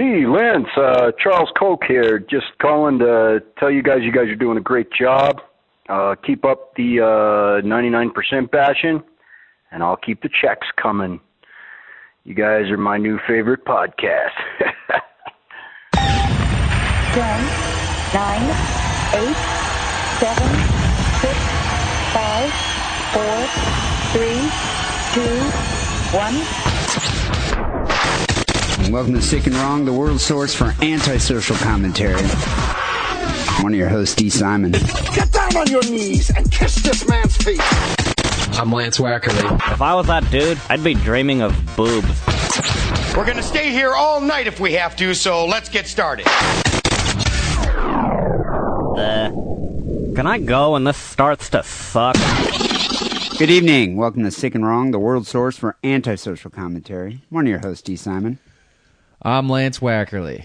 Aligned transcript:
Gee, 0.00 0.24
Lance, 0.26 0.66
uh, 0.78 1.12
Charles 1.22 1.50
Koch 1.58 1.84
here. 1.86 2.18
Just 2.18 2.46
calling 2.58 2.98
to 3.00 3.42
tell 3.58 3.70
you 3.70 3.82
guys 3.82 3.98
you 4.00 4.10
guys 4.10 4.28
are 4.28 4.34
doing 4.34 4.56
a 4.56 4.62
great 4.62 4.90
job. 4.90 5.42
Uh, 5.90 6.14
keep 6.26 6.42
up 6.42 6.74
the 6.76 7.00
uh, 7.00 7.60
99% 7.66 8.50
passion, 8.50 9.02
and 9.70 9.82
I'll 9.82 9.98
keep 9.98 10.22
the 10.22 10.30
checks 10.40 10.66
coming. 10.80 11.20
You 12.24 12.32
guys 12.34 12.70
are 12.70 12.78
my 12.78 12.96
new 12.96 13.18
favorite 13.28 13.66
podcast. 13.66 14.32
10, 15.92 16.08
9, 18.14 18.40
8, 19.12 19.36
7, 20.16 20.48
6, 21.20 21.36
5, 22.16 22.50
4, 23.12 23.46
3, 24.16 24.32
2, 25.12 26.64
1 26.64 26.69
welcome 28.92 29.14
to 29.14 29.22
Sick 29.22 29.46
and 29.46 29.54
Wrong, 29.56 29.84
the 29.84 29.92
world 29.92 30.20
source 30.20 30.52
for 30.54 30.74
antisocial 30.82 31.54
commentary. 31.56 32.20
One 33.62 33.72
of 33.72 33.78
your 33.78 33.88
hosts, 33.88 34.16
Dee 34.16 34.30
Simon. 34.30 34.72
Get 34.72 35.30
down 35.30 35.56
on 35.56 35.66
your 35.68 35.82
knees 35.82 36.30
and 36.30 36.50
kiss 36.50 36.76
this 36.76 37.08
man's 37.08 37.36
feet. 37.36 37.60
I'm 38.58 38.72
Lance 38.72 38.98
Wackerly. 38.98 39.72
If 39.72 39.80
I 39.80 39.94
was 39.94 40.08
that 40.08 40.28
dude, 40.30 40.58
I'd 40.68 40.82
be 40.82 40.94
dreaming 40.94 41.40
of 41.40 41.52
boobs. 41.76 42.08
We're 43.16 43.26
gonna 43.26 43.42
stay 43.42 43.70
here 43.70 43.94
all 43.94 44.20
night 44.20 44.46
if 44.48 44.58
we 44.58 44.72
have 44.72 44.96
to, 44.96 45.14
so 45.14 45.46
let's 45.46 45.68
get 45.68 45.86
started. 45.86 46.26
Uh, 48.98 49.30
can 50.16 50.26
I 50.26 50.38
go 50.38 50.72
when 50.72 50.84
this 50.84 50.96
starts 50.96 51.48
to 51.50 51.62
suck? 51.62 52.16
Good 53.38 53.50
evening. 53.50 53.96
Welcome 53.96 54.24
to 54.24 54.30
Sick 54.30 54.54
and 54.54 54.66
Wrong, 54.66 54.90
the 54.90 54.98
world 54.98 55.26
source 55.26 55.56
for 55.56 55.76
antisocial 55.84 56.50
commentary. 56.50 57.20
One 57.30 57.46
of 57.46 57.50
your 57.50 57.60
hosts, 57.60 57.82
Dee 57.82 57.96
Simon. 57.96 58.38
I'm 59.22 59.48
Lance 59.48 59.80
Wackerly. 59.80 60.44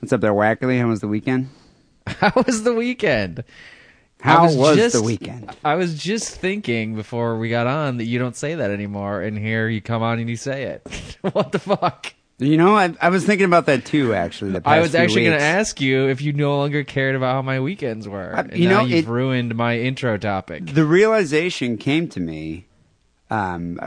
What's 0.00 0.12
up 0.12 0.20
there, 0.20 0.32
Wackerly? 0.32 0.78
How 0.80 0.88
was 0.88 1.00
the 1.00 1.08
weekend? 1.08 1.48
How 2.06 2.32
was 2.46 2.62
the 2.62 2.74
weekend? 2.74 3.44
How 4.20 4.44
was, 4.44 4.76
just- 4.76 4.94
the 4.94 5.02
weekend? 5.02 5.50
I 5.64 5.74
was 5.74 5.98
just 6.02 6.34
thinking 6.36 6.94
before 6.94 7.38
we 7.38 7.50
got 7.50 7.66
on 7.66 7.98
that 7.98 8.04
you 8.04 8.18
don't 8.18 8.36
say 8.36 8.54
that 8.54 8.70
anymore, 8.70 9.20
and 9.20 9.36
here 9.36 9.68
you 9.68 9.82
come 9.82 10.02
on 10.02 10.18
and 10.18 10.30
you 10.30 10.36
say 10.36 10.64
it. 10.64 11.18
what 11.32 11.52
the 11.52 11.58
fuck? 11.58 12.14
You 12.38 12.56
know, 12.56 12.74
I, 12.74 12.94
I 13.00 13.10
was 13.10 13.24
thinking 13.24 13.44
about 13.44 13.66
that 13.66 13.84
too, 13.84 14.12
actually. 14.14 14.52
The 14.52 14.62
I 14.64 14.80
was 14.80 14.90
few 14.92 15.00
actually 15.00 15.22
going 15.24 15.32
weeks. 15.34 15.42
to 15.42 15.46
ask 15.46 15.80
you 15.80 16.08
if 16.08 16.20
you 16.22 16.32
no 16.32 16.56
longer 16.56 16.82
cared 16.84 17.14
about 17.14 17.34
how 17.34 17.42
my 17.42 17.60
weekends 17.60 18.08
were. 18.08 18.30
And 18.32 18.56
you 18.56 18.68
now 18.68 18.80
know, 18.80 18.86
you've 18.86 19.06
it- 19.06 19.10
ruined 19.10 19.54
my 19.54 19.78
intro 19.78 20.16
topic. 20.16 20.66
The 20.66 20.84
realization 20.86 21.76
came 21.76 22.08
to 22.08 22.18
me, 22.20 22.66
um, 23.30 23.78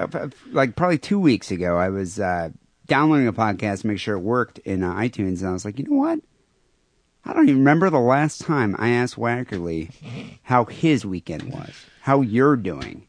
like 0.52 0.76
probably 0.76 0.98
two 1.00 1.20
weeks 1.20 1.50
ago. 1.52 1.78
I 1.78 1.90
was 1.90 2.20
uh, 2.20 2.52
downloading 2.88 3.28
a 3.28 3.34
podcast 3.34 3.82
to 3.82 3.88
make 3.88 4.00
sure 4.00 4.16
it 4.16 4.20
worked 4.22 4.60
in 4.60 4.84
uh, 4.84 4.94
iTunes, 4.96 5.40
and 5.42 5.50
I 5.50 5.54
was 5.54 5.66
like, 5.66 5.78
you 5.80 5.86
know 5.86 5.98
what? 5.98 6.20
I 7.26 7.34
don't 7.34 7.50
even 7.50 7.60
remember 7.60 7.90
the 7.90 8.00
last 8.00 8.42
time 8.42 8.76
I 8.80 8.90
asked 8.90 9.16
Wackerly 9.18 9.92
how 10.44 10.66
his 10.66 11.06
weekend 11.06 11.54
was, 11.54 11.74
how 12.02 12.22
you're 12.22 12.56
doing. 12.56 13.08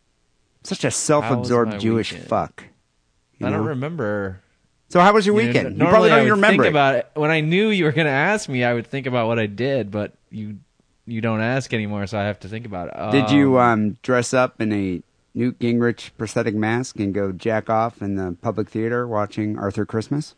Such 0.64 0.84
a 0.84 0.90
self-absorbed 0.90 1.78
Jewish 1.80 2.12
weekend? 2.12 2.28
fuck. 2.28 2.64
you 3.38 3.46
I 3.46 3.50
don't 3.50 3.64
remember. 3.64 4.42
So 4.88 5.00
how 5.00 5.12
was 5.12 5.24
your 5.26 5.36
You 5.36 5.42
know, 5.42 5.46
weekend? 5.48 5.72
You, 5.72 5.78
normally 5.78 5.92
probably 5.92 6.08
don't 6.10 6.18
I 6.18 6.22
even 6.22 6.32
remember 6.32 6.62
think 6.64 6.66
it. 6.66 6.70
about 6.74 6.94
it. 6.96 7.10
When 7.14 7.30
I 7.30 7.40
knew 7.40 7.68
you 7.68 7.84
were 7.84 7.92
going 7.92 8.06
to 8.06 8.10
ask 8.12 8.48
me, 8.48 8.64
I 8.64 8.74
would 8.74 8.86
think 8.86 9.06
about 9.06 9.28
what 9.28 9.38
I 9.38 9.46
did, 9.46 9.90
but 9.90 10.14
you 10.30 10.58
you 11.06 11.20
don't 11.22 11.40
ask 11.40 11.72
anymore, 11.72 12.06
so 12.06 12.18
I 12.18 12.24
have 12.24 12.40
to 12.40 12.48
think 12.48 12.66
about 12.66 12.88
it. 12.88 13.12
Did 13.12 13.30
you 13.30 13.58
Um, 13.58 13.70
um, 13.70 13.96
dress 14.02 14.34
up 14.34 14.60
in 14.60 14.72
a 14.72 15.02
Newt 15.38 15.60
Gingrich 15.60 16.10
prosthetic 16.18 16.56
mask 16.56 16.98
and 16.98 17.14
go 17.14 17.30
jack 17.30 17.70
off 17.70 18.02
in 18.02 18.16
the 18.16 18.36
public 18.42 18.68
theater 18.68 19.06
watching 19.06 19.56
Arthur 19.56 19.86
Christmas? 19.86 20.34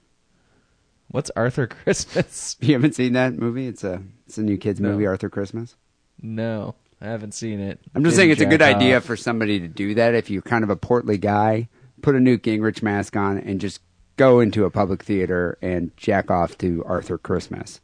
What's 1.09 1.31
Arthur 1.35 1.67
Christmas? 1.67 2.59
You 2.61 2.75
haven't 2.75 2.95
seen 2.95 3.15
that 3.15 3.33
movie? 3.39 3.67
It's 3.67 3.83
a 3.83 4.03
it's 4.27 4.37
a 4.37 4.43
new 4.43 4.59
kids 4.59 4.79
No. 4.79 4.91
movie, 4.91 5.07
Arthur 5.07 5.31
Christmas. 5.31 5.75
No, 6.21 6.75
I 7.01 7.07
haven't 7.07 7.33
seen 7.33 7.61
it. 7.61 7.81
I'm 7.95 8.05
just 8.05 8.13
Didn't 8.15 8.17
saying 8.19 8.31
it's 8.33 8.41
a 8.43 8.45
good 8.45 8.61
jack 8.61 8.77
idea 8.77 9.01
for 9.01 9.17
somebody 9.17 9.59
to 9.61 9.69
do 9.69 9.95
that 9.95 10.15
if 10.15 10.29
you're 10.29 10.43
kind 10.43 10.63
of 10.65 10.69
a 10.71 10.77
portly 10.77 11.17
guy. 11.17 11.69
Put 12.03 12.15
a 12.15 12.21
Newt 12.21 12.43
Gingrich 12.43 12.83
mask 12.83 13.17
on 13.17 13.39
and 13.39 13.59
just 13.59 13.81
go 14.19 14.41
into 14.41 14.67
a 14.67 14.71
public 14.71 15.03
theater 15.03 15.57
and 15.63 15.97
jack 15.97 16.31
off 16.31 16.59
to 16.59 16.85
Arthur 16.85 17.17
Christmas. 17.17 17.81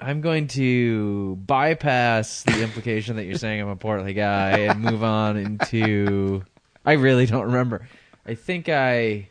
I'm 0.00 0.20
going 0.20 0.46
to 0.48 1.36
bypass 1.36 2.44
the 2.44 2.62
implication 2.62 3.16
that 3.16 3.24
you're 3.24 3.36
saying 3.38 3.60
I'm 3.60 3.68
a 3.68 3.76
portly 3.76 4.14
guy 4.14 4.58
and 4.58 4.80
move 4.80 5.02
on 5.02 5.36
into. 5.36 6.44
I 6.84 6.92
really 6.92 7.26
don't 7.26 7.46
remember. 7.46 7.88
I 8.24 8.34
think 8.34 8.68
I 8.68 9.28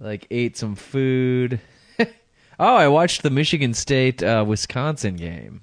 like 0.00 0.26
ate 0.30 0.56
some 0.56 0.74
food. 0.74 1.60
oh, 1.98 2.06
I 2.58 2.88
watched 2.88 3.22
the 3.22 3.30
Michigan 3.30 3.74
State 3.74 4.22
uh, 4.22 4.44
Wisconsin 4.46 5.16
game, 5.16 5.60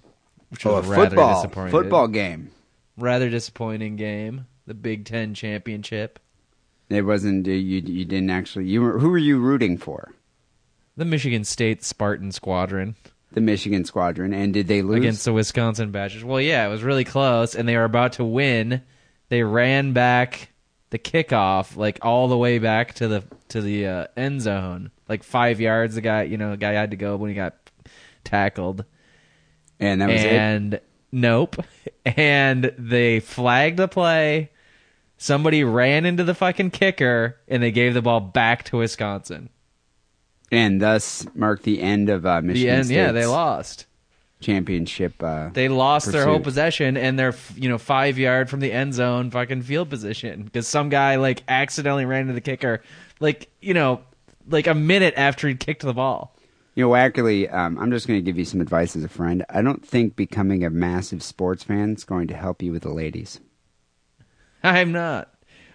which 0.50 0.66
was 0.66 0.86
Oh, 0.86 0.88
a 0.88 0.92
rather 0.92 1.10
football 1.10 1.36
disappointing. 1.42 1.72
football 1.72 2.08
game. 2.08 2.52
rather 2.98 3.30
disappointing 3.30 3.96
game. 3.96 4.46
The 4.68 4.74
Big 4.76 5.06
Ten 5.06 5.34
championship. 5.34 6.20
It 6.90 7.02
wasn't 7.02 7.48
you. 7.48 7.54
You 7.54 8.06
didn't 8.06 8.30
actually. 8.30 8.66
You 8.66 8.82
were, 8.82 9.00
who 9.00 9.10
were 9.10 9.18
you 9.18 9.40
rooting 9.40 9.78
for? 9.78 10.14
The 10.98 11.06
Michigan 11.06 11.44
State 11.44 11.84
Spartan 11.84 12.32
Squadron. 12.32 12.96
The 13.36 13.42
Michigan 13.42 13.84
Squadron, 13.86 14.34
and 14.34 14.54
did 14.54 14.68
they 14.68 14.82
lose? 14.82 14.98
against 14.98 15.26
the 15.26 15.34
Wisconsin 15.34 15.92
Badgers. 15.92 16.24
Well, 16.24 16.40
yeah, 16.42 16.66
it 16.66 16.70
was 16.70 16.84
really 16.84 17.04
close, 17.04 17.54
and 17.54 17.68
they 17.68 17.76
were 17.76 17.84
about 17.84 18.14
to 18.14 18.24
win. 18.24 18.82
They 19.30 19.44
ran 19.44 19.92
back 19.92 20.50
the 20.90 21.00
kickoff 21.00 21.76
like 21.76 22.00
all 22.02 22.30
the 22.30 22.38
way 22.38 22.60
back 22.60 22.94
to 22.96 23.08
the 23.10 23.24
to 23.50 23.62
the 23.62 23.88
uh, 23.88 24.08
end 24.16 24.42
zone, 24.42 24.90
like 25.10 25.24
five 25.24 25.60
yards. 25.60 25.96
The 25.96 26.02
guy, 26.02 26.24
you 26.24 26.38
know, 26.38 26.52
the 26.52 26.58
guy 26.58 26.72
had 26.72 26.92
to 26.92 26.98
go 26.98 27.18
when 27.18 27.30
he 27.30 27.36
got 27.36 27.56
tackled, 28.24 28.86
and 29.82 30.02
that 30.02 30.10
was 30.10 30.24
it. 30.24 30.32
and 30.32 30.80
nope. 31.12 31.58
And 32.06 32.72
they 32.78 33.20
flagged 33.20 33.78
the 33.78 33.88
play. 33.88 34.52
Somebody 35.18 35.64
ran 35.64 36.06
into 36.06 36.24
the 36.24 36.36
fucking 36.36 36.70
kicker, 36.70 37.38
and 37.48 37.64
they 37.64 37.72
gave 37.72 37.96
the 37.96 38.02
ball 38.04 38.20
back 38.20 38.64
to 38.66 38.78
Wisconsin. 38.78 39.50
And 40.52 40.82
thus 40.82 41.26
marked 41.36 41.64
the 41.64 41.82
end 41.82 42.10
of 42.10 42.26
uh, 42.26 42.38
The 42.42 42.48
Michigan 42.48 42.80
end, 42.80 42.90
yeah, 42.90 43.12
they 43.12 43.26
lost. 43.26 43.86
championship. 44.42 45.22
Uh, 45.24 45.50
They 45.54 45.70
lost 45.70 46.12
their 46.12 46.26
whole 46.26 46.36
pursuit. 46.36 46.44
possession 46.44 46.98
and 46.98 47.18
they're 47.18 47.34
you 47.56 47.70
know 47.70 47.78
five 47.78 48.18
yard 48.18 48.50
from 48.50 48.60
the 48.60 48.72
end 48.72 48.94
zone 48.94 49.32
fucking 49.32 49.64
field 49.64 49.90
position 49.90 50.44
because 50.44 50.68
some 50.68 50.90
guy 50.90 51.16
like 51.16 51.44
accidentally 51.48 52.06
ran 52.06 52.22
into 52.22 52.34
the 52.34 52.42
kicker 52.42 52.82
like 53.20 53.50
you 53.62 53.74
know 53.74 54.02
like 54.48 54.68
a 54.68 54.76
minute 54.76 55.14
after 55.18 55.48
he 55.48 55.56
kicked 55.56 55.82
the 55.82 55.94
ball. 55.94 56.36
you 56.76 56.84
know, 56.84 56.92
Wackerly, 56.92 57.52
um, 57.52 57.80
I'm 57.80 57.90
just 57.90 58.06
going 58.06 58.20
to 58.20 58.24
give 58.24 58.38
you 58.38 58.46
some 58.46 58.62
advice 58.62 58.96
as 58.96 59.04
a 59.04 59.08
friend. 59.10 59.44
I 59.50 59.62
don't 59.64 59.84
think 59.84 60.16
becoming 60.16 60.64
a 60.64 60.70
massive 60.70 61.24
sports 61.24 61.64
fan 61.64 61.94
is 61.96 62.04
going 62.04 62.28
to 62.28 62.36
help 62.36 62.62
you 62.62 62.72
with 62.72 62.84
the 62.84 62.94
ladies. 62.94 63.40
I'm 64.64 64.92
not. 64.92 65.30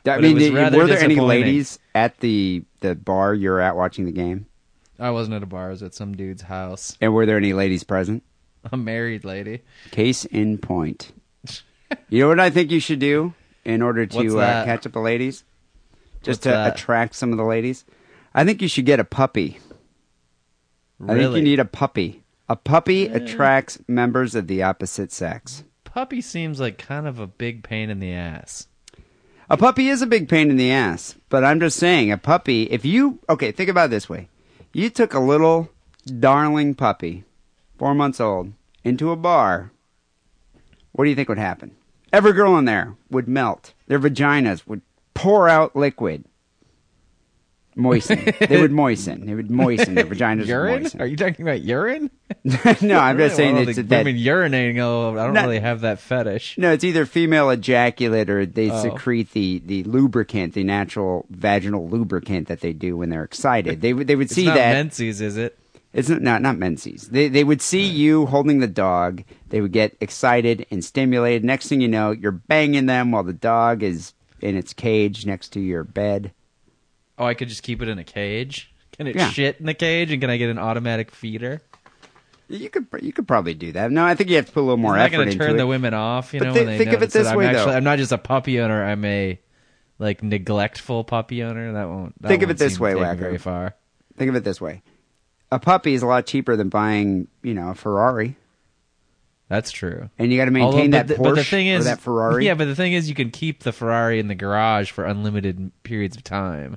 I 0.06 0.16
But 0.16 0.18
it 0.18 0.22
mean, 0.22 0.34
was 0.34 0.44
did- 0.44 0.54
rather 0.54 0.78
were 0.78 0.86
there 0.86 0.98
any 0.98 1.14
disappointing. 1.14 1.42
ladies 1.42 1.78
at 1.94 2.18
the 2.20 2.62
the 2.80 2.94
bar 2.94 3.34
you're 3.34 3.60
at 3.60 3.74
watching 3.76 4.04
the 4.04 4.12
game? 4.12 4.46
I 5.00 5.10
wasn't 5.10 5.36
at 5.36 5.42
a 5.42 5.46
bar. 5.46 5.66
I 5.68 5.70
was 5.70 5.82
at 5.82 5.94
some 5.94 6.16
dude's 6.16 6.42
house. 6.42 6.96
And 7.00 7.14
were 7.14 7.26
there 7.26 7.36
any 7.38 7.52
ladies 7.52 7.84
present? 7.84 8.22
A 8.70 8.76
married 8.76 9.24
lady. 9.24 9.62
Case 9.90 10.24
in 10.26 10.58
point. 10.58 11.12
you 12.10 12.20
know 12.20 12.28
what 12.28 12.40
I 12.40 12.50
think 12.50 12.70
you 12.70 12.80
should 12.80 12.98
do 12.98 13.32
in 13.64 13.80
order 13.82 14.02
What's 14.02 14.14
to 14.16 14.38
uh, 14.38 14.40
that? 14.40 14.66
catch 14.66 14.86
up 14.86 14.92
the 14.92 15.00
ladies? 15.00 15.44
Just 16.22 16.38
What's 16.38 16.42
to 16.42 16.48
that? 16.50 16.74
attract 16.74 17.14
some 17.14 17.32
of 17.32 17.38
the 17.38 17.44
ladies? 17.44 17.84
I 18.34 18.44
think 18.44 18.60
you 18.60 18.68
should 18.68 18.84
get 18.86 19.00
a 19.00 19.04
puppy. 19.04 19.58
I 21.02 21.06
think 21.06 21.18
Really? 21.18 21.38
you 21.40 21.44
need 21.44 21.58
a 21.60 21.64
puppy. 21.64 22.22
A 22.48 22.56
puppy 22.56 23.06
attracts 23.06 23.78
members 23.88 24.34
of 24.34 24.46
the 24.46 24.62
opposite 24.62 25.12
sex. 25.12 25.64
Puppy 25.84 26.20
seems 26.20 26.60
like 26.60 26.78
kind 26.78 27.06
of 27.06 27.18
a 27.18 27.26
big 27.26 27.62
pain 27.62 27.88
in 27.90 28.00
the 28.00 28.12
ass. 28.12 28.66
A 29.48 29.56
puppy 29.56 29.88
is 29.88 30.02
a 30.02 30.06
big 30.06 30.28
pain 30.28 30.50
in 30.50 30.56
the 30.56 30.70
ass, 30.70 31.16
but 31.28 31.42
I'm 31.44 31.58
just 31.58 31.78
saying, 31.78 32.12
a 32.12 32.18
puppy, 32.18 32.64
if 32.64 32.84
you, 32.84 33.18
okay, 33.28 33.50
think 33.50 33.70
about 33.70 33.86
it 33.86 33.90
this 33.90 34.08
way. 34.08 34.28
You 34.72 34.88
took 34.88 35.14
a 35.14 35.20
little 35.20 35.68
darling 36.06 36.74
puppy, 36.74 37.24
four 37.76 37.92
months 37.92 38.20
old, 38.20 38.52
into 38.84 39.10
a 39.10 39.16
bar, 39.16 39.72
what 40.92 41.04
do 41.04 41.10
you 41.10 41.16
think 41.16 41.28
would 41.28 41.38
happen? 41.38 41.74
Every 42.12 42.32
girl 42.32 42.56
in 42.56 42.66
there 42.66 42.94
would 43.10 43.26
melt. 43.26 43.72
Their 43.88 43.98
vaginas 43.98 44.66
would 44.66 44.82
pour 45.14 45.48
out 45.48 45.74
liquid. 45.74 46.24
Moisten. 47.80 48.32
they 48.40 48.60
would 48.60 48.70
moisten. 48.82 49.26
They 49.26 49.34
would 49.34 49.50
moisten. 49.50 49.94
Their 49.94 50.04
vaginas 50.06 50.46
urine? 50.46 50.86
Are 50.98 51.06
you 51.06 51.16
talking 51.16 51.46
about 51.46 51.62
urine? 51.62 52.10
no, 52.44 52.98
I'm 52.98 53.16
Really 53.16 53.28
just 53.28 53.36
saying 53.36 53.56
it's 53.56 53.76
that 53.76 53.88
women 54.06 54.16
urinating. 54.16 54.78
Oh, 54.78 55.10
I 55.18 55.24
don't 55.24 55.34
Not- 55.34 55.42
really 55.44 55.60
have 55.60 55.80
that 55.80 55.98
fetish. 55.98 56.56
No, 56.58 56.72
it's 56.72 56.84
either 56.84 57.06
female 57.06 57.50
ejaculate 57.50 58.30
or 58.30 58.46
they 58.46 58.70
Oh. 58.70 58.82
secrete 58.82 59.32
the, 59.32 59.60
the 59.64 59.82
lubricant, 59.84 60.54
the 60.54 60.64
natural 60.64 61.26
vaginal 61.30 61.88
lubricant 61.88 62.48
that 62.48 62.60
they 62.60 62.72
do 62.72 62.96
when 62.96 63.10
they're 63.10 63.24
excited. 63.24 63.80
They 63.80 63.92
would 63.92 64.06
they 64.06 64.16
would 64.16 64.26
It's 64.26 64.34
see 64.34 64.46
not 64.46 64.54
that 64.54 64.72
Menses, 64.74 65.20
is 65.20 65.36
it? 65.36 65.58
it's 65.92 66.08
not 66.08 66.22
not, 66.22 66.40
not 66.42 66.56
menses. 66.56 67.08
They 67.08 67.28
they 67.28 67.42
would 67.42 67.60
see 67.60 67.82
you 67.84 68.26
holding 68.26 68.60
the 68.60 68.68
dog. 68.68 69.24
They 69.48 69.60
would 69.60 69.72
get 69.72 69.96
excited 70.00 70.66
and 70.70 70.84
stimulated. 70.84 71.42
Next 71.44 71.68
thing 71.68 71.80
you 71.80 71.88
know, 71.88 72.12
you're 72.12 72.30
banging 72.30 72.86
them 72.86 73.10
while 73.10 73.24
the 73.24 73.32
dog 73.32 73.82
is 73.82 74.12
in 74.40 74.56
its 74.56 74.72
cage 74.72 75.26
next 75.26 75.48
to 75.54 75.60
your 75.60 75.82
bed. 75.84 76.32
Oh, 77.20 77.26
I 77.26 77.34
could 77.34 77.48
just 77.48 77.62
keep 77.62 77.82
it 77.82 77.88
in 77.88 77.98
a 77.98 78.04
cage. 78.04 78.72
Can 78.96 79.06
it 79.06 79.14
Yeah. 79.14 79.28
shit 79.30 79.56
in 79.60 79.66
the 79.66 79.74
cage, 79.74 80.10
and 80.10 80.20
can 80.20 80.30
I 80.30 80.36
get 80.38 80.48
an 80.50 80.58
automatic 80.58 81.10
feeder? 81.10 81.60
You 82.48 82.68
could 82.70 82.86
you 83.02 83.12
could 83.12 83.28
probably 83.28 83.54
do 83.54 83.72
that. 83.72 83.92
No, 83.92 84.04
I 84.04 84.14
think 84.16 84.28
you 84.30 84.36
have 84.36 84.46
to 84.46 84.52
put 84.52 84.60
a 84.60 84.62
little 84.62 84.76
more 84.76 84.92
I'm 84.94 84.98
not 84.98 85.04
effort 85.06 85.16
going 85.16 85.26
to 85.28 85.32
into 85.34 85.44
turn 85.44 85.54
it. 85.54 85.58
the 85.58 85.66
women 85.66 85.94
off, 85.94 86.32
you 86.34 86.40
But 86.40 86.46
know. 86.46 86.52
thi- 86.54 86.58
when 86.60 86.66
they 86.66 86.78
think 86.78 86.92
of 86.92 87.02
it 87.02 87.10
this 87.10 87.28
I'm 87.28 87.36
way, 87.36 87.44
though. 87.52 87.58
actually, 87.60 87.74
I'm 87.76 87.84
not 87.84 87.98
just 87.98 88.10
a 88.10 88.18
puppy 88.18 88.58
owner. 88.60 88.84
I'm 88.84 89.04
a 89.04 89.38
like 90.00 90.22
neglectful 90.22 91.04
puppy 91.04 91.42
owner. 91.44 91.72
That 91.74 91.88
won't. 91.88 92.20
That 92.22 92.28
Think 92.28 92.42
of 92.42 92.48
won't 92.48 92.58
it 92.60 92.64
this 92.64 92.74
seem 92.74 92.82
way, 92.82 92.94
to 92.94 92.98
take 92.98 93.06
me 93.06 93.14
Wacker. 93.14 93.18
Very 93.18 93.38
far. 93.38 93.76
Think 94.16 94.30
of 94.30 94.34
it 94.34 94.42
this 94.44 94.60
way: 94.60 94.82
a 95.52 95.58
puppy 95.60 95.94
is 95.94 96.02
a 96.02 96.06
lot 96.06 96.26
cheaper 96.26 96.56
than 96.56 96.70
buying, 96.70 97.28
you 97.42 97.54
know, 97.54 97.68
a 97.70 97.74
Ferrari, 97.74 98.36
That's 99.48 99.70
true. 99.70 100.10
and 100.18 100.32
you 100.32 100.38
got 100.38 100.46
to 100.50 100.60
Although- 100.60 100.76
maintain 100.76 100.90
that 100.92 101.06
but, 101.08 101.16
Porsche 101.18 101.22
the, 101.22 101.22
but 101.30 101.34
the 101.36 101.44
thing 101.44 101.66
is, 101.68 101.80
or 101.82 101.90
that 101.90 102.00
Ferrari. 102.00 102.46
Yeah, 102.46 102.54
but 102.54 102.64
the 102.66 102.74
thing 102.76 102.92
is, 102.94 103.08
you 103.08 103.14
can 103.14 103.30
keep 103.30 103.62
the 103.62 103.72
Ferrari 103.72 104.18
in 104.18 104.28
the 104.28 104.34
garage 104.34 104.90
for 104.90 105.04
unlimited 105.04 105.70
periods 105.84 106.16
of 106.16 106.24
time. 106.24 106.76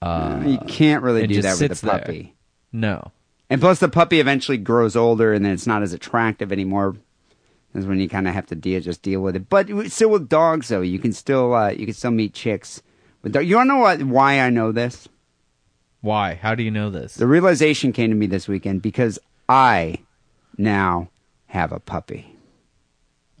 Uh, 0.00 0.42
you 0.46 0.58
can't 0.68 1.02
really 1.02 1.26
do 1.26 1.42
that 1.42 1.58
with 1.60 1.82
a 1.82 1.86
there. 1.86 1.98
puppy. 1.98 2.34
no. 2.72 3.12
And 3.50 3.62
plus, 3.62 3.78
the 3.78 3.88
puppy 3.88 4.20
eventually 4.20 4.58
grows 4.58 4.94
older, 4.94 5.32
and 5.32 5.42
then 5.42 5.52
it's 5.52 5.66
not 5.66 5.82
as 5.82 5.94
attractive 5.94 6.52
anymore. 6.52 6.96
Is 7.74 7.86
when 7.86 7.98
you 7.98 8.08
kind 8.08 8.28
of 8.28 8.34
have 8.34 8.46
to 8.46 8.54
deal, 8.54 8.80
just 8.80 9.00
deal 9.02 9.20
with 9.20 9.36
it. 9.36 9.48
But 9.48 9.68
still, 9.90 10.10
with 10.10 10.28
dogs, 10.28 10.68
though, 10.68 10.82
you 10.82 10.98
can 10.98 11.12
still 11.14 11.54
uh, 11.54 11.70
you 11.70 11.86
can 11.86 11.94
still 11.94 12.10
meet 12.10 12.34
chicks. 12.34 12.82
With 13.22 13.32
dog. 13.32 13.46
You 13.46 13.56
want 13.56 13.68
to 13.68 13.74
know 13.74 13.80
what, 13.80 14.02
why 14.02 14.40
I 14.40 14.50
know 14.50 14.70
this? 14.70 15.08
Why? 16.02 16.34
How 16.34 16.54
do 16.54 16.62
you 16.62 16.70
know 16.70 16.90
this? 16.90 17.14
The 17.14 17.26
realization 17.26 17.92
came 17.92 18.10
to 18.10 18.16
me 18.16 18.26
this 18.26 18.48
weekend 18.48 18.82
because 18.82 19.18
I 19.48 19.98
now 20.58 21.08
have 21.46 21.72
a 21.72 21.80
puppy. 21.80 22.36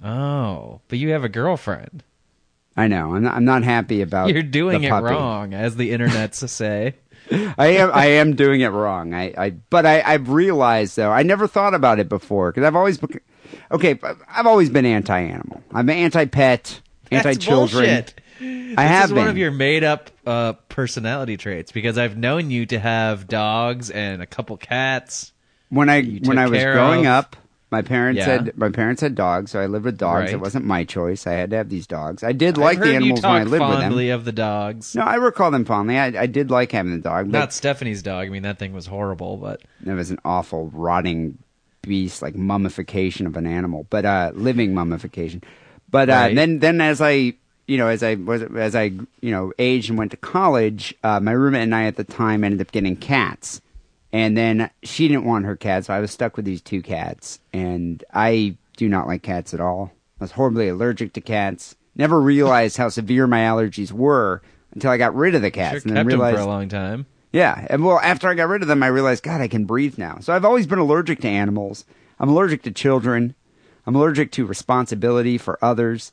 Oh, 0.02 0.80
but 0.88 0.98
you 0.98 1.10
have 1.10 1.24
a 1.24 1.28
girlfriend. 1.28 2.02
I 2.78 2.88
know. 2.88 3.14
I'm 3.14 3.22
not, 3.24 3.34
I'm 3.34 3.44
not 3.44 3.62
happy 3.64 4.02
about. 4.02 4.32
You're 4.32 4.42
doing 4.42 4.84
it 4.84 4.90
wrong, 4.90 5.52
as 5.54 5.76
the 5.76 5.90
internets 5.92 6.48
say. 6.48 6.94
I 7.30 7.66
am. 7.78 7.90
I 7.92 8.06
am 8.12 8.36
doing 8.36 8.60
it 8.62 8.68
wrong. 8.68 9.12
I. 9.14 9.34
I 9.36 9.50
but 9.50 9.84
I. 9.84 10.00
I've 10.00 10.30
realized 10.30 10.96
though. 10.96 11.10
I 11.10 11.22
never 11.24 11.46
thought 11.46 11.74
about 11.74 11.98
it 11.98 12.08
before 12.08 12.50
because 12.52 12.66
I've 12.66 12.76
always. 12.76 12.98
bec- 12.98 13.22
Okay, 13.70 13.98
I've 14.28 14.46
always 14.46 14.68
been 14.70 14.84
anti-animal. 14.86 15.62
I'm 15.72 15.88
anti-pet, 15.90 16.80
That's 17.10 17.26
anti-children. 17.26 17.84
bullshit. 17.84 18.14
I 18.40 18.44
this 18.44 18.76
have 18.76 19.04
is 19.06 19.12
one 19.14 19.22
been. 19.24 19.30
of 19.30 19.38
your 19.38 19.50
made 19.50 19.84
up 19.84 20.10
uh, 20.26 20.52
personality 20.68 21.36
traits 21.36 21.72
because 21.72 21.98
I've 21.98 22.16
known 22.16 22.50
you 22.50 22.66
to 22.66 22.78
have 22.78 23.26
dogs 23.26 23.90
and 23.90 24.22
a 24.22 24.26
couple 24.26 24.56
cats. 24.58 25.32
when 25.70 25.88
I 25.90 26.02
when 26.24 26.38
I 26.38 26.46
was 26.46 26.62
growing 26.62 27.06
of. 27.06 27.12
up, 27.12 27.36
my 27.70 27.82
parents 27.82 28.18
Yeah. 28.18 28.32
had 28.32 28.56
my 28.56 28.70
parents 28.70 29.02
had 29.02 29.14
dogs, 29.14 29.50
so 29.50 29.60
I 29.60 29.66
lived 29.66 29.84
with 29.84 29.98
dogs. 29.98 30.30
It 30.30 30.34
Right. 30.36 30.40
wasn't 30.40 30.64
my 30.64 30.84
choice. 30.84 31.26
I 31.26 31.32
had 31.34 31.50
to 31.50 31.56
have 31.56 31.68
these 31.68 31.86
dogs. 31.86 32.22
I 32.24 32.32
did 32.32 32.54
I've 32.54 32.62
like 32.64 32.78
heard 32.78 32.86
the 32.88 32.94
animals 32.96 33.18
you 33.18 33.22
talk 33.22 33.32
when 33.32 33.40
I 33.40 33.44
lived 33.44 33.50
with 33.68 33.78
them. 33.80 33.80
fondly 33.90 34.10
of 34.10 34.24
the 34.24 34.32
dogs. 34.32 34.94
No, 34.94 35.02
I 35.02 35.16
recall 35.16 35.50
them 35.50 35.64
fondly. 35.64 35.98
I, 35.98 36.06
I 36.22 36.26
did 36.26 36.50
like 36.50 36.72
having 36.72 36.92
the 36.92 36.98
dog, 37.02 37.26
but 37.30 37.38
Not 37.38 37.52
Stephanie's 37.52 38.02
dog. 38.02 38.26
I 38.26 38.30
mean, 38.30 38.42
that 38.42 38.58
thing 38.58 38.72
was 38.72 38.86
horrible, 38.86 39.36
but 39.36 39.60
it 39.84 39.92
was 39.92 40.10
an 40.10 40.18
awful 40.24 40.70
rotting 40.72 41.38
beast, 41.82 42.22
like 42.22 42.34
mummification 42.34 43.26
of 43.26 43.36
an 43.36 43.46
animal, 43.46 43.86
but 43.90 44.04
uh, 44.04 44.32
living 44.34 44.74
mummification. 44.74 45.42
But 45.90 46.08
uh, 46.10 46.12
Right. 46.12 46.34
then, 46.34 46.58
then 46.58 46.80
as 46.80 47.00
I, 47.00 47.34
you 47.66 47.76
know, 47.78 47.88
as 47.88 48.02
I 48.02 48.14
was, 48.14 48.42
as 48.42 48.74
I, 48.74 48.84
you 49.20 49.30
know, 49.30 49.52
aged 49.58 49.90
and 49.90 49.98
went 49.98 50.10
to 50.12 50.16
college, 50.16 50.94
uh, 51.04 51.20
my 51.20 51.32
roommate 51.32 51.62
and 51.62 51.74
I 51.74 51.84
at 51.84 51.96
the 51.96 52.04
time 52.04 52.44
ended 52.44 52.60
up 52.60 52.72
getting 52.72 52.96
cats, 52.96 53.60
and 54.12 54.36
then 54.36 54.70
she 54.82 55.08
didn't 55.08 55.24
want 55.24 55.44
her 55.44 55.56
cat, 55.56 55.84
so 55.84 55.94
I 55.94 56.00
was 56.00 56.10
stuck 56.10 56.36
with 56.36 56.44
these 56.44 56.62
two 56.62 56.82
cats, 56.82 57.40
and 57.52 58.02
I 58.12 58.56
do 58.76 58.88
not 58.88 59.06
like 59.06 59.22
cats 59.22 59.52
at 59.54 59.60
all. 59.60 59.92
I 60.20 60.24
was 60.24 60.32
horribly 60.32 60.68
allergic 60.68 61.12
to 61.14 61.20
cats. 61.20 61.76
Never 61.96 62.20
realized 62.20 62.76
how 62.76 62.88
severe 62.88 63.26
my 63.26 63.40
allergies 63.40 63.92
were 63.92 64.40
until 64.72 64.90
I 64.90 64.96
got 64.96 65.14
rid 65.14 65.34
of 65.34 65.42
the 65.42 65.50
cats, 65.50 65.82
sure 65.82 65.88
and 65.88 65.96
then 65.96 66.06
realized 66.06 66.36
for 66.36 66.42
a 66.42 66.46
long 66.46 66.68
time. 66.68 67.06
yeah, 67.32 67.66
and 67.68 67.84
well, 67.84 67.98
after 67.98 68.28
I 68.28 68.34
got 68.34 68.48
rid 68.48 68.62
of 68.62 68.68
them, 68.68 68.82
I 68.82 68.86
realized, 68.88 69.22
God, 69.24 69.40
I 69.40 69.48
can 69.48 69.64
breathe 69.64 69.98
now. 69.98 70.18
So 70.20 70.32
I've 70.32 70.44
always 70.44 70.66
been 70.66 70.78
allergic 70.78 71.20
to 71.20 71.28
animals. 71.28 71.84
I'm 72.18 72.28
allergic 72.28 72.62
to 72.62 72.70
children. 72.70 73.34
I'm 73.86 73.94
allergic 73.96 74.32
to 74.32 74.46
responsibility 74.46 75.38
for 75.38 75.58
others, 75.62 76.12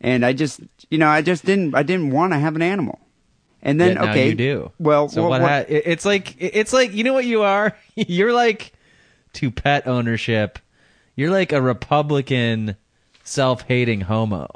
and 0.00 0.24
I 0.24 0.32
just, 0.32 0.60
you 0.90 0.98
know, 0.98 1.08
I 1.08 1.22
just 1.22 1.44
didn't, 1.44 1.74
I 1.74 1.82
didn't 1.82 2.10
want 2.10 2.32
to 2.32 2.38
have 2.38 2.56
an 2.56 2.62
animal. 2.62 3.00
And 3.62 3.78
then, 3.80 3.88
Yet 3.88 3.94
now 4.04 4.10
okay, 4.12 4.28
you 4.28 4.34
do. 4.34 4.72
Well, 4.78 5.08
so 5.08 5.22
what- 5.22 5.30
what? 5.30 5.40
what- 5.42 5.50
ha- 5.50 5.64
it- 5.68 5.82
it's 5.86 6.04
like 6.04 6.34
it's 6.38 6.72
like 6.72 6.92
you 6.94 7.04
know 7.04 7.12
what 7.12 7.24
you 7.26 7.42
are. 7.42 7.76
You're 7.94 8.32
like 8.32 8.72
to 9.34 9.50
pet 9.50 9.86
ownership. 9.86 10.58
You're 11.16 11.30
like 11.30 11.52
a 11.52 11.60
Republican, 11.60 12.76
self-hating 13.24 14.02
homo. 14.02 14.48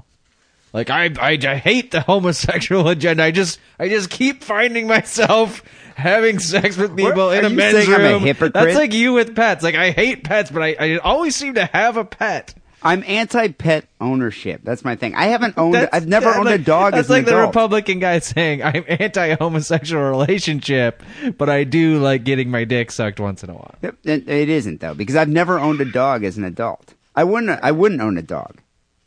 Like 0.73 0.91
I, 0.91 1.05
I, 1.21 1.39
I 1.47 1.57
hate 1.57 1.91
the 1.93 2.01
homosexual 2.01 2.89
agenda. 2.89 3.23
I 3.23 3.31
just, 3.31 3.61
I 3.79 3.89
just 3.89 4.11
keep 4.11 4.43
finding 4.43 4.87
myself 4.89 5.63
having 5.95 6.41
sex 6.41 6.77
with 6.77 6.97
people 6.97 7.31
in 7.31 7.45
a 7.45 7.51
men's 7.51 7.87
a 7.87 7.97
room. 7.99 8.23
hypocrite? 8.23 8.55
That's 8.55 8.75
like 8.75 8.93
you 8.93 9.13
with 9.13 9.37
pets. 9.37 9.63
Like 9.63 9.77
I 9.77 9.91
hate 9.91 10.25
pets, 10.25 10.51
but 10.51 10.63
I, 10.63 10.77
I 10.81 10.97
always 10.99 11.37
seem 11.37 11.55
to 11.55 11.65
have 11.67 11.97
a 11.97 12.05
pet. 12.05 12.55
I'm 12.85 13.03
anti-pet 13.07 13.87
ownership. 14.01 14.61
That's 14.63 14.85
my 14.85 14.95
thing. 14.95 15.15
I 15.15 15.25
haven't 15.27 15.57
owned. 15.57 15.75
That's- 15.75 15.91
I've 15.93 16.07
never 16.07 16.31
yeah, 16.31 16.39
owned 16.39 16.49
a 16.51 16.59
dog 16.59 16.93
That's 16.93 17.07
as 17.07 17.11
an 17.11 17.17
like 17.17 17.25
the. 17.27 17.37
Republican 17.37 17.99
guy 17.99 18.19
saying, 18.21 18.63
"I'm 18.63 18.85
anti-homosexual 18.87 20.03
relationship, 20.05 21.03
but 21.39 21.49
I 21.49 21.65
do 21.65 21.99
like 21.99 22.25
getting 22.25 22.51
my 22.51 22.65
dick 22.65 22.91
sucked 22.91 23.19
once 23.21 23.43
in 23.43 23.51
a 23.51 23.55
while." 23.55 23.75
It, 23.83 24.29
it 24.29 24.49
isn't 24.49 24.81
though 24.81 24.95
because 24.95 25.17
I've 25.17 25.29
never 25.29 25.59
owned 25.59 25.81
a 25.81 25.85
dog 25.91 26.25
as 26.25 26.37
an 26.37 26.45
adult. 26.45 26.95
I 27.17 27.25
wouldn't. 27.25 27.59
I 27.63 27.73
wouldn't 27.73 28.01
own 28.01 28.19
a 28.19 28.23
dog. 28.23 28.61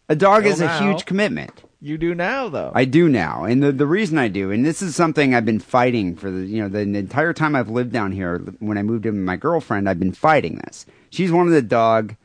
A 0.10 0.16
dog 0.16 0.44
Well, 0.44 0.54
is 0.54 0.62
a 0.62 0.66
now- 0.66 0.80
huge 0.80 1.06
commitment. 1.06 1.64
You 1.80 2.00
do 2.00 2.16
now, 2.16 2.50
though. 2.50 2.72
I 2.74 2.86
do 2.86 3.08
now, 3.08 3.44
and 3.44 3.62
the 3.62 3.72
the 3.72 3.86
reason 3.86 4.18
I 4.18 4.30
do, 4.30 4.50
and 4.50 4.66
this 4.66 4.82
is 4.82 4.96
something 4.96 5.36
I've 5.36 5.46
been 5.46 5.60
fighting 5.60 6.16
for 6.16 6.32
the 6.32 6.40
you 6.44 6.60
know 6.64 6.70
the, 6.70 6.80
the 6.84 6.98
entire 6.98 7.34
time 7.34 7.56
I've 7.56 7.70
lived 7.70 7.92
down 7.94 8.12
here. 8.12 8.40
When 8.60 8.80
I 8.80 8.82
moved 8.82 9.06
in 9.06 9.14
with 9.14 9.24
my 9.24 9.36
girlfriend, 9.36 9.88
I've 9.88 10.00
been 10.00 10.12
fighting 10.14 10.56
this. 10.66 10.88
She's 11.12 11.32
wanted 11.32 11.54
a 11.54 11.62
dog, 11.62 12.16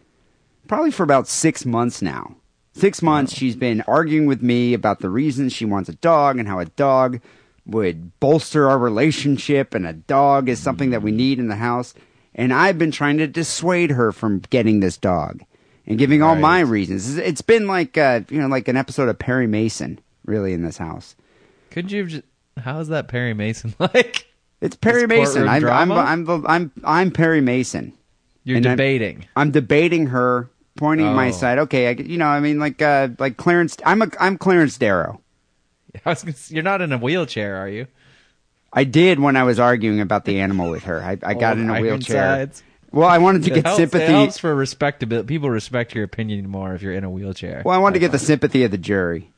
probably 0.69 0.91
for 0.91 1.03
about 1.03 1.29
six 1.29 1.65
months 1.65 2.03
now. 2.03 2.37
Six 2.75 3.03
months, 3.03 3.35
she's 3.35 3.55
been 3.57 3.83
arguing 3.83 4.27
with 4.27 4.43
me 4.43 4.73
about 4.73 5.01
the 5.01 5.11
reasons 5.11 5.53
she 5.53 5.67
wants 5.67 5.89
a 5.91 5.95
dog 5.97 6.39
and 6.39 6.49
how 6.49 6.59
a 6.59 6.65
dog 6.65 7.21
would 7.67 8.19
bolster 8.19 8.69
our 8.69 8.79
relationship, 8.79 9.75
and 9.75 9.87
a 9.87 9.93
dog 9.93 10.49
is 10.49 10.59
something 10.59 10.91
that 10.91 11.03
we 11.03 11.13
need 11.13 11.39
in 11.39 11.49
the 11.49 11.57
house. 11.57 11.93
And 12.35 12.53
I've 12.53 12.79
been 12.79 12.91
trying 12.91 13.19
to 13.19 13.27
dissuade 13.27 13.91
her 13.91 14.11
from 14.11 14.39
getting 14.51 14.81
this 14.81 14.97
dog 14.97 15.43
and 15.87 15.99
giving 15.99 16.23
all 16.23 16.33
Right. 16.33 16.41
my 16.41 16.61
reasons. 16.61 17.19
It's- 17.19 17.43
been 17.43 17.67
like 17.67 17.99
uh, 17.99 18.23
you 18.31 18.41
know 18.41 18.47
like 18.49 18.69
an 18.69 18.77
episode 18.79 19.09
of 19.11 19.19
Perry 19.19 19.47
Mason, 19.47 20.01
really, 20.25 20.55
in 20.55 20.63
this 20.63 20.79
house. 20.79 21.15
Could 21.71 21.93
you? 21.93 22.01
have 22.03 22.09
Just, 22.09 22.25
how 22.59 22.81
is 22.81 22.89
that 22.89 23.09
Perry 23.09 23.35
Mason 23.35 23.75
like? 23.79 24.27
It's 24.63 24.77
Perry 24.77 25.03
It's 25.03 25.09
Mason. 25.11 25.47
I'm, 25.47 25.65
I'm. 25.69 25.93
I'm, 25.93 26.47
I'm, 26.47 26.73
I'm 26.85 27.11
Perry 27.11 27.43
Mason. 27.43 27.93
You're 28.45 28.57
And 28.57 28.67
I'm- 28.67 28.77
debating. 28.79 29.27
I'm 29.37 29.51
debating 29.51 30.07
her, 30.07 30.49
pointing 30.77 31.07
my 31.15 31.29
Oh. 31.29 31.33
side. 31.33 31.59
Okay, 31.61 31.89
I, 31.89 31.91
you 31.93 32.19
know, 32.19 32.27
I 32.27 32.41
mean, 32.41 32.59
like, 32.59 32.81
uh, 32.83 33.09
like 33.19 33.37
Clarence. 33.37 33.77
I'm 33.85 34.03
a, 34.03 34.09
I'm 34.21 34.39
Clarence 34.39 34.79
Darrow. 34.79 35.21
Gonna, 36.05 36.17
you're 36.49 36.63
not 36.63 36.81
in 36.81 36.93
a 36.93 36.99
wheelchair, 36.99 37.57
are 37.57 37.69
you? 37.69 37.87
I 38.73 38.85
did 38.85 39.21
when 39.21 39.37
I 39.37 39.43
was 39.43 39.59
arguing 39.61 40.01
about 40.01 40.25
the 40.25 40.41
animal 40.41 40.71
with 40.71 40.85
her. 40.85 41.03
I, 41.03 41.19
I 41.23 41.35
got 41.35 41.57
Oh, 41.59 41.61
in 41.61 41.71
a 41.71 41.81
wheelchair. 41.81 42.51
Well, 42.91 43.09
I 43.09 43.19
wanted 43.19 43.45
to 43.45 43.51
It 43.51 43.55
get 43.57 43.65
helps, 43.67 43.77
sympathy. 43.79 44.05
It 44.05 44.11
helps 44.11 44.39
for 44.39 44.55
respectability. 44.55 45.27
People 45.27 45.51
respect 45.51 45.95
your 45.95 46.05
opinion 46.05 46.49
more 46.49 46.75
if 46.75 46.83
you're 46.83 46.93
in 46.95 47.05
a 47.05 47.11
wheelchair. 47.11 47.63
Well, 47.65 47.75
I 47.75 47.79
wanted 47.79 47.95
to 47.95 48.01
get 48.01 48.13
the 48.13 48.19
sympathy 48.19 48.65
of 48.65 48.71
the 48.71 48.79
jury. 48.79 49.31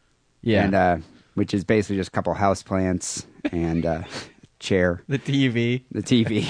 yeah, 0.43 0.65
and 0.65 0.75
uh, 0.75 0.97
which 1.35 1.55
is 1.55 1.65
basically 1.65 1.97
just 1.97 2.09
a 2.09 2.11
couple 2.13 2.35
houseplants 2.35 3.25
and 3.53 3.85
uh, 3.87 4.03
chair. 4.61 5.03
the 5.09 5.19
TV. 5.21 5.83
the 5.93 6.03
TV. 6.03 6.47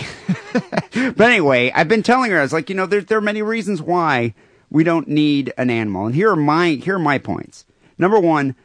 but 1.16 1.30
anyway, 1.30 1.70
I've 1.74 1.88
been 1.88 2.02
telling 2.02 2.30
her 2.30 2.38
I 2.38 2.42
was 2.42 2.52
like, 2.52 2.68
you 2.70 2.74
know, 2.76 2.86
there 2.86 3.00
there 3.02 3.18
are 3.18 3.22
many 3.22 3.42
reasons 3.42 3.80
why 3.82 4.34
we 4.74 4.82
don't 4.82 5.06
need 5.06 5.54
an 5.56 5.70
animal, 5.70 6.04
and 6.06 6.16
here 6.16 6.30
are 6.30 6.36
my 6.36 6.70
here 6.70 6.96
are 6.96 6.98
my 6.98 7.16
points. 7.16 7.64
Number 7.96 8.18
one, 8.18 8.56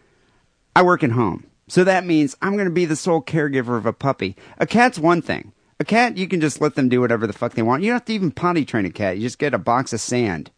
I 0.75 0.81
work 0.81 1.03
at 1.03 1.11
home, 1.11 1.45
so 1.67 1.83
that 1.83 2.03
means 2.03 2.35
I'm 2.41 2.53
going 2.53 2.65
to 2.67 2.73
be 2.73 2.85
the 2.85 2.95
sole 2.95 3.21
caregiver 3.21 3.77
of 3.77 3.85
a 3.85 3.93
puppy. 3.93 4.35
A 4.57 4.65
cat's 4.65 4.97
one 4.97 5.21
thing. 5.21 5.53
A 5.79 5.85
cat, 5.85 6.17
you 6.17 6.27
can 6.27 6.41
just 6.41 6.59
let 6.61 6.73
them 6.73 6.89
do 6.89 6.99
whatever 6.99 7.27
the 7.27 7.31
fuck 7.31 7.53
they 7.53 7.61
want. 7.61 7.83
You 7.83 7.89
don't 7.89 7.97
have 7.97 8.05
to 8.05 8.13
even 8.13 8.31
potty 8.31 8.65
train 8.65 8.85
a 8.85 8.89
cat. 8.89 9.17
You 9.17 9.21
just 9.21 9.37
get 9.37 9.53
a 9.53 9.59
box 9.59 9.93
of 9.93 10.01
sand, 10.01 10.49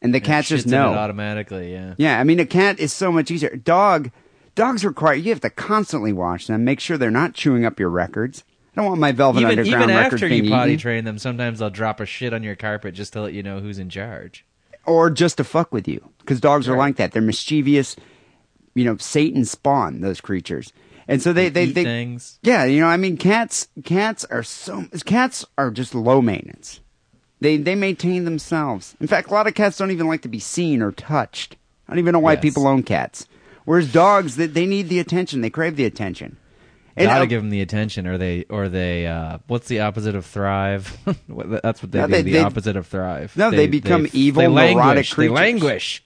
and 0.00 0.14
the 0.14 0.22
Shits 0.22 0.46
just 0.46 0.66
know. 0.66 0.92
it 0.92 0.96
automatically. 0.96 1.70
Yeah. 1.70 1.94
Yeah, 1.98 2.18
I 2.18 2.24
mean, 2.24 2.40
a 2.40 2.46
cat 2.46 2.80
is 2.80 2.90
so 2.90 3.12
much 3.12 3.30
easier. 3.30 3.54
Dog, 3.56 4.10
dogs 4.54 4.86
require 4.86 5.16
you 5.16 5.30
have 5.30 5.40
to 5.42 5.50
constantly 5.50 6.14
wash 6.14 6.46
them, 6.46 6.64
make 6.64 6.80
sure 6.80 6.96
they're 6.96 7.10
not 7.10 7.34
chewing 7.34 7.66
up 7.66 7.78
your 7.78 7.90
records. 7.90 8.42
I 8.74 8.80
don't 8.80 8.88
want 8.88 9.00
my 9.00 9.12
Velvet 9.12 9.40
Even 9.40 9.58
Underground 9.58 9.84
even 9.84 9.96
records 9.96 10.22
after 10.22 10.34
you 10.34 10.50
potty 10.50 10.72
eaten. 10.72 10.80
train 10.80 11.04
them, 11.04 11.18
sometimes 11.18 11.58
they'll 11.58 11.68
drop 11.68 12.00
a 12.00 12.06
shit 12.06 12.32
on 12.32 12.42
your 12.42 12.56
carpet 12.56 12.94
just 12.94 13.12
to 13.12 13.20
let 13.20 13.34
you 13.34 13.42
know 13.42 13.60
who's 13.60 13.78
in 13.78 13.90
charge. 13.90 14.46
Or 14.86 15.10
just 15.10 15.36
to 15.38 15.44
fuck 15.44 15.72
with 15.72 15.86
you 15.88 16.08
because 16.18 16.40
dogs 16.40 16.68
are 16.68 16.76
like 16.76 16.96
that. 16.96 17.12
They're 17.12 17.22
mischievous, 17.22 17.96
you 18.74 18.84
know, 18.84 18.96
Satan 18.96 19.44
spawn 19.44 20.00
those 20.00 20.20
creatures, 20.20 20.72
and 21.08 21.20
so 21.22 21.32
they 21.32 21.48
they, 21.48 21.66
they 21.66 21.84
things. 21.84 22.38
yeah, 22.42 22.64
you 22.64 22.80
know, 22.80 22.86
I 22.86 22.96
mean, 22.96 23.16
cats 23.16 23.68
cats 23.84 24.24
are 24.26 24.42
so 24.42 24.86
cats 25.04 25.44
are 25.58 25.70
just 25.70 25.94
low 25.94 26.20
maintenance. 26.20 26.80
They 27.40 27.56
they 27.56 27.74
maintain 27.74 28.24
themselves. 28.24 28.94
In 29.00 29.06
fact, 29.06 29.28
a 29.28 29.34
lot 29.34 29.46
of 29.46 29.54
cats 29.54 29.76
don't 29.76 29.90
even 29.90 30.06
like 30.06 30.22
to 30.22 30.28
be 30.28 30.38
seen 30.40 30.80
or 30.82 30.92
touched. 30.92 31.56
I 31.88 31.92
don't 31.92 31.98
even 31.98 32.12
know 32.12 32.18
why 32.20 32.32
Yes. 32.34 32.42
people 32.42 32.66
own 32.66 32.82
cats. 32.82 33.26
Whereas 33.66 33.92
dogs, 33.92 34.36
they, 34.36 34.46
they 34.46 34.66
need 34.66 34.88
the 34.88 34.98
attention. 34.98 35.40
They 35.40 35.50
crave 35.50 35.76
the 35.76 35.84
attention. 35.84 36.36
And 36.96 37.06
Gotta 37.08 37.26
give 37.26 37.42
them 37.42 37.50
the 37.50 37.60
attention, 37.60 38.06
or 38.06 38.18
they, 38.18 38.44
or 38.48 38.68
they. 38.68 39.06
Uh, 39.06 39.38
what's 39.48 39.66
the 39.68 39.80
opposite 39.80 40.14
of 40.14 40.24
thrive? 40.24 40.96
That's 41.28 41.82
what 41.82 41.90
they 41.92 41.98
No, 42.00 42.06
do. 42.06 42.12
they- 42.12 42.22
the 42.22 42.32
they- 42.32 42.40
opposite 42.40 42.76
of 42.76 42.86
thrive. 42.86 43.36
No, 43.36 43.50
they 43.50 43.66
become 43.66 44.06
evil, 44.12 44.42
they 44.42 44.48
neurotic 44.48 44.76
languish, 44.76 45.10
They 45.10 45.14
creatures. 45.16 45.34
languish. 45.34 46.04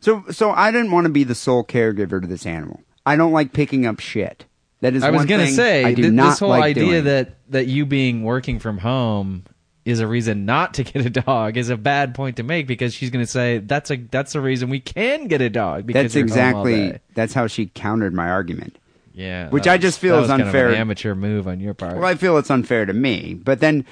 So, 0.00 0.24
so 0.30 0.50
I 0.50 0.70
didn't 0.72 0.90
want 0.90 1.04
to 1.06 1.12
be 1.12 1.24
the 1.24 1.34
sole 1.34 1.64
caregiver 1.64 2.20
to 2.20 2.26
this 2.26 2.46
animal. 2.46 2.80
I 3.04 3.16
don't 3.16 3.32
like 3.32 3.52
picking 3.52 3.84
up 3.86 4.00
shit. 4.00 4.46
That 4.80 4.94
is. 4.94 5.02
I 5.04 5.10
was 5.10 5.26
gonna 5.26 5.46
say 5.48 5.84
I 5.84 5.94
do 5.94 6.02
th- 6.02 6.12
not 6.14 6.30
this 6.30 6.38
whole 6.40 6.48
like 6.48 6.62
idea 6.64 6.84
doing. 7.02 7.04
that 7.04 7.36
that 7.50 7.66
you 7.68 7.86
being 7.86 8.24
working 8.24 8.58
from 8.58 8.78
home 8.78 9.44
is 9.84 10.00
a 10.00 10.06
reason 10.08 10.44
not 10.44 10.74
to 10.74 10.82
get 10.84 11.04
a 11.06 11.10
dog 11.10 11.56
is 11.56 11.68
a 11.68 11.76
bad 11.76 12.14
point 12.16 12.36
to 12.38 12.42
make 12.42 12.66
because 12.66 12.92
she's 12.94 13.10
gonna 13.10 13.26
say 13.26 13.58
that's 13.58 13.90
a 13.92 13.96
that's 13.96 14.34
a 14.34 14.40
reason 14.40 14.70
we 14.70 14.80
can 14.80 15.28
get 15.28 15.40
a 15.40 15.50
dog 15.50 15.86
because 15.86 16.12
That's 16.12 16.14
you're 16.16 16.26
home 16.26 16.56
all 16.56 16.66
exactly. 16.66 17.00
That's 17.14 17.32
how 17.34 17.46
she 17.46 17.66
countered 17.66 18.12
my 18.14 18.28
argument. 18.28 18.76
Yeah, 19.14 19.48
which 19.50 19.64
that 19.64 19.72
I 19.74 19.78
just 19.78 19.98
feel 19.98 20.16
is 20.16 20.20
was 20.22 20.28
kind 20.30 20.42
of 20.42 20.48
unfair. 20.48 20.74
amateur 20.74 21.14
move 21.14 21.46
on 21.48 21.60
your 21.60 21.74
part. 21.74 21.96
Well, 21.96 22.04
I 22.06 22.14
feel 22.14 22.38
it's 22.38 22.50
unfair 22.50 22.86
to 22.86 22.92
me, 22.92 23.34
but 23.34 23.60
then, 23.60 23.84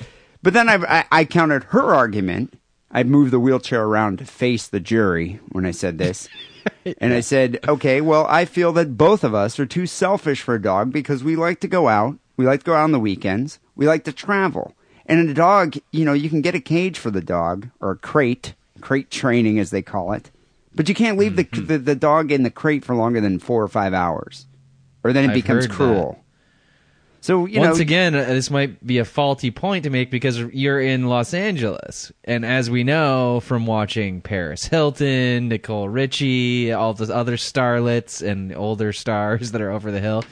but 0.42 0.52
then 0.52 0.68
I, 0.68 0.74
I, 1.00 1.04
I 1.12 1.24
countered 1.24 1.64
her 1.64 1.94
argument. 1.94 2.54
I 2.90 3.04
moved 3.04 3.30
the 3.32 3.38
wheelchair 3.40 3.84
around 3.84 4.18
to 4.18 4.24
face 4.24 4.66
the 4.66 4.80
jury 4.80 5.38
when 5.50 5.64
I 5.64 5.70
said 5.70 5.98
this, 5.98 6.28
and 6.98 7.12
I 7.12 7.20
said, 7.20 7.60
"Okay, 7.68 8.00
well, 8.00 8.26
I 8.28 8.44
feel 8.44 8.72
that 8.72 8.96
both 8.98 9.22
of 9.22 9.34
us 9.34 9.60
are 9.60 9.66
too 9.66 9.86
selfish 9.86 10.42
for 10.42 10.54
a 10.56 10.62
dog 10.62 10.92
because 10.92 11.22
we 11.22 11.36
like 11.36 11.60
to 11.60 11.68
go 11.68 11.86
out, 11.88 12.16
we 12.36 12.46
like 12.46 12.60
to 12.60 12.66
go 12.66 12.74
out 12.74 12.84
on 12.84 12.92
the 12.92 12.98
weekends, 12.98 13.60
we 13.76 13.86
like 13.86 14.04
to 14.04 14.12
travel, 14.12 14.74
and 15.06 15.28
a 15.28 15.34
dog, 15.34 15.76
you 15.92 16.04
know, 16.04 16.12
you 16.14 16.28
can 16.28 16.40
get 16.40 16.54
a 16.56 16.60
cage 16.60 16.98
for 16.98 17.10
the 17.12 17.20
dog 17.20 17.68
or 17.80 17.92
a 17.92 17.96
crate, 17.96 18.54
crate 18.80 19.10
training 19.10 19.58
as 19.60 19.70
they 19.70 19.82
call 19.82 20.12
it, 20.12 20.30
but 20.74 20.88
you 20.88 20.94
can't 20.94 21.16
leave 21.18 21.34
Mm-hmm. 21.34 21.66
the, 21.66 21.72
the 21.74 21.78
the 21.78 21.94
dog 21.94 22.32
in 22.32 22.42
the 22.42 22.50
crate 22.50 22.84
for 22.84 22.96
longer 22.96 23.20
than 23.20 23.38
four 23.38 23.62
or 23.62 23.68
five 23.68 23.94
hours, 23.94 24.46
or 25.04 25.12
then 25.12 25.24
it 25.24 25.28
I've 25.28 25.34
becomes 25.34 25.64
heard 25.64 25.70
that. 25.70 25.76
cruel." 25.76 26.24
So 27.22 27.44
you 27.44 27.60
Once 27.60 27.76
know, 27.76 27.82
again, 27.82 28.14
uh, 28.14 28.24
this 28.24 28.50
might 28.50 28.84
be 28.86 28.96
a 28.98 29.04
faulty 29.04 29.50
point 29.50 29.84
to 29.84 29.90
make 29.90 30.10
because 30.10 30.38
you're 30.38 30.80
in 30.80 31.06
Los 31.06 31.34
Angeles, 31.34 32.10
and 32.24 32.46
as 32.46 32.70
we 32.70 32.82
know 32.82 33.40
from 33.40 33.66
watching 33.66 34.22
Paris 34.22 34.64
Hilton, 34.64 35.48
Nicole 35.48 35.90
Richie, 35.90 36.72
all 36.72 36.94
the 36.94 37.14
other 37.14 37.36
starlets 37.36 38.26
and 38.26 38.54
older 38.56 38.94
stars 38.94 39.52
that 39.52 39.60
are 39.60 39.70
over 39.70 39.90
the 39.90 40.00
hill, 40.00 40.24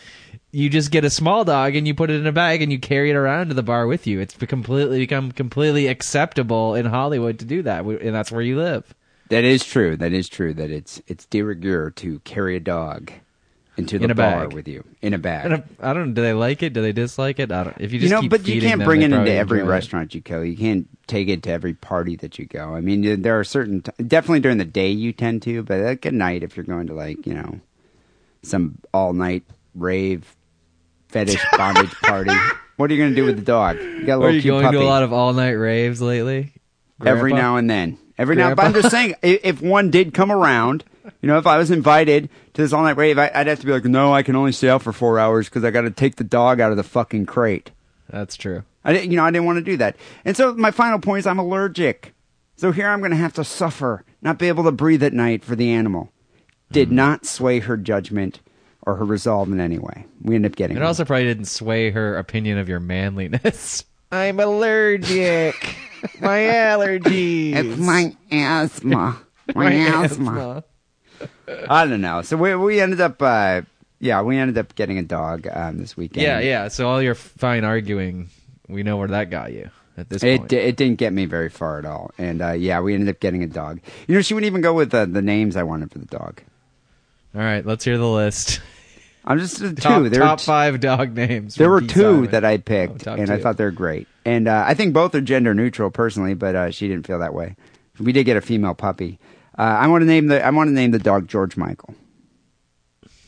you 0.50 0.70
just 0.70 0.90
get 0.90 1.04
a 1.04 1.10
small 1.10 1.44
dog 1.44 1.76
and 1.76 1.86
you 1.86 1.94
put 1.94 2.08
it 2.10 2.20
in 2.20 2.26
a 2.26 2.32
bag 2.32 2.62
and 2.62 2.72
you 2.72 2.78
carry 2.78 3.10
it 3.10 3.16
around 3.16 3.48
to 3.48 3.54
the 3.54 3.62
bar 3.62 3.86
with 3.86 4.06
you. 4.06 4.18
It's 4.20 4.34
completely 4.34 4.98
become 4.98 5.30
completely 5.32 5.88
acceptable 5.88 6.74
in 6.74 6.86
Hollywood 6.86 7.38
to 7.40 7.44
do 7.44 7.62
that, 7.64 7.84
and 7.84 8.14
that's 8.14 8.32
where 8.32 8.40
you 8.42 8.56
live. 8.56 8.94
That 9.28 9.44
is 9.44 9.62
true. 9.62 9.94
That 9.98 10.14
is 10.14 10.26
true. 10.26 10.54
That 10.54 10.70
it's 10.70 11.02
it's 11.06 11.26
de 11.26 11.42
rigueur 11.42 11.90
to 11.96 12.20
carry 12.20 12.56
a 12.56 12.60
dog 12.60 13.12
into 13.78 13.98
the 13.98 14.04
In 14.06 14.10
a 14.10 14.14
bar 14.14 14.40
bag. 14.46 14.52
with 14.52 14.68
you 14.68 14.84
in 15.00 15.14
a 15.14 15.18
bag. 15.18 15.44
And 15.46 15.54
if- 15.54 15.62
I 15.80 15.92
don't. 15.94 16.12
Do 16.12 16.20
they 16.20 16.32
like 16.34 16.62
it? 16.62 16.72
Do 16.74 16.82
they 16.82 16.92
dislike 16.92 17.38
it? 17.38 17.50
I 17.52 17.64
don't. 17.64 17.76
If 17.80 17.92
you 17.92 18.00
just 18.00 18.10
you 18.12 18.20
know, 18.22 18.28
but 18.28 18.46
you 18.46 18.60
can't 18.60 18.80
them, 18.80 18.86
bring 18.86 19.02
it 19.02 19.12
into 19.12 19.32
every 19.32 19.60
enjoy 19.60 19.68
it. 19.70 19.72
restaurant 19.72 20.14
you 20.14 20.20
go. 20.20 20.42
You 20.42 20.56
can't 20.56 20.86
take 21.06 21.28
it 21.28 21.42
to 21.44 21.50
every 21.50 21.72
party 21.74 22.16
that 22.16 22.38
you 22.38 22.44
go. 22.44 22.74
I 22.74 22.80
mean, 22.80 23.22
there 23.22 23.38
are 23.38 23.44
certain 23.44 23.80
t- 23.82 23.92
definitely 24.04 24.40
during 24.40 24.58
the 24.58 24.64
day 24.66 24.90
you 24.90 25.12
tend 25.12 25.42
to, 25.42 25.62
but 25.62 25.80
like 25.80 26.04
at 26.04 26.12
night 26.12 26.42
if 26.42 26.56
you're 26.56 26.64
going 26.66 26.88
to 26.88 26.94
like 26.94 27.26
you 27.26 27.34
know 27.34 27.60
some 28.42 28.78
all 28.92 29.12
night 29.12 29.44
rave 29.74 30.34
fetish 31.08 31.40
bondage 31.56 31.92
party, 32.02 32.32
what 32.76 32.90
are 32.90 32.94
you 32.94 33.00
going 33.00 33.10
to 33.14 33.16
do 33.16 33.24
with 33.24 33.36
the 33.36 33.42
dog? 33.44 33.76
You 33.80 34.04
got 34.04 34.20
a 34.20 34.24
Are 34.26 34.30
you 34.30 34.42
going 34.42 34.64
puppy. 34.64 34.76
to 34.78 34.82
a 34.82 34.86
lot 34.86 35.02
of 35.02 35.12
all 35.12 35.32
night 35.32 35.52
raves 35.52 36.02
lately? 36.02 36.52
every 37.04 37.32
now 37.32 37.56
and 37.56 37.70
then. 37.70 37.96
Every 38.18 38.34
now, 38.34 38.52
but 38.56 38.64
I'm 38.66 38.74
just 38.74 38.90
saying, 38.90 39.14
if 39.22 39.62
one 39.62 39.90
did 39.92 40.12
come 40.12 40.32
around, 40.32 40.82
you 41.20 41.26
know, 41.28 41.38
if 41.38 41.46
I 41.46 41.58
was 41.58 41.70
invited 41.70 42.28
to 42.54 42.62
this 42.62 42.72
all 42.72 42.82
night 42.82 42.96
rave, 42.96 43.18
I, 43.18 43.30
I'd 43.34 43.46
have 43.46 43.60
to 43.60 43.66
be 43.66 43.72
like, 43.72 43.84
no, 43.84 44.12
I 44.12 44.22
can 44.22 44.36
only 44.36 44.52
stay 44.52 44.68
out 44.68 44.82
for 44.82 44.92
four 44.92 45.18
hours 45.18 45.48
because 45.48 45.64
I 45.64 45.70
got 45.70 45.82
to 45.82 45.90
take 45.90 46.16
the 46.16 46.24
dog 46.24 46.60
out 46.60 46.70
of 46.70 46.76
the 46.76 46.82
fucking 46.82 47.26
crate. 47.26 47.70
That's 48.08 48.36
true. 48.36 48.64
I, 48.84 48.92
didn't- 48.92 49.10
you 49.10 49.16
know, 49.16 49.24
I 49.24 49.30
didn't 49.30 49.46
want 49.46 49.58
to 49.58 49.64
do 49.64 49.76
that. 49.78 49.96
And 50.24 50.36
so 50.36 50.54
my 50.54 50.70
final 50.70 50.98
point 50.98 51.20
is, 51.20 51.26
I'm 51.26 51.38
allergic. 51.38 52.14
So 52.56 52.72
here 52.72 52.88
I'm 52.88 53.00
going 53.00 53.12
to 53.12 53.16
have 53.16 53.34
to 53.34 53.44
suffer, 53.44 54.04
not 54.22 54.38
be 54.38 54.48
able 54.48 54.64
to 54.64 54.72
breathe 54.72 55.02
at 55.02 55.12
night 55.12 55.44
for 55.44 55.54
the 55.54 55.70
animal. 55.70 56.10
Did 56.72 56.88
mm-hmm. 56.88 56.96
not 56.96 57.26
sway 57.26 57.60
her 57.60 57.76
judgment 57.76 58.40
or 58.82 58.96
her 58.96 59.04
resolve 59.04 59.52
in 59.52 59.60
any 59.60 59.78
way. 59.78 60.06
We 60.22 60.34
ended 60.34 60.52
up 60.52 60.56
getting. 60.56 60.76
It 60.76 60.80
one. 60.80 60.86
also 60.86 61.04
probably 61.04 61.24
didn't 61.24 61.44
sway 61.44 61.90
her 61.90 62.16
opinion 62.16 62.58
of 62.58 62.68
your 62.68 62.80
manliness. 62.80 63.84
I'm 64.12 64.40
allergic. 64.40 65.76
my 66.20 66.38
allergies. 66.38 67.54
It's 67.54 67.78
my 67.78 68.16
asthma. 68.30 69.20
My, 69.54 69.72
asthma. 69.72 70.62
I 71.68 71.86
don't 71.86 72.00
know. 72.00 72.22
So 72.22 72.36
we 72.36 72.54
we 72.54 72.80
ended 72.80 73.00
up, 73.00 73.20
uh, 73.22 73.62
yeah, 74.00 74.22
we 74.22 74.36
ended 74.36 74.58
up 74.58 74.74
getting 74.74 74.98
a 74.98 75.02
dog 75.02 75.46
um, 75.52 75.78
this 75.78 75.96
weekend. 75.96 76.22
Yeah, 76.22 76.40
yeah. 76.40 76.68
So 76.68 76.88
all 76.88 77.02
your 77.02 77.14
fine 77.14 77.64
arguing, 77.64 78.28
we 78.68 78.82
know 78.82 78.96
where 78.96 79.08
that 79.08 79.30
got 79.30 79.52
you 79.52 79.70
at 79.96 80.08
this 80.08 80.22
It 80.22 80.38
point. 80.40 80.52
it 80.52 80.76
didn't 80.76 80.98
get 80.98 81.12
me 81.12 81.24
very 81.26 81.48
far 81.48 81.78
at 81.78 81.84
all, 81.84 82.10
and 82.18 82.40
uh, 82.42 82.52
yeah, 82.52 82.80
we 82.80 82.94
ended 82.94 83.08
up 83.08 83.20
getting 83.20 83.42
a 83.42 83.46
dog. 83.48 83.80
You 84.06 84.14
know, 84.14 84.22
she 84.22 84.34
wouldn't 84.34 84.46
even 84.48 84.60
go 84.60 84.74
with 84.74 84.94
uh, 84.94 85.06
the 85.06 85.22
names 85.22 85.56
I 85.56 85.62
wanted 85.64 85.90
for 85.90 85.98
the 85.98 86.06
dog. 86.06 86.40
all 87.34 87.40
right, 87.40 87.64
let's 87.66 87.84
hear 87.84 87.98
the 87.98 88.08
list. 88.08 88.60
I'm 89.24 89.38
just 89.38 89.60
uh, 89.60 89.68
two. 89.68 89.74
top 89.74 90.02
There 90.04 90.20
top 90.20 90.38
t- 90.38 90.44
five 90.44 90.80
dog 90.80 91.14
names. 91.14 91.56
There 91.56 91.68
were 91.70 91.80
two 91.82 92.28
that 92.28 92.44
I 92.44 92.54
Oh, 92.54 92.58
picked, 92.58 93.00
top 93.00 93.18
and 93.18 93.30
I 93.30 93.38
thought 93.38 93.56
they're 93.56 93.70
great. 93.70 94.06
And 94.24 94.46
uh, 94.48 94.64
I 94.66 94.74
think 94.74 94.94
both 94.94 95.14
are 95.14 95.20
gender 95.20 95.54
neutral, 95.54 95.90
personally, 95.90 96.34
but 96.34 96.54
uh, 96.54 96.70
she 96.70 96.86
didn't 96.88 97.06
feel 97.06 97.18
that 97.18 97.34
way. 97.34 97.56
We 97.98 98.12
did 98.12 98.24
get 98.24 98.36
a 98.36 98.40
female 98.40 98.74
puppy. 98.74 99.18
Uh, 99.58 99.62
I 99.62 99.88
want 99.88 100.02
to 100.02 100.06
name 100.06 100.28
the 100.28 100.44
I 100.44 100.50
want 100.50 100.68
to 100.68 100.72
name 100.72 100.92
the 100.92 100.98
dog 100.98 101.26
George 101.28 101.56
Michael. 101.56 101.94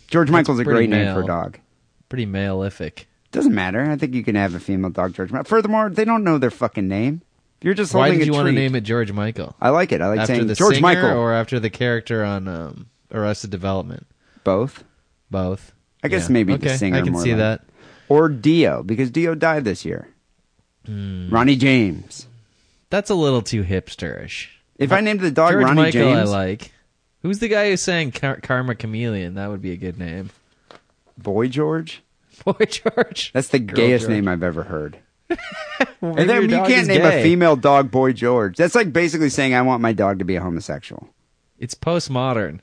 George 0.09 0.31
Michael's 0.31 0.59
a 0.59 0.65
great 0.65 0.91
name 0.91 1.13
for 1.15 1.23
a 1.23 1.27
dog. 1.27 1.59
pretty 2.09 2.27
malefic. 2.27 3.07
Doesn't 3.33 3.55
matter. 3.55 3.83
I 3.89 3.97
think 3.97 4.15
you 4.15 4.25
can 4.25 4.35
have 4.35 4.55
a 4.55 4.61
female 4.61 4.91
dog 4.91 5.15
George 5.15 5.31
Michael. 5.31 5.45
Furthermore, 5.45 5.89
they 5.89 6.05
don't 6.05 6.25
know 6.25 6.39
their 6.39 6.51
fucking 6.51 6.89
name. 6.89 7.23
You're 7.63 7.75
just 7.75 7.95
Why 7.95 8.11
did 8.11 8.27
you 8.27 8.33
want 8.33 8.47
to 8.47 8.53
name 8.53 8.75
it 8.75 8.81
George 8.83 9.13
Michael? 9.13 9.55
I 9.61 9.69
like 9.69 9.93
it. 9.93 10.01
I 10.01 10.09
like 10.09 10.21
after 10.21 10.35
saying 10.35 10.47
the 10.47 10.55
George 10.55 10.77
singer 10.77 10.83
Michael. 10.83 11.11
or 11.19 11.33
after 11.33 11.61
the 11.61 11.69
character 11.71 12.25
on 12.25 12.49
um, 12.49 12.87
Arrested 13.13 13.51
Development? 13.51 14.07
both. 14.45 14.83
Both. 15.31 15.73
I 16.03 16.09
guess 16.09 16.29
Yeah. 16.29 16.33
maybe 16.33 16.55
okay. 16.55 16.69
the 16.69 16.79
singer. 16.79 16.97
I 16.99 17.03
can 17.03 17.13
more 17.13 17.23
see 17.23 17.31
like- 17.31 17.39
that. 17.39 17.65
Or 18.09 18.29
Dio, 18.29 18.83
because 18.83 19.11
Dio 19.11 19.35
died 19.37 19.65
this 19.65 19.85
year. 19.85 20.09
Hmm. 20.87 21.29
Ronnie 21.31 21.55
James. 21.57 22.27
That's 22.89 23.11
a 23.11 23.15
little 23.15 23.43
too 23.43 23.63
hipsterish. 23.63 24.49
If 24.81 24.91
I 24.93 25.01
named 25.01 25.21
the 25.21 25.31
dog 25.31 25.53
George 25.53 25.65
Ronnie 25.65 25.83
Michael, 25.83 26.09
I 26.13 26.23
like. 26.25 26.73
Who's 27.23 27.39
the 27.39 27.49
guy 27.49 27.71
who 27.71 27.77
sang 27.77 28.11
Car- 28.13 28.41
Karma 28.41 28.75
Chameleon? 28.75 29.35
That 29.35 29.51
would 29.51 29.61
be 29.63 29.73
a 29.73 29.77
good 29.77 29.99
name. 29.99 30.31
Boy 31.19 31.49
George. 31.49 32.03
Boy 32.45 32.65
George. 32.69 33.31
That's 33.33 33.49
the 33.49 33.59
Girl 33.59 33.77
gayest 33.77 34.03
George. 34.07 34.11
name 34.15 34.27
I've 34.27 34.43
ever 34.43 34.63
heard. 34.65 34.99
Well, 35.29 35.39
And 36.19 36.29
then 36.29 36.43
you 36.45 36.57
can't 36.57 36.89
name 36.89 37.03
gay. 37.03 37.21
a 37.21 37.23
female 37.23 37.57
dog 37.57 37.91
Boy 37.91 38.13
George. 38.15 38.57
That's 38.57 38.75
like 38.75 38.93
basically 38.93 39.29
saying 39.29 39.55
I 39.55 39.63
want 39.63 39.83
my 39.83 39.93
dog 39.93 40.19
to 40.21 40.25
be 40.25 40.37
a 40.37 40.41
homosexual. 40.41 41.09
It's 41.59 41.75
postmodern. 41.75 42.61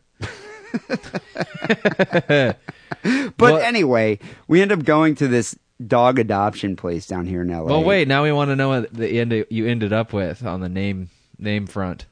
But 3.04 3.38
Well- 3.40 3.58
anyway, 3.58 4.20
we 4.48 4.62
end 4.62 4.72
up 4.72 4.84
going 4.84 5.16
to 5.16 5.28
this 5.28 5.58
dog 5.86 6.18
adoption 6.20 6.76
place 6.76 7.06
down 7.06 7.26
here 7.26 7.42
in 7.44 7.50
LA. 7.50 7.64
Well, 7.64 7.84
wait. 7.84 8.08
Now 8.08 8.24
we 8.24 8.32
want 8.32 8.50
to 8.50 8.56
know 8.56 8.70
what 8.70 8.94
the 8.94 9.20
end 9.20 9.46
you 9.50 9.68
ended 9.68 9.94
up 9.94 10.12
with 10.14 10.44
on 10.46 10.60
the 10.62 10.68
name 10.70 11.10
name 11.40 11.68
front. 11.68 12.06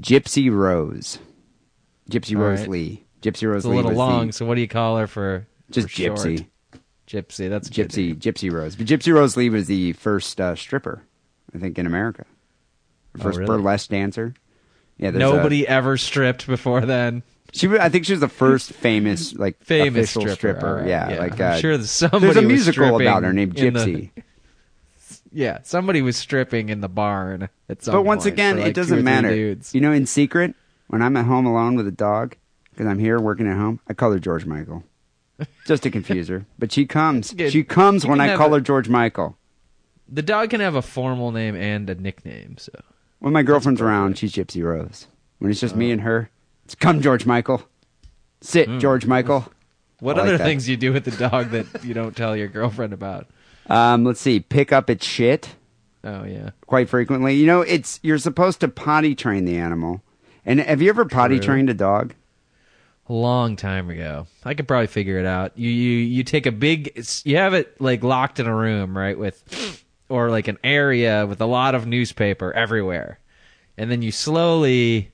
Gypsy 0.00 0.52
Rose. 0.52 1.18
Gypsy 2.10 2.36
All 2.36 2.42
Rose 2.42 2.60
right. 2.60 2.68
Lee. 2.68 3.04
Gypsy 3.22 3.48
Rose 3.48 3.58
It's 3.58 3.66
a 3.66 3.68
little 3.68 3.92
long. 3.92 4.28
the- 4.28 4.32
So 4.32 4.46
what 4.46 4.54
do 4.54 4.60
you 4.60 4.68
call 4.68 4.96
her 4.98 5.06
for? 5.06 5.46
just 5.70 5.88
for 5.88 5.94
short? 5.94 6.18
Gypsy. 6.18 6.46
Gypsy. 7.06 7.48
That's 7.48 7.68
Gypsy. 7.68 8.16
Gypsy 8.16 8.52
Rose. 8.52 8.76
But 8.76 8.86
Gypsy 8.86 9.12
Rose 9.12 9.36
Lee 9.36 9.50
was 9.50 9.66
the 9.66 9.92
first 9.94 10.40
uh, 10.40 10.54
stripper, 10.54 11.02
I 11.54 11.58
think, 11.58 11.78
in 11.78 11.86
America. 11.86 12.24
Oh, 13.18 13.22
First 13.22 13.38
really? 13.38 13.46
burlesque 13.56 13.90
dancer. 13.90 14.34
Yeah, 14.96 15.10
there's 15.10 15.22
a- 15.30 15.34
Nobody 15.34 15.66
ever 15.66 15.96
stripped 15.96 16.46
before 16.46 16.80
then. 16.82 17.22
She, 17.52 17.68
I 17.68 17.88
think 17.88 18.04
she 18.04 18.12
was 18.12 18.20
the 18.20 18.28
first 18.28 18.72
famous, 18.72 19.34
like, 19.34 19.60
Famous 19.64 20.14
official 20.14 20.32
stripper. 20.36 20.68
all 20.68 20.74
right, 20.74 20.86
Yeah, 20.86 21.16
like 21.18 21.40
I'm 21.40 21.54
uh, 21.54 21.56
sure 21.58 21.82
somebody 21.82 22.26
there's 22.26 22.36
a 22.36 22.42
musical 22.42 23.00
about 23.00 23.24
her 23.24 23.32
named 23.32 23.58
in 23.58 23.74
the- 23.74 23.80
Gypsy. 23.80 24.10
Yeah, 25.32 25.58
somebody 25.62 26.02
was 26.02 26.16
stripping 26.16 26.68
in 26.68 26.80
the 26.80 26.88
barn 26.88 27.48
at 27.68 27.82
some 27.82 27.92
But 27.94 28.02
once 28.02 28.24
point 28.24 28.34
again, 28.34 28.54
for, 28.56 28.60
like, 28.62 28.70
it 28.70 28.74
two 28.74 28.80
or 28.80 28.82
doesn't 28.82 28.96
three 28.98 29.02
matter. 29.04 29.30
Dudes. 29.30 29.74
You 29.74 29.80
know, 29.80 29.92
in 29.92 30.06
secret, 30.06 30.54
when 30.88 31.02
I'm 31.02 31.16
at 31.16 31.24
home 31.26 31.46
alone 31.46 31.76
with 31.76 31.86
a 31.86 31.92
dog, 31.92 32.36
because 32.70 32.86
I'm 32.86 32.98
here 32.98 33.18
working 33.20 33.46
at 33.48 33.56
home, 33.56 33.80
I 33.88 33.94
call 33.94 34.12
her 34.12 34.18
George 34.18 34.46
Michael, 34.46 34.84
just 35.66 35.82
to 35.84 35.90
confuse 35.90 36.28
her. 36.28 36.46
But 36.58 36.72
she 36.72 36.86
comes. 36.86 37.32
good. 37.32 37.52
She 37.52 37.62
comes 37.64 38.04
You 38.04 38.10
when 38.10 38.18
can 38.18 38.24
I 38.26 38.28
have 38.30 38.38
call 38.38 38.52
a- 38.54 38.58
her 38.58 38.60
George 38.60 38.88
Michael. 38.88 39.36
The 40.12 40.22
dog 40.22 40.50
can 40.50 40.60
have 40.60 40.74
a 40.74 40.82
formal 40.82 41.30
name 41.30 41.54
and 41.54 41.88
a 41.88 41.94
nickname. 41.94 42.56
So 42.58 42.72
When 43.20 43.32
my 43.32 43.42
girlfriend's 43.44 43.80
around, 43.80 44.18
she's 44.18 44.32
Gypsy 44.32 44.64
Rose. 44.64 45.06
When 45.38 45.50
it's 45.50 45.60
just 45.60 45.74
Oh. 45.74 45.78
me 45.78 45.92
and 45.92 46.00
her, 46.02 46.30
it's 46.64 46.74
come 46.74 47.00
George 47.00 47.26
Michael. 47.26 47.62
Sit, 48.40 48.68
Hmm. 48.68 48.78
George 48.78 49.06
Michael. 49.06 49.50
what 50.00 50.16
I 50.16 50.20
like 50.22 50.28
other 50.28 50.38
that. 50.38 50.44
things 50.44 50.68
you 50.68 50.76
do 50.76 50.92
with 50.92 51.04
the 51.04 51.10
dog 51.28 51.50
that 51.50 51.84
you 51.84 51.92
don't 51.94 52.16
tell 52.16 52.34
your 52.36 52.48
girlfriend 52.48 52.92
about? 52.92 53.26
Um, 53.70 54.04
let's 54.04 54.20
see. 54.20 54.40
Pick 54.40 54.72
up 54.72 54.90
its 54.90 55.06
shit. 55.06 55.54
Oh 56.04 56.24
yeah. 56.24 56.50
quite 56.66 56.88
frequently. 56.88 57.34
You 57.36 57.46
know, 57.46 57.60
it's 57.62 58.00
you're 58.02 58.18
supposed 58.18 58.60
to 58.60 58.68
potty 58.68 59.14
train 59.14 59.44
the 59.44 59.56
animal. 59.56 60.02
And 60.44 60.58
have 60.60 60.80
you 60.82 60.88
ever 60.90 61.04
potty 61.04 61.36
True. 61.38 61.46
trained 61.46 61.70
a 61.70 61.74
dog? 61.74 62.14
a 63.08 63.12
long 63.12 63.56
time 63.56 63.90
ago. 63.90 64.28
I 64.44 64.54
could 64.54 64.68
probably 64.68 64.86
figure 64.86 65.18
it 65.18 65.26
out. 65.26 65.58
You 65.58 65.68
you 65.68 65.98
you 65.98 66.22
take 66.24 66.46
a 66.46 66.52
big 66.52 67.04
you 67.24 67.36
have 67.38 67.54
it 67.54 67.80
like 67.80 68.04
locked 68.04 68.38
in 68.38 68.46
a 68.46 68.54
room, 68.54 68.96
right, 68.96 69.18
with 69.18 69.84
or 70.08 70.30
like 70.30 70.46
an 70.48 70.58
area 70.62 71.26
with 71.26 71.40
a 71.40 71.46
lot 71.46 71.74
of 71.74 71.86
newspaper 71.88 72.52
everywhere. 72.52 73.18
And 73.76 73.90
then 73.90 74.00
you 74.02 74.12
slowly 74.12 75.10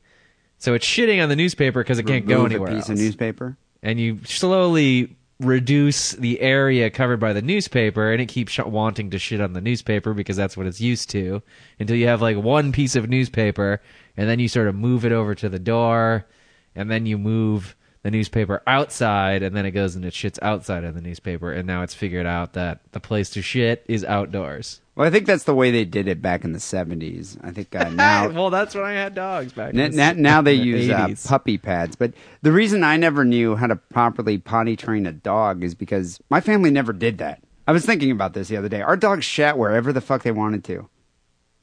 so 0.59 0.75
it's 0.75 0.87
shitting 0.87 1.23
on 1.23 1.29
the 1.31 1.37
newspaper 1.37 1.83
because 1.83 1.99
it 1.99 2.07
can't 2.07 2.27
go 2.27 2.37
Remove 2.37 2.53
anywhere 2.53 2.69
a 2.71 2.75
piece 2.75 2.81
else. 2.83 2.89
of 2.91 2.99
newspaper. 2.99 3.57
and 3.83 3.99
you 3.99 4.21
slowly 4.25 5.16
reduce 5.39 6.13
the 6.13 6.41
area 6.41 6.89
covered 6.89 7.21
by 7.21 7.33
the 7.33 7.43
newspaper 7.43 8.11
and 8.11 8.23
it 8.23 8.27
keeps 8.27 8.53
sh- 8.53 8.61
wanting 8.61 9.11
to 9.11 9.19
shit 9.19 9.41
on 9.41 9.53
the 9.53 9.61
newspaper 9.61 10.15
because 10.15 10.37
that's 10.37 10.57
what 10.57 10.67
it's 10.67 10.81
used 10.81 11.11
to 11.11 11.43
until 11.79 11.97
you 11.97 12.07
have 12.07 12.23
like 12.23 12.39
one 12.39 12.73
piece 12.73 12.97
of 12.97 13.11
newspaper 13.11 13.83
and 14.17 14.31
then 14.31 14.39
you 14.39 14.49
sort 14.49 14.67
of 14.67 14.75
move 14.75 15.05
it 15.05 15.13
over 15.13 15.35
to 15.35 15.51
the 15.51 15.59
door 15.59 16.25
and 16.75 16.91
then 16.91 17.05
you 17.05 17.19
move 17.19 17.76
the 18.07 18.11
newspaper 18.13 18.63
outside 18.69 19.43
and 19.43 19.57
then 19.57 19.67
it 19.67 19.73
goes 19.73 19.97
and 19.97 20.05
it 20.05 20.15
shits 20.15 20.39
outside 20.41 20.85
of 20.85 20.95
the 20.95 21.01
newspaper 21.01 21.53
and 21.53 21.67
now 21.67 21.83
it's 21.83 21.93
figured 21.93 22.25
out 22.25 22.53
that 22.53 22.81
the 22.93 23.01
place 23.01 23.29
to 23.31 23.43
shit 23.43 23.85
is 23.89 24.05
outdoors 24.05 24.81
Well, 24.95 25.07
I 25.07 25.11
think 25.11 25.27
that's 25.27 25.43
the 25.43 25.57
way 25.57 25.73
they 25.73 25.85
did 25.85 26.07
it 26.07 26.23
back 26.23 26.45
in 26.45 26.53
the 26.53 26.61
seventies. 26.61 27.37
I 27.43 27.51
think 27.51 27.75
uh, 27.75 27.89
now 27.89 28.29
well 28.39 28.51
that's 28.51 28.77
when 28.77 28.85
i 28.85 28.93
had 28.93 29.17
dogs 29.17 29.53
back 29.53 29.71
in 29.75 29.77
Now, 29.77 29.89
the 29.89 29.97
now, 29.97 30.13
now 30.13 30.41
they 30.43 30.57
the 30.57 30.65
use 30.65 30.91
uh, 31.27 31.29
puppy 31.29 31.59
pads, 31.59 31.97
but 31.97 32.13
the 32.43 32.53
reason 32.53 32.85
I 32.85 32.97
never 32.97 33.25
knew 33.25 33.57
how 33.57 33.67
to 33.67 33.75
properly 33.77 34.39
potty 34.39 34.77
train 34.77 35.05
a 35.07 35.13
dog 35.13 35.65
is 35.65 35.75
because 35.75 36.21
my 36.31 36.41
family 36.41 36.71
never 36.71 36.93
did 36.93 37.19
that. 37.19 37.43
I 37.67 37.73
was 37.73 37.85
thinking 37.85 38.13
about 38.13 38.35
this 38.35 38.47
the 38.47 38.57
other 38.57 38.69
day. 38.69 38.83
Our 38.83 38.97
dogs 38.97 39.25
shat 39.25 39.59
wherever 39.59 39.93
the 39.93 40.01
fuck 40.01 40.23
they 40.23 40.31
wanted 40.31 40.63
to. 40.65 40.89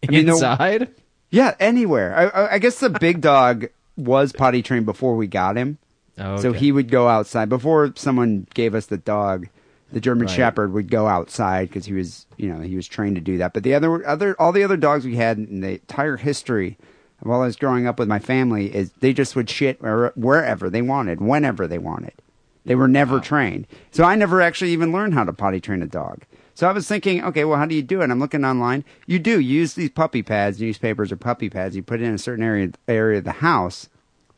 I 0.05 0.11
mean, 0.11 0.25
the- 0.25 0.33
inside 0.33 0.89
Yeah, 1.29 1.55
anywhere. 1.61 2.13
I- 2.13 2.25
I, 2.41 2.53
I 2.55 2.59
guess 2.59 2.79
the 2.81 2.89
big 2.89 3.21
dog 3.21 3.67
was 3.95 4.33
potty 4.33 4.61
trained 4.61 4.85
before 4.85 5.15
we 5.15 5.27
got 5.27 5.55
him, 5.55 5.77
oh, 6.17 6.37
so 6.37 6.53
he 6.53 6.71
would 6.71 6.89
go 6.89 7.07
outside 7.07 7.49
before 7.49 7.93
someone 7.95 8.47
gave 8.53 8.75
us 8.75 8.87
the 8.87 8.97
dog. 8.97 9.47
The 9.91 10.01
German 10.01 10.25
Right. 10.25 10.35
Shepherd 10.35 10.73
would 10.73 10.89
go 10.89 11.07
outside 11.07 11.69
because 11.69 11.85
he 11.85 11.93
was, 11.93 12.25
you 12.37 12.51
know, 12.51 12.61
he 12.61 12.75
was 12.75 12.87
trained 12.87 13.15
to 13.15 13.21
do 13.21 13.37
that. 13.37 13.53
But 13.53 13.61
the 13.61 13.75
other, 13.75 14.05
other, 14.07 14.35
all 14.41 14.51
the 14.51 14.63
other 14.63 14.77
dogs 14.77 15.05
we 15.05 15.17
had 15.17 15.37
in 15.37 15.61
the 15.61 15.73
entire 15.73 16.17
history 16.17 16.77
of 17.21 17.27
while 17.27 17.41
I 17.41 17.45
was 17.45 17.55
growing 17.55 17.85
up 17.85 17.99
with 17.99 18.07
my 18.07 18.17
family 18.17 18.73
is 18.73 18.91
they 18.99 19.13
just 19.13 19.35
would 19.35 19.49
shit 19.51 19.79
wherever 19.81 20.69
they 20.69 20.81
wanted, 20.81 21.21
whenever 21.21 21.67
they 21.67 21.77
wanted. 21.77 22.13
They 22.65 22.75
were 22.75 22.87
never 22.87 23.19
trained. 23.19 23.67
So 23.91 24.03
I 24.03 24.15
never 24.15 24.41
actually 24.41 24.71
even 24.71 24.91
learned 24.91 25.13
how 25.13 25.25
to 25.25 25.33
potty 25.33 25.59
train 25.59 25.83
a 25.83 25.87
dog. 25.87 26.23
So 26.55 26.67
I 26.67 26.71
was 26.71 26.87
thinking, 26.87 27.23
okay, 27.23 27.45
well, 27.45 27.57
how 27.57 27.65
do 27.65 27.75
you 27.75 27.81
do 27.81 28.01
it? 28.01 28.09
I'm 28.09 28.19
looking 28.19 28.45
online. 28.45 28.85
You 29.05 29.19
do 29.19 29.39
you 29.39 29.59
use 29.59 29.73
these 29.73 29.89
puppy 29.89 30.23
pads, 30.23 30.61
newspapers 30.61 31.11
or 31.11 31.17
puppy 31.17 31.49
pads. 31.49 31.75
You 31.75 31.83
put 31.83 32.01
it 32.01 32.05
in 32.05 32.13
a 32.13 32.19
certain 32.19 32.43
area 32.43 32.71
area 32.87 33.19
of 33.19 33.25
the 33.25 33.31
house. 33.31 33.89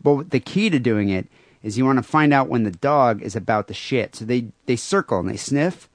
But 0.01 0.31
the 0.31 0.39
key 0.39 0.69
to 0.69 0.79
doing 0.79 1.09
it 1.09 1.27
is 1.65 1.79
you 1.79 1.83
want 1.83 1.97
to 1.97 2.03
find 2.03 2.31
out 2.31 2.47
when 2.47 2.61
the 2.61 2.69
dog 2.69 3.23
is 3.23 3.35
about 3.35 3.67
to 3.67 3.73
shit. 3.73 4.15
So 4.15 4.23
they 4.23 4.49
they 4.67 4.75
circle 4.75 5.19
and 5.19 5.27
they 5.27 5.35
sniff, 5.35 5.89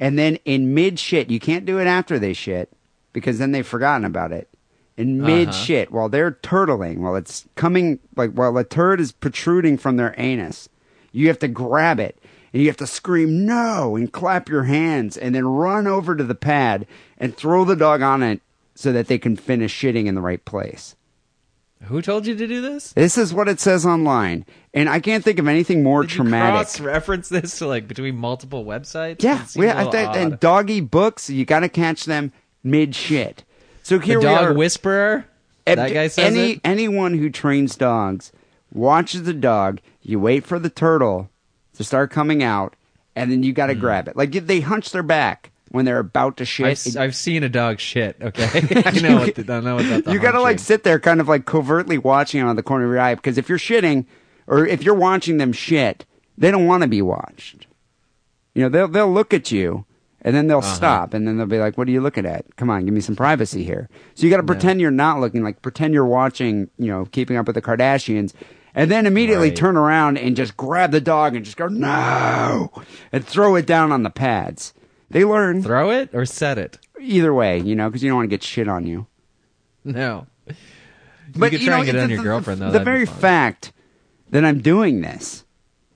and 0.00 0.18
then 0.18 0.38
in 0.46 0.72
mid 0.72 0.98
shit, 0.98 1.30
you 1.30 1.38
can't 1.38 1.66
do 1.66 1.78
it 1.78 1.86
after 1.86 2.18
they 2.18 2.32
shit 2.32 2.72
because 3.12 3.38
then 3.38 3.52
they've 3.52 3.66
forgotten 3.66 4.06
about 4.06 4.32
it. 4.32 4.48
In 4.96 5.20
mid 5.20 5.50
uh-huh. 5.50 5.58
shit, 5.58 5.92
while 5.92 6.08
they're 6.08 6.32
turtling, 6.32 6.98
while 7.00 7.16
it's 7.16 7.46
coming 7.54 7.98
like 8.16 8.32
while 8.32 8.56
a 8.56 8.64
turd 8.64 8.98
is 8.98 9.12
protruding 9.12 9.76
from 9.76 9.98
their 9.98 10.14
anus, 10.16 10.70
you 11.12 11.28
have 11.28 11.38
to 11.40 11.48
grab 11.48 12.00
it 12.00 12.18
and 12.54 12.62
you 12.62 12.68
have 12.68 12.78
to 12.78 12.86
scream 12.86 13.44
no 13.44 13.96
and 13.96 14.12
clap 14.12 14.48
your 14.48 14.64
hands 14.64 15.18
and 15.18 15.34
then 15.34 15.44
run 15.44 15.86
over 15.86 16.16
to 16.16 16.24
the 16.24 16.34
pad 16.34 16.86
and 17.18 17.36
throw 17.36 17.66
the 17.66 17.76
dog 17.76 18.00
on 18.00 18.22
it 18.22 18.40
so 18.74 18.90
that 18.90 19.06
they 19.06 19.18
can 19.18 19.36
finish 19.36 19.78
shitting 19.78 20.06
in 20.06 20.14
the 20.14 20.22
right 20.22 20.46
place. 20.46 20.96
Who 21.84 22.02
told 22.02 22.26
you 22.26 22.36
to 22.36 22.46
do 22.46 22.60
this 22.60 22.92
This 22.92 23.16
is 23.18 23.32
what 23.34 23.48
it 23.48 23.58
says 23.60 23.84
online, 23.86 24.44
and 24.74 24.88
I 24.88 25.00
can't 25.00 25.24
think 25.24 25.38
of 25.38 25.48
anything 25.48 25.82
more 25.82 26.02
Did 26.02 26.10
traumatic. 26.10 26.78
you 26.78 26.86
reference 26.86 27.28
this 27.28 27.58
to 27.58 27.66
like 27.66 27.88
between 27.88 28.16
multiple 28.16 28.64
websites? 28.64 29.22
yeah, 29.22 29.44
we, 29.56 29.68
I, 29.70 29.84
th- 29.90 30.08
and 30.16 30.38
doggy 30.40 30.80
books, 30.80 31.30
you 31.30 31.44
got 31.44 31.60
to 31.60 31.68
catch 31.68 32.04
them 32.04 32.32
mid 32.62 32.94
shit. 32.94 33.44
So 33.82 33.98
the 33.98 34.04
here 34.06 34.18
we 34.18 34.24
dog 34.24 34.44
are. 34.50 34.54
whisperer. 34.54 35.26
That 35.64 35.92
guy 35.92 36.08
says 36.08 36.24
any 36.36 36.52
it. 36.52 36.60
anyone 36.64 37.14
who 37.18 37.30
trains 37.30 37.76
dogs 37.76 38.32
watches 38.72 39.22
the 39.22 39.32
dog. 39.34 39.80
You 40.02 40.18
wait 40.18 40.44
for 40.44 40.58
the 40.58 40.70
turtle 40.70 41.30
to 41.74 41.84
start 41.84 42.10
coming 42.10 42.42
out, 42.42 42.74
and 43.14 43.30
then 43.30 43.42
you 43.42 43.52
got 43.52 43.66
to 43.68 43.74
Hmm. 43.74 43.80
grab 43.80 44.08
it. 44.08 44.16
Like 44.16 44.32
they 44.32 44.60
hunch 44.60 44.90
their 44.90 45.02
back 45.02 45.50
when 45.70 45.84
they're 45.84 45.98
about 45.98 46.36
to 46.38 46.44
shit. 46.44 46.86
I've, 46.86 46.96
I've 46.96 47.16
seen 47.16 47.42
a 47.42 47.48
dog 47.48 47.80
shit. 47.80 48.16
Okay, 48.20 48.82
I 48.86 49.00
know 49.00 49.18
what 49.20 49.34
the, 49.34 49.52
I 49.52 49.60
know 49.60 49.76
what 49.76 49.88
the 50.04 50.10
you 50.12 50.18
got 50.18 50.32
to 50.32 50.40
like 50.42 50.58
sit 50.58 50.82
there, 50.84 50.98
kind 50.98 51.20
of 51.20 51.28
like 51.28 51.46
covertly 51.46 51.96
watching 51.98 52.40
it 52.40 52.44
on 52.44 52.56
the 52.56 52.62
corner 52.62 52.84
of 52.86 52.90
your 52.90 53.00
eye, 53.00 53.14
because 53.14 53.38
if 53.38 53.48
you're 53.48 53.58
shitting, 53.58 54.06
or 54.46 54.66
if 54.66 54.82
you're 54.82 54.94
watching 54.94 55.38
them 55.38 55.52
shit, 55.52 56.04
they 56.36 56.50
don't 56.50 56.66
want 56.66 56.82
to 56.82 56.88
be 56.88 57.02
watched. 57.02 57.66
You 58.54 58.62
know, 58.62 58.68
they'll 58.68 58.88
they'll 58.88 59.12
look 59.12 59.32
at 59.32 59.50
you, 59.52 59.84
and 60.22 60.34
then 60.34 60.48
they'll 60.48 60.58
Uh-huh. 60.58 60.74
stop, 60.74 61.14
and 61.14 61.26
then 61.26 61.36
they'll 61.36 61.46
be 61.46 61.58
like, 61.58 61.78
"What 61.78 61.86
are 61.86 61.92
you 61.92 62.00
looking 62.00 62.26
at? 62.26 62.44
Come 62.56 62.68
on, 62.68 62.84
give 62.84 62.92
me 62.94 63.00
some 63.00 63.14
privacy 63.16 63.62
here." 63.62 63.88
So 64.14 64.24
you 64.26 64.30
got 64.30 64.38
to 64.38 64.42
pretend 64.42 64.80
you're 64.80 64.90
not 64.90 65.20
looking, 65.20 65.44
like 65.44 65.62
pretend 65.62 65.94
you're 65.94 66.04
watching, 66.04 66.68
you 66.78 66.88
know, 66.88 67.04
Keeping 67.12 67.36
Up 67.36 67.46
with 67.46 67.54
the 67.54 67.62
Kardashians. 67.62 68.32
And 68.72 68.88
then 68.88 69.04
immediately 69.04 69.48
Right. 69.48 69.56
turn 69.56 69.76
around 69.76 70.16
and 70.16 70.36
just 70.36 70.56
grab 70.56 70.92
the 70.92 71.00
dog 71.00 71.34
and 71.34 71.44
just 71.44 71.56
go 71.56 71.66
no, 71.66 72.70
and 73.12 73.24
throw 73.24 73.56
it 73.56 73.66
down 73.66 73.90
on 73.90 74.04
the 74.04 74.10
pads. 74.10 74.74
They 75.10 75.24
learn 75.24 75.62
Throw 75.62 75.90
it 75.90 76.10
or 76.14 76.24
set 76.24 76.56
it. 76.58 76.78
either 77.00 77.34
way, 77.34 77.58
you 77.58 77.74
know, 77.74 77.88
because 77.88 78.02
you 78.02 78.08
don't 78.10 78.16
want 78.18 78.30
to 78.30 78.34
get 78.36 78.42
shit 78.42 78.68
on 78.68 78.86
you. 78.86 79.06
No. 79.84 80.26
But 81.36 81.52
you 81.52 81.58
could 81.58 81.66
try 81.66 81.78
and 81.78 81.86
know, 81.86 81.92
get 81.92 81.94
it 81.96 82.02
on 82.02 82.08
the- 82.08 82.14
your 82.14 82.22
girlfriend 82.24 82.60
though. 82.60 82.70
The 82.70 82.80
very 82.84 83.06
fact 83.06 83.72
that 84.30 84.44
I'm 84.44 84.60
doing 84.60 85.00
this 85.00 85.44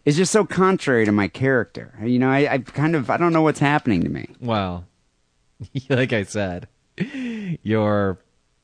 is 0.05 0.17
just 0.17 0.33
so 0.33 0.45
contrary 0.45 1.05
to 1.05 1.13
my 1.13 1.29
character. 1.29 1.95
You 2.03 2.19
know, 2.19 2.31
I, 2.31 2.53
I 2.55 2.59
kind 2.59 2.95
of 2.97 3.09
I 3.11 3.17
don't 3.17 3.33
know 3.33 3.43
what's 3.43 3.61
happening 3.61 4.03
to 4.03 4.09
me. 4.09 4.29
Well, 4.41 4.87
like 5.89 6.13
I 6.13 6.25
said, 6.25 6.69
your 7.63 8.19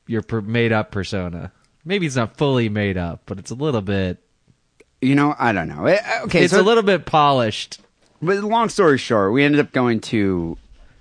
your 0.07 0.23
made 0.41 0.71
up 0.71 0.91
persona. 0.91 1.51
Maybe 1.83 2.05
it's 2.05 2.15
not 2.15 2.37
fully 2.37 2.69
made 2.69 2.97
up, 2.97 3.21
but 3.25 3.39
it's 3.39 3.51
a 3.51 3.55
little 3.55 3.81
bit. 3.81 4.17
You 5.01 5.15
know, 5.15 5.35
I 5.39 5.51
don't 5.51 5.67
know. 5.67 5.85
Eh, 5.85 5.99
Okay, 6.25 6.43
it's 6.43 6.53
so 6.53 6.61
a 6.61 6.63
little 6.63 6.83
bit 6.83 7.05
polished. 7.05 7.79
But 8.21 8.43
long 8.43 8.69
story 8.69 8.97
short, 8.97 9.33
we 9.33 9.43
ended 9.43 9.59
up 9.61 9.71
going 9.71 9.99
to 10.01 10.57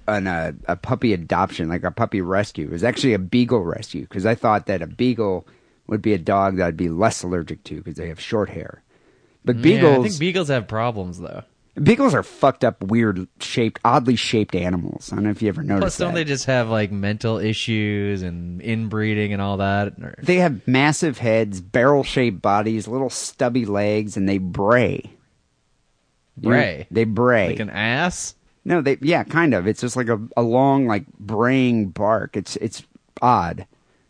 an, 0.08 0.26
uh, 0.26 0.52
a 0.66 0.76
puppy 0.76 1.12
adoption, 1.12 1.68
like 1.68 1.84
a 1.84 1.90
puppy 1.90 2.20
rescue. 2.20 2.66
It 2.66 2.72
was 2.72 2.84
actually 2.84 3.12
a 3.14 3.18
beagle 3.18 3.62
rescue 3.62 4.02
because 4.02 4.24
I 4.26 4.34
thought 4.34 4.66
that 4.66 4.82
a 4.82 4.86
beagle 4.86 5.46
would 5.86 6.02
be 6.02 6.12
a 6.14 6.18
dog 6.18 6.56
that 6.56 6.66
I'd 6.68 6.76
be 6.76 6.88
less 6.88 7.22
allergic 7.22 7.62
to 7.64 7.76
because 7.76 7.96
they 7.96 8.08
have 8.08 8.20
short 8.20 8.48
hair. 8.50 8.82
But 9.44 9.60
beagles, 9.62 9.92
Yeah, 9.92 9.98
I 10.00 10.02
think 10.08 10.18
beagles 10.20 10.48
have 10.48 10.68
problems 10.68 11.18
though. 11.20 11.42
beagles 11.82 12.14
are 12.14 12.22
fucked 12.22 12.64
up, 12.64 12.82
weird 12.82 13.26
shaped, 13.40 13.80
oddly 13.84 14.16
shaped 14.16 14.54
animals. 14.54 15.10
I 15.12 15.16
don't 15.16 15.24
know 15.24 15.30
if 15.30 15.42
you 15.42 15.48
ever 15.48 15.62
noticed 15.62 15.82
Plus, 15.82 15.96
don't 15.98 16.08
that. 16.14 16.20
they 16.20 16.24
just 16.24 16.44
have 16.46 16.68
like 16.68 16.90
mental 16.92 17.38
issues 17.38 18.22
and 18.22 18.60
inbreeding 18.62 19.32
and 19.32 19.40
all 19.42 19.58
that? 19.58 19.94
Or- 20.00 20.14
They 20.22 20.36
have 20.36 20.66
massive 20.66 21.18
heads, 21.18 21.60
barrel 21.60 22.02
shaped 22.04 22.40
bodies, 22.42 22.86
little 22.88 23.10
stubby 23.10 23.64
legs, 23.66 24.16
and 24.16 24.28
they 24.28 24.38
bray. 24.38 25.10
You 26.40 26.48
Bray? 26.48 26.86
They 26.90 27.04
bray. 27.04 27.48
like 27.48 27.60
an 27.60 27.70
ass? 27.70 28.34
No, 28.64 28.80
they 28.80 28.98
yeah, 29.00 29.24
kind 29.24 29.54
of. 29.54 29.66
It's 29.66 29.80
just 29.80 29.96
like 29.96 30.08
a, 30.08 30.20
a 30.36 30.42
long 30.42 30.86
like 30.86 31.06
braying 31.18 31.88
bark. 31.88 32.36
It's 32.36 32.56
it's 32.56 32.82
odd. 33.22 33.66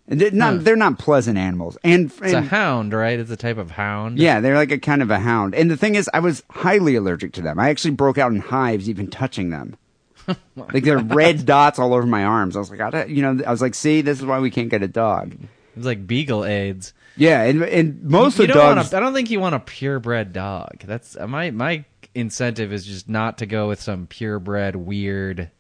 And 0.09 0.21
they're 0.21 0.31
not 0.33 0.55
Huh. 0.55 0.59
they're 0.63 0.77
not 0.77 0.99
pleasant 0.99 1.39
animals. 1.39 1.79
And, 1.85 2.11
It's 2.23 2.33
a 2.33 2.41
hound, 2.43 2.93
right? 2.93 3.19
It's 3.19 3.31
a 3.31 3.37
type 3.37 3.59
of 3.59 3.71
hound. 3.73 4.19
yeah, 4.19 4.41
they're 4.41 4.57
like 4.57 4.73
a 4.73 4.79
kind 4.79 5.03
of 5.03 5.11
a 5.11 5.21
hound. 5.21 5.55
And 5.55 5.71
the 5.71 5.77
thing 5.77 5.95
is, 5.95 6.11
I 6.13 6.19
was 6.19 6.43
highly 6.51 6.97
allergic 6.97 7.33
to 7.35 7.43
them. 7.43 7.61
I 7.61 7.69
actually 7.71 7.93
broke 7.93 8.19
out 8.19 8.33
in 8.33 8.41
hives 8.41 8.89
even 8.91 9.09
touching 9.09 9.51
them. 9.51 9.77
like 10.57 10.85
there 10.85 10.99
are 10.99 11.03
red 11.03 11.47
dots 11.47 11.79
all 11.79 11.95
over 11.95 12.07
my 12.07 12.25
arms. 12.25 12.57
I 12.57 12.59
was 12.59 12.71
like, 12.71 12.81
I 12.81 13.05
you 13.05 13.23
know, 13.23 13.45
I 13.47 13.51
was 13.51 13.63
like, 13.63 13.75
see, 13.75 14.01
this 14.01 14.19
is 14.19 14.27
why 14.27 14.41
we 14.41 14.51
can't 14.51 14.69
get 14.69 14.83
a 14.83 14.89
dog. 14.89 15.37
It's 15.77 15.87
like 15.87 16.07
beagle 16.07 16.45
AIDS. 16.45 16.93
Yeah, 17.17 17.43
and 17.43 17.63
and 17.63 18.03
most 18.03 18.39
you 18.39 18.45
of 18.45 18.49
don't 18.51 18.57
dogs. 18.57 18.77
Want 18.77 18.93
a, 18.93 18.97
I 18.97 19.01
don't 19.01 19.15
think 19.15 19.31
you 19.31 19.39
want 19.41 19.55
a 19.55 19.61
purebred 19.61 20.33
dog. 20.33 20.79
That's 20.85 21.17
my 21.17 21.51
my 21.53 21.85
incentive 22.21 22.73
is 22.73 22.85
just 22.87 23.09
not 23.09 23.39
to 23.39 23.47
go 23.47 23.69
with 23.69 23.81
some 23.81 24.07
purebred 24.07 24.77
weird 24.77 25.51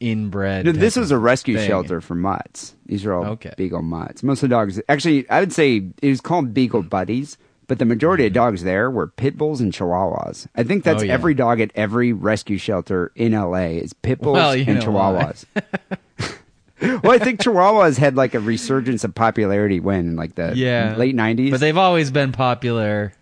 inbred. 0.00 0.66
No, 0.66 0.72
this 0.72 0.96
is 0.96 1.10
a 1.10 1.18
rescue 1.18 1.56
thing. 1.56 1.68
shelter 1.68 2.00
for 2.00 2.14
mutts. 2.14 2.74
These 2.86 3.06
are 3.06 3.14
all 3.14 3.24
Okay. 3.24 3.54
beagle 3.56 3.82
mutts. 3.82 4.22
Most 4.22 4.42
of 4.42 4.50
the 4.50 4.54
dogs, 4.54 4.80
actually, 4.88 5.28
I 5.30 5.40
would 5.40 5.52
say 5.52 5.88
it 6.02 6.08
was 6.08 6.20
called 6.20 6.52
beagle 6.52 6.82
hmm. 6.82 6.88
buddies, 6.88 7.38
but 7.68 7.78
the 7.78 7.84
majority 7.84 8.26
of 8.26 8.32
hmm. 8.32 8.34
dogs 8.34 8.64
there 8.64 8.90
were 8.90 9.06
pit 9.06 9.38
bulls 9.38 9.60
and 9.60 9.72
chihuahuas. 9.72 10.48
I 10.56 10.64
think 10.64 10.84
that's. 10.84 11.02
Oh, 11.02 11.06
yeah. 11.06 11.14
every 11.14 11.34
dog 11.34 11.60
at 11.60 11.70
every 11.74 12.12
rescue 12.12 12.58
shelter 12.58 13.12
in 13.14 13.32
LA 13.32 13.78
is 13.78 13.92
pit 13.92 14.20
bulls 14.20 14.34
Well, 14.34 14.52
and 14.52 14.82
chihuahuas. 14.82 15.44
well, 17.02 17.12
I 17.12 17.18
think 17.18 17.40
chihuahuas 17.40 17.96
had 17.96 18.16
like 18.16 18.34
a 18.34 18.40
resurgence 18.40 19.04
of 19.04 19.14
popularity 19.14 19.78
when 19.78 20.16
like 20.16 20.34
the 20.34 20.52
Yeah, 20.56 20.96
late 20.96 21.14
nineties. 21.14 21.52
but 21.52 21.60
they've 21.60 21.76
always 21.76 22.10
been 22.10 22.32
popular 22.32 23.12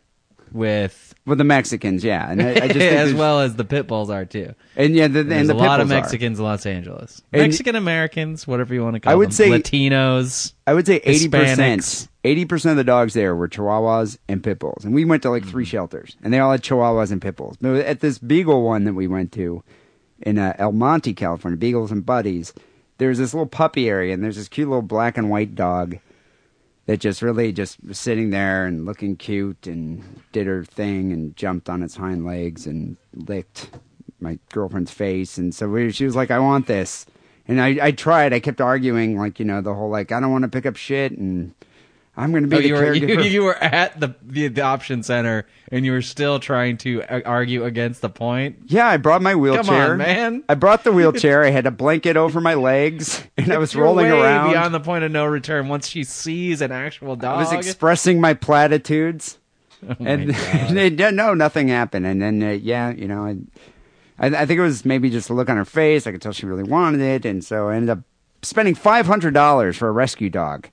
with 0.50 1.09
with 1.30 1.38
the 1.38 1.44
Mexicans, 1.44 2.04
yeah, 2.04 2.30
and 2.30 2.42
I, 2.42 2.50
I 2.50 2.54
just 2.66 2.72
think 2.74 2.92
as 2.92 3.14
well 3.14 3.40
as 3.40 3.56
the 3.56 3.64
pit 3.64 3.86
bulls 3.86 4.10
are 4.10 4.26
too. 4.26 4.54
and 4.76 4.94
yeah, 4.94 5.08
the, 5.08 5.22
There's 5.22 5.40
and 5.40 5.48
the 5.48 5.54
a 5.54 5.56
lot 5.56 5.80
of 5.80 5.88
bulls 5.88 5.96
are. 5.98 6.02
Mexicans 6.02 6.38
in 6.38 6.44
Los 6.44 6.66
Angeles. 6.66 7.22
And- 7.32 7.42
Mexican 7.42 7.76
Americans, 7.76 8.46
whatever 8.46 8.74
you 8.74 8.82
want 8.82 8.96
to 8.96 9.00
call 9.00 9.12
I 9.12 9.16
would 9.16 9.28
them. 9.28 9.32
say- 9.32 9.48
Latinos. 9.48 10.52
I 10.66 10.74
would 10.74 10.86
say 10.86 10.96
eighty 11.04 11.28
percent 11.28 12.08
eighty 12.24 12.44
percent 12.44 12.72
of 12.72 12.76
the 12.76 12.84
dogs 12.84 13.14
there 13.14 13.34
were 13.34 13.48
Chihuahuas 13.48 14.18
and 14.28 14.44
Pit 14.44 14.58
Bulls, 14.58 14.84
and 14.84 14.94
we 14.94 15.04
went 15.06 15.22
to 15.22 15.30
like 15.30 15.44
three 15.46 15.64
shelters, 15.64 16.16
and 16.22 16.32
they 16.32 16.38
all 16.38 16.52
had 16.52 16.62
Chihuahuas 16.62 17.10
and 17.10 17.22
Pit 17.22 17.36
Bulls. 17.36 17.56
But 17.60 17.76
at 17.86 18.00
this 18.00 18.18
Beagle 18.18 18.62
one 18.62 18.84
that 18.84 18.92
we 18.94 19.06
went 19.08 19.32
to 19.32 19.62
in 20.20 20.38
uh, 20.38 20.54
El 20.58 20.72
Monte, 20.72 21.14
California, 21.14 21.56
Beagles 21.56 21.90
and 21.90 22.04
Buddies, 22.04 22.52
there's 22.98 23.18
this 23.18 23.32
little 23.32 23.46
puppy 23.46 23.88
area, 23.88 24.12
and 24.12 24.22
there's 24.22 24.36
this 24.36 24.48
cute 24.48 24.68
little 24.68 24.82
black 24.82 25.16
and 25.16 25.30
white 25.30 25.54
dog 25.54 25.98
that 26.90 26.98
just 26.98 27.22
really 27.22 27.52
just 27.52 27.78
sitting 27.94 28.30
there 28.30 28.66
and 28.66 28.84
looking 28.84 29.14
cute 29.14 29.68
and 29.68 30.22
did 30.32 30.48
her 30.48 30.64
thing 30.64 31.12
and 31.12 31.36
jumped 31.36 31.68
on 31.68 31.84
its 31.84 31.94
hind 31.94 32.26
legs 32.26 32.66
and 32.66 32.96
licked 33.14 33.70
my 34.18 34.40
girlfriend's 34.52 34.90
face. 34.90 35.38
And 35.38 35.54
so 35.54 35.68
we, 35.68 35.92
she 35.92 36.04
was 36.04 36.16
like 36.16 36.32
i 36.32 36.40
want 36.40 36.66
this. 36.66 37.06
And 37.46 37.60
I, 37.60 37.78
I 37.80 37.90
tried. 37.92 38.32
I 38.32 38.40
kept 38.40 38.60
arguing 38.60 39.16
like 39.16 39.38
you 39.38 39.44
know 39.44 39.60
the 39.60 39.72
whole 39.72 39.88
like 39.88 40.10
i 40.10 40.18
don't 40.18 40.32
want 40.32 40.42
to 40.42 40.48
pick 40.48 40.66
up 40.66 40.74
shit. 40.74 41.12
And 41.12 41.54
i'm 42.20 42.30
going 42.32 42.42
to 42.44 42.48
be 42.48 42.56
Oh, 42.56 42.60
the 42.60 42.68
you 42.68 42.74
were 42.74 42.80
caregiver 42.94 43.30
you 43.30 43.42
were 43.42 43.56
at 43.56 43.98
the, 43.98 44.14
the 44.22 44.44
adoption 44.46 45.02
center 45.02 45.46
and 45.72 45.84
you 45.84 45.92
were 45.92 46.02
still 46.02 46.38
trying 46.40 46.76
to 46.78 47.02
uh, 47.04 47.20
argue 47.24 47.64
against 47.64 48.00
the 48.02 48.08
point. 48.10 48.58
yeah 48.66 48.86
i 48.86 48.96
brought 48.96 49.22
my 49.22 49.34
wheelchair 49.34 49.92
on, 49.92 49.98
man. 49.98 50.44
i 50.48 50.54
brought 50.54 50.84
the 50.84 50.92
wheelchair 50.98 51.42
i 51.44 51.50
had 51.50 51.66
a 51.66 51.70
blanket 51.70 52.16
over 52.16 52.40
my 52.40 52.54
legs 52.54 53.22
and 53.36 53.52
i 53.52 53.58
was 53.58 53.74
rolling 53.74 54.06
around 54.06 54.50
beyond 54.50 54.74
the 54.74 54.80
point 54.80 55.04
of 55.04 55.10
no 55.10 55.24
return. 55.26 55.68
Once 55.68 55.88
she 55.88 56.04
sees 56.04 56.60
an 56.60 56.72
actual 56.72 57.16
dog, 57.16 57.36
I 57.36 57.40
was 57.40 57.52
expressing 57.52 58.20
my 58.20 58.34
platitudes, 58.34 59.38
Oh 59.82 59.96
my 59.98 60.10
and, 60.10 60.28
God. 60.34 60.44
and 60.76 60.78
it- 61.00 61.14
no, 61.14 61.32
nothing 61.34 61.68
happened. 61.68 62.04
And 62.06 62.20
then, 62.20 62.42
uh, 62.42 62.50
yeah, 62.50 62.90
you 62.90 63.08
know, 63.08 63.24
I, 63.24 63.36
I, 64.18 64.42
I 64.42 64.46
think 64.46 64.58
it 64.58 64.62
was 64.62 64.84
maybe 64.84 65.08
just 65.08 65.30
a 65.30 65.34
look 65.34 65.48
on 65.48 65.56
her 65.56 65.64
face. 65.64 66.06
I 66.06 66.12
could 66.12 66.20
tell 66.20 66.32
she 66.32 66.44
really 66.46 66.62
wanted 66.64 67.00
it, 67.00 67.24
and 67.24 67.42
so 67.42 67.68
I 67.70 67.76
ended 67.76 67.88
up 67.90 68.00
spending 68.42 68.74
five 68.74 69.06
hundred 69.06 69.32
dollars 69.34 69.76
for 69.78 69.88
a 69.88 69.92
rescue 69.92 70.28
dog. 70.30 70.68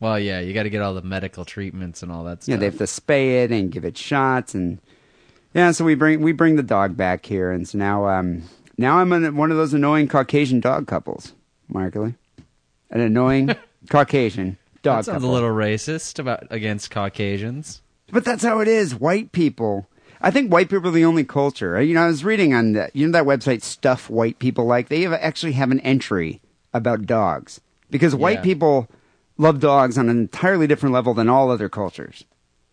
Well, 0.00 0.18
yeah, 0.18 0.40
you 0.40 0.52
got 0.54 0.64
to 0.64 0.70
get 0.70 0.82
all 0.82 0.94
the 0.94 1.02
medical 1.02 1.44
treatments 1.44 2.02
and 2.02 2.10
all 2.12 2.24
that 2.24 2.42
stuff. 2.42 2.52
Yeah, 2.52 2.56
they 2.56 2.66
have 2.66 2.78
to 2.78 2.84
spay 2.84 3.44
it 3.44 3.50
and 3.52 3.70
give 3.70 3.84
it 3.84 3.96
shots, 3.96 4.54
and 4.54 4.78
yeah, 5.54 5.70
so 5.70 5.84
we 5.84 5.94
bring 5.94 6.20
we 6.22 6.32
bring 6.32 6.56
the 6.56 6.62
dog 6.62 6.96
back 6.96 7.26
here, 7.26 7.50
and 7.50 7.66
so 7.68 7.78
now, 7.78 8.06
um, 8.08 8.42
now 8.76 8.98
I'm 8.98 9.12
an, 9.12 9.36
one 9.36 9.50
of 9.50 9.56
those 9.56 9.72
annoying 9.74 10.08
Caucasian 10.08 10.60
dog 10.60 10.86
couples, 10.86 11.34
Markley, 11.68 12.14
an 12.90 13.00
annoying 13.00 13.54
Caucasian 13.90 14.58
dog 14.82 14.98
that 14.98 15.04
sounds 15.06 15.16
couple. 15.22 15.30
a 15.30 15.32
little 15.32 15.50
racist 15.50 16.18
about 16.18 16.46
against 16.50 16.90
Caucasians. 16.90 17.80
But 18.12 18.24
that's 18.24 18.44
how 18.44 18.60
it 18.60 18.68
is. 18.68 18.94
White 18.94 19.32
people. 19.32 19.88
I 20.20 20.30
think 20.30 20.50
white 20.52 20.68
people 20.70 20.88
are 20.88 20.92
the 20.92 21.04
only 21.04 21.24
culture. 21.24 21.80
You 21.82 21.94
know, 21.94 22.02
I 22.02 22.06
was 22.06 22.24
reading 22.24 22.54
on 22.54 22.72
that. 22.72 22.94
You 22.94 23.06
know 23.06 23.12
that 23.12 23.24
website, 23.24 23.62
Stuff 23.62 24.08
White 24.08 24.38
People 24.38 24.64
Like. 24.64 24.88
They 24.88 25.02
have, 25.02 25.12
actually 25.12 25.52
have 25.52 25.70
an 25.72 25.80
entry 25.80 26.40
about 26.72 27.04
dogs 27.06 27.60
because 27.90 28.14
white 28.14 28.38
Yeah. 28.38 28.42
people 28.42 28.88
love 29.38 29.60
dogs 29.60 29.98
on 29.98 30.08
an 30.08 30.18
entirely 30.18 30.66
different 30.66 30.92
level 30.92 31.14
than 31.14 31.28
all 31.28 31.50
other 31.50 31.68
cultures. 31.68 32.24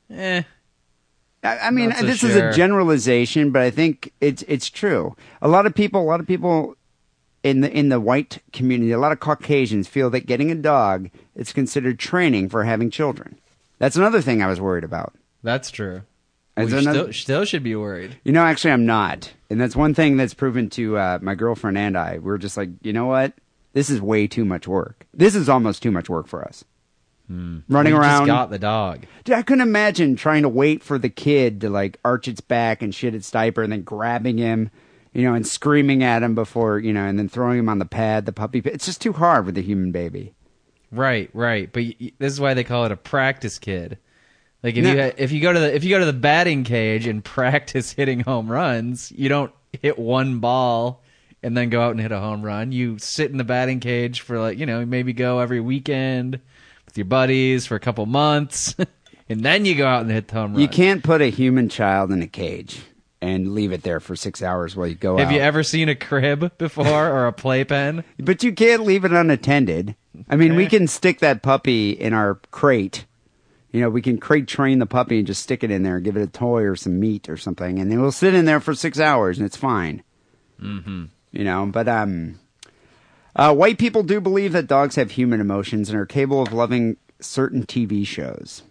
Eh, 0.10 0.44
I, 1.44 1.58
I 1.60 1.72
mean, 1.72 1.92
so 1.94 2.06
this 2.06 2.24
is 2.24 2.36
a 2.36 2.54
generalization, 2.54 3.52
but 3.52 3.62
I 3.62 3.70
think 3.70 4.14
it's 4.22 4.44
it's 4.48 4.70
true. 4.70 5.16
A 5.42 5.48
lot 5.48 5.66
of 5.66 5.74
people, 5.76 6.02
a 6.02 6.04
lot 6.04 6.20
of 6.20 6.28
people 6.28 6.76
in 7.44 7.62
the 7.62 7.72
in 7.72 7.90
the 7.90 8.00
white 8.00 8.42
community, 8.54 8.92
a 8.92 9.00
lot 9.00 9.12
of 9.12 9.20
Caucasians 9.20 9.88
feel 9.88 10.10
that 10.12 10.26
getting 10.26 10.52
a 10.52 10.56
dog 10.56 11.10
is 11.36 11.52
considered 11.54 12.00
training 12.00 12.50
for 12.50 12.64
having 12.64 12.90
children. 12.90 13.40
That's 13.80 13.96
another 13.98 14.22
thing 14.22 14.42
I 14.42 14.48
was 14.48 14.62
worried 14.62 14.84
about. 14.86 15.14
that's 15.42 15.70
true. 15.72 16.04
We 16.56 16.66
there 16.66 16.80
another- 16.80 17.00
still, 17.00 17.14
still 17.14 17.46
should 17.46 17.64
be 17.64 17.76
worried. 17.76 18.18
You 18.24 18.32
know, 18.32 18.44
actually, 18.44 18.72
I'm 18.74 18.86
not, 18.86 19.34
and 19.50 19.60
that's 19.60 19.76
one 19.76 19.96
thing 19.96 20.18
that's 20.18 20.36
proven 20.36 20.70
to 20.72 20.98
uh, 20.98 21.20
my 21.20 21.34
girlfriend 21.34 21.80
and 21.80 21.98
I. 21.98 22.20
We're 22.20 22.38
just 22.38 22.58
like, 22.58 22.70
you 22.84 22.94
know 22.94 23.08
what? 23.08 23.34
This 23.74 23.90
is 23.90 24.02
way 24.02 24.28
too 24.28 24.46
much 24.46 24.68
work. 24.68 25.06
This 25.14 25.36
is 25.36 25.50
almost 25.50 25.82
too 25.84 25.92
much 25.92 26.10
work 26.10 26.28
for 26.28 26.44
us. 26.44 26.64
Hmm. 27.28 27.60
Running 27.70 27.94
we 27.94 28.00
around, 28.00 28.28
got 28.28 28.50
the 28.50 28.60
dog. 28.60 29.06
Dude, 29.24 29.36
I 29.36 29.42
couldn't 29.44 29.62
imagine 29.68 30.16
trying 30.16 30.44
to 30.44 30.50
wait 30.50 30.84
for 30.84 30.98
the 31.00 31.10
kid 31.10 31.62
to 31.62 31.70
like 31.70 31.98
arch 32.04 32.28
its 32.28 32.42
back 32.42 32.82
and 32.82 32.94
shit 32.94 33.16
its 33.16 33.32
diaper, 33.32 33.64
and 33.64 33.72
then 33.72 33.82
grabbing 33.84 34.38
him, 34.38 34.70
you 35.14 35.24
know, 35.24 35.34
and 35.34 35.48
screaming 35.48 36.04
at 36.04 36.22
him 36.22 36.36
before, 36.36 36.80
you 36.80 36.92
know, 36.94 37.06
and 37.06 37.18
then 37.18 37.30
throwing 37.30 37.58
him 37.60 37.70
on 37.70 37.80
the 37.80 37.86
pad, 37.86 38.26
the 38.26 38.34
puppy. 38.34 38.62
pad. 38.62 38.74
It's 38.74 38.86
just 38.86 39.02
too 39.02 39.14
hard 39.14 39.46
with 39.46 39.58
a 39.58 39.62
human 39.62 39.92
baby. 39.92 40.34
Right, 40.92 41.30
right. 41.34 41.72
But 41.72 41.84
y- 42.00 42.12
this 42.20 42.34
is 42.34 42.40
why 42.42 42.54
they 42.54 42.64
call 42.66 42.86
it 42.86 42.92
a 42.92 42.98
practice 42.98 43.58
kid. 43.58 43.98
Like 44.62 44.76
if 44.76 44.84
No. 44.84 44.92
you 44.94 45.02
ha- 45.02 45.12
if 45.18 45.32
you 45.32 45.40
go 45.42 45.52
to 45.54 45.60
the 45.60 45.74
if 45.76 45.84
you 45.84 45.90
go 45.92 46.00
to 46.00 46.06
the 46.06 46.14
batting 46.14 46.64
cage 46.66 47.08
and 47.08 47.24
practice 47.24 47.94
hitting 47.94 48.20
home 48.20 48.52
runs, 48.52 49.12
you 49.16 49.30
don't 49.30 49.52
hit 49.82 49.98
one 49.98 50.40
ball 50.40 51.02
and 51.44 51.56
then 51.56 51.70
go 51.70 51.82
out 51.82 51.92
and 51.92 52.00
hit 52.00 52.12
a 52.12 52.20
home 52.20 52.42
run. 52.42 52.72
You 52.72 52.98
sit 53.00 53.32
in 53.32 53.38
the 53.38 53.44
batting 53.44 53.80
cage 53.80 54.22
for 54.22 54.40
like 54.40 54.58
you 54.58 54.66
know 54.66 54.86
maybe 54.86 55.14
go 55.14 55.40
every 55.40 55.60
weekend 55.60 56.40
with 56.86 56.98
your 56.98 57.06
buddies 57.06 57.66
for 57.66 57.76
a 57.76 57.80
couple 57.80 58.06
months, 58.06 58.76
and 59.30 59.44
then 59.44 59.66
you 59.66 59.76
go 59.76 59.88
out 59.88 60.02
and 60.02 60.12
hit 60.12 60.30
the 60.30 60.36
home 60.36 60.54
run. 60.54 60.62
You 60.62 60.68
can't 60.68 61.04
put 61.04 61.22
a 61.22 61.30
human 61.30 61.70
child 61.70 62.12
in 62.12 62.22
a 62.22 62.28
cage 62.28 62.82
and 63.24 63.54
leave 63.54 63.72
it 63.72 63.84
there 63.84 64.02
for 64.02 64.16
six 64.16 64.44
hours 64.44 64.76
while 64.76 64.86
you 64.86 64.96
go 64.96 65.14
out. 65.14 65.20
Have 65.20 65.30
out. 65.30 65.34
you 65.34 65.40
ever 65.40 65.64
seen 65.64 65.88
a 65.88 65.96
crib 65.96 66.58
before 66.58 67.10
or 67.10 67.28
a 67.28 67.34
playpen? 67.34 68.04
But 68.20 68.44
you 68.44 68.54
can't 68.54 68.84
leave 68.84 69.06
it 69.06 69.14
unattended. 69.14 69.96
I 70.30 70.36
mean, 70.36 70.56
we 70.56 70.68
can 70.68 70.88
stick 70.88 71.20
that 71.20 71.42
puppy 71.42 71.92
in 71.92 72.14
our 72.14 72.36
crate. 72.52 73.06
You 73.72 73.82
know, 73.82 73.90
we 73.90 74.02
can 74.02 74.20
crate 74.20 74.48
train 74.48 74.80
the 74.80 74.86
puppy 74.86 75.18
and 75.18 75.28
just 75.28 75.42
stick 75.42 75.64
it 75.64 75.72
in 75.72 75.84
there, 75.84 76.00
give 76.00 76.16
it 76.16 76.22
a 76.22 76.28
toy 76.28 76.64
or 76.64 76.76
some 76.76 77.00
meat 77.00 77.28
or 77.28 77.38
something, 77.38 77.80
and 77.80 77.92
it 77.92 77.98
will 77.98 78.12
sit 78.12 78.36
in 78.36 78.46
there 78.46 78.60
for 78.60 78.76
six 78.76 79.00
hours 79.00 79.38
and 79.38 79.46
it's 79.46 79.58
fine. 79.58 80.04
Mm-hmm. 80.62 81.06
You 81.34 81.44
know, 81.44 81.66
but 81.66 81.90
um, 81.90 82.40
uh, 83.36 83.54
white 83.54 83.80
people 83.80 84.04
do 84.04 84.22
believe 84.22 84.54
that 84.54 84.68
dogs 84.68 84.96
have 84.96 85.12
human 85.12 85.42
emotions 85.42 85.90
and 85.90 86.00
are 86.00 86.06
capable 86.06 86.44
of 86.44 86.54
loving 86.54 86.98
certain 87.20 87.66
TV 87.66 88.06
shows. 88.06 88.62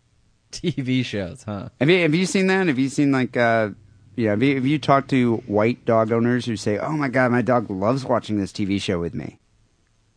TV 0.52 1.04
shows, 1.04 1.42
huh? 1.42 1.68
Have 1.78 1.90
you 1.90 2.00
have 2.00 2.14
you 2.14 2.24
seen 2.24 2.46
that? 2.46 2.66
Have 2.68 2.78
you 2.78 2.88
seen 2.88 3.12
like 3.12 3.36
uh, 3.36 3.70
yeah? 4.16 4.30
Have 4.30 4.42
you 4.42 4.54
have 4.54 4.66
you 4.66 4.78
talked 4.78 5.10
to 5.10 5.36
white 5.46 5.84
dog 5.84 6.10
owners 6.10 6.46
who 6.46 6.56
say, 6.56 6.78
"Oh 6.78 6.92
my 6.92 7.08
god, 7.08 7.30
my 7.30 7.42
dog 7.42 7.70
loves 7.70 8.04
watching 8.04 8.38
this 8.38 8.52
TV 8.52 8.80
show 8.80 8.98
with 8.98 9.14
me"? 9.14 9.38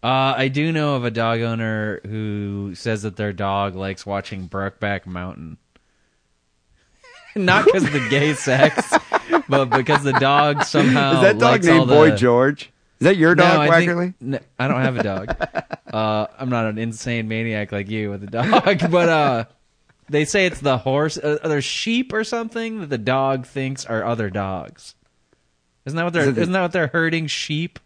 Uh, 0.02 0.34
I 0.36 0.48
do 0.48 0.72
know 0.72 0.96
of 0.96 1.04
a 1.04 1.12
dog 1.12 1.42
owner 1.42 2.00
who 2.08 2.74
says 2.76 3.04
that 3.04 3.18
their 3.18 3.34
dog 3.34 3.76
likes 3.76 4.06
watching 4.06 4.48
Brokeback 4.48 5.06
Mountain. 5.06 5.58
Not 7.36 7.65
because 7.65 7.84
of 7.86 7.94
the 7.94 8.08
gay 8.10 8.34
sex, 8.34 8.94
but 9.48 9.65
because 9.65 10.04
the 10.04 10.13
dog 10.13 10.63
somehow 10.65 11.15
Is 11.15 11.22
that 11.22 11.39
dog 11.39 11.63
named 11.63 11.88
Boy 11.88 12.12
George? 12.12 12.72
Is 13.00 13.06
that 13.06 13.17
your 13.17 13.36
dog, 13.36 13.56
No, 13.56 13.62
I 13.62 13.80
think- 13.80 13.91
Wackerly? 13.91 14.13
n- 14.22 14.39
I 14.60 14.67
don't 14.67 14.82
have 14.82 14.98
a 14.98 15.04
dog. 15.04 15.36
uh, 15.94 16.28
I'm 16.38 16.50
not 16.50 16.67
an 16.67 16.78
insane 16.78 17.28
maniac 17.28 17.72
like 17.72 17.89
you 17.89 18.10
with 18.12 18.24
a 18.24 18.28
dog, 18.28 18.91
but 18.91 19.10
uh, 19.10 19.46
they 20.10 20.26
say 20.26 20.46
it's 20.46 20.60
the 20.60 20.78
horse. 20.78 21.17
Uh, 21.17 21.39
are 21.44 21.62
sheep 21.62 22.13
or 22.13 22.24
something 22.24 22.82
that 22.82 22.89
the 22.89 22.98
dog 22.98 23.48
thinks 23.48 23.86
are 23.86 24.04
other 24.04 24.30
dogs? 24.30 24.96
Isn't 25.86 25.98
that 25.98 26.04
what 26.04 26.13
they're? 26.13 26.30
Is 26.30 26.36
the... 26.36 26.41
Isn't 26.41 26.54
that 26.54 26.62
what 26.62 26.72
they're 26.74 26.88
herding 26.88 27.28
sheep 27.28 27.80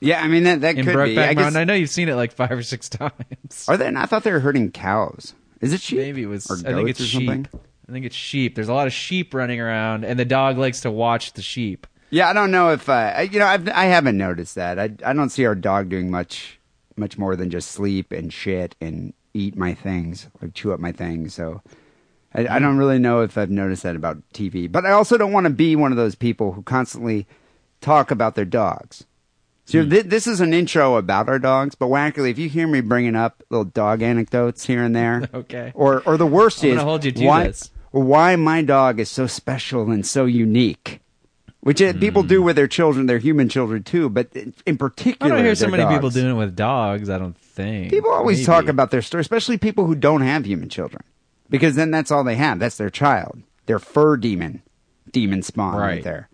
Yeah, 0.00 0.22
I 0.22 0.28
mean 0.28 0.44
that 0.44 0.60
that 0.60 0.76
in 0.76 0.84
could 0.84 1.04
be. 1.04 1.18
I 1.18 1.34
guess, 1.34 1.56
I 1.56 1.64
know 1.64 1.74
you've 1.74 1.90
seen 1.90 2.08
it 2.08 2.14
like 2.14 2.32
five 2.32 2.52
or 2.52 2.62
six 2.62 2.88
times. 2.88 3.66
are 3.68 3.76
they? 3.76 3.88
I 3.88 4.06
thought 4.06 4.22
they 4.22 4.32
were 4.32 4.40
herding 4.40 4.70
cows. 4.70 5.34
Is 5.60 5.72
it 5.72 5.80
sheep? 5.80 5.98
Maybe 5.98 6.22
it 6.22 6.26
was. 6.26 6.48
Or 6.50 6.54
I 6.54 6.72
think 6.74 6.86
goats 6.86 7.00
it's 7.00 7.14
or 7.14 7.20
sheep. 7.20 7.48
I 7.90 7.92
think 7.92 8.06
it's 8.06 8.14
sheep. 8.14 8.54
There's 8.54 8.68
a 8.68 8.74
lot 8.74 8.86
of 8.86 8.92
sheep 8.92 9.34
running 9.34 9.60
around, 9.60 10.04
and 10.04 10.16
the 10.18 10.24
dog 10.24 10.56
likes 10.58 10.80
to 10.82 10.90
watch 10.92 11.32
the 11.32 11.42
sheep. 11.42 11.88
Yeah, 12.10 12.28
I 12.28 12.32
don't 12.32 12.50
know 12.52 12.70
if 12.70 12.88
uh, 12.88 12.92
I- 13.16 13.22
you 13.22 13.38
know. 13.40 13.46
I've, 13.46 13.68
I 13.68 13.86
haven't 13.86 14.16
noticed 14.16 14.54
that. 14.54 14.78
I 14.78 14.90
I 15.04 15.12
don't 15.12 15.30
see 15.30 15.44
our 15.44 15.54
dog 15.56 15.88
doing 15.88 16.10
much 16.10 16.58
much 16.96 17.18
more 17.18 17.34
than 17.36 17.50
just 17.50 17.70
sleep 17.72 18.12
and 18.12 18.32
shit 18.32 18.76
and 18.80 19.12
eat 19.34 19.56
my 19.56 19.74
things, 19.74 20.28
like 20.40 20.54
chew 20.54 20.72
up 20.72 20.80
my 20.80 20.92
things. 20.92 21.34
So 21.34 21.62
I, 22.34 22.46
I 22.46 22.58
don't 22.58 22.78
really 22.78 22.98
know 22.98 23.22
if 23.22 23.36
I've 23.38 23.50
noticed 23.50 23.82
that 23.84 23.96
about 23.96 24.18
TV. 24.34 24.70
But 24.70 24.86
I 24.86 24.90
also 24.92 25.16
don't 25.18 25.32
want 25.32 25.44
to 25.44 25.50
be 25.50 25.74
one 25.76 25.90
of 25.92 25.96
those 25.96 26.14
people 26.14 26.52
who 26.52 26.62
constantly 26.62 27.26
talk 27.80 28.10
about 28.10 28.34
their 28.34 28.44
dogs. 28.44 29.04
So 29.66 29.84
Hmm. 29.84 29.90
thi- 29.90 30.02
this 30.02 30.26
is 30.26 30.40
an 30.40 30.52
intro 30.52 30.96
about 30.96 31.28
our 31.28 31.38
dogs, 31.38 31.76
but 31.76 31.86
Wackerly, 31.86 32.30
if 32.30 32.38
you 32.38 32.48
hear 32.48 32.66
me 32.66 32.80
bringing 32.80 33.14
up 33.14 33.42
little 33.50 33.64
dog 33.64 34.02
anecdotes 34.02 34.66
here 34.66 34.82
and 34.82 34.94
there, 34.96 35.28
Okay. 35.34 35.70
or 35.74 36.02
or 36.04 36.16
the 36.16 36.26
worst 36.26 36.62
I'm 36.64 36.70
is 36.70 36.76
gonna 36.76 36.88
hold 36.88 37.04
you 37.04 37.12
to 37.12 37.24
why 37.24 37.44
this. 37.46 37.70
Why 37.90 38.36
my 38.36 38.62
dog 38.62 39.00
is 39.00 39.08
so 39.10 39.26
special 39.26 39.90
and 39.90 40.06
so 40.06 40.24
unique, 40.24 41.00
which 41.60 41.82
uh, 41.82 41.92
people 41.94 42.22
do 42.22 42.40
with 42.42 42.56
their 42.56 42.68
children, 42.68 43.06
their 43.06 43.18
human 43.18 43.48
children 43.48 43.82
too, 43.82 44.08
but 44.08 44.28
in, 44.66 44.78
particular, 44.78 45.32
I 45.32 45.36
don't 45.36 45.44
hear 45.44 45.54
so 45.54 45.68
many 45.68 45.84
people 45.92 46.10
doing 46.10 46.30
it 46.30 46.38
with 46.38 46.54
dogs. 46.56 47.10
I 47.10 47.18
don't 47.18 47.36
think 47.36 47.90
People 47.90 48.12
always 48.12 48.38
Maybe. 48.38 48.46
talk 48.46 48.68
about 48.68 48.90
their 48.90 49.02
story, 49.02 49.20
especially 49.20 49.58
people 49.58 49.86
who 49.86 49.94
don't 49.94 50.22
have 50.22 50.46
human 50.46 50.68
children, 50.68 51.02
because 51.50 51.74
then 51.74 51.90
that's 51.90 52.10
all 52.10 52.24
they 52.24 52.36
have. 52.36 52.58
That's 52.58 52.76
their 52.76 52.90
child, 52.90 53.42
their 53.66 53.78
fur 53.78 54.16
demon, 54.16 54.62
demon 55.10 55.42
spawn 55.42 55.74
right, 55.76 55.86
Right. 55.86 56.04
there. 56.04 56.28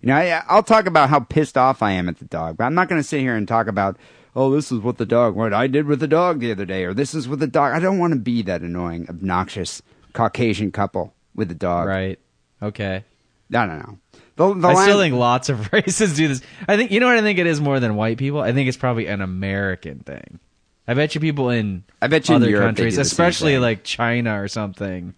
You 0.00 0.06
know, 0.06 0.16
I, 0.16 0.42
I'll 0.48 0.62
talk 0.62 0.86
about 0.86 1.10
how 1.10 1.20
pissed 1.20 1.58
off 1.58 1.82
I 1.82 1.90
am 1.92 2.08
at 2.08 2.18
the 2.18 2.24
dog, 2.24 2.56
but 2.56 2.64
I'm 2.64 2.74
not 2.74 2.88
going 2.88 3.00
to 3.02 3.06
sit 3.06 3.20
here 3.20 3.36
and 3.36 3.46
talk 3.46 3.66
about, 3.66 3.98
oh, 4.34 4.50
this 4.50 4.72
is 4.72 4.78
what 4.78 4.96
the 4.96 5.04
dog, 5.04 5.34
what 5.34 5.52
I 5.52 5.66
did 5.66 5.84
with 5.86 6.00
the 6.00 6.08
dog 6.08 6.40
the 6.40 6.52
other 6.52 6.64
day, 6.64 6.84
or 6.84 6.94
this 6.94 7.14
is 7.14 7.28
with 7.28 7.40
the 7.40 7.46
dog. 7.46 7.74
I 7.74 7.80
don't 7.80 7.98
want 7.98 8.14
to 8.14 8.18
be 8.18 8.40
that 8.42 8.62
annoying, 8.62 9.06
obnoxious 9.10 9.82
Caucasian 10.12 10.72
couple 10.72 11.14
with 11.34 11.48
the 11.48 11.54
dog. 11.54 11.86
right. 11.88 12.18
Okay. 12.62 13.04
I 13.52 13.66
don't 13.66 13.78
know. 13.80 13.98
The, 14.36 14.54
the 14.60 14.68
I 14.68 14.72
line- 14.74 14.84
still 14.88 14.98
think 15.00 15.14
lots 15.14 15.48
of 15.48 15.72
races 15.72 16.14
do 16.16 16.28
this. 16.28 16.40
I 16.68 16.76
think 16.76 16.90
you 16.92 17.00
know 17.00 17.06
what 17.06 17.16
I 17.18 17.22
think 17.22 17.38
it 17.38 17.46
is 17.46 17.60
more 17.60 17.80
than 17.80 17.96
white 17.96 18.16
people. 18.18 18.40
I 18.40 18.52
think 18.52 18.68
it's 18.68 18.76
probably 18.76 19.06
an 19.06 19.20
American 19.20 20.00
thing. 20.00 20.38
I 20.86 20.94
bet 20.94 21.14
you 21.14 21.20
people 21.20 21.50
in 21.50 21.84
I 22.02 22.06
bet 22.08 22.28
you 22.28 22.34
other 22.36 22.48
Europe 22.48 22.66
countries, 22.68 22.94
do 22.94 22.98
the 23.00 23.04
same 23.04 23.10
especially 23.12 23.58
like 23.58 23.82
China 23.84 24.40
or 24.42 24.48
something, 24.48 25.14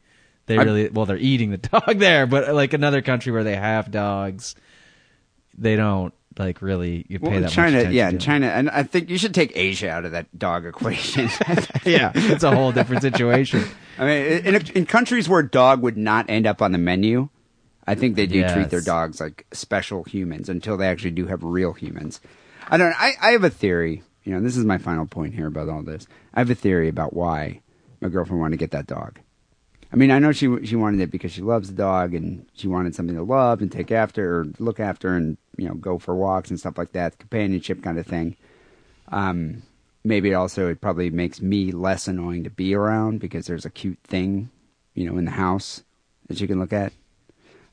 they 0.47 0.57
I- 0.59 0.63
really 0.63 0.89
well 0.89 1.07
they're 1.07 1.17
eating 1.19 1.51
the 1.51 1.59
dog 1.59 1.99
there, 1.99 2.27
but 2.27 2.55
like 2.55 2.73
another 2.73 3.03
country 3.03 3.33
where 3.33 3.45
they 3.45 3.57
have 3.57 3.91
dogs, 3.91 4.55
they 5.57 5.77
don't 5.77 6.15
like 6.39 6.63
really 6.63 7.05
you 7.09 7.19
pay 7.19 7.29
Well, 7.31 7.41
that 7.43 7.51
China, 7.51 7.71
much 7.73 7.81
attention 7.81 7.95
yeah, 7.97 8.09
to 8.11 8.15
in. 8.17 8.21
China, 8.21 8.47
and 8.49 8.71
I 8.71 8.83
think 8.83 9.11
you 9.11 9.19
should 9.19 9.35
take 9.35 9.53
Asia 9.57 9.91
out 9.91 10.05
of 10.05 10.13
that 10.13 10.39
dog 10.39 10.67
equation. 10.67 11.29
yeah, 11.85 12.13
it's 12.15 12.43
a 12.45 12.55
whole 12.55 12.73
different 12.73 13.03
situation. 13.03 13.65
I 13.99 14.05
mean, 14.07 14.27
in, 14.55 14.55
in 14.75 14.87
countries 14.87 15.29
where 15.29 15.43
dog 15.43 15.83
would 15.83 15.97
not 15.97 16.29
end 16.29 16.47
up 16.47 16.63
on 16.63 16.73
the 16.73 16.79
menu, 16.79 17.29
I 17.87 17.95
think 17.95 18.17
they 18.17 18.27
do 18.27 18.39
Yes. 18.39 18.53
treat 18.53 18.71
their 18.71 18.81
dogs 18.81 19.21
like 19.21 19.47
special 19.53 20.05
humans 20.05 20.49
until 20.49 20.77
they 20.77 20.87
actually 20.87 21.11
do 21.11 21.27
have 21.27 21.43
real 21.43 21.73
humans. 21.73 22.21
I 22.69 22.77
don't. 22.77 22.95
I, 22.99 23.13
I 23.21 23.31
have 23.33 23.45
a 23.45 23.51
theory. 23.51 24.03
You 24.25 24.35
know, 24.35 24.41
this 24.41 24.57
is 24.57 24.65
my 24.65 24.79
final 24.79 25.05
point 25.07 25.35
here 25.35 25.49
about 25.49 25.69
all 25.69 25.83
this. 25.83 26.07
I 26.33 26.41
have 26.41 26.51
a 26.51 26.55
theory 26.55 26.89
about 26.89 27.13
why 27.13 27.61
my 28.01 28.09
girlfriend 28.09 28.41
wanted 28.41 28.53
to 28.57 28.61
get 28.65 28.71
that 28.71 28.87
dog. 28.87 29.19
I 29.93 29.97
mean, 29.97 30.11
I 30.11 30.21
know 30.21 30.33
she 30.33 30.65
she 30.65 30.77
wanted 30.77 31.01
it 31.01 31.11
because 31.11 31.33
she 31.33 31.43
loves 31.43 31.69
the 31.69 31.75
dog 31.75 32.15
and 32.15 32.47
she 32.55 32.67
wanted 32.69 32.95
something 32.95 33.17
to 33.17 33.23
love 33.23 33.61
and 33.61 33.71
take 33.71 33.91
after 33.91 34.41
or 34.41 34.47
look 34.59 34.81
after 34.81 35.15
and 35.17 35.37
you 35.57 35.69
know 35.69 35.75
go 35.75 35.99
for 35.99 36.15
walks 36.15 36.51
and 36.51 36.59
stuff 36.59 36.79
like 36.79 36.93
that, 36.93 37.19
companionship 37.19 37.83
kind 37.83 37.99
of 37.99 38.07
thing. 38.07 38.37
Um, 39.09 39.63
maybe 40.05 40.35
also 40.35 40.69
it 40.69 40.81
probably 40.81 41.11
makes 41.11 41.41
me 41.41 41.71
less 41.73 42.09
annoying 42.09 42.45
to 42.45 42.51
be 42.51 42.75
around 42.75 43.21
because 43.21 43.47
there's 43.47 43.67
a 43.67 43.71
cute 43.71 43.99
thing, 44.05 44.51
you 44.95 45.09
know, 45.09 45.19
in 45.19 45.25
the 45.25 45.33
house 45.33 45.83
that 46.29 46.41
you 46.41 46.49
can 46.49 46.59
look 46.59 46.73
at. 46.73 46.93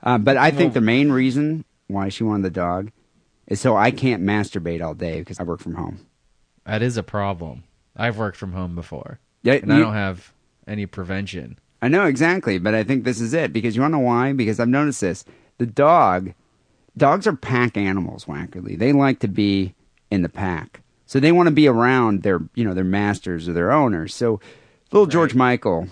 Uh, 0.04 0.18
but 0.18 0.38
I 0.38 0.52
think 0.52 0.74
the 0.74 0.82
main 0.82 1.12
reason 1.12 1.65
why 1.88 2.10
she 2.10 2.24
wanted 2.24 2.44
the 2.44 2.50
dog 2.52 2.92
is 3.48 3.60
so 3.60 3.76
I 3.76 3.92
can't 3.92 4.24
masturbate 4.24 4.84
all 4.84 4.94
day 4.94 5.20
because 5.20 5.39
I 5.39 5.44
work 5.44 5.60
from 5.60 5.76
home. 5.76 6.06
That 6.65 6.82
is 6.82 6.98
a 6.98 7.04
problem. 7.04 7.63
I've 7.96 8.18
worked 8.18 8.38
from 8.38 8.54
home 8.54 8.76
before, 8.76 9.20
Yeah, 9.44 9.54
and 9.54 9.74
I 9.74 9.80
don't 9.80 9.94
have 9.94 10.32
any 10.68 10.86
prevention. 10.86 11.58
I 11.82 11.88
know 11.88 12.06
exactly, 12.06 12.60
but 12.60 12.76
I 12.76 12.84
think 12.84 13.04
this 13.04 13.20
is 13.20 13.34
it 13.34 13.52
because 13.52 13.76
you 13.76 13.82
want 13.82 13.94
to 13.94 13.98
know 13.98 14.04
why? 14.04 14.34
Because 14.34 14.60
I've 14.60 14.68
noticed 14.70 15.02
this. 15.02 15.26
The 15.58 15.65
dog, 15.65 16.34
dogs 17.00 17.26
are 17.26 17.36
pack 17.36 17.76
animals. 17.78 18.26
Wackerly, 18.26 18.78
they 18.78 18.94
like 18.94 19.20
to 19.20 19.28
be 19.28 19.74
in 20.12 20.22
the 20.22 20.30
pack, 20.30 20.82
so 21.08 21.20
they 21.20 21.32
want 21.32 21.48
to 21.48 21.52
be 21.54 21.68
around 21.68 22.22
their, 22.24 22.40
you 22.56 22.64
know, 22.64 22.74
their 22.76 22.84
masters 22.84 23.50
or 23.50 23.54
their 23.54 23.72
owners. 23.72 24.14
So, 24.14 24.40
little 24.92 25.08
George 25.08 25.34
Michael 25.34 25.88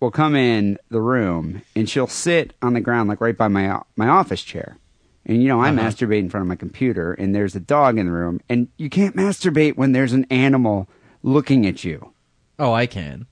will 0.00 0.10
come 0.10 0.34
in 0.34 0.78
the 0.88 1.00
room 1.00 1.62
and 1.76 1.88
she'll 1.88 2.06
sit 2.08 2.54
on 2.60 2.72
the 2.72 2.80
ground 2.80 3.08
like 3.08 3.20
right 3.20 3.36
by 3.36 3.48
my 3.48 3.80
my 3.96 4.08
office 4.08 4.42
chair. 4.42 4.78
And 5.24 5.40
you 5.40 5.48
know, 5.48 5.60
I 5.60 5.68
Uh-huh. 5.70 5.78
masturbate 5.80 6.18
in 6.18 6.28
front 6.30 6.42
of 6.42 6.48
my 6.48 6.56
computer, 6.56 7.12
and 7.12 7.32
there's 7.34 7.54
a 7.54 7.60
dog 7.60 7.96
in 7.98 8.06
the 8.06 8.12
room, 8.12 8.40
and 8.48 8.68
you 8.76 8.90
can't 8.90 9.14
masturbate 9.14 9.76
when 9.76 9.92
there's 9.92 10.12
an 10.12 10.26
animal 10.30 10.88
looking 11.22 11.64
at 11.66 11.84
you. 11.84 12.12
Oh, 12.58 12.72
I 12.72 12.86
can. 12.86 13.26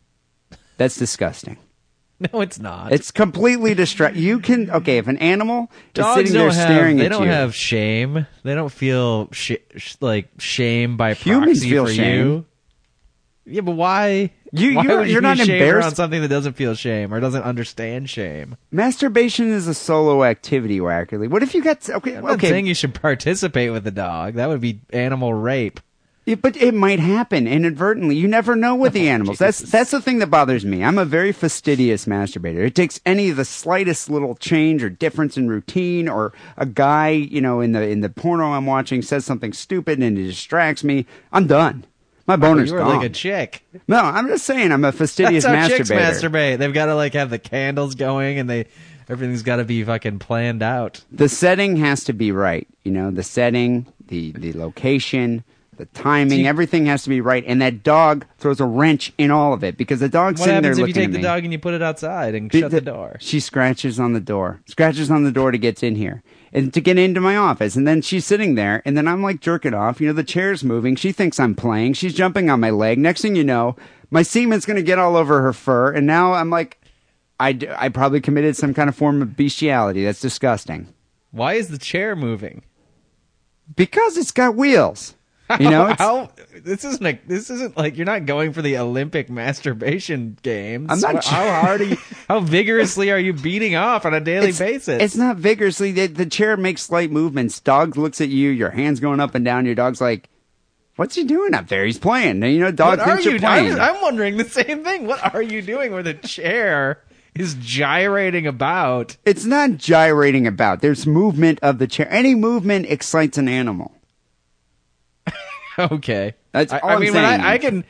That's 0.77 0.97
disgusting. 0.97 1.57
No, 2.33 2.43
it's 2.43 2.59
not. 2.61 2.93
It's 2.93 3.11
completely 3.11 3.73
distract. 3.75 4.15
You 4.17 4.41
can 4.41 4.71
okay 4.71 4.99
if 4.99 5.09
an 5.09 5.17
animal 5.19 5.71
Dogs 5.95 6.09
is 6.09 6.15
sitting 6.29 6.33
there 6.39 6.51
have, 6.51 6.71
staring 6.71 6.97
they 6.99 7.09
don't 7.09 7.27
have 7.27 7.55
shame. 7.55 8.27
They 8.43 8.55
don't 8.55 8.69
feel 8.71 9.31
sh- 9.33 9.53
sh- 9.77 9.97
like 10.03 10.29
shame 10.39 10.99
by 10.99 11.15
Humans 11.15 11.61
proxy 11.61 11.71
feel 11.71 11.87
for 11.87 11.93
shame. 11.93 12.19
you. 12.27 12.47
Yeah, 13.47 13.63
but 13.63 13.73
why? 13.73 14.33
You- 14.53 14.75
why 14.77 14.83
you're- 14.83 15.07
you 15.07 15.13
you're 15.13 15.21
be 15.23 15.29
not 15.29 15.41
embarrassed- 15.41 15.89
on 15.89 15.95
something 15.95 16.21
that 16.21 16.29
doesn't 16.29 16.57
feel 16.57 16.75
shame 16.75 17.15
or 17.15 17.21
doesn't 17.21 17.43
understand 17.43 18.11
shame. 18.11 18.57
Masturbation 18.71 19.51
is 19.51 19.67
a 19.67 19.73
solo 19.75 20.23
activity. 20.23 20.79
Wackerly. 20.79 21.27
What 21.29 21.43
if 21.43 21.55
you 21.55 21.63
got 21.63 21.89
okay? 21.89 22.17
I'm 22.17 22.25
not 22.25 22.33
okay, 22.35 22.51
saying 22.51 22.67
you 22.67 22.75
should 22.75 22.93
participate 22.95 23.73
with 23.73 23.85
the 23.85 23.91
dog. 23.91 24.35
That 24.35 24.51
would 24.51 24.61
be 24.61 24.81
animal 24.93 25.33
rape. 25.33 25.81
Yeah, 26.27 26.35
but 26.37 26.57
it 26.57 26.75
might 26.75 27.01
happen 27.01 27.49
inadvertently. 27.49 28.15
You 28.15 28.29
never 28.29 28.55
know 28.55 28.75
with 28.75 28.93
the 28.93 29.09
Oh, 29.09 29.13
animals. 29.13 29.39
That's 29.39 29.59
that's 29.59 29.91
the 29.91 30.01
thing 30.03 30.19
that 30.19 30.29
bothers 30.29 30.65
me. 30.65 30.85
I'm 30.85 30.99
a 30.99 31.05
very 31.05 31.33
fastidious 31.33 32.05
masturbator. 32.05 32.59
It 32.67 32.75
takes 32.75 33.01
any 33.07 33.31
of 33.31 33.37
the 33.37 33.45
slightest 33.45 34.11
little 34.11 34.35
change 34.37 34.83
or 34.85 34.91
difference 34.91 35.37
in 35.37 35.49
routine, 35.49 36.09
or 36.09 36.33
a 36.57 36.67
guy, 36.67 37.09
you 37.09 37.41
know, 37.41 37.61
in 37.61 37.73
the 37.73 37.83
in 37.89 38.01
the 38.03 38.11
porno 38.11 38.53
I'm 38.53 38.67
watching 38.67 39.03
says 39.03 39.25
something 39.25 39.53
stupid 39.53 39.99
and 39.99 40.19
it 40.19 40.23
distracts 40.25 40.85
me. 40.85 41.07
I'm 41.33 41.47
done. 41.47 41.85
My 42.27 42.35
oh, 42.35 42.37
boner's 42.37 42.69
you 42.69 42.75
were 42.77 42.81
gone. 42.83 42.97
like 42.99 43.07
a 43.07 43.13
chick. 43.13 43.65
no, 43.89 43.99
I'm 43.99 44.29
just 44.29 44.45
saying 44.45 44.71
I'm 44.71 44.85
a 44.85 44.93
fastidious 44.93 45.43
That's 45.45 45.73
how 45.73 45.75
masturbator. 45.75 45.79
chicks 45.79 45.91
masturbate. 46.23 46.59
They've 46.59 46.73
got 46.75 46.87
to 46.87 46.95
like 46.95 47.15
have 47.15 47.31
the 47.31 47.39
candles 47.41 47.95
going 47.97 48.39
and 48.39 48.49
they 48.49 48.67
everything's 49.09 49.43
got 49.43 49.57
to 49.57 49.65
be 49.65 49.83
fucking 49.83 50.19
planned 50.21 50.63
out. 50.63 51.03
the 51.11 51.29
setting 51.31 51.77
has 51.79 52.05
to 52.05 52.13
be 52.13 52.31
right. 52.31 52.69
You 52.85 52.93
know, 52.93 53.11
the 53.11 53.25
setting, 53.25 53.87
the 54.07 54.31
the 54.33 54.53
location, 54.53 55.43
the 55.81 55.87
timing, 55.87 56.47
everything 56.47 56.87
has 56.87 57.03
to 57.05 57.09
be 57.09 57.21
right. 57.21 57.43
And 57.47 57.61
that 57.63 57.83
dog 57.83 58.27
throws 58.39 58.61
a 58.61 58.65
wrench 58.67 59.13
in 59.19 59.31
all 59.31 59.53
of 59.53 59.65
it 59.65 59.77
because 59.77 60.01
the 60.01 60.09
dog's 60.09 60.39
What 60.41 60.47
sitting 60.47 60.63
there 60.63 60.71
happens 60.73 60.79
if 60.79 60.83
you 60.83 60.87
looking 60.89 60.95
take 60.95 61.05
at 61.09 61.13
the 61.13 61.19
me. 61.19 61.23
dog 61.23 61.45
and 61.45 61.53
you 61.53 61.59
put 61.59 61.75
it 61.75 61.83
outside 61.83 62.35
and 62.35 62.53
shut 62.53 62.71
the 62.71 62.81
door? 62.81 63.17
She 63.21 63.41
scratches 63.41 63.99
on 63.99 64.13
the 64.13 64.21
door, 64.21 64.61
scratches 64.67 65.11
on 65.11 65.25
the 65.25 65.33
door 65.33 65.51
to 65.51 65.59
get 65.59 65.83
in 65.83 65.97
here 65.97 66.23
and 66.53 66.73
to 66.75 66.81
get 66.81 66.99
into 66.99 67.21
my 67.21 67.37
office. 67.37 67.77
And 67.77 67.89
then 67.89 68.03
she's 68.03 68.27
sitting 68.27 68.55
there, 68.57 68.83
and 68.85 68.97
then 68.97 69.09
I'm 69.09 69.23
like 69.23 69.41
jerking 69.41 69.75
off. 69.75 70.01
You 70.01 70.09
know, 70.09 70.13
the 70.13 70.23
chair's 70.25 70.63
moving. 70.63 70.97
She 70.97 71.13
thinks 71.13 71.41
I'm 71.41 71.55
playing. 71.55 71.95
She's 71.95 72.15
jumping 72.15 72.51
on 72.51 72.61
my 72.61 72.71
leg. 72.71 72.99
Next 72.99 73.23
thing 73.23 73.37
you 73.37 73.45
know, 73.45 73.77
my 74.11 74.23
semen's 74.23 74.67
going 74.67 74.77
to 74.77 74.83
get 74.83 74.99
all 74.99 75.17
over 75.17 75.41
her 75.43 75.53
fur. 75.53 75.93
And 75.93 76.07
now 76.07 76.35
I'm 76.35 76.51
like, 76.51 76.81
I, 77.39 77.53
d- 77.53 77.69
I 77.75 77.89
probably 77.89 78.21
committed 78.21 78.57
some 78.57 78.75
kind 78.75 78.89
of 78.89 78.97
form 78.97 79.23
of 79.23 79.37
bestiality. 79.37 80.05
That's 80.05 80.21
disgusting. 80.21 80.89
Why 81.31 81.55
is 81.55 81.69
the 81.69 81.79
chair 81.79 82.15
moving? 82.15 82.65
Because 83.77 84.17
it's 84.17 84.33
got 84.33 84.57
wheels. 84.57 85.15
You 85.59 85.71
know, 85.71 85.89
it's, 85.89 86.01
how 86.01 86.31
this 86.55 86.85
isn't 86.85 87.07
a, 87.07 87.19
this 87.27 87.51
isn't 87.51 87.77
like 87.77 87.97
you're 87.97 88.07
not 88.07 88.27
going 88.27 88.53
for 88.53 88.63
the 88.63 88.79
Olympic 88.79 89.29
masturbation 89.29 90.39
games. 90.43 90.89
I'm 90.91 91.01
not 91.01 91.25
How 91.25 91.43
sure. 91.43 91.53
hard 91.53 91.81
are 91.81 91.85
you? 91.85 91.97
How 92.29 92.41
vigorously 92.41 93.11
are 93.11 93.19
you 93.19 93.33
beating 93.33 93.75
off 93.75 94.07
on 94.07 94.15
a 94.15 94.21
daily 94.21 94.51
it's, 94.51 94.59
basis? 94.59 95.03
it's 95.03 95.17
not 95.17 95.37
vigorously. 95.37 95.93
The, 95.93 96.07
the 96.07 96.27
chair 96.27 96.57
makes 96.57 96.83
slight 96.83 97.11
movements. 97.11 97.59
Dog 97.61 97.97
looks 97.97 98.21
at 98.21 98.29
you. 98.29 98.51
Your 98.51 98.71
hands 98.71 99.01
going 99.01 99.21
up 99.21 99.35
and 99.35 99.45
down. 99.45 99.67
Your 99.67 99.75
dog's 99.75 100.01
like, 100.01 100.29
"What's 100.97 101.15
he 101.15 101.25
doing 101.25 101.55
up 101.55 101.69
there? 101.69 101.85
He's 101.85 101.99
playing." 101.99 102.43
You 102.43 102.61
know, 102.61 102.71
dog 102.71 102.99
what 102.99 103.01
are 103.01 103.07
thinks 103.07 103.25
you? 103.25 103.33
you're 103.33 103.41
playing. 103.41 103.73
I'm, 103.73 103.97
I'm 103.97 104.03
wondering 104.03 104.37
the 104.37 104.45
same 104.49 104.85
thing. 104.85 105.07
What 105.07 105.35
are 105.35 105.43
you 105.43 105.63
doing 105.63 105.93
where 105.93 106.03
the 106.03 106.15
chair 106.15 107.03
is 107.35 107.55
gyrating 107.55 108.47
about? 108.47 109.17
It's 109.25 109.45
not 109.45 109.77
gyrating 109.79 110.47
about. 110.47 110.81
There's 110.81 111.07
movement 111.07 111.59
of 111.63 111.79
the 111.79 111.87
chair. 111.87 112.09
Any 112.11 112.35
movement 112.35 112.87
excites 112.87 113.39
an 113.39 113.49
animal. 113.49 113.93
Okay, 115.93 116.35
That's 116.53 116.73
I, 116.73 116.81
I 116.81 116.99
mean. 116.99 117.17
I, 117.17 117.53
I 117.55 117.59
can. 117.59 117.85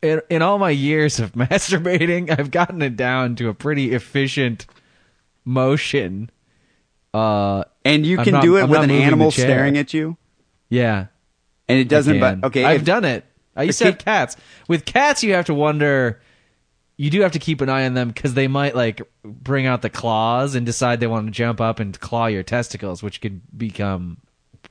In, 0.00 0.22
in 0.30 0.42
all 0.42 0.58
my 0.58 0.70
years 0.70 1.18
of 1.18 1.32
masturbating, 1.34 2.36
I've 2.38 2.50
gotten 2.52 2.80
it 2.82 2.96
down 2.96 3.34
to 3.36 3.48
a 3.48 3.54
pretty 3.54 3.92
efficient 3.94 4.66
motion. 5.44 6.30
Uh, 7.14 7.64
And 7.84 8.04
you 8.06 8.18
can 8.18 8.34
not- 8.34 8.42
do 8.42 8.56
it 8.56 8.62
I'm 8.64 8.70
with 8.70 8.82
an 8.82 8.90
animal 8.90 9.30
staring 9.30 9.76
at 9.78 9.94
you, 9.94 10.16
yeah, 10.68 11.06
and 11.68 11.78
it 11.78 11.88
doesn't. 11.88 12.20
But 12.20 12.44
okay, 12.44 12.64
I've 12.64 12.80
if- 12.80 12.86
done 12.86 13.04
it. 13.04 13.24
I 13.56 13.64
used 13.64 13.78
to 13.80 13.86
have 13.86 13.98
cats. 13.98 14.36
With 14.68 14.84
cats, 14.84 15.24
you 15.24 15.32
have 15.34 15.46
to 15.46 15.54
wonder. 15.54 16.20
You 16.96 17.10
do 17.10 17.20
have 17.22 17.32
to 17.32 17.38
keep 17.40 17.60
an 17.60 17.68
eye 17.68 17.86
on 17.86 17.94
them 17.94 18.08
because 18.08 18.34
they 18.34 18.46
might 18.48 18.74
like 18.76 19.00
bring 19.24 19.66
out 19.66 19.82
the 19.82 19.90
claws 19.90 20.54
and 20.54 20.64
decide 20.66 21.00
they 21.00 21.06
want 21.08 21.26
to 21.26 21.32
jump 21.32 21.60
up 21.60 21.80
and 21.80 21.98
claw 21.98 22.26
your 22.26 22.42
testicles, 22.44 23.02
which 23.02 23.20
could 23.20 23.40
become 23.56 24.18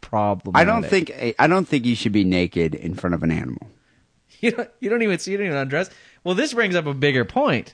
problematic. 0.02 0.67
I 0.67 0.71
don't 0.71 0.86
think 0.86 1.12
eh, 1.13 1.34
I 1.39 1.47
don't 1.47 1.67
think 1.67 1.86
you 1.86 1.95
should 1.95 2.12
be 2.12 2.23
naked 2.23 2.76
in 2.76 2.93
front 2.95 3.13
of 3.13 3.23
an 3.23 3.32
animal. 3.32 3.67
you 4.39 4.52
don't, 4.52 4.69
you 4.80 4.89
don't 4.89 5.02
even 5.02 5.19
see 5.19 5.32
you 5.32 5.38
don't 5.38 5.47
even 5.47 5.58
undress. 5.58 5.89
Well, 6.23 6.36
this 6.36 6.54
brings 6.54 6.76
up 6.76 6.86
a 6.86 6.93
bigger 6.93 7.26
point 7.26 7.73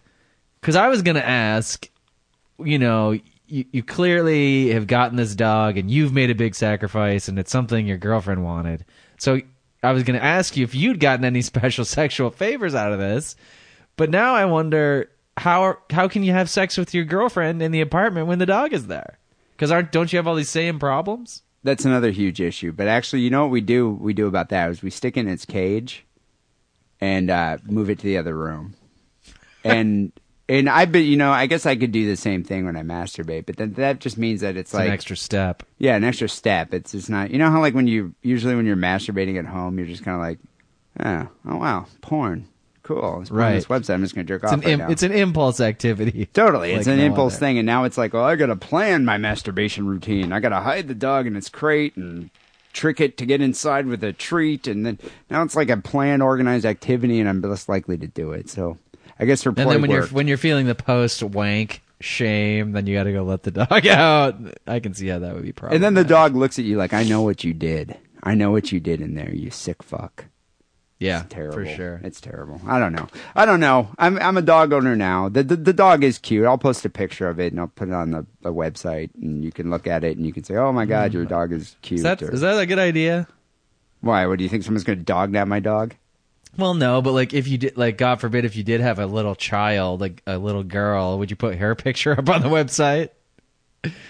because 0.62 0.76
I 0.76 0.88
was 0.88 1.02
going 1.02 1.16
to 1.16 1.26
ask. 1.26 1.90
You 2.60 2.78
know, 2.78 3.12
you, 3.48 3.66
you 3.72 3.84
clearly 3.84 4.70
have 4.70 4.88
gotten 4.88 5.18
this 5.18 5.36
dog, 5.36 5.78
and 5.78 5.90
you've 5.90 6.14
made 6.14 6.30
a 6.30 6.36
big 6.36 6.56
sacrifice, 6.56 7.28
and 7.28 7.40
it's 7.40 7.52
something 7.52 7.88
your 7.88 7.98
girlfriend 7.98 8.44
wanted. 8.44 8.86
So 9.18 9.42
I 9.82 9.92
was 9.92 10.04
going 10.04 10.20
to 10.20 10.26
ask 10.26 10.56
you 10.56 10.64
if 10.64 10.76
you'd 10.76 11.00
gotten 11.00 11.26
any 11.26 11.42
special 11.44 11.86
sexual 11.86 12.30
favors 12.30 12.76
out 12.76 12.94
of 12.94 13.00
this. 13.00 13.36
But 13.96 14.10
now 14.10 14.34
I 14.36 14.46
wonder 14.46 15.10
how 15.38 15.78
how 15.90 16.08
can 16.08 16.24
you 16.24 16.32
have 16.32 16.50
sex 16.50 16.78
with 16.78 16.94
your 16.94 17.06
girlfriend 17.06 17.62
in 17.62 17.72
the 17.72 17.82
apartment 17.82 18.28
when 18.28 18.40
the 18.40 18.46
dog 18.46 18.74
is 18.74 18.88
there? 18.88 19.20
Because 19.56 19.72
aren't 19.72 19.92
don't 19.92 20.12
you 20.12 20.18
have 20.18 20.28
all 20.28 20.36
these 20.36 20.50
same 20.50 20.80
problems? 20.80 21.44
That's 21.64 21.86
another 21.86 22.12
huge 22.12 22.42
issue. 22.42 22.72
But 22.74 22.88
actually, 22.88 23.22
you 23.22 23.30
know 23.30 23.42
what 23.44 23.52
we 23.52 23.62
do? 23.62 23.90
We 23.90 24.14
do 24.14 24.28
about 24.28 24.50
that 24.50 24.70
is 24.72 24.82
we 24.84 24.90
stick 24.90 25.16
it 25.18 25.22
in 25.22 25.28
its 25.30 25.46
cage 25.46 26.06
and 27.00 27.30
uh, 27.30 27.58
move 27.66 27.90
it 27.90 28.00
to 28.00 28.04
the 28.06 28.18
other 28.18 28.36
room. 28.36 28.76
And 29.64 30.12
and 30.50 30.70
I 30.70 30.84
bet 30.86 31.04
you 31.04 31.16
know 31.16 31.32
I 31.32 31.46
guess 31.48 31.66
I 31.66 31.76
could 31.78 31.94
do 31.94 32.06
the 32.06 32.18
same 32.18 32.44
thing 32.44 32.66
when 32.66 32.76
I 32.76 32.82
masturbate, 32.82 33.46
but 33.46 33.56
then 33.56 33.74
that 33.74 34.00
just 34.00 34.18
means 34.18 34.42
that 34.42 34.58
it's, 34.58 34.72
It's 34.72 34.74
like 34.74 34.88
an 34.88 34.94
extra 34.94 35.16
step. 35.16 35.64
yeah, 35.78 35.96
an 35.96 36.04
extra 36.04 36.28
step. 36.28 36.74
It's 36.74 36.92
just 36.92 37.10
not 37.10 37.32
you 37.32 37.38
know 37.38 37.50
how 37.50 37.62
like 37.62 37.74
when 37.74 37.88
you 37.88 38.14
usually 38.22 38.56
when 38.56 38.66
you're 38.66 38.76
masturbating 38.76 39.40
at 39.40 39.46
home, 39.46 39.78
you're 39.78 39.88
just 39.88 40.04
kind 40.04 40.16
of 40.16 40.22
like, 40.22 40.40
oh, 41.00 41.30
oh 41.50 41.58
wow, 41.58 41.86
porn, 42.02 42.50
cool. 42.84 43.20
It's 43.22 43.32
Right. 43.32 43.54
this 43.56 43.66
website. 43.66 43.96
I'm 43.96 44.02
just 44.04 44.14
gonna 44.16 44.26
jerk 44.26 44.44
It's 44.44 44.52
off 44.52 44.60
an 44.60 44.66
right 44.66 44.72
im- 44.74 44.80
now. 44.80 44.90
it's 44.90 45.04
an 45.04 45.12
impulse 45.12 45.60
activity. 45.60 46.26
Totally, 46.34 46.74
it's 46.74 46.88
like 46.88 46.94
an 46.98 47.00
impulse 47.04 47.38
thing, 47.40 47.58
and 47.58 47.66
now 47.66 47.84
it's 47.86 47.98
like, 47.98 48.14
well, 48.14 48.24
I 48.26 48.36
gotta 48.36 48.56
plan 48.56 49.06
my 49.06 49.18
masturbation 49.18 49.88
routine. 49.88 50.32
I 50.32 50.40
gotta 50.40 50.60
hide 50.62 50.88
the 50.88 50.96
dog 50.96 51.26
in 51.28 51.36
its 51.36 51.50
crate 51.50 51.96
and 51.96 52.30
trick 52.74 53.00
it 53.02 53.18
to 53.18 53.26
get 53.26 53.40
inside 53.42 53.86
with 53.88 54.04
a 54.04 54.14
treat, 54.14 54.68
and 54.68 54.86
then 54.86 55.00
now 55.30 55.44
it's 55.44 55.56
like 55.56 55.70
a 55.70 55.78
planned, 55.78 56.22
organized 56.24 56.66
activity, 56.66 57.20
and 57.20 57.30
I'm 57.30 57.42
less 57.42 57.68
likely 57.70 57.98
to 57.98 58.08
do 58.08 58.32
it. 58.32 58.50
So 58.50 58.78
I 59.20 59.26
guess 59.26 59.44
her 59.44 59.50
And 59.50 59.58
then 59.58 59.82
when 59.82 59.92
you're 59.92 60.08
when 60.08 60.28
you're 60.28 60.38
feeling 60.38 60.66
the 60.66 60.76
post 60.76 61.22
wank 61.24 61.82
shame, 62.02 62.74
then 62.74 62.86
you 62.88 62.96
got 62.98 63.04
to 63.04 63.14
go 63.14 63.24
let 63.24 63.44
the 63.44 63.52
dog 63.52 63.88
out. 63.88 64.36
I 64.68 64.80
can 64.82 64.94
see 64.94 65.08
how 65.08 65.20
that 65.20 65.34
would 65.36 65.44
be 65.44 65.52
problematic. 65.54 65.76
and 65.76 65.84
then 65.84 65.94
the 66.04 66.08
dog 66.08 66.36
looks 66.36 66.60
at 66.60 66.66
you 66.66 66.78
like, 66.78 66.94
"I 66.94 67.04
know 67.04 67.22
what 67.22 67.44
you 67.44 67.54
did. 67.54 67.96
I 68.24 68.36
know 68.36 68.52
what 68.52 68.72
you 68.72 68.80
did 68.80 69.00
in 69.02 69.14
there. 69.16 69.32
You 69.34 69.52
sick 69.52 69.82
fuck." 69.84 70.26
Yeah, 71.00 71.22
It's 71.24 71.34
terrible. 71.34 71.58
for 71.58 71.66
sure. 71.66 72.02
It's 72.04 72.22
terrible. 72.22 72.62
I 72.68 72.80
don't 72.80 72.94
know. 72.94 73.08
I 73.36 73.46
don't 73.46 73.60
know. 73.60 73.90
I'm 73.98 74.18
I'm 74.20 74.38
a 74.38 74.42
dog 74.42 74.72
owner 74.72 74.96
now. 74.96 75.30
The, 75.30 75.44
the 75.44 75.56
the 75.56 75.74
dog 75.74 76.04
is 76.04 76.18
cute. 76.18 76.46
I'll 76.46 76.58
post 76.58 76.86
a 76.86 76.90
picture 76.90 77.28
of 77.28 77.40
it 77.40 77.52
and 77.52 77.60
I'll 77.60 77.68
put 77.68 77.90
it 77.90 77.94
on 77.94 78.12
the, 78.12 78.26
the 78.42 78.54
website 78.54 79.10
and 79.16 79.44
you 79.44 79.52
can 79.52 79.70
look 79.70 79.86
at 79.88 80.04
it 80.04 80.18
and 80.18 80.26
you 80.26 80.32
can 80.32 80.44
say, 80.44 80.56
"Oh 80.56 80.72
my 80.72 80.86
god, 80.86 81.14
your 81.14 81.24
mm-hmm. 81.24 81.34
dog 81.34 81.52
is 81.52 81.76
cute." 81.82 82.00
Is 82.00 82.04
that 82.04 82.22
or- 82.22 82.32
is 82.32 82.42
that 82.42 82.58
a 82.58 82.66
good 82.66 82.80
idea? 82.80 83.28
Why? 84.02 84.26
What 84.28 84.38
do 84.38 84.44
you 84.44 84.50
think 84.50 84.64
someone's 84.64 84.84
going 84.84 85.00
to 85.00 85.06
dog 85.06 85.32
that 85.34 85.48
my 85.48 85.60
dog? 85.60 85.96
Well, 86.58 86.74
no, 86.74 87.02
but 87.02 87.14
like 87.14 87.34
if 87.34 87.48
you 87.48 87.58
did, 87.58 87.78
like 87.78 87.98
God 87.98 88.20
forbid, 88.22 88.46
if 88.46 88.56
you 88.56 88.64
did 88.64 88.80
have 88.82 89.00
a 89.00 89.06
little 89.06 89.36
child, 89.36 90.02
like 90.02 90.22
a 90.28 90.38
little 90.38 90.64
girl, 90.64 91.18
would 91.20 91.32
you 91.32 91.36
put 91.36 91.56
her 91.56 91.76
picture 91.76 92.12
up 92.18 92.30
on 92.30 92.42
the 92.42 92.50
website? 92.50 93.10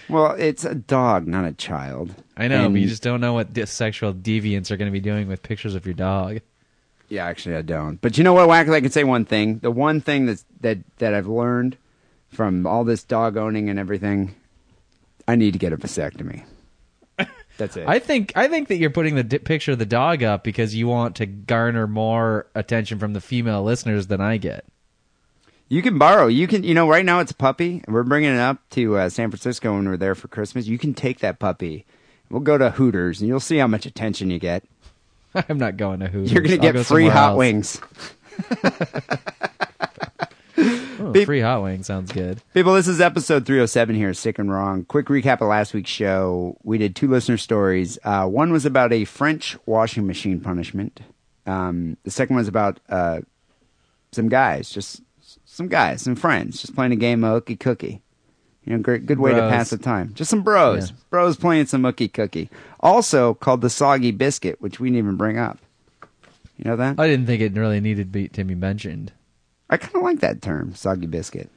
Well, 0.08 0.32
it's 0.32 0.64
a 0.64 0.74
dog, 0.74 1.26
not 1.26 1.44
a 1.44 1.52
child. 1.52 2.14
I 2.36 2.48
know, 2.48 2.66
And- 2.66 2.74
but 2.74 2.80
you 2.80 2.88
just 2.88 3.02
don't 3.02 3.20
know 3.20 3.32
what 3.32 3.56
sexual 3.68 4.12
deviants 4.12 4.70
are 4.70 4.76
going 4.76 4.90
to 4.90 4.92
be 4.92 5.00
doing 5.00 5.26
with 5.26 5.42
pictures 5.42 5.74
of 5.74 5.86
your 5.86 5.94
dog. 5.94 6.40
Yeah, 7.14 7.26
actually, 7.26 7.54
I 7.54 7.62
don't. 7.62 8.00
But 8.00 8.18
you 8.18 8.24
know 8.24 8.32
what, 8.32 8.48
Wackles? 8.48 8.74
I 8.74 8.80
can 8.80 8.90
say 8.90 9.04
one 9.04 9.24
thing. 9.24 9.60
The 9.60 9.70
one 9.70 10.00
thing 10.00 10.26
that's, 10.26 10.44
that 10.62 10.78
that 10.98 11.14
I've 11.14 11.28
learned 11.28 11.76
from 12.28 12.66
all 12.66 12.82
this 12.82 13.04
dog 13.04 13.36
owning 13.36 13.70
and 13.70 13.78
everything, 13.78 14.34
I 15.28 15.36
need 15.36 15.52
to 15.52 15.60
get 15.60 15.72
a 15.72 15.76
vasectomy. 15.76 16.44
That's 17.56 17.76
it. 17.76 17.86
I 17.86 18.00
think 18.00 18.32
I 18.34 18.48
think 18.48 18.66
that 18.66 18.78
you're 18.78 18.90
putting 18.90 19.14
the 19.14 19.22
di- 19.22 19.38
picture 19.38 19.70
of 19.70 19.78
the 19.78 19.86
dog 19.86 20.24
up 20.24 20.42
because 20.42 20.74
you 20.74 20.88
want 20.88 21.14
to 21.16 21.26
garner 21.26 21.86
more 21.86 22.48
attention 22.56 22.98
from 22.98 23.12
the 23.12 23.20
female 23.20 23.62
listeners 23.62 24.08
than 24.08 24.20
I 24.20 24.36
get. 24.36 24.64
You 25.68 25.82
can 25.82 25.98
borrow. 25.98 26.26
You 26.26 26.48
can, 26.48 26.64
you 26.64 26.74
know, 26.74 26.88
right 26.88 27.04
now 27.04 27.20
it's 27.20 27.30
a 27.30 27.36
puppy. 27.36 27.84
We're 27.86 28.02
bringing 28.02 28.34
it 28.34 28.40
up 28.40 28.58
to 28.70 28.96
uh, 28.96 29.08
San 29.08 29.30
Francisco 29.30 29.72
when 29.72 29.88
we're 29.88 29.96
there 29.96 30.16
for 30.16 30.26
Christmas. 30.26 30.66
You 30.66 30.78
can 30.78 30.94
take 30.94 31.20
that 31.20 31.38
puppy. 31.38 31.86
We'll 32.28 32.40
go 32.40 32.58
to 32.58 32.70
Hooters 32.70 33.20
and 33.20 33.28
you'll 33.28 33.38
see 33.38 33.58
how 33.58 33.68
much 33.68 33.86
attention 33.86 34.30
you 34.30 34.40
get. 34.40 34.64
I'm 35.48 35.58
not 35.58 35.76
going 35.76 36.00
to 36.00 36.08
Hooters. 36.08 36.32
You're 36.32 36.42
going 36.42 36.52
to 36.52 36.58
get 36.58 36.74
go 36.74 36.84
free 36.84 37.08
hot 37.08 37.30
else. 37.30 37.38
wings. 37.38 37.80
Oh, 41.00 41.10
Beep. 41.10 41.26
free 41.26 41.40
hot 41.40 41.62
wing 41.62 41.82
sounds 41.82 42.12
good. 42.12 42.40
People, 42.54 42.72
this 42.74 42.86
is 42.86 43.00
episode 43.00 43.44
307 43.44 43.96
here, 43.96 44.14
Sick 44.14 44.38
and 44.38 44.50
Wrong. 44.50 44.84
Quick 44.84 45.06
recap 45.06 45.40
of 45.40 45.48
last 45.48 45.74
week's 45.74 45.90
show. 45.90 46.56
We 46.62 46.78
did 46.78 46.94
two 46.94 47.08
listener 47.08 47.36
stories. 47.36 47.98
Uh, 48.04 48.26
one 48.26 48.52
was 48.52 48.64
about 48.64 48.92
a 48.92 49.04
French 49.04 49.56
washing 49.66 50.06
machine 50.06 50.40
punishment. 50.40 51.00
Um, 51.46 51.96
the 52.04 52.10
second 52.12 52.36
one 52.36 52.40
was 52.40 52.48
about 52.48 52.78
uh, 52.88 53.20
some 54.12 54.28
guys, 54.28 54.70
just 54.70 55.02
some 55.44 55.66
guys, 55.66 56.00
some 56.02 56.14
friends, 56.14 56.60
just 56.62 56.74
playing 56.76 56.92
a 56.92 56.96
game 56.96 57.24
of 57.24 57.44
Ookie 57.44 57.58
Cookie. 57.58 58.00
You 58.64 58.72
know, 58.74 58.82
great, 58.82 59.04
good 59.04 59.18
way 59.18 59.32
to 59.32 59.40
pass 59.40 59.70
the 59.70 59.78
time. 59.78 60.14
Just 60.14 60.30
some 60.30 60.42
bros. 60.42 60.90
Yeah. 60.90 60.96
Bros 61.10 61.36
playing 61.36 61.66
some 61.66 61.82
Ookie 61.82 62.12
Cookie. 62.12 62.48
Also 62.80 63.34
called 63.34 63.60
the 63.60 63.70
Soggy 63.70 64.10
Biscuit, 64.10 64.60
which 64.60 64.80
we 64.80 64.88
didn't 64.88 64.98
even 64.98 65.16
bring 65.16 65.38
up. 65.38 65.58
You 66.56 66.70
know 66.70 66.76
that? 66.76 66.98
I 66.98 67.06
didn't 67.06 67.26
think 67.26 67.42
it 67.42 67.52
really 67.54 67.80
needed 67.80 68.04
to 68.04 68.10
be, 68.10 68.28
to 68.28 68.44
be 68.44 68.54
mentioned. 68.54 69.12
I 69.68 69.76
kind 69.76 69.96
of 69.96 70.02
like 70.02 70.20
that 70.20 70.40
term, 70.40 70.74
Soggy 70.74 71.06
Biscuit. 71.06 71.50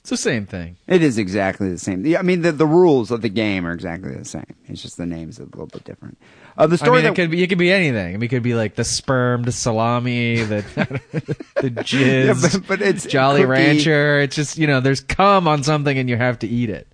It's 0.00 0.10
the 0.10 0.16
same 0.16 0.46
thing. 0.46 0.76
It 0.86 1.02
is 1.02 1.18
exactly 1.18 1.68
the 1.68 1.78
same. 1.78 2.16
I 2.16 2.22
mean, 2.22 2.40
the, 2.42 2.52
the 2.52 2.66
rules 2.66 3.10
of 3.10 3.20
the 3.20 3.28
game 3.28 3.66
are 3.66 3.72
exactly 3.72 4.14
the 4.14 4.24
same. 4.24 4.46
It's 4.66 4.82
just 4.82 4.96
the 4.96 5.06
name's 5.06 5.38
a 5.38 5.44
little 5.44 5.66
bit 5.66 5.84
different. 5.84 6.18
Uh, 6.60 6.66
the 6.66 6.74
I 6.74 6.76
story 6.76 6.96
mean, 6.96 7.04
that 7.04 7.12
it 7.12 7.14
could 7.16 7.30
be 7.30 7.42
it 7.42 7.46
could 7.48 7.58
be 7.58 7.72
anything. 7.72 8.08
I 8.14 8.16
mean, 8.18 8.22
it 8.22 8.28
could 8.28 8.42
be 8.42 8.54
like 8.54 8.74
the 8.74 8.84
sperm, 8.84 9.42
the 9.44 9.52
salami, 9.52 10.42
the 10.42 10.62
the 11.60 11.70
jizz, 11.70 12.26
Yeah, 12.26 12.34
but- 12.60 12.66
but 12.68 12.82
it's 12.82 13.06
Jolly 13.06 13.40
cookie. 13.40 13.50
Rancher. 13.50 14.20
It's 14.20 14.36
just 14.36 14.58
you 14.58 14.66
know, 14.66 14.80
there's 14.80 15.00
cum 15.00 15.48
on 15.48 15.62
something 15.62 15.96
and 15.96 16.08
you 16.08 16.16
have 16.16 16.38
to 16.40 16.46
eat 16.46 16.68
it. 16.70 16.86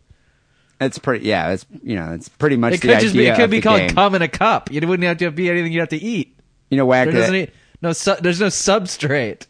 it's 0.80 0.98
pretty. 0.98 1.26
Yeah, 1.26 1.50
it's 1.50 1.66
you 1.82 1.96
know, 1.96 2.12
it's 2.12 2.28
pretty 2.28 2.56
much 2.56 2.74
It 2.74 2.80
the 2.82 2.88
could 2.88 3.00
just 3.00 3.14
be 3.14 3.26
it 3.26 3.36
could 3.36 3.50
be 3.50 3.60
called 3.60 3.80
game. 3.80 3.90
cum 3.90 4.14
in 4.14 4.22
a 4.22 4.28
cup. 4.28 4.70
You 4.70 4.80
wouldn't 4.86 5.06
have 5.06 5.18
to 5.18 5.30
be 5.30 5.50
anything 5.50 5.72
you 5.72 5.80
have 5.80 5.88
to 5.90 5.96
eat. 6.02 6.38
You 6.70 6.76
know, 6.76 6.86
whack 6.86 7.06
There 7.06 7.14
doesn't 7.20 7.32
that. 7.32 7.48
eat, 7.48 7.50
no 7.82 7.92
su- 7.92 8.16
there's 8.20 8.40
no 8.40 8.46
substrate. 8.48 9.46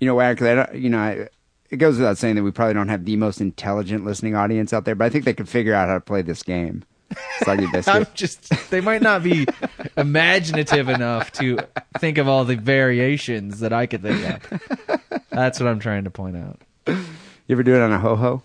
You 0.00 0.06
know, 0.06 0.14
whack 0.14 0.38
that. 0.38 0.74
You 0.76 0.88
know, 0.90 0.98
I, 0.98 1.28
it 1.70 1.76
goes 1.76 1.96
without 1.98 2.16
saying 2.16 2.36
that 2.36 2.42
we 2.42 2.50
probably 2.52 2.74
don't 2.74 2.88
have 2.88 3.04
the 3.04 3.16
most 3.16 3.40
intelligent 3.40 4.04
listening 4.04 4.34
audience 4.34 4.72
out 4.72 4.84
there, 4.86 4.94
but 4.94 5.04
I 5.04 5.08
think 5.10 5.24
they 5.26 5.34
could 5.34 5.48
figure 5.48 5.74
out 5.74 5.88
how 5.88 5.94
to 5.94 6.00
play 6.00 6.22
this 6.22 6.42
game. 6.42 6.84
I'm 7.46 8.06
just 8.14 8.70
they 8.70 8.80
might 8.80 9.02
not 9.02 9.22
be 9.22 9.46
imaginative 9.96 10.88
enough 10.88 11.32
to 11.32 11.58
think 11.98 12.18
of 12.18 12.28
all 12.28 12.44
the 12.44 12.56
variations 12.56 13.60
that 13.60 13.72
I 13.72 13.86
could 13.86 14.02
think 14.02 14.50
of. 14.50 15.20
That's 15.30 15.58
what 15.60 15.68
I'm 15.68 15.78
trying 15.78 16.04
to 16.04 16.10
point 16.10 16.36
out. 16.36 16.60
You 16.86 17.54
ever 17.54 17.62
do 17.62 17.74
it 17.74 17.80
on 17.80 17.92
a 17.92 17.98
ho 17.98 18.16
ho? 18.16 18.42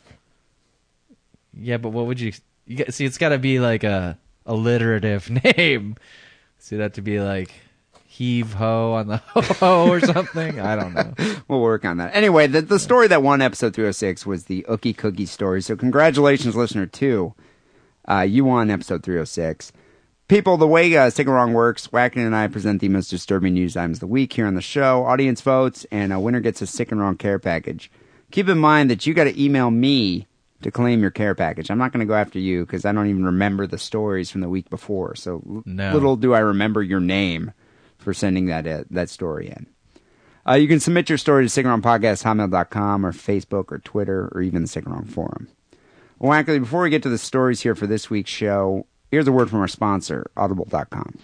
Yeah, 1.54 1.78
but 1.78 1.90
what 1.90 2.06
would 2.06 2.20
you, 2.20 2.32
you 2.66 2.78
get, 2.78 2.94
see? 2.94 3.06
It's 3.06 3.18
got 3.18 3.30
to 3.30 3.38
be 3.38 3.60
like 3.60 3.84
a 3.84 4.18
alliterative 4.46 5.30
name. 5.58 5.98
See 6.58 6.78
that 6.78 6.94
to 6.96 7.02
be 7.02 7.20
like 7.20 7.52
heave 8.08 8.54
ho 8.54 8.94
on 8.94 9.08
the 9.08 9.18
ho 9.18 9.42
ho 9.42 9.90
or 9.90 10.00
something. 10.00 10.60
I 10.60 10.76
don't 10.76 10.94
know. 10.94 11.14
We'll 11.48 11.62
work 11.62 11.84
on 11.84 11.98
that. 11.98 12.16
Anyway, 12.16 12.48
the, 12.48 12.62
the 12.62 12.80
story 12.80 13.08
that 13.08 13.22
won 13.22 13.42
episode 13.42 13.74
306 13.74 14.26
was 14.26 14.46
the 14.46 14.64
Ookie 14.70 14.96
Cookie 14.96 15.26
story. 15.26 15.62
So 15.62 15.76
congratulations, 15.76 16.56
listener 16.56 16.86
two. 16.86 17.34
Uh, 18.10 18.22
you 18.22 18.46
won 18.46 18.70
episode 18.70 19.04
306. 19.04 19.72
People, 20.28 20.58
the 20.58 20.68
way 20.68 20.96
uh, 20.96 21.10
Sick 21.10 21.28
and 21.28 21.36
Wrong 21.36 21.54
works, 21.54 21.88
Wacken 21.88 22.26
and 22.26 22.36
I 22.36 22.48
present 22.48 22.82
the 22.82 22.90
most 22.90 23.10
disturbing 23.10 23.54
news 23.54 23.76
items 23.78 23.98
of 23.98 24.02
the 24.02 24.08
week 24.08 24.34
here 24.34 24.48
on 24.48 24.56
the 24.56 24.62
show. 24.62 25.04
Audience 25.06 25.42
votes, 25.42 25.86
and 25.92 26.12
a 26.14 26.20
winner 26.20 26.40
gets 26.40 26.62
a 26.62 26.68
Sick 26.68 26.92
and 26.92 27.00
Wrong 27.02 27.18
care 27.18 27.40
package. 27.40 27.92
Keep 28.32 28.50
in 28.50 28.58
mind 28.58 28.90
that 28.90 29.06
you 29.06 29.14
got 29.14 29.26
to 29.26 29.42
email 29.42 29.70
me 29.70 30.28
to 30.62 30.72
claim 30.72 31.02
your 31.02 31.12
care 31.12 31.36
package. 31.36 31.70
I'm 31.70 31.78
not 31.78 31.92
going 31.92 32.00
to 32.00 32.10
go 32.10 32.16
after 32.16 32.40
you 32.40 32.66
because 32.66 32.86
I 32.86 32.94
don't 32.94 33.10
even 33.10 33.26
remember 33.26 33.68
the 33.68 33.78
stories 33.78 34.32
from 34.32 34.42
the 34.42 34.50
week 34.50 34.70
before. 34.70 35.14
So 35.16 35.62
No. 35.66 35.92
little 35.94 36.16
do 36.16 36.34
I 36.34 36.40
remember 36.40 36.82
your 36.82 37.02
name 37.02 37.52
for 37.98 38.14
sending 38.14 38.46
that 38.48 38.66
uh, 38.66 38.84
that 38.90 39.10
story 39.10 39.48
in. 39.50 39.68
Uh, 40.48 40.54
you 40.54 40.68
can 40.68 40.80
submit 40.80 41.10
your 41.10 41.18
story 41.18 41.48
to 41.48 41.64
SickandWrongPodcast.com 41.64 43.06
or 43.06 43.12
Facebook 43.12 43.72
or 43.72 43.80
Twitter 43.80 44.30
or 44.34 44.42
even 44.42 44.64
the 44.64 44.68
Sick 44.68 44.86
and 44.86 44.94
Wrong 44.94 45.06
forum. 45.06 45.48
Well, 46.20 46.34
actually, 46.34 46.60
before 46.60 46.84
we 46.84 46.90
get 46.90 47.04
to 47.04 47.10
the 47.10 47.18
stories 47.18 47.62
here 47.62 47.76
for 47.76 47.88
this 47.88 48.10
week's 48.10 48.32
show, 48.32 48.86
here's 49.12 49.28
a 49.28 49.32
word 49.32 49.50
from 49.50 49.60
our 49.60 49.68
sponsor, 49.68 50.30
Audible.com. 50.38 51.20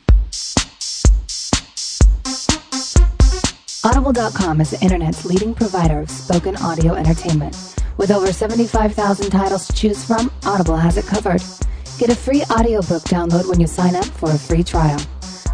Audible.com 3.86 4.60
is 4.62 4.72
the 4.72 4.80
internet's 4.82 5.24
leading 5.26 5.56
provider 5.56 6.00
of 6.00 6.10
spoken 6.10 6.58
audio 6.58 6.96
entertainment. 6.96 7.56
With 7.98 8.12
over 8.12 8.32
75,000 8.32 9.30
titles 9.30 9.68
to 9.68 9.74
choose 9.74 10.04
from, 10.04 10.32
Audible 10.46 10.76
has 10.76 10.98
it 10.98 11.06
covered. 11.06 11.42
Get 11.98 12.10
a 12.10 12.16
free 12.16 12.44
audiobook 12.44 13.04
download 13.04 13.48
when 13.50 13.60
you 13.60 13.68
sign 13.68 13.96
up 13.96 14.06
for 14.06 14.32
a 14.32 14.38
free 14.38 14.64
trial. 14.64 15.00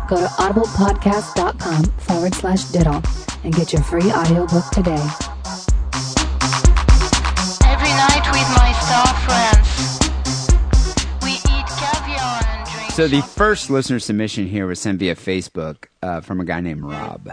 Go 0.07 0.17
to 0.17 0.27
audiblepodcast.com 0.27 1.83
forward 1.85 2.33
slash 2.35 2.65
diddle 2.65 3.01
and 3.43 3.53
get 3.53 3.73
your 3.73 3.83
free 3.83 4.11
audiobook 4.11 4.69
today. 4.71 5.03
So 12.95 13.09
the 13.09 13.21
first 13.21 13.69
listener 13.69 13.99
submission 13.99 14.47
here 14.47 14.67
was 14.67 14.79
sent 14.79 14.99
via 14.99 15.15
Facebook 15.15 15.87
uh, 16.01 16.21
from 16.21 16.39
a 16.39 16.45
guy 16.45 16.61
named 16.61 16.81
Rob. 16.81 17.29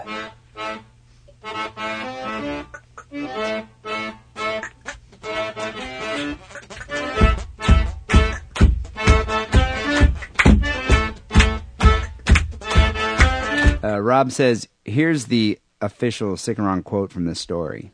Uh, 13.85 14.01
Rob 14.01 14.33
says, 14.33 14.67
"Here's 14.85 15.27
the 15.27 15.61
official 15.81 16.37
sick 16.37 16.59
quote 16.83 17.13
from 17.13 17.27
this 17.27 17.39
story. 17.39 17.93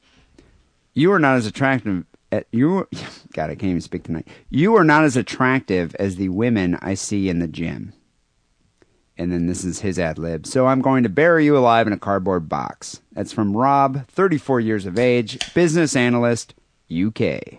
You 0.94 1.12
are 1.12 1.18
not 1.18 1.36
as 1.36 1.44
attractive. 1.44 2.06
At, 2.32 2.46
you, 2.50 2.88
God, 3.32 3.50
I 3.50 3.54
can't 3.54 3.70
even 3.70 3.80
speak 3.80 4.04
tonight. 4.04 4.28
You 4.50 4.76
are 4.76 4.84
not 4.84 5.04
as 5.04 5.16
attractive 5.16 5.94
as 5.96 6.16
the 6.16 6.28
women 6.28 6.78
I 6.80 6.94
see 6.94 7.28
in 7.28 7.38
the 7.38 7.48
gym." 7.48 7.92
And 9.16 9.32
then 9.32 9.46
this 9.46 9.64
is 9.64 9.80
his 9.80 9.98
ad 9.98 10.16
lib. 10.16 10.46
So 10.46 10.66
I'm 10.68 10.80
going 10.80 11.02
to 11.02 11.08
bury 11.08 11.44
you 11.44 11.58
alive 11.58 11.88
in 11.88 11.92
a 11.92 11.98
cardboard 11.98 12.48
box. 12.48 13.00
That's 13.12 13.32
from 13.32 13.56
Rob, 13.56 14.06
34 14.08 14.60
years 14.60 14.86
of 14.86 14.96
age, 14.96 15.38
business 15.54 15.96
analyst, 15.96 16.54
UK. 16.88 17.58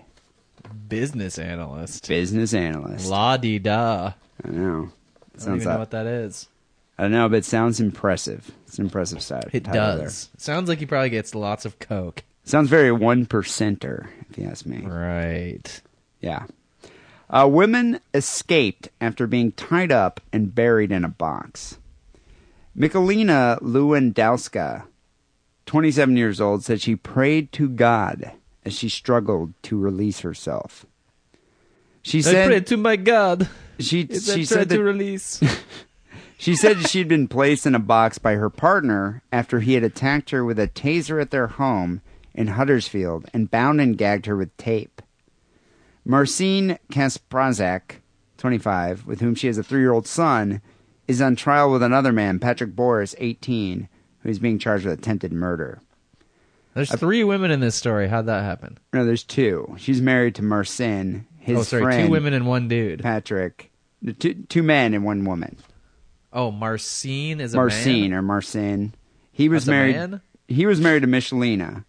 Business 0.87 1.37
analyst. 1.37 2.07
Business 2.07 2.53
analyst. 2.53 3.09
La 3.09 3.35
di 3.35 3.59
da. 3.59 4.13
I 4.43 4.49
know. 4.49 4.89
I 5.33 5.37
don't 5.37 5.41
Sounds 5.41 5.61
even 5.61 5.73
know 5.73 5.79
what 5.79 5.91
that 5.91 6.05
is. 6.05 6.47
I 6.97 7.03
don't 7.03 7.11
know, 7.11 7.29
but 7.29 7.37
it 7.37 7.45
sounds 7.45 7.79
impressive. 7.79 8.51
It's 8.67 8.77
an 8.77 8.85
impressive 8.85 9.21
side. 9.21 9.49
It 9.53 9.63
does. 9.63 10.29
Sounds 10.37 10.67
like 10.67 10.79
he 10.79 10.85
probably 10.85 11.09
gets 11.09 11.35
lots 11.35 11.65
of 11.65 11.79
coke. 11.79 12.23
Sounds 12.49 12.67
very 12.67 12.91
one 12.91 13.27
percenter, 13.27 14.07
if 14.27 14.39
you 14.39 14.47
ask 14.47 14.65
me. 14.65 14.83
Right. 14.83 15.83
Yeah. 16.19 16.47
Uh, 17.29 17.41
a 17.41 17.47
woman 17.47 17.99
escaped 18.11 18.89
after 18.99 19.27
being 19.27 19.51
tied 19.51 19.91
up 19.91 20.19
and 20.33 20.55
buried 20.55 20.91
in 20.91 21.05
a 21.05 21.09
box. 21.09 21.77
Mikulina 22.75 23.61
Lewandowska, 23.61 24.87
27 25.67 26.17
years 26.17 26.41
old, 26.41 26.63
said 26.63 26.81
she 26.81 26.95
prayed 26.95 27.51
to 27.51 27.69
God 27.69 28.31
as 28.65 28.73
she 28.73 28.89
struggled 28.89 29.53
to 29.61 29.77
release 29.77 30.21
herself. 30.21 30.87
She 32.01 32.17
I 32.17 32.21
said 32.21 32.47
pray 32.47 32.61
to 32.61 32.77
my 32.77 32.95
God. 32.95 33.47
she 33.77 34.07
she 34.07 34.43
said 34.43 34.69
to 34.69 34.81
release. 34.81 35.39
she 36.39 36.55
said 36.55 36.89
she'd 36.89 37.07
been 37.07 37.27
placed 37.27 37.67
in 37.67 37.75
a 37.75 37.79
box 37.79 38.17
by 38.17 38.33
her 38.33 38.49
partner 38.49 39.21
after 39.31 39.59
he 39.59 39.75
had 39.75 39.83
attacked 39.83 40.31
her 40.31 40.43
with 40.43 40.57
a 40.57 40.67
taser 40.67 41.21
at 41.21 41.29
their 41.29 41.45
home 41.45 42.01
in 42.39 42.47
Huddersfield 42.47 43.29
and 43.33 43.51
bound 43.51 43.81
and 43.81 43.97
gagged 43.97 44.25
her 44.25 44.35
with 44.35 44.55
tape. 44.55 45.01
Marcin 46.05 46.79
Kasprazak, 46.89 47.97
25, 48.37 49.05
with 49.05 49.19
whom 49.19 49.35
she 49.35 49.47
has 49.47 49.57
a 49.57 49.63
three-year-old 49.63 50.07
son, 50.07 50.61
is 51.05 51.21
on 51.21 51.35
trial 51.35 51.69
with 51.69 51.83
another 51.83 52.13
man, 52.13 52.39
Patrick 52.39 52.73
Boris, 52.77 53.13
18, 53.17 53.89
who 54.19 54.29
is 54.29 54.39
being 54.39 54.57
charged 54.57 54.85
with 54.85 54.97
attempted 54.97 55.33
murder. 55.33 55.81
There's 56.73 56.93
uh, 56.93 56.95
three 56.97 57.25
women 57.25 57.51
in 57.51 57.59
this 57.59 57.75
story. 57.75 58.07
How'd 58.07 58.27
that 58.27 58.45
happen? 58.45 58.77
No, 58.93 59.03
there's 59.03 59.23
two. 59.23 59.75
She's 59.77 60.01
married 60.01 60.35
to 60.35 60.41
Marcin, 60.41 61.27
his 61.39 61.59
oh, 61.59 61.63
sorry, 61.63 61.83
friend 61.83 62.07
two 62.07 62.11
women 62.11 62.33
and 62.33 62.47
one 62.47 62.69
dude. 62.69 63.01
Patrick, 63.01 63.69
two, 64.19 64.35
two 64.47 64.63
men 64.63 64.93
and 64.93 65.03
one 65.03 65.25
woman. 65.25 65.57
Oh, 66.31 66.51
Marcin 66.51 67.41
is 67.41 67.53
a 67.53 67.57
Marcin 67.57 68.01
man? 68.01 68.13
or 68.13 68.21
Marcin. 68.21 68.93
He 69.33 69.49
was 69.49 69.65
That's 69.65 69.93
married. 69.93 70.21
He 70.47 70.65
was 70.65 70.79
married 70.79 71.01
to 71.01 71.07
Michelina, 71.07 71.83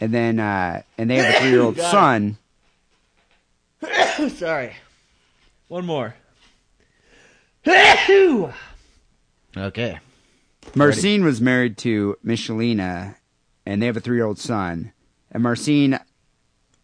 and 0.00 0.12
then 0.12 0.40
uh, 0.40 0.82
and 0.98 1.10
they 1.10 1.16
have 1.16 1.34
a 1.34 1.38
three-year-old 1.40 1.78
son. 1.78 2.38
Sorry. 4.28 4.74
One 5.68 5.86
more. 5.86 6.14
okay. 9.56 9.98
Marcin 10.74 11.24
was 11.24 11.40
married 11.40 11.78
to 11.78 12.16
Michelina, 12.24 13.16
and 13.64 13.80
they 13.80 13.86
have 13.86 13.96
a 13.96 14.00
three-year-old 14.00 14.38
son. 14.38 14.92
And 15.30 15.42
Marcin 15.42 15.98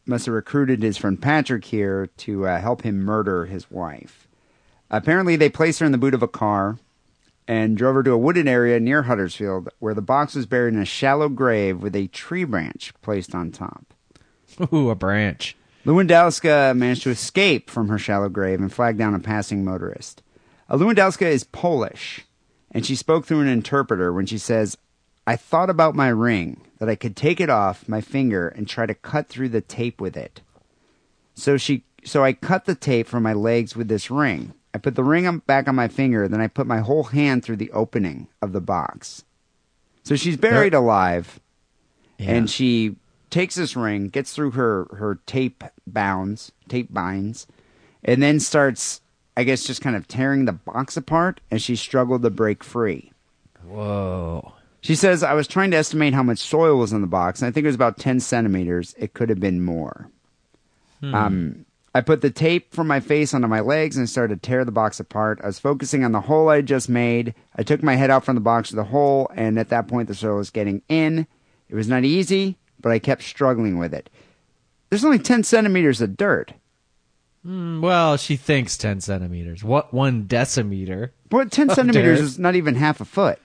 must 0.07 0.27
have 0.27 0.35
recruited 0.35 0.83
his 0.83 0.97
friend 0.97 1.21
Patrick 1.21 1.65
here 1.67 2.09
to 2.19 2.47
uh, 2.47 2.61
help 2.61 2.83
him 2.83 3.03
murder 3.03 3.47
his 3.47 3.71
wife. 3.71 4.27
Apparently, 4.91 5.37
they 5.37 5.49
placed 5.49 5.81
her 5.81 5.87
in 5.87 5.93
the 5.93 5.99
boot 5.99 6.15
of 6.15 6.23
a 6.23 6.29
car 6.29 6.79
and 7.51 7.77
drove 7.77 7.97
her 7.97 8.03
to 8.05 8.13
a 8.13 8.17
wooded 8.17 8.47
area 8.47 8.79
near 8.79 9.03
Huddersfield, 9.03 9.71
where 9.81 9.93
the 9.93 10.01
box 10.01 10.37
was 10.37 10.47
buried 10.47 10.73
in 10.73 10.79
a 10.79 10.85
shallow 10.85 11.29
grave 11.29 11.83
with 11.83 11.97
a 11.97 12.07
tree 12.07 12.45
branch 12.45 12.95
placed 13.03 13.35
on 13.35 13.51
top. 13.51 13.93
Ooh, 14.73 14.89
a 14.89 14.95
branch. 14.95 15.57
Lewandowska 15.85 16.77
managed 16.77 17.03
to 17.03 17.11
escape 17.11 17.69
from 17.69 17.89
her 17.89 17.99
shallow 17.99 18.29
grave 18.29 18.61
and 18.61 18.73
flag 18.73 18.97
down 18.97 19.17
a 19.17 19.19
passing 19.19 19.65
motorist. 19.65 20.23
Uh, 20.69 20.77
Lewandowska 20.77 21.27
is 21.27 21.43
Polish, 21.43 22.25
and 22.71 22.87
she 22.87 22.95
spoke 22.95 23.27
through 23.27 23.41
an 23.41 23.49
interpreter 23.49 24.13
when 24.13 24.27
she 24.27 24.39
says, 24.39 24.79
I 25.27 25.35
thought 25.35 25.71
about 25.71 25.97
my 25.97 26.07
ring, 26.07 26.61
that 26.79 26.89
I 26.89 26.95
could 26.95 27.17
take 27.17 27.41
it 27.41 27.51
off 27.51 27.89
my 27.89 28.01
finger 28.01 28.47
and 28.47 28.69
try 28.69 28.87
to 28.87 28.95
cut 28.95 29.29
through 29.29 29.49
the 29.49 29.61
tape 29.61 30.01
with 30.01 30.17
it. 30.17 30.41
So 31.35 31.57
she, 31.57 31.83
so 32.05 32.23
I 32.23 32.33
cut 32.33 32.67
the 32.67 32.77
tape 32.77 33.09
from 33.09 33.25
my 33.25 33.33
legs 33.33 33.75
with 33.75 33.89
this 33.89 34.09
ring. 34.09 34.55
I 34.75 34.79
put 34.79 34.95
the 34.95 35.05
ring 35.05 35.27
on, 35.27 35.39
back 35.41 35.68
on 35.68 35.75
my 35.75 35.89
finger, 35.89 36.29
then 36.29 36.41
I 36.41 36.47
put 36.47 36.66
my 36.66 36.79
whole 36.79 37.05
hand 37.05 37.45
through 37.45 37.57
the 37.57 37.73
opening 37.73 38.29
of 38.41 38.53
the 38.53 38.61
box. 38.61 39.25
So 40.05 40.16
she's 40.16 40.37
buried 40.37 40.75
alive, 40.75 41.41
and 42.18 42.49
she 42.51 42.97
takes 43.31 43.55
this 43.55 43.77
ring, 43.77 44.09
gets 44.09 44.33
through 44.35 44.53
her 44.53 44.87
her 44.97 45.18
tape 45.27 45.64
bounds, 45.87 46.53
tape 46.68 46.93
binds, 46.93 47.47
and 48.05 48.23
then 48.23 48.41
starts, 48.41 49.01
I 49.37 49.45
guess, 49.45 49.64
just 49.64 49.81
kind 49.83 49.97
of 49.97 50.09
tearing 50.09 50.45
the 50.45 50.53
box 50.53 50.97
apart 50.97 51.41
as 51.51 51.62
she 51.62 51.77
struggled 51.77 52.23
to 52.23 52.31
break 52.31 52.64
free. 52.64 53.12
Whoa. 53.64 54.55
She 54.83 54.95
says, 54.95 55.23
I 55.23 55.35
was 55.35 55.47
trying 55.47 55.71
to 55.73 55.77
estimate 55.77 56.14
how 56.14 56.23
much 56.23 56.39
soil 56.39 56.79
was 56.79 56.93
in 56.93 57.03
the 57.03 57.07
box, 57.07 57.43
and 57.43 57.49
I 57.49 57.53
think 57.53 57.64
it 57.64 57.68
was 57.68 57.75
about 57.75 57.99
10 57.99 58.21
centimeters. 58.21 58.95
It 58.99 59.12
could 59.12 59.29
have 59.29 59.41
been 59.41 59.62
more. 59.62 60.09
Um, 61.03 61.66
I 61.95 62.01
put 62.01 62.20
the 62.20 62.30
tape 62.30 62.72
from 62.72 62.86
my 62.86 63.01
face 63.01 63.34
onto 63.34 63.49
my 63.49 63.61
legs 63.61 63.97
and 63.97 64.09
started 64.09 64.43
to 64.43 64.47
tear 64.49 64.64
the 64.64 64.70
box 64.70 65.01
apart. 65.01 65.41
I 65.43 65.47
was 65.47 65.59
focusing 65.59 66.05
on 66.05 66.12
the 66.12 66.20
hole 66.20 66.49
I 66.49 66.57
had 66.57 66.66
just 66.66 66.88
made. 66.88 67.34
I 67.57 67.64
took 67.64 67.82
my 67.82 67.97
head 67.97 68.11
out 68.11 68.24
from 68.24 68.36
the 68.36 68.41
box 68.41 68.68
to 68.70 68.76
the 68.76 68.84
hole, 68.84 69.28
and 69.34 69.59
at 69.59 69.70
that 69.70 69.88
point, 69.88 70.07
the 70.07 70.14
soil 70.14 70.36
was 70.36 70.51
getting 70.51 70.82
in. 70.88 71.26
It 71.68 71.74
was 71.74 71.88
not 71.88 72.05
easy, 72.05 72.59
but 72.80 72.93
I 72.93 73.01
kept 73.01 73.22
struggling 73.24 73.76
with 73.78 73.93
it. 73.93 74.09
There's 74.88 75.05
only 75.05 75.18
10 75.18 75.43
centimeters 75.43 76.01
of 76.01 76.16
dirt. 76.16 76.53
Mm, 77.45 77.80
well, 77.80 78.16
she 78.16 78.36
thinks 78.36 78.76
10 78.76 79.01
centimeters. 79.01 79.64
What? 79.64 79.93
One 79.93 80.26
decimeter? 80.26 81.11
What 81.30 81.51
10 81.51 81.70
Of 81.70 81.76
centimeters 81.76 82.18
dirt. 82.18 82.24
is 82.24 82.38
not 82.38 82.55
even 82.55 82.74
half 82.76 83.01
a 83.01 83.05
foot. 83.05 83.41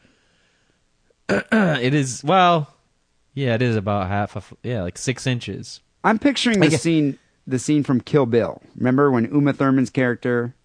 it 1.30 1.94
is, 1.94 2.24
well, 2.24 2.68
yeah, 3.34 3.56
it 3.56 3.62
is 3.62 3.76
about 3.76 4.08
half 4.08 4.36
a, 4.36 4.44
yeah, 4.68 4.84
like 4.84 4.98
six 4.98 5.26
inches. 5.26 5.82
I'm 6.04 6.20
picturing 6.20 6.60
the 6.60 6.72
scene, 6.72 7.18
the 7.48 7.60
scene 7.60 7.84
from 7.84 8.02
Kill 8.02 8.26
Bill. 8.26 8.62
Remember 8.76 9.12
when 9.12 9.26
Uma 9.26 9.54
Thurman's 9.54 9.90
character 9.90 10.56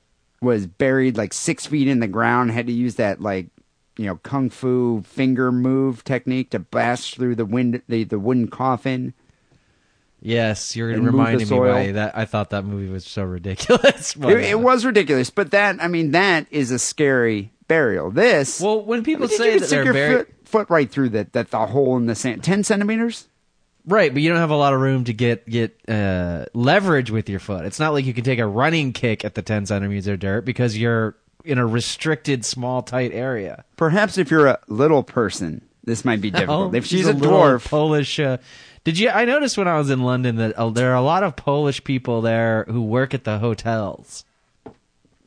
was 0.40 0.66
buried 0.66 1.16
like 1.16 1.32
six 1.32 1.66
feet 1.66 1.88
in 1.88 2.00
the 2.00 2.08
ground, 2.08 2.50
had 2.50 2.66
to 2.66 2.72
use 2.72 2.94
that 2.96 3.20
like, 3.20 3.48
you 3.96 4.06
know, 4.06 4.16
kung 4.16 4.50
fu 4.50 5.02
finger 5.02 5.52
move 5.52 6.04
technique 6.04 6.50
to 6.50 6.58
bash 6.58 7.14
through 7.14 7.34
the 7.34 7.44
wind, 7.44 7.82
the, 7.88 8.04
the 8.04 8.18
wooden 8.18 8.48
coffin. 8.48 9.12
Yes, 10.22 10.76
you're 10.76 10.90
And 10.90 11.02
move 11.02 11.12
the 11.12 11.18
reminding 11.18 11.48
me 11.48 11.58
why 11.58 11.92
that 11.92 12.16
I 12.16 12.24
thought 12.26 12.50
that 12.50 12.64
movie 12.64 12.90
was 12.90 13.04
so 13.04 13.22
ridiculous. 13.22 14.16
It, 14.20 14.40
it 14.40 14.60
was 14.60 14.84
ridiculous, 14.84 15.30
but 15.30 15.50
that, 15.52 15.82
I 15.82 15.88
mean, 15.88 16.10
that 16.10 16.46
is 16.50 16.70
a 16.70 16.78
scary 16.78 17.52
burial. 17.68 18.10
This, 18.10 18.60
well, 18.60 18.82
when 18.82 19.02
people 19.02 19.28
did 19.28 19.36
say 19.38 19.54
you 19.54 19.60
that 19.60 19.66
stick 19.66 19.76
they're 19.76 19.84
your 19.84 19.92
very 19.94 20.18
foot, 20.18 20.34
foot 20.44 20.70
right 20.70 20.90
through 20.90 21.10
that, 21.10 21.32
that 21.32 21.50
the 21.50 21.66
hole 21.66 21.96
in 21.96 22.06
the 22.06 22.14
sand, 22.14 22.44
ten 22.44 22.64
centimeters. 22.64 23.28
Right, 23.90 24.12
but 24.12 24.22
you 24.22 24.28
don't 24.28 24.38
have 24.38 24.50
a 24.50 24.56
lot 24.56 24.72
of 24.72 24.80
room 24.80 25.04
to 25.04 25.12
get 25.12 25.48
get 25.48 25.78
uh, 25.88 26.46
leverage 26.54 27.10
with 27.10 27.28
your 27.28 27.40
foot. 27.40 27.64
It's 27.64 27.78
not 27.78 27.92
like 27.92 28.04
you 28.04 28.14
can 28.14 28.24
take 28.24 28.38
a 28.38 28.46
running 28.46 28.92
kick 28.92 29.24
at 29.24 29.34
the 29.34 29.42
10 29.42 29.66
centimeters 29.66 30.06
of 30.06 30.18
dirt 30.20 30.44
because 30.44 30.76
you're 30.76 31.16
in 31.44 31.58
a 31.58 31.66
restricted, 31.66 32.44
small, 32.44 32.82
tight 32.82 33.12
area. 33.12 33.64
Perhaps 33.76 34.18
if 34.18 34.30
you're 34.30 34.46
a 34.46 34.58
little 34.68 35.02
person, 35.02 35.62
this 35.84 36.04
might 36.04 36.20
be 36.20 36.30
difficult. 36.30 36.74
Oh, 36.74 36.76
if 36.76 36.86
she's, 36.86 37.06
a, 37.06 37.12
little 37.12 37.38
dwarf, 37.38 37.68
Polish. 37.68 38.18
Uh, 38.18 38.38
did 38.84 38.98
you? 38.98 39.10
I 39.10 39.24
noticed 39.24 39.58
when 39.58 39.68
I 39.68 39.76
was 39.78 39.90
in 39.90 40.02
London 40.02 40.36
that 40.36 40.58
uh, 40.58 40.70
there 40.70 40.92
are 40.92 40.96
a 40.96 41.02
lot 41.02 41.22
of 41.22 41.36
Polish 41.36 41.84
people 41.84 42.22
there 42.22 42.64
who 42.68 42.82
work 42.82 43.14
at 43.14 43.24
the 43.24 43.38
hotels. 43.38 44.24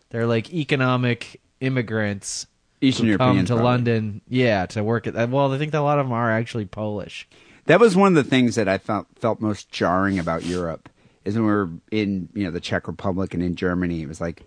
They're 0.09 0.28
like 0.28 0.53
economic 0.53 1.41
immigrants 1.59 2.45
Eastern 2.82 3.07
who 3.07 3.18
come 3.18 3.39
to 3.39 3.45
probably. 3.45 3.64
London, 3.64 4.22
yeah, 4.28 4.66
to 4.68 4.84
work 4.84 5.07
at. 5.07 5.30
Well, 5.30 5.51
I 5.51 5.57
think 5.57 5.72
that 5.72 5.80
a 5.80 5.82
lot 5.82 5.99
of 5.99 6.05
them 6.05 6.14
are 6.14 6.32
actually 6.32 6.66
Polish. 6.66 7.28
That 7.66 7.80
was 7.80 7.95
one 7.95 8.16
of 8.18 8.24
the 8.24 8.30
things 8.30 8.55
that 8.55 8.68
I 8.68 8.78
felt 8.78 9.07
felt 9.16 9.39
most 9.39 9.70
jarring 9.72 10.20
about 10.20 10.45
Europe 10.45 10.89
is 11.26 11.36
when 11.36 11.45
we 11.45 11.51
were 11.51 11.70
in 11.91 12.30
you 12.34 12.43
know 12.45 12.51
the 12.51 12.59
Czech 12.59 12.88
Republic 12.88 13.34
and 13.34 13.41
in 13.41 13.55
Germany. 13.55 14.01
It 14.01 14.07
was 14.07 14.20
like 14.22 14.43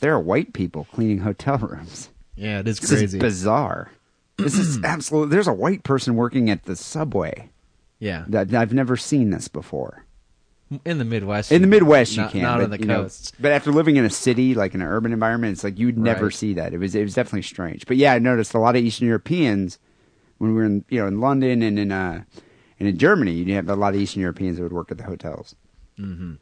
there 0.00 0.12
are 0.14 0.20
white 0.20 0.52
people 0.52 0.86
cleaning 0.92 1.18
hotel 1.18 1.58
rooms. 1.58 2.10
Yeah, 2.36 2.60
it 2.60 2.68
is 2.68 2.78
This 2.78 2.90
crazy. 2.90 3.04
is 3.18 3.22
bizarre. 3.22 3.90
this 4.36 4.56
is 4.58 4.78
absolutely. 4.84 5.34
There's 5.34 5.48
a 5.48 5.52
white 5.52 5.82
person 5.82 6.14
working 6.14 6.48
at 6.50 6.64
the 6.64 6.76
subway. 6.76 7.50
Yeah, 7.98 8.24
That 8.28 8.54
I've 8.54 8.72
never 8.72 8.96
seen 8.96 9.30
this 9.30 9.48
before. 9.48 10.04
in 10.84 10.98
the 10.98 11.04
Midwest. 11.04 11.50
In 11.50 11.62
the 11.62 11.66
Midwest, 11.68 12.12
you 12.14 12.22
not, 12.22 12.30
can, 12.30 12.42
not 12.42 12.58
but, 12.58 12.64
on 12.64 12.70
the 12.70 12.78
you 12.78 12.84
know, 12.86 13.02
coasts. 13.02 13.32
but 13.40 13.50
after 13.50 13.72
living 13.72 13.96
in 13.96 14.04
a 14.04 14.10
city, 14.10 14.54
like 14.54 14.72
in 14.74 14.82
an 14.82 14.86
urban 14.86 15.12
environment, 15.12 15.52
it's 15.54 15.64
like 15.64 15.78
you'd 15.80 15.98
never 15.98 16.26
Right. 16.26 16.34
see 16.34 16.54
that. 16.54 16.72
It 16.72 16.78
was 16.78 16.94
it 16.94 17.02
was 17.02 17.14
definitely 17.14 17.42
strange. 17.42 17.86
But 17.86 17.96
yeah, 17.96 18.12
I 18.12 18.20
noticed 18.20 18.54
a 18.54 18.58
lot 18.60 18.76
of 18.76 18.84
Eastern 18.84 19.08
Europeans 19.08 19.78
when 20.38 20.54
we 20.54 20.56
were 20.56 20.64
in 20.64 20.84
you 20.88 21.00
know 21.00 21.06
in 21.06 21.20
London 21.20 21.62
and 21.62 21.78
in 21.78 21.92
uh 21.92 22.24
and 22.78 22.88
in 22.88 22.96
Germany, 22.96 23.32
you 23.32 23.54
have 23.54 23.68
a 23.68 23.76
lot 23.76 23.94
of 23.94 24.00
Eastern 24.00 24.22
Europeans 24.22 24.56
that 24.56 24.62
would 24.62 24.72
work 24.72 24.90
at 24.90 24.98
the 24.98 25.04
hotels. 25.04 25.56
Mm-hmm. 25.98 26.34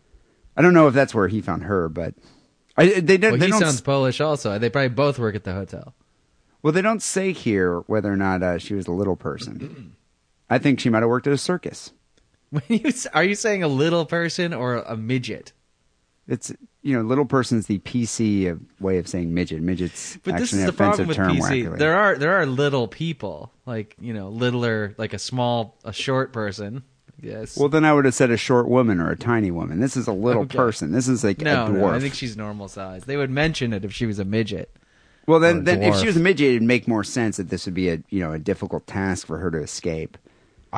I 0.57 0.62
don't 0.62 0.74
know 0.74 0.86
if 0.86 0.94
that's 0.94 1.14
where 1.14 1.28
he 1.28 1.40
found 1.40 1.64
her, 1.64 1.88
but 1.88 2.14
I, 2.76 3.01
they 3.01 3.16
don't. 3.16 3.32
Well, 3.32 3.40
they 3.40 3.47
he 3.47 3.53
don't 3.53 3.61
sounds 3.61 3.80
Polish 3.80 4.20
also. 4.20 4.59
They 4.59 4.70
probably 4.70 4.90
both 4.90 5.18
work 5.18 5.34
at 5.34 5.44
the 5.44 5.53
hotel. 5.53 5.94
well, 6.62 6.72
they 6.72 6.82
don't 6.82 7.03
say 7.03 7.32
here 7.32 7.80
whether 7.80 8.12
or 8.12 8.16
not 8.16 8.42
uh, 8.42 8.59
she 8.59 8.74
was 8.74 8.86
a 8.86 8.92
little 8.92 9.16
person. 9.16 9.97
I 10.51 10.59
think 10.59 10.78
she 10.78 10.90
might 10.90 11.01
have 11.01 11.09
worked 11.09 11.26
at 11.26 11.32
a 11.32 11.38
circus. 11.38 11.92
When 12.51 12.62
you 12.68 12.92
are 13.12 13.24
you 13.24 13.34
saying 13.34 13.64
a 13.64 13.68
little 13.68 14.07
person 14.07 14.55
or 14.55 14.76
a 14.76 14.97
midget? 14.97 15.53
It's 16.29 16.53
you 16.83 16.93
know, 16.97 17.03
little 17.03 17.24
person's 17.24 17.66
the 17.66 17.79
PC 17.81 18.51
of, 18.51 18.61
way 18.81 18.99
of 18.99 19.07
saying 19.09 19.33
midget. 19.35 19.61
Midget's 19.62 20.18
But 20.24 20.39
this 20.39 20.53
is 20.53 20.61
an 20.61 20.66
the 20.66 20.72
problem 20.72 21.09
with. 21.09 21.16
PC. 21.16 21.41
wackily. 21.64 21.79
There 21.79 21.97
are 21.97 22.16
there 22.16 22.37
are 22.41 22.47
little 22.47 22.89
people 22.89 23.53
like 23.64 23.97
you 24.01 24.12
know 24.12 24.29
littler 24.29 24.95
like 24.99 25.12
a 25.12 25.18
small 25.18 25.77
a 25.85 25.93
short 25.93 26.33
person. 26.33 26.83
Yes. 27.20 27.57
Well, 27.57 27.68
then 27.70 27.85
I 27.85 27.93
would 27.95 28.05
have 28.05 28.14
said 28.14 28.31
a 28.31 28.37
short 28.37 28.68
woman 28.68 29.01
or 29.01 29.11
a 29.11 29.16
tiny 29.16 29.51
woman. 29.51 29.81
This 29.81 29.97
is 29.97 30.07
a 30.07 30.12
little 30.12 30.43
Okay. 30.43 30.57
person. 30.57 30.93
This 30.93 31.09
is 31.09 31.24
like 31.24 31.41
no, 31.41 31.66
a 31.66 31.68
no, 31.70 31.81
dwarf. 31.81 31.95
I 31.95 32.01
think 32.01 32.14
she's 32.14 32.37
normal 32.37 32.68
size. 32.68 33.05
They 33.05 33.16
would 33.16 33.31
mention 33.31 33.72
it 33.72 33.85
if 33.85 33.93
she 33.95 34.05
was 34.05 34.18
a 34.18 34.24
midget. 34.24 34.70
well, 35.27 35.41
then, 35.41 35.64
then 35.64 35.83
if 35.83 35.97
she 35.97 36.07
was 36.07 36.16
a 36.16 36.20
midget, 36.20 36.51
it'd 36.51 36.62
make 36.62 36.87
more 36.87 37.03
sense 37.05 37.39
that 37.39 37.49
this 37.49 37.64
would 37.64 37.74
be 37.74 37.89
a 37.89 38.03
you 38.11 38.20
know 38.20 38.33
a 38.33 38.39
difficult 38.39 38.87
task 38.87 39.27
for 39.27 39.39
her 39.39 39.51
to 39.51 39.59
escape. 39.59 40.18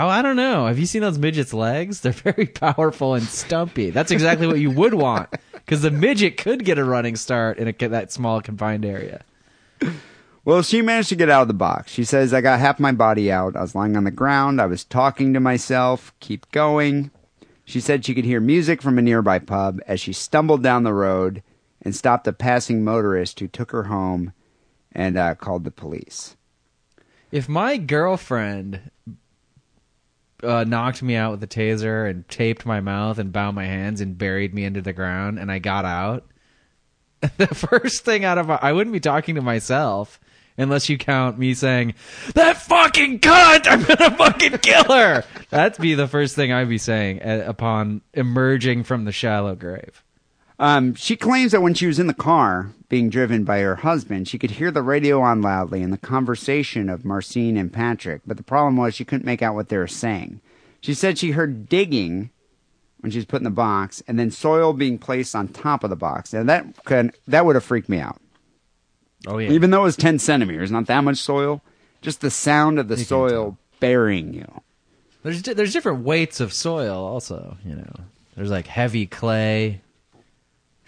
Oh, 0.01 0.07
I 0.07 0.23
don't 0.23 0.37
know. 0.37 0.67
Have 0.67 0.79
you 0.79 0.87
seen 0.87 1.03
those 1.03 1.19
midgets' 1.19 1.53
legs? 1.53 2.01
They're 2.03 2.13
very 2.13 2.47
powerful 2.47 3.15
and 3.15 3.25
stumpy. 3.25 3.91
That's 3.91 4.13
exactly 4.13 4.47
what 4.47 4.61
you 4.61 4.71
would 4.71 4.95
want 4.95 5.29
because 5.53 5.83
the 5.83 5.91
midget 5.91 6.37
could 6.37 6.65
get 6.65 6.79
a 6.79 6.85
running 6.85 7.17
start 7.17 7.59
in 7.59 7.67
a, 7.67 7.89
that 7.89 8.13
small 8.13 8.41
confined 8.41 8.85
area. 8.85 9.25
Well, 10.45 10.63
she 10.63 10.83
managed 10.83 11.09
to 11.09 11.17
get 11.17 11.29
out 11.29 11.43
of 11.43 11.49
the 11.49 11.55
box. 11.55 11.91
She 11.91 12.05
says, 12.05 12.33
I 12.33 12.41
got 12.41 12.61
half 12.61 12.79
my 12.79 12.93
body 12.93 13.33
out. 13.33 13.57
I 13.57 13.61
was 13.61 13.75
lying 13.75 13.97
on 13.97 14.05
the 14.05 14.13
ground. 14.13 14.61
I 14.61 14.67
was 14.67 14.85
talking 14.85 15.35
to 15.35 15.41
myself. 15.41 16.15
Keep 16.21 16.51
going. 16.53 17.11
She 17.65 17.81
said 17.81 18.05
she 18.05 18.15
could 18.15 18.25
hear 18.25 18.41
music 18.41 18.81
from 18.81 18.99
a 18.99 19.03
nearby 19.03 19.41
pub 19.41 19.81
as 19.89 20.01
she 20.01 20.13
stumbled 20.13 20.63
down 20.63 20.85
the 20.85 20.95
road 20.95 21.43
and 21.83 21.95
stopped 21.95 22.29
a 22.29 22.33
passing 22.33 22.85
motorist 22.85 23.41
who 23.41 23.49
took 23.49 23.73
her 23.73 23.85
home 23.85 24.33
and 24.93 25.19
uh, 25.19 25.35
called 25.35 25.65
the 25.65 25.71
police. 25.73 26.37
If 27.31 27.47
my 27.47 27.77
girlfriend 27.77 28.91
uh, 30.43 30.65
knocked 30.65 31.03
me 31.03 31.17
out 31.17 31.33
with 31.33 31.43
a 31.43 31.47
taser 31.47 32.09
and 32.09 32.29
taped 32.29 32.65
my 32.65 32.81
mouth 32.81 33.19
and 33.19 33.33
bound 33.33 33.57
my 33.57 33.65
hands 33.65 34.01
and 34.01 34.17
buried 34.17 34.55
me 34.55 34.65
into 34.65 34.81
the 34.81 34.93
ground 34.93 35.39
and 35.39 35.51
I 35.51 35.59
got 35.59 35.85
out, 35.85 36.25
the 37.37 37.49
first 37.49 38.05
thing 38.05 38.25
out 38.25 38.39
of 38.39 38.47
my, 38.47 38.59
I 38.61 38.73
wouldn't 38.73 38.93
be 38.93 39.01
talking 39.01 39.35
to 39.35 39.43
myself 39.43 40.21
unless 40.57 40.89
you 40.89 40.99
count 40.99 41.39
me 41.39 41.55
saying, 41.55 41.95
that 42.35 42.61
fucking 42.63 43.21
cunt, 43.21 43.67
I'm 43.67 43.83
gonna 43.83 44.17
fucking 44.17 44.59
kill 44.59 44.85
her. 44.85 45.25
That'd 45.51 45.81
be 45.81 45.95
the 45.95 46.09
first 46.09 46.35
thing 46.35 46.53
I'd 46.53 46.69
be 46.69 46.79
saying 46.79 47.23
uh, 47.23 47.45
upon 47.47 48.03
emerging 48.13 48.85
from 48.85 49.05
the 49.05 49.13
shallow 49.13 49.55
grave. 49.55 50.03
Um, 50.59 50.95
she 50.95 51.17
claims 51.17 51.53
that 51.53 51.63
when 51.63 51.75
she 51.75 51.87
was 51.87 51.99
in 51.99 52.09
the 52.09 52.15
car 52.15 52.73
being 52.89 53.11
driven 53.11 53.45
by 53.45 53.61
her 53.61 53.77
husband, 53.77 54.27
she 54.27 54.39
could 54.39 54.53
hear 54.53 54.71
the 54.71 54.83
radio 54.83 55.21
on 55.21 55.41
loudly 55.41 55.83
and 55.83 55.93
the 55.93 55.99
conversation 55.99 56.89
of 56.89 57.05
Marcin 57.05 57.57
and 57.57 57.73
Patrick, 57.73 58.23
but 58.27 58.37
the 58.37 58.43
problem 58.43 58.77
was 58.77 58.95
she 58.95 59.05
couldn't 59.05 59.25
make 59.25 59.43
out 59.43 59.55
what 59.55 59.69
they 59.69 59.77
were 59.77 59.87
saying. 59.87 60.41
She 60.81 60.95
said 60.95 61.17
she 61.17 61.33
heard 61.33 61.69
digging 61.69 62.31
when 63.01 63.13
she 63.13 63.19
was 63.19 63.25
put 63.25 63.41
in 63.41 63.45
the 63.45 63.51
box 63.51 64.03
and 64.09 64.19
then 64.19 64.33
soil 64.33 64.73
being 64.73 64.99
placed 64.99 65.37
on 65.37 65.49
top 65.49 65.85
of 65.85 65.91
the 65.91 65.97
box. 65.97 66.33
Now, 66.33 66.43
that 66.45 66.85
could, 66.85 67.15
that 67.29 67.47
would 67.47 67.55
have 67.55 67.65
freaked 67.65 67.89
me 67.89 68.01
out. 68.01 68.21
Oh 69.27 69.39
yeah. 69.39 69.51
Even 69.51 69.71
though 69.71 69.81
it 69.81 69.85
was 69.85 69.97
10 69.97 70.19
centimeters, 70.19 70.71
not 70.71 70.87
that 70.87 71.05
much 71.05 71.19
soil, 71.19 71.63
just 72.03 72.21
the 72.21 72.31
sound 72.31 72.79
of 72.79 72.89
the 72.89 72.97
You 72.97 73.05
soil 73.05 73.59
burying 73.81 74.35
you. 74.35 74.61
There's 75.23 75.43
there's 75.43 75.73
different 75.73 76.05
weights 76.05 76.41
of 76.41 76.53
soil 76.53 77.05
also, 77.05 77.57
you 77.65 77.75
know. 77.75 77.93
There's 78.37 78.51
like 78.51 78.69
heavy 78.69 79.07
clay, 79.07 79.83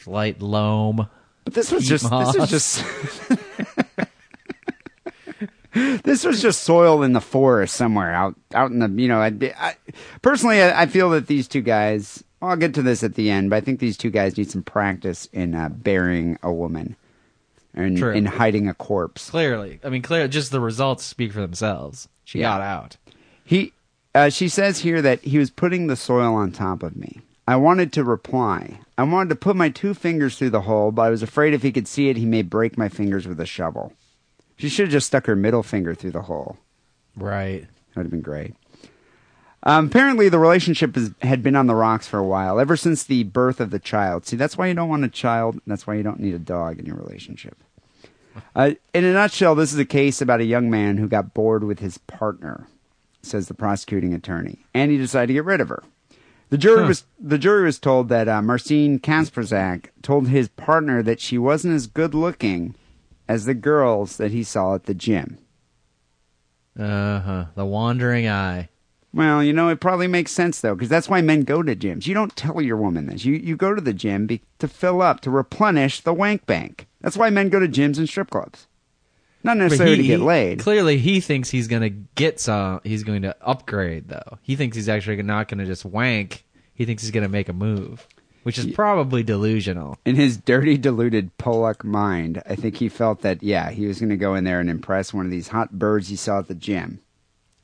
light 0.07 0.41
loam. 0.41 1.09
But 1.45 1.55
this 1.55 1.71
was 1.73 1.87
just 1.87 2.11
moss. 2.11 2.35
this 2.35 2.41
was 2.41 2.51
just 2.51 2.85
this 6.03 6.25
was 6.25 6.43
just 6.43 6.63
soil 6.63 7.03
in 7.03 7.13
the 7.13 7.21
forest 7.21 7.75
somewhere 7.75 8.13
out 8.13 8.35
out 8.55 8.71
in 8.71 8.79
the 8.81 8.89
you 9.01 9.09
know 9.09 9.21
I, 9.21 9.33
I 9.59 9.75
personally 10.21 10.61
I, 10.61 10.83
I 10.83 10.87
feel 10.87 11.11
that 11.11 11.27
these 11.29 11.47
two 11.47 11.61
guys 11.63 12.25
well, 12.41 12.51
I'll 12.51 12.57
get 12.57 12.75
to 12.75 12.83
this 12.83 13.03
at 13.05 13.15
the 13.15 13.31
end 13.31 13.51
but 13.51 13.57
I 13.57 13.61
think 13.61 13.79
these 13.81 13.97
two 13.97 14.11
guys 14.11 14.37
need 14.37 14.51
some 14.51 14.63
practice 14.63 15.29
in 15.33 15.55
uh, 15.55 15.69
burying 15.69 16.39
a 16.43 16.53
woman 16.53 16.97
and 17.73 17.97
True. 17.97 18.13
in 18.13 18.27
hiding 18.27 18.67
a 18.69 18.75
corpse. 18.75 19.31
clearly. 19.31 19.79
I 19.85 19.91
mean, 19.91 20.03
clearly, 20.03 20.29
just 20.29 20.51
the 20.51 20.59
results 20.59 21.05
speak 21.05 21.33
for 21.33 21.41
themselves. 21.41 22.09
She 22.25 22.41
Yeah. 22.41 22.49
got 22.59 22.61
out. 22.63 22.97
He, 23.45 23.73
uh, 24.13 24.29
she 24.31 24.49
says 24.49 24.81
here 24.81 25.01
that 25.01 25.21
he 25.21 25.39
was 25.39 25.51
putting 25.51 25.87
the 25.87 25.95
soil 25.95 26.35
on 26.35 26.51
top 26.51 26.83
of 26.83 26.97
me. 26.97 27.21
I 27.47 27.57
wanted 27.57 27.93
to 27.95 28.05
reply. 28.05 28.81
I 28.97 29.03
wanted 29.03 29.31
to 29.31 29.37
put 29.37 29.57
my 29.57 29.69
two 29.69 29.95
fingers 29.95 30.39
through 30.39 30.51
the 30.51 30.63
hole, 30.63 30.93
but 30.93 31.03
I 31.03 31.11
was 31.11 31.23
afraid 31.23 31.53
if 31.53 31.63
he 31.63 31.73
could 31.73 31.89
see 31.89 32.09
it, 32.09 32.17
he 32.17 32.27
may 32.27 32.43
break 32.43 32.79
my 32.79 32.89
fingers 32.89 33.27
with 33.27 33.41
a 33.41 33.47
shovel. 33.47 33.93
She 34.57 34.69
should 34.69 34.87
have 34.87 34.93
just 34.93 35.09
stuck 35.09 35.27
her 35.27 35.35
middle 35.35 35.63
finger 35.63 35.95
through 35.95 36.13
the 36.13 36.23
hole. 36.23 36.59
Right. 37.17 37.63
That 37.63 37.97
would 37.97 38.05
have 38.05 38.11
been 38.11 38.21
great. 38.21 38.55
Um, 39.63 39.87
apparently, 39.87 40.29
the 40.29 40.39
relationship 40.39 40.97
is, 40.97 41.11
had 41.23 41.43
been 41.43 41.57
on 41.57 41.67
the 41.67 41.75
rocks 41.75 42.07
for 42.07 42.19
a 42.19 42.25
while, 42.25 42.59
ever 42.59 42.77
since 42.77 43.03
the 43.03 43.25
birth 43.25 43.61
of 43.61 43.71
the 43.71 43.79
child. 43.79 44.27
See, 44.27 44.37
that's 44.37 44.57
why 44.57 44.69
you 44.69 44.75
don't 44.75 44.89
want 44.89 45.05
a 45.05 45.09
child. 45.09 45.61
That's 45.67 45.87
why 45.87 45.95
you 45.95 46.03
don't 46.03 46.21
need 46.21 46.35
a 46.35 46.39
dog 46.39 46.79
in 46.79 46.87
your 46.87 46.97
relationship. 46.97 47.57
Uh, 48.55 48.73
in 48.95 49.05
a 49.05 49.13
nutshell, 49.13 49.55
this 49.55 49.73
is 49.73 49.79
a 49.79 49.85
case 49.85 50.23
about 50.23 50.41
a 50.41 50.45
young 50.45 50.71
man 50.71 50.97
who 50.97 51.09
got 51.09 51.35
bored 51.35 51.65
with 51.65 51.81
his 51.81 51.99
partner, 51.99 52.69
says 53.23 53.49
the 53.49 53.55
prosecuting 53.55 54.15
attorney, 54.15 54.65
and 54.73 54.91
he 54.91 54.97
decided 54.97 55.27
to 55.27 55.35
get 55.35 55.45
rid 55.45 55.61
of 55.61 55.69
her. 55.69 55.83
The 56.51 56.59
jury 56.59 56.83
Huh. 56.83 56.89
was 56.89 57.05
the 57.19 57.39
jury 57.39 57.65
was 57.65 57.79
told 57.79 58.09
that 58.09 58.29
uh, 58.29 58.43
Marcin 58.43 58.99
Kasperzak 58.99 59.91
told 60.03 60.29
his 60.29 60.49
partner 60.49 61.03
that 61.03 61.21
she 61.21 61.39
wasn't 61.39 61.75
as 61.75 61.87
good 61.87 62.15
looking 62.15 62.75
as 63.29 63.45
the 63.45 63.55
girls 63.55 64.17
that 64.17 64.33
he 64.33 64.43
saw 64.43 64.75
at 64.75 64.85
the 64.85 64.95
gym. 64.95 65.39
Uh 66.79 67.21
huh. 67.21 67.45
The 67.55 67.65
wandering 67.65 68.29
eye. 68.29 68.69
Well, 69.13 69.43
you 69.43 69.53
know, 69.53 69.69
it 69.69 69.81
probably 69.81 70.07
makes 70.07 70.31
sense 70.31 70.61
though, 70.61 70.75
because 70.75 70.89
that's 70.89 71.09
why 71.09 71.21
men 71.21 71.43
go 71.43 71.63
to 71.63 71.75
gyms. 71.75 72.07
You 72.07 72.15
don't 72.15 72.35
tell 72.37 72.61
your 72.61 72.77
woman 72.77 73.07
this. 73.07 73.25
You 73.25 73.35
you 73.35 73.57
go 73.57 73.75
to 73.75 73.81
the 73.81 73.93
gym 73.93 74.27
be, 74.27 74.43
to 74.59 74.69
fill 74.69 75.03
up, 75.03 75.21
to 75.23 75.31
replenish 75.31 76.01
the 76.01 76.15
wank 76.15 76.47
bank. 76.47 76.87
That's 77.01 77.17
why 77.17 77.31
men 77.31 77.49
go 77.49 77.59
to 77.59 77.69
gyms 77.69 77.99
and 77.99 78.09
strip 78.09 78.31
clubs, 78.31 78.67
not 79.43 79.57
necessarily 79.57 79.97
But 79.97 80.03
to 80.03 80.09
get 80.09 80.21
laid. 80.21 80.59
Clearly, 80.61 80.99
he 80.99 81.21
thinks 81.21 81.49
he's 81.51 81.69
going 81.69 81.83
to 81.83 81.91
get 81.91 82.41
some. 82.41 82.81
He's 82.85 83.05
going 83.05 83.23
to 83.23 83.37
upgrade, 83.41 84.09
though. 84.09 84.39
He 84.43 84.57
thinks 84.57 84.77
he's 84.77 84.89
actually 84.89 85.23
not 85.23 85.49
going 85.49 85.59
to 85.59 85.67
just 85.67 85.85
wank. 85.85 86.45
He 86.75 86.85
thinks 86.85 87.03
he's 87.03 87.11
going 87.11 87.25
to 87.25 87.29
make 87.29 87.49
a 87.49 87.53
move, 87.53 88.07
which 88.43 88.59
is 88.59 88.67
probably 88.67 89.23
delusional. 89.23 89.99
In 90.05 90.17
his 90.17 90.37
dirty, 90.37 90.79
deluded 90.79 91.37
Pollock 91.39 91.85
mind, 91.85 92.43
I 92.47 92.55
think 92.55 92.77
he 92.77 92.89
felt 92.89 93.23
that 93.23 93.43
yeah, 93.43 93.71
he 93.71 93.87
was 93.87 93.99
going 93.99 94.11
to 94.11 94.17
go 94.17 94.35
in 94.35 94.45
there 94.45 94.61
and 94.61 94.71
impress 94.71 95.13
one 95.13 95.25
of 95.25 95.31
these 95.31 95.49
hot 95.49 95.79
birds 95.79 96.09
he 96.09 96.17
saw 96.17 96.39
at 96.39 96.49
the 96.49 96.55
gym. 96.55 97.01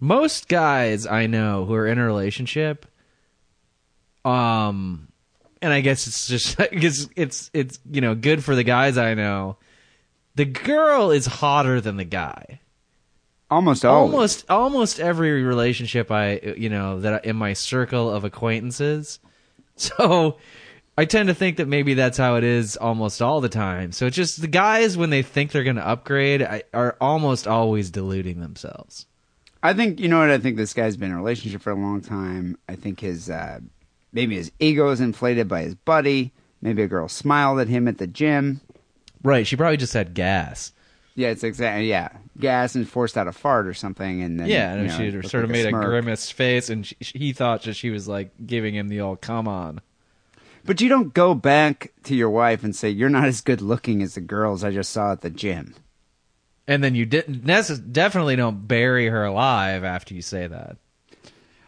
Most 0.01 0.49
guys 0.49 1.07
I 1.07 1.27
know 1.27 1.64
who 1.64 1.74
are 1.74 1.87
in 1.87 1.99
a 1.99 2.05
relationship, 2.05 2.85
um, 4.24 5.09
and 5.62 5.72
I 5.72 5.81
guess 5.81 6.07
it's 6.07 6.27
just 6.27 6.57
it's 6.61 7.51
it's 7.55 7.79
you 7.91 8.01
know 8.03 8.14
good 8.14 8.45
for 8.45 8.55
the 8.55 8.64
guys 8.64 8.99
I 8.99 9.14
know. 9.14 9.57
The 10.37 10.45
girl 10.45 11.11
is 11.11 11.26
hotter 11.26 11.80
than 11.80 11.97
the 11.97 12.05
guy. 12.05 12.61
Almost 13.51 13.84
always. 13.84 14.12
almost 14.12 14.51
almost 14.51 15.01
every 15.01 15.43
relationship 15.43 16.11
I 16.11 16.55
you 16.57 16.68
know 16.68 17.01
that 17.01 17.14
I, 17.14 17.28
in 17.28 17.37
my 17.37 17.53
circle 17.53 18.11
of 18.11 18.24
acquaintances. 18.24 19.18
So 19.78 20.39
I 20.97 21.05
tend 21.05 21.28
to 21.28 21.34
think 21.34 21.59
that 21.59 21.68
maybe 21.68 21.93
that's 21.93 22.16
how 22.16 22.37
it 22.37 22.45
is 22.45 22.78
almost 22.78 23.20
all 23.20 23.43
the 23.43 23.51
time. 23.51 23.93
So 23.93 24.07
it's 24.07 24.16
just 24.16 24.41
the 24.41 24.47
guys 24.47 24.97
when 24.97 25.11
they 25.11 25.20
think 25.20 25.53
they're 25.53 25.64
going 25.64 25.76
to 25.76 25.87
upgrade 25.87 26.41
I, 26.41 26.62
are 26.72 26.97
almost 26.99 27.47
always 27.47 27.91
deluding 27.91 28.41
themselves. 28.41 29.05
I 29.62 29.74
think 29.74 30.01
you 30.01 30.09
know 30.09 30.18
what 30.20 30.30
I 30.30 30.39
think. 30.39 30.57
This 30.57 30.72
guy's 30.72 30.97
been 30.97 31.11
in 31.11 31.16
a 31.16 31.18
relationship 31.18 31.61
for 31.61 31.72
a 31.72 31.74
long 31.74 32.01
time. 32.01 32.57
I 32.70 32.76
think 32.76 33.01
his 33.01 33.28
uh, 33.28 33.61
maybe 34.12 34.37
his 34.37 34.51
ego 34.59 34.89
is 34.89 35.03
inflated 35.03 35.47
by 35.47 35.62
his 35.62 35.74
buddy. 35.74 36.32
Maybe 36.62 36.82
a 36.82 36.89
girl 36.89 37.09
smiled 37.09 37.61
at 37.61 37.68
him 37.68 37.87
at 37.87 37.99
the 37.99 38.07
gym. 38.07 38.62
Right? 39.27 39.45
She 39.47 39.57
probably 39.57 39.77
just 39.77 39.93
had 39.93 40.14
gas. 40.14 40.72
Yeah, 41.16 41.29
it's 41.29 41.43
exactly 41.43 41.89
yeah. 41.89 42.11
Gas 42.39 42.77
and 42.77 42.89
forced 42.89 43.16
out 43.18 43.27
a 43.27 43.33
fart 43.33 43.66
or 43.66 43.74
something, 43.74 44.22
and 44.22 44.39
then 44.39 44.47
yeah, 44.47 44.74
you 44.74 44.81
and 44.83 44.89
know, 44.89 45.20
she 45.22 45.29
sort 45.29 45.43
of 45.45 45.51
like 45.51 45.59
made 45.59 45.66
a, 45.66 45.68
smirk. 45.70 45.85
grimace 45.85 46.31
face, 46.31 46.70
and 46.70 46.87
she, 46.87 46.95
he 47.01 47.33
thought 47.33 47.62
that 47.62 47.74
she 47.74 47.91
was 47.91 48.07
like 48.07 48.31
giving 48.47 48.74
him 48.74 48.89
the 48.89 49.01
old 49.01 49.20
"come 49.20 49.49
on." 49.49 49.81
But 50.64 50.81
you 50.81 50.89
don't 50.89 51.12
go 51.12 51.35
back 51.35 51.93
to 52.05 52.14
your 52.14 52.31
wife 52.31 52.62
and 52.62 52.74
say 52.77 52.91
you're 52.91 53.09
not 53.09 53.24
as 53.24 53.41
good 53.41 53.61
looking 53.62 54.01
as 54.03 54.14
the 54.14 54.20
girls 54.20 54.62
I 54.62 54.70
just 54.70 54.91
saw 54.91 55.11
at 55.12 55.22
the 55.22 55.31
gym. 55.31 55.74
And 56.68 56.85
then 56.85 56.95
you 56.95 57.07
didn't 57.07 57.45
necess- 57.45 57.93
definitely 57.93 58.37
don't 58.37 58.66
bury 58.68 59.09
her 59.09 59.24
alive 59.24 59.83
after 59.85 60.14
you 60.14 60.22
say 60.22 60.47
that. 60.47 60.77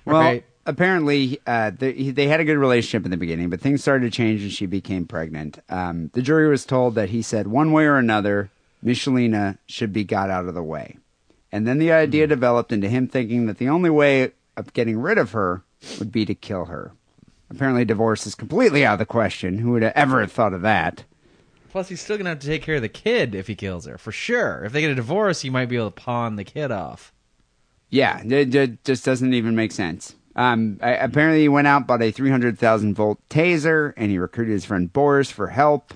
Well, 0.04 0.20
Right. 0.20 0.44
Apparently 0.68 1.40
uh, 1.46 1.72
they, 1.76 2.10
they 2.10 2.28
had 2.28 2.40
a 2.40 2.44
good 2.44 2.58
relationship 2.58 3.04
in 3.04 3.10
the 3.10 3.16
beginning, 3.16 3.48
but 3.48 3.60
things 3.60 3.80
started 3.80 4.12
to 4.12 4.16
change 4.16 4.42
and 4.42 4.52
she 4.52 4.66
became 4.66 5.06
pregnant. 5.06 5.58
Um, 5.68 6.10
the 6.12 6.22
jury 6.22 6.48
was 6.48 6.66
told 6.66 6.94
that 6.94 7.08
he 7.08 7.22
said 7.22 7.48
one 7.48 7.72
way 7.72 7.86
or 7.86 7.96
another, 7.96 8.50
Michelina 8.84 9.58
should 9.66 9.92
be 9.92 10.04
got 10.04 10.30
out 10.30 10.46
of 10.46 10.54
the 10.54 10.62
way. 10.62 10.98
And 11.50 11.66
then 11.66 11.78
the 11.78 11.90
idea 11.90 12.26
developed 12.26 12.70
into 12.70 12.88
him 12.88 13.08
thinking 13.08 13.46
that 13.46 13.56
the 13.56 13.70
only 13.70 13.90
way 13.90 14.32
of 14.56 14.74
getting 14.74 14.98
rid 14.98 15.16
of 15.16 15.32
her 15.32 15.62
would 15.98 16.12
be 16.12 16.26
to 16.26 16.34
kill 16.34 16.66
her. 16.66 16.92
Apparently, 17.50 17.86
divorce 17.86 18.26
is 18.26 18.34
completely 18.34 18.84
out 18.84 18.94
of 18.94 18.98
the 18.98 19.06
question. 19.06 19.58
Who 19.58 19.70
would 19.70 19.82
have 19.82 19.94
ever 19.96 20.26
thought 20.26 20.52
of 20.52 20.60
that? 20.60 21.04
Plus, 21.70 21.88
he's 21.88 22.02
still 22.02 22.18
gonna 22.18 22.28
have 22.28 22.40
to 22.40 22.46
take 22.46 22.62
care 22.62 22.76
of 22.76 22.82
the 22.82 22.88
kid 22.90 23.34
if 23.34 23.46
he 23.46 23.54
kills 23.54 23.86
her, 23.86 23.96
for 23.96 24.12
sure. 24.12 24.64
If 24.64 24.72
they 24.72 24.82
get 24.82 24.90
a 24.90 24.94
divorce, 24.94 25.40
he 25.40 25.48
might 25.48 25.70
be 25.70 25.76
able 25.76 25.90
to 25.90 26.02
pawn 26.02 26.36
the 26.36 26.44
kid 26.44 26.70
off. 26.70 27.12
Yeah, 27.88 28.22
it, 28.22 28.54
it 28.54 28.84
just 28.84 29.04
doesn't 29.04 29.32
even 29.32 29.56
make 29.56 29.72
sense. 29.72 30.14
Um, 30.38 30.78
apparently, 30.80 31.40
he 31.40 31.48
went 31.48 31.66
out, 31.66 31.88
bought 31.88 32.00
a 32.00 32.12
300,000 32.12 32.94
volt 32.94 33.18
taser, 33.28 33.92
and 33.96 34.08
he 34.08 34.18
recruited 34.18 34.52
his 34.52 34.64
friend 34.64 34.90
Boris 34.92 35.32
for 35.32 35.48
help. 35.48 35.92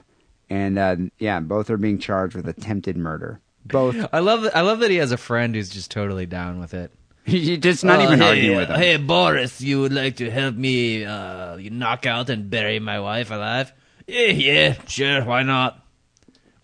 And 0.50 0.80
uh, 0.80 0.96
yeah, 1.18 1.38
both 1.38 1.70
are 1.70 1.76
being 1.76 2.00
charged 2.00 2.34
with 2.34 2.48
attempted 2.48 2.96
murder. 2.96 3.40
Both. 3.64 4.04
I 4.12 4.18
love 4.18 4.42
that. 4.42 4.56
I 4.56 4.62
love 4.62 4.80
that 4.80 4.90
he 4.90 4.96
has 4.96 5.12
a 5.12 5.16
friend 5.16 5.54
who's 5.54 5.70
just 5.70 5.92
totally 5.92 6.26
down 6.26 6.58
with 6.58 6.74
it. 6.74 6.90
He's 7.24 7.58
just 7.58 7.84
not 7.84 8.02
even 8.02 8.20
arguing 8.20 8.56
with 8.56 8.68
him. 8.68 8.80
Hey, 8.80 8.96
Boris, 8.96 9.60
you 9.60 9.80
would 9.80 9.92
like 9.92 10.16
to 10.16 10.28
help 10.28 10.56
me 10.56 11.04
uh, 11.04 11.56
knock 11.56 12.04
out 12.04 12.28
and 12.28 12.50
bury 12.50 12.80
my 12.80 12.98
wife 12.98 13.30
alive? 13.30 13.72
Yeah, 14.08 14.26
yeah, 14.26 14.74
sure, 14.88 15.24
why 15.24 15.44
not? 15.44 15.86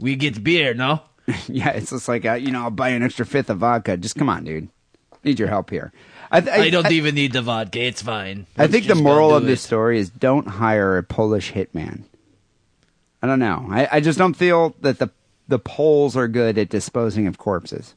We 0.01 0.17
get 0.17 0.43
beer, 0.43 0.75
no? 0.75 1.03
yeah, 1.47 1.71
it's 1.71 1.91
just 1.91 2.09
like, 2.09 2.27
uh, 2.27 2.33
you 2.33 2.51
know, 2.51 2.63
I'll 2.63 2.71
buy 2.71 2.89
you 2.89 2.97
an 2.97 3.05
extra 3.05 3.25
fifth 3.25 3.51
of 3.51 3.59
vodka. 3.59 3.97
Just 3.97 4.17
come 4.17 4.29
on, 4.29 4.43
dude. 4.43 4.69
Need 5.25 5.39
your 5.39 5.49
help 5.49 5.71
here. 5.71 5.93
I, 6.31 6.41
th- 6.41 6.57
I, 6.57 6.71
don't 6.71 6.93
even 6.93 7.15
need 7.15 7.33
the 7.33 7.43
vodka. 7.43 7.81
It's 7.81 8.03
fine. 8.03 8.47
I 8.57 8.63
Let's 8.63 8.73
think 8.73 8.87
the 8.87 8.95
moral 8.95 9.35
of 9.35 9.45
this 9.45 9.63
story 9.63 9.99
is 9.99 10.11
don't 10.11 10.47
hire 10.47 10.99
a 10.99 11.03
Polish 11.03 11.53
hitman. 11.53 12.03
I 13.23 13.27
don't 13.27 13.39
know. 13.39 13.67
I, 13.71 13.89
I 13.93 14.01
just 14.01 14.19
don't 14.19 14.35
feel 14.35 14.77
that 14.81 14.99
the 14.99 15.11
the 15.49 15.59
Poles 15.59 16.17
are 16.17 16.29
good 16.29 16.59
at 16.59 16.69
disposing 16.69 17.27
of 17.27 17.39
corpses. 17.39 17.95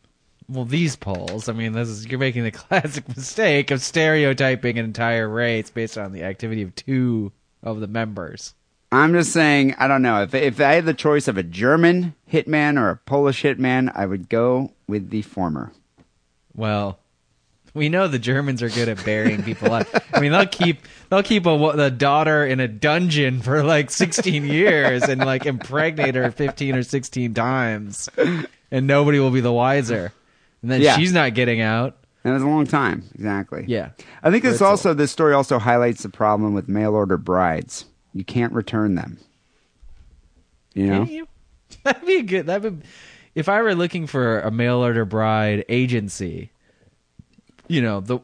Well, 0.47 0.65
these 0.65 0.95
Poles. 0.95 1.49
I 1.49 1.53
mean, 1.53 1.74
this 1.74 1.89
is 1.89 2.07
you're 2.07 2.19
making 2.19 2.43
the 2.43 2.51
classic 2.51 3.07
mistake 3.09 3.72
of 3.72 3.82
stereotyping 3.82 4.80
an 4.80 4.86
entire 4.86 5.28
race 5.28 5.69
based 5.69 5.97
on 5.97 6.13
the 6.13 6.24
activity 6.24 6.61
of 6.61 6.74
two 6.76 7.32
of 7.61 7.80
the 7.82 7.88
members. 7.88 8.55
I'm 8.93 9.13
just 9.13 9.32
saying, 9.32 9.76
I 9.78 9.88
don't 9.88 10.01
know. 10.01 10.24
If 10.24 10.34
if 10.34 10.59
I 10.59 10.74
had 10.74 10.86
the 10.86 10.93
choice 10.93 11.28
of 11.28 11.38
a 11.38 11.43
German 11.43 12.15
hitman 12.32 12.80
or 12.80 12.89
a 12.89 12.97
Polish 12.97 13.43
hitman, 13.43 13.91
I 13.95 14.05
would 14.05 14.28
go 14.28 14.72
with 14.88 15.09
the 15.09 15.22
former. 15.22 15.72
Well, 16.53 16.99
we 17.74 17.89
know 17.89 18.07
the 18.07 18.19
Germans 18.19 18.61
are 18.61 18.69
good 18.69 18.89
at 18.89 19.03
burying 19.05 19.43
people 19.43 19.74
up. 19.74 19.88
I 20.13 20.19
mean, 20.19 20.32
they'll 20.32 20.45
keep 20.45 20.82
they'll 21.09 21.24
keep 21.24 21.45
a 21.45 21.74
the 21.76 21.89
daughter 21.91 22.45
in 22.45 22.59
a 22.59 22.67
dungeon 22.67 23.41
for 23.41 23.63
like 23.63 23.89
16 23.91 24.45
years 24.45 25.03
and 25.03 25.22
like 25.22 25.45
impregnate 25.45 26.15
her 26.15 26.32
15 26.32 26.76
or 26.76 26.84
16 26.84 27.34
times, 27.34 28.09
and 28.72 28.88
nobody 28.88 29.19
will 29.19 29.32
be 29.32 29.41
the 29.41 29.51
wiser. 29.53 30.11
And 30.61 30.69
then 30.72 30.82
Yeah. 30.82 30.97
she's 30.97 31.13
not 31.13 31.34
getting 31.34 31.61
out. 31.61 31.97
And 32.24 32.32
it 32.32 32.36
was 32.36 32.43
a 32.43 32.47
long 32.47 32.67
time, 32.67 33.03
exactly. 33.15 33.65
Yeah. 33.67 33.89
I 34.22 34.30
think 34.30 34.43
this 34.43 34.59
Fritzl. 34.59 34.65
also 34.67 34.93
this 34.93 35.11
story 35.11 35.34
also 35.34 35.57
highlights 35.57 36.03
the 36.03 36.09
problem 36.09 36.53
with 36.53 36.69
mail 36.69 36.93
order 36.93 37.17
brides. 37.17 37.86
You 38.13 38.24
can't 38.24 38.53
return 38.53 38.93
them. 38.95 39.17
You 40.74 40.88
know? 40.88 41.05
Can 41.05 41.13
you? 41.13 41.28
That'd 41.84 42.05
be 42.05 42.22
good. 42.22 42.45
That 42.47 42.61
would. 42.61 42.84
If 43.34 43.47
I 43.49 43.61
were 43.61 43.74
looking 43.76 44.07
for 44.07 44.39
a 44.41 44.51
mail 44.51 44.78
order 44.78 45.05
bride 45.05 45.65
agency, 45.69 46.51
you 47.72 47.82
know, 47.82 48.01
the 48.01 48.17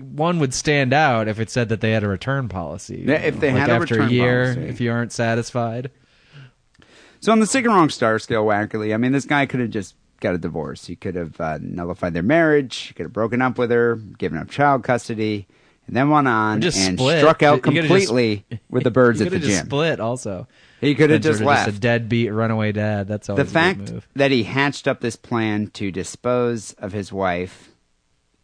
one 0.00 0.40
would 0.40 0.52
stand 0.52 0.92
out 0.92 1.28
if 1.28 1.38
it 1.38 1.50
said 1.50 1.68
that 1.68 1.80
they 1.80 1.92
had 1.92 2.02
a 2.02 2.08
return 2.08 2.48
policy. 2.48 3.04
Yeah, 3.06 3.14
if 3.14 3.38
they 3.38 3.50
had 3.50 3.68
like 3.68 3.68
a 3.68 3.82
after 3.82 3.94
return 3.94 4.08
a 4.08 4.12
year, 4.12 4.44
policy. 4.54 4.68
if 4.68 4.80
you 4.80 4.90
aren't 4.90 5.12
satisfied. 5.12 5.92
So 7.20 7.30
on 7.30 7.38
the 7.38 7.46
sick 7.46 7.64
and 7.64 7.72
wrong 7.72 7.90
star 7.90 8.18
scale, 8.18 8.44
wackerly, 8.44 8.92
I 8.92 8.96
mean, 8.96 9.12
this 9.12 9.24
guy 9.24 9.46
could 9.46 9.60
have 9.60 9.70
just 9.70 9.94
got 10.18 10.34
a 10.34 10.38
divorce. 10.38 10.86
He 10.86 10.96
could 10.96 11.14
have 11.14 11.40
uh, 11.40 11.58
nullified 11.60 12.12
their 12.12 12.24
marriage. 12.24 12.76
He 12.76 12.94
could 12.94 13.04
have 13.04 13.12
broken 13.12 13.40
up 13.40 13.56
with 13.56 13.70
her, 13.70 13.94
given 13.96 14.36
up 14.36 14.50
child 14.50 14.82
custody, 14.82 15.46
and 15.86 15.94
then 15.94 16.10
went 16.10 16.26
on 16.26 16.60
just 16.60 16.78
and 16.78 16.98
split. 16.98 17.20
struck 17.20 17.44
out 17.44 17.62
could've 17.62 17.74
just- 17.76 17.88
completely 17.88 18.44
with 18.68 18.82
the 18.82 18.90
birds 18.90 19.20
at 19.20 19.30
the 19.30 19.38
just 19.38 19.50
gym. 19.50 19.66
Split 19.66 20.00
also. 20.00 20.48
He 20.80 20.96
could 20.96 21.10
have 21.10 21.22
just 21.22 21.40
left. 21.40 21.68
a 21.68 21.72
deadbeat 21.72 22.32
runaway 22.32 22.72
dad. 22.72 23.06
That's 23.06 23.28
all. 23.28 23.36
the 23.36 23.42
a 23.42 23.46
fact 23.46 23.92
that 24.14 24.32
he 24.32 24.42
hatched 24.44 24.86
up 24.88 25.00
this 25.00 25.16
plan 25.16 25.68
to 25.74 25.90
dispose 25.92 26.72
of 26.74 26.92
his 26.92 27.12
wife 27.12 27.70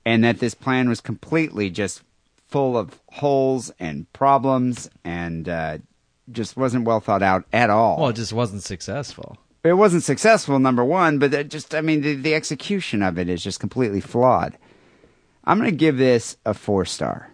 and 0.05 0.23
that 0.25 0.39
this 0.41 0.55
plan 0.55 0.89
was 0.89 1.01
completely 1.01 1.71
just 1.71 2.03
full 2.49 2.77
of 2.77 3.01
holes 3.13 3.73
and 3.81 4.11
problems 4.13 4.89
and 5.05 5.49
uh, 5.49 5.79
just 6.31 6.57
wasn't 6.57 6.85
well 6.85 7.01
thought 7.01 7.23
out 7.23 7.45
at 7.53 7.71
all. 7.71 7.99
Well, 8.01 8.09
it 8.11 8.17
just 8.17 8.33
wasn't 8.33 8.63
successful. 8.63 9.39
it 9.65 9.73
wasn't 9.75 10.03
successful, 10.03 10.59
number 10.59 10.85
one, 10.85 11.19
but 11.19 11.35
it 11.35 11.49
just, 11.51 11.75
I 11.75 11.81
mean, 11.81 12.03
the, 12.03 12.15
the 12.15 12.35
execution 12.35 13.03
of 13.03 13.19
it 13.19 13.29
is 13.29 13.43
just 13.43 13.61
completely 13.61 14.01
flawed. 14.01 14.57
I'm 15.45 15.59
going 15.59 15.71
to 15.71 15.77
give 15.77 15.97
this 15.99 16.37
a 16.45 16.55
four 16.55 16.85
star. 16.85 17.31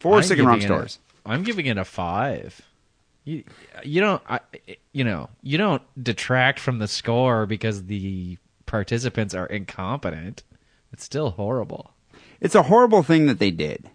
4 0.00 0.16
I'm 0.16 0.22
sick 0.22 0.38
and 0.38 0.48
wrong 0.48 0.58
giving 0.58 0.70
it 0.72 0.74
a- 0.74 0.78
stores. 0.78 0.98
I'm 1.24 1.42
giving 1.44 1.66
it 1.66 1.78
a 1.78 1.84
five. 1.84 2.60
You, 3.24 3.44
you 3.84 4.00
don't, 4.00 4.20
I, 4.28 4.40
you 4.92 5.04
know, 5.04 5.28
you 5.42 5.56
don't 5.56 5.82
detract 6.02 6.58
from 6.58 6.80
the 6.80 6.88
score 6.88 7.46
because 7.46 7.84
the 7.84 8.36
participants 8.66 9.32
are 9.32 9.46
incompetent. 9.46 10.42
It's 10.92 11.04
still 11.04 11.30
horrible. 11.30 11.92
It's 12.40 12.54
a 12.54 12.62
horrible 12.64 13.02
thing 13.02 13.26
that 13.26 13.38
they 13.38 13.50
did. 13.50 13.90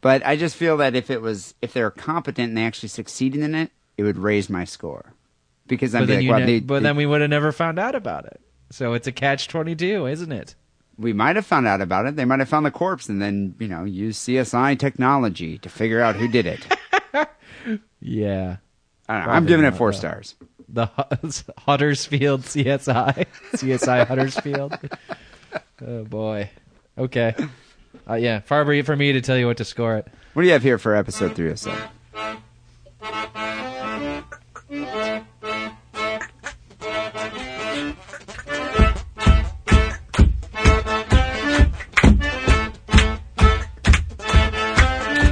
But 0.00 0.24
I 0.24 0.36
just 0.36 0.54
feel 0.56 0.76
that 0.76 0.94
if 0.94 1.10
it 1.10 1.20
was 1.20 1.54
if 1.60 1.72
they're 1.72 1.90
competent 1.90 2.48
and 2.48 2.56
they 2.56 2.64
actually 2.64 2.90
succeeded 2.90 3.40
in 3.42 3.54
it, 3.54 3.70
it 3.96 4.04
would 4.04 4.18
raise 4.18 4.48
my 4.48 4.64
score. 4.64 5.12
Because 5.66 5.94
I'm 5.94 6.02
But 6.02 6.06
then, 6.08 6.20
like, 6.26 6.30
well, 6.30 6.40
ne- 6.40 6.46
they, 6.46 6.60
but 6.60 6.74
they- 6.74 6.82
then 6.84 6.96
we 6.96 7.06
would 7.06 7.20
have 7.20 7.30
never 7.30 7.50
found 7.52 7.78
out 7.78 7.94
about 7.94 8.24
it. 8.26 8.40
So 8.70 8.92
it's 8.94 9.06
a 9.06 9.12
catch 9.12 9.48
twenty 9.48 9.74
two, 9.74 10.06
isn't 10.06 10.32
it? 10.32 10.54
we 11.00 11.12
might 11.12 11.36
have 11.36 11.46
found 11.46 11.64
out 11.68 11.80
about 11.80 12.06
it. 12.06 12.16
They 12.16 12.24
might 12.24 12.40
have 12.40 12.48
found 12.48 12.66
the 12.66 12.72
corpse 12.72 13.08
and 13.08 13.22
then, 13.22 13.54
you 13.60 13.68
know, 13.68 13.84
use 13.84 14.18
CSI 14.18 14.76
technology 14.76 15.56
to 15.58 15.68
figure 15.68 16.00
out 16.00 16.16
who 16.16 16.26
did 16.26 16.44
it. 16.46 16.66
Yeah. 18.00 18.56
I 19.08 19.18
don't 19.18 19.26
know. 19.26 19.32
I'm 19.32 19.46
giving 19.46 19.66
it 19.66 19.74
four 19.76 19.92
though. 19.92 19.98
stars. 19.98 20.34
The 20.68 20.86
Hu- 20.86 21.52
Huddersfield 21.58 22.42
CSI, 22.42 23.26
CSI 23.52 24.06
Huddersfield. 24.06 24.76
Oh 25.86 26.02
boy. 26.04 26.50
Okay. 26.96 27.34
Uh, 28.08 28.14
yeah, 28.14 28.40
far 28.40 28.64
be 28.64 28.80
it 28.80 28.86
for 28.86 28.96
me 28.96 29.12
to 29.12 29.20
tell 29.20 29.38
you 29.38 29.46
what 29.46 29.58
to 29.58 29.64
score 29.64 29.96
it. 29.96 30.08
What 30.32 30.42
do 30.42 30.48
you 30.48 30.52
have 30.52 30.62
here 30.62 30.76
for 30.78 30.94
episode 30.96 31.36
307? 31.36 31.78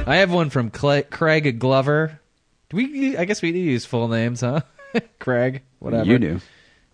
I 0.09 0.15
have 0.21 0.31
one 0.31 0.49
from 0.49 0.69
Craig 0.69 1.59
Glover. 1.59 2.21
Do 2.69 2.77
we? 2.77 3.17
I 3.17 3.25
guess 3.25 3.41
we 3.41 3.51
do 3.51 3.59
use 3.59 3.85
full 3.85 4.07
names, 4.07 4.39
huh? 4.39 4.61
Craig, 5.19 5.63
whatever. 5.79 6.05
You 6.05 6.17
do. 6.17 6.39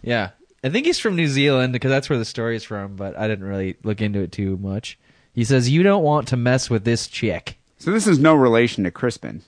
Yeah, 0.02 0.32
I 0.64 0.70
think 0.70 0.86
he's 0.86 1.00
from 1.00 1.16
New 1.16 1.28
Zealand 1.28 1.74
because 1.74 1.90
that's 1.90 2.10
where 2.10 2.20
the 2.20 2.26
story 2.26 2.56
is 2.56 2.64
from. 2.64 2.96
But 2.96 3.18
I 3.18 3.28
didn't 3.28 3.46
really 3.46 3.76
look 3.84 4.02
into 4.02 4.20
it 4.20 4.32
too 4.32 4.58
much. 4.58 4.98
He 5.34 5.44
says 5.44 5.70
you 5.70 5.84
don't 5.84 6.04
want 6.04 6.28
to 6.30 6.38
mess 6.38 6.70
with 6.70 6.84
this 6.84 7.08
chick, 7.08 7.58
So 7.80 7.92
this 7.92 8.08
is 8.08 8.20
no 8.20 8.36
relation 8.36 8.84
to 8.84 8.92
Crispin. 8.92 9.42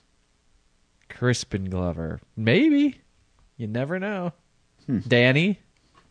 Crispin 1.08 1.70
Glover. 1.70 2.20
Maybe 2.36 3.00
you 3.56 3.66
never 3.66 3.98
know. 3.98 4.32
Hmm. 4.86 4.98
Danny 5.06 5.60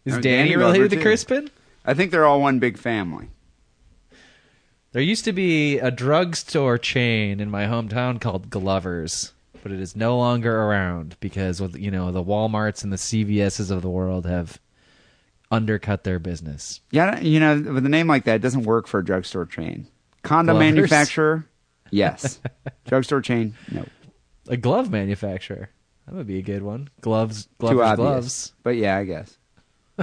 is 0.06 0.14
Danny, 0.16 0.22
Danny 0.22 0.56
related 0.56 0.91
to. 0.91 1.01
Crispin? 1.01 1.49
I 1.86 1.93
think 1.93 2.12
they're 2.12 2.26
all 2.26 2.41
one 2.41 2.60
big 2.60 2.78
family. 2.78 3.30
There 4.93 5.01
used 5.01 5.26
to 5.26 5.34
be 5.34 5.78
a 5.78 5.91
drugstore 5.91 6.78
chain 6.78 7.41
in 7.41 7.51
my 7.51 7.66
hometown 7.66 8.20
called 8.20 8.49
Glover's, 8.49 9.34
but 9.62 9.74
it 9.74 9.82
is 9.82 9.95
no 9.95 10.18
longer 10.18 10.62
around 10.62 11.18
because 11.20 11.60
you 11.76 11.91
know 11.91 12.12
the 12.12 12.24
WalMarts 12.24 12.84
and 12.84 12.93
the 12.93 12.97
CVS's 12.97 13.72
of 13.72 13.82
the 13.82 13.89
world 13.89 14.26
have 14.26 14.58
undercut 15.52 16.04
their 16.04 16.20
business. 16.20 16.82
Yeah, 16.91 17.20
you 17.20 17.39
know, 17.39 17.56
with 17.74 17.86
a 17.86 17.89
name 17.89 18.08
like 18.08 18.24
that, 18.26 18.36
it 18.36 18.41
doesn't 18.41 18.64
work 18.64 18.88
for 18.88 19.00
a 19.00 19.06
drugstore 19.06 19.46
chain. 19.46 19.88
Condom 20.24 20.56
Glovers? 20.58 20.76
manufacturer, 20.76 21.46
yes. 21.91 22.39
drugstore 22.86 23.22
chain, 23.22 23.56
no. 23.72 23.86
A 24.48 24.58
glove 24.58 24.91
manufacturer. 24.91 25.70
That 26.08 26.16
would 26.16 26.28
be 26.28 26.38
a 26.38 26.43
good 26.43 26.62
one. 26.62 26.89
Gloves, 27.02 27.46
Too 27.46 27.50
Glover's 27.60 27.82
obvious. 27.82 27.98
gloves. 27.98 28.54
But 28.64 28.76
yeah, 28.76 28.96
I 28.98 29.04
guess. 29.06 29.38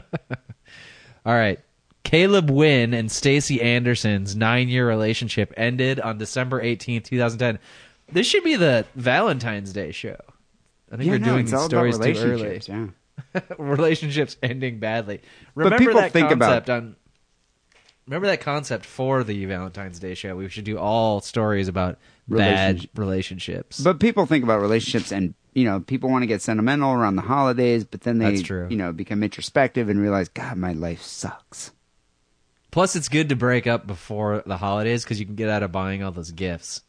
All 1.25 1.35
right. 1.35 1.61
Caleb 2.05 2.51
Wynn 2.51 2.93
and 2.95 3.11
Stacy 3.11 3.63
Anderson's 3.63 4.35
nine-year 4.35 4.87
relationship 4.87 5.55
ended 5.57 6.01
on 6.01 6.19
December 6.19 6.61
eighteenth, 6.61 7.05
2010. 7.05 7.61
This 8.13 8.27
should 8.27 8.43
be 8.45 8.57
the 8.57 8.85
Valentine's 8.97 9.73
Day 9.73 9.93
show. 9.93 10.17
I 10.91 10.97
think 10.97 11.07
Yeah, 11.07 11.13
we're 11.13 11.19
no, 11.21 11.25
doing 11.27 11.47
these 11.47 11.63
stories 11.63 11.99
too 11.99 12.15
early. 12.17 12.61
Yeah. 12.67 12.89
relationships 13.59 14.37
ending 14.43 14.79
badly. 14.79 15.21
Remember 15.55 15.79
people 15.79 16.01
that 16.01 16.13
think 16.13 16.31
about- 16.31 16.47
concept 16.67 16.71
on. 16.71 16.97
Remember 18.07 18.27
that 18.27 18.41
concept 18.41 18.85
for 18.85 19.23
the 19.23 19.45
Valentine's 19.45 20.01
Day 20.01 20.15
show. 20.15 20.35
We 20.35 20.49
should 20.49 20.65
do 20.65 20.77
all 20.77 21.21
stories 21.21 21.69
about 21.69 21.99
bad 22.27 22.89
relationships. 22.97 23.81
But 23.81 24.01
people 24.01 24.27
think 24.27 24.43
about 24.43 24.61
relationships 24.61 25.13
and 25.13 25.35
you 25.55 25.65
know, 25.65 25.81
people 25.81 26.11
want 26.11 26.23
to 26.23 26.27
get 26.27 26.41
sentimental 26.43 26.93
around 26.93 27.17
the 27.17 27.23
holidays, 27.23 27.85
but 27.85 28.01
then 28.01 28.19
they 28.19 28.31
That's 28.31 28.43
true. 28.43 28.67
you 28.71 28.77
know, 28.77 28.91
become 28.93 29.23
introspective 29.23 29.89
and 29.89 30.01
realize, 30.01 30.29
God, 30.29 30.57
my 30.57 30.73
life 30.73 31.03
sucks. 31.03 31.73
Plus, 32.71 32.97
it's 32.97 33.09
good 33.09 33.29
to 33.29 33.37
break 33.37 33.67
up 33.67 33.87
before 33.87 34.43
the 34.47 34.57
holidays 34.57 35.05
because 35.05 35.21
you 35.21 35.27
can 35.27 35.35
get 35.35 35.51
out 35.51 35.63
of 35.63 35.71
buying 35.71 36.03
all 36.03 36.11
those 36.11 36.31
gifts. 36.33 36.81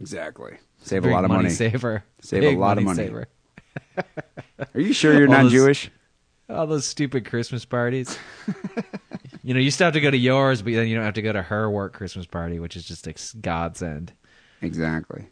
Exactly. 0.00 0.56
Save 0.82 1.02
Big 1.02 1.12
a 1.12 1.14
lot 1.14 1.24
of 1.24 1.30
money. 1.30 1.50
Saver. 1.50 2.02
Save 2.20 2.42
a 2.42 2.46
Big 2.50 2.58
lot 2.58 2.76
of 2.78 2.84
money. 2.84 2.96
Saver. 3.06 3.28
Are 4.74 4.80
you 4.80 4.92
sure 4.92 5.12
you're 5.14 5.26
All 5.28 5.32
not 5.34 5.42
those- 5.44 5.52
Jewish? 5.52 5.90
All 6.48 6.66
those 6.66 6.84
stupid 6.84 7.26
Christmas 7.26 7.64
parties. 7.64 8.18
you 9.44 9.54
know, 9.54 9.60
you 9.60 9.70
still 9.70 9.84
have 9.86 9.94
to 9.94 10.00
go 10.00 10.10
to 10.10 10.16
yours, 10.16 10.62
but 10.62 10.72
then 10.72 10.88
you 10.88 10.96
don't 10.96 11.04
have 11.04 11.14
to 11.14 11.22
go 11.22 11.32
to 11.32 11.42
her 11.42 11.70
work 11.70 11.92
Christmas 11.92 12.26
party, 12.26 12.58
which 12.58 12.74
is 12.76 12.84
just 12.84 13.06
a 13.06 13.14
godsend. 13.40 14.12
Exactly. 14.60 15.28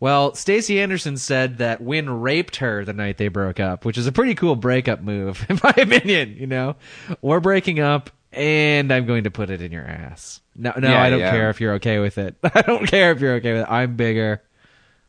Well, 0.00 0.34
Stacey 0.34 0.80
Anderson 0.80 1.18
said 1.18 1.58
that 1.58 1.82
Wynn 1.82 2.08
raped 2.22 2.56
her 2.56 2.82
the 2.84 2.94
night 2.94 3.18
they 3.18 3.28
broke 3.28 3.60
up, 3.60 3.84
which 3.84 3.98
is 3.98 4.06
a 4.06 4.12
pretty 4.12 4.34
cool 4.34 4.56
breakup 4.56 5.02
move, 5.02 5.44
in 5.50 5.60
my 5.62 5.74
opinion. 5.76 6.34
You 6.38 6.46
know, 6.46 6.76
we're 7.20 7.38
breaking 7.40 7.78
up, 7.80 8.08
and 8.32 8.90
I'm 8.90 9.04
going 9.04 9.24
to 9.24 9.30
put 9.30 9.50
it 9.50 9.60
in 9.60 9.70
your 9.70 9.84
ass. 9.84 10.40
No, 10.56 10.72
no, 10.78 10.88
Yeah, 10.88 11.02
I 11.02 11.10
don't 11.10 11.20
yeah. 11.20 11.30
care 11.30 11.50
if 11.50 11.60
you're 11.60 11.74
okay 11.74 11.98
with 11.98 12.16
it. 12.16 12.36
I 12.42 12.62
don't 12.62 12.86
care 12.86 13.12
if 13.12 13.20
you're 13.20 13.34
okay 13.34 13.52
with 13.52 13.62
it. 13.62 13.70
I'm 13.70 13.96
bigger. 13.96 14.42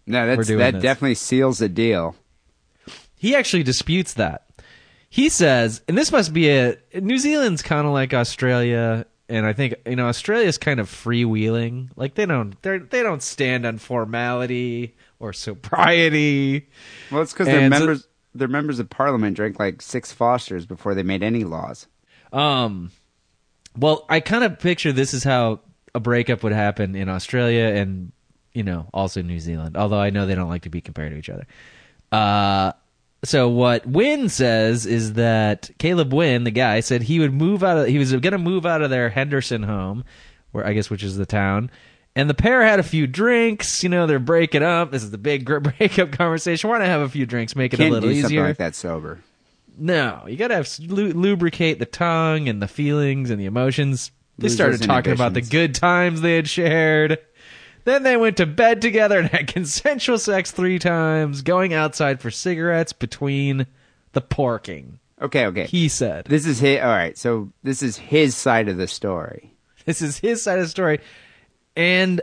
No, 0.05 0.27
that's 0.27 0.49
that 0.49 0.73
this. 0.73 0.83
definitely 0.83 1.15
seals 1.15 1.59
the 1.59 1.69
deal. 1.69 2.15
He 3.23 3.37
actually 3.37 3.63
disputes 3.63 4.15
that. 4.15 4.49
He 5.09 5.29
says, 5.29 5.81
and 5.87 5.97
this 5.97 6.11
must 6.11 6.33
be 6.33 6.49
a 6.49 6.75
New 6.93 7.17
Zealand's 7.17 7.61
kind 7.61 7.87
of 7.87 7.93
like 7.93 8.13
Australia 8.13 9.05
and 9.29 9.45
I 9.45 9.53
think 9.53 9.75
you 9.85 9.95
know 9.95 10.07
Australia's 10.07 10.57
kind 10.57 10.81
of 10.81 10.89
freewheeling. 10.89 11.87
Like 11.95 12.15
they 12.15 12.25
don't 12.25 12.61
they 12.63 12.79
they 12.79 13.01
don't 13.01 13.23
stand 13.23 13.65
on 13.65 13.77
formality 13.77 14.97
or 15.19 15.31
sobriety. 15.31 16.67
Well, 17.09 17.21
it's 17.21 17.31
because 17.31 17.47
their 17.47 17.61
And 17.61 17.73
so- 17.73 17.79
members, 17.79 18.07
their 18.35 18.49
members 18.49 18.79
of 18.79 18.89
parliament 18.89 19.37
drank 19.37 19.57
like 19.57 19.81
six 19.81 20.11
Fosters 20.11 20.65
before 20.65 20.93
they 20.93 21.03
made 21.03 21.23
any 21.23 21.45
laws. 21.45 21.87
Um, 22.33 22.91
well, 23.77 24.05
I 24.09 24.19
kind 24.19 24.43
of 24.43 24.59
picture 24.59 24.91
this 24.91 25.13
is 25.13 25.23
how 25.23 25.61
a 25.95 26.01
breakup 26.01 26.43
would 26.43 26.51
happen 26.51 26.93
in 26.93 27.07
Australia 27.07 27.67
and 27.67 28.11
you 28.51 28.63
know 28.63 28.87
also 28.93 29.21
New 29.21 29.39
Zealand. 29.39 29.77
Although 29.77 30.01
I 30.01 30.09
know 30.09 30.25
they 30.25 30.35
don't 30.35 30.49
like 30.49 30.63
to 30.63 30.69
be 30.69 30.81
compared 30.81 31.13
to 31.13 31.17
each 31.17 31.29
other. 31.29 31.47
Uh, 32.11 32.73
so 33.23 33.47
what 33.49 33.85
Wynn 33.85 34.29
says 34.29 34.85
is 34.85 35.13
that 35.13 35.69
Caleb 35.77 36.13
Wynn, 36.13 36.43
the 36.43 36.51
guy, 36.51 36.79
said 36.81 37.03
he 37.03 37.19
would 37.19 37.33
move 37.33 37.63
out 37.63 37.77
of 37.77 37.87
he 37.87 37.97
was 37.97 38.11
going 38.11 38.31
to 38.31 38.37
move 38.37 38.65
out 38.65 38.81
of 38.81 38.89
their 38.89 39.09
Henderson 39.09 39.63
home, 39.63 40.03
where 40.51 40.65
I 40.65 40.73
guess 40.73 40.89
which 40.89 41.03
is 41.03 41.17
the 41.17 41.25
town. 41.25 41.71
And 42.15 42.29
the 42.29 42.35
pair 42.35 42.61
had 42.61 42.79
a 42.79 42.83
few 42.83 43.07
drinks. 43.07 43.81
You 43.81 43.89
know, 43.89 44.05
they're 44.05 44.19
breaking 44.19 44.61
up. 44.61 44.91
This 44.91 45.03
is 45.03 45.09
the 45.11 45.17
big 45.17 45.45
breakup 45.77 46.11
conversation. 46.11 46.69
Why 46.69 46.77
not 46.79 46.87
have 46.87 47.01
a 47.01 47.09
few 47.09 47.25
drinks, 47.25 47.55
make 47.55 47.73
it 47.73 47.77
Can't 47.77 47.89
a 47.89 47.93
little 47.93 48.09
do 48.09 48.15
something 48.21 48.31
easier? 48.37 48.43
like 48.43 48.57
that 48.57 48.75
sober. 48.75 49.19
No, 49.77 50.23
you 50.27 50.35
gotta 50.37 50.53
have 50.55 50.69
lu- 50.79 51.13
lubricate 51.13 51.79
the 51.79 51.87
tongue 51.87 52.47
and 52.47 52.61
the 52.61 52.67
feelings 52.67 53.31
and 53.31 53.39
the 53.39 53.45
emotions. 53.45 54.11
They 54.37 54.49
started 54.49 54.81
talking 54.83 55.13
about 55.13 55.33
the 55.33 55.41
good 55.41 55.73
times 55.75 56.21
they 56.21 56.35
had 56.35 56.47
shared. 56.49 57.19
Then 57.85 58.03
they 58.03 58.17
went 58.17 58.37
to 58.37 58.45
bed 58.45 58.81
together 58.81 59.19
and 59.19 59.27
had 59.29 59.47
consensual 59.53 60.17
sex 60.17 60.51
three 60.51 60.79
times, 60.79 61.41
going 61.41 61.73
outside 61.73 62.21
for 62.21 62.31
cigarettes 62.31 62.93
between 62.93 63.67
the 64.13 64.21
porking. 64.21 64.99
Okay, 65.21 65.45
okay. 65.47 65.65
He 65.65 65.87
said, 65.89 66.25
This 66.25 66.45
is 66.45 66.59
his. 66.59 66.79
All 66.81 66.87
right, 66.87 67.17
so 67.17 67.51
this 67.63 67.81
is 67.83 67.97
his 67.97 68.35
side 68.35 68.67
of 68.69 68.77
the 68.77 68.87
story. 68.87 69.55
"This 69.85 70.01
is 70.01 70.17
his 70.17 70.41
side 70.41 70.59
of 70.59 70.65
the 70.65 70.69
story," 70.69 70.99
and 71.75 72.21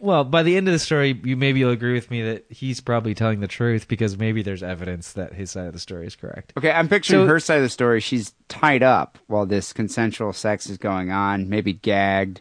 well, 0.00 0.24
by 0.24 0.42
the 0.42 0.56
end 0.56 0.66
of 0.68 0.72
the 0.72 0.78
story, 0.78 1.20
you 1.24 1.36
maybe 1.36 1.60
you'll 1.60 1.70
agree 1.70 1.92
with 1.92 2.10
me 2.10 2.22
that 2.22 2.46
he's 2.48 2.80
probably 2.80 3.14
telling 3.14 3.40
the 3.40 3.46
truth 3.46 3.86
because 3.88 4.16
maybe 4.16 4.40
there's 4.42 4.62
evidence 4.62 5.12
that 5.12 5.34
his 5.34 5.50
side 5.50 5.66
of 5.66 5.74
the 5.74 5.78
story 5.78 6.06
is 6.06 6.16
correct. 6.16 6.54
Okay, 6.56 6.70
I'm 6.70 6.88
picturing 6.88 7.22
So- 7.24 7.26
her 7.26 7.40
side 7.40 7.56
of 7.58 7.62
the 7.64 7.68
story. 7.68 8.00
She's 8.00 8.32
tied 8.48 8.82
up 8.82 9.18
while 9.26 9.44
this 9.44 9.74
consensual 9.74 10.32
sex 10.32 10.68
is 10.70 10.78
going 10.78 11.10
on, 11.10 11.50
maybe 11.50 11.74
gagged. 11.74 12.40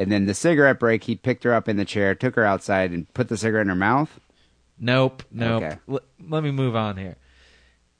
And 0.00 0.10
then 0.10 0.24
the 0.24 0.32
cigarette 0.32 0.80
break, 0.80 1.04
he 1.04 1.14
picked 1.14 1.44
her 1.44 1.52
up 1.52 1.68
in 1.68 1.76
the 1.76 1.84
chair, 1.84 2.14
took 2.14 2.34
her 2.36 2.44
outside, 2.44 2.90
and 2.90 3.12
put 3.12 3.28
the 3.28 3.36
cigarette 3.36 3.66
in 3.66 3.68
her 3.68 3.74
mouth. 3.74 4.18
Nope, 4.78 5.22
nope. 5.30 5.62
Okay. 5.62 5.76
L- 5.90 6.00
let 6.26 6.42
me 6.42 6.50
move 6.50 6.74
on 6.74 6.96
here. 6.96 7.16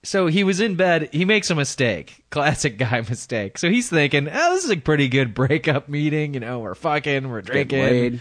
So 0.02 0.26
he 0.26 0.42
was 0.42 0.60
in 0.60 0.76
bed. 0.76 1.10
He 1.12 1.26
makes 1.26 1.50
a 1.50 1.54
mistake. 1.54 2.24
Classic 2.30 2.78
guy 2.78 3.02
mistake. 3.02 3.58
So 3.58 3.68
he's 3.68 3.90
thinking, 3.90 4.28
oh, 4.32 4.54
this 4.54 4.64
is 4.64 4.70
a 4.70 4.78
pretty 4.78 5.08
good 5.08 5.34
breakup 5.34 5.90
meeting. 5.90 6.32
You 6.32 6.40
know, 6.40 6.60
we're 6.60 6.74
fucking, 6.74 7.28
we're 7.28 7.42
drinking. 7.42 8.20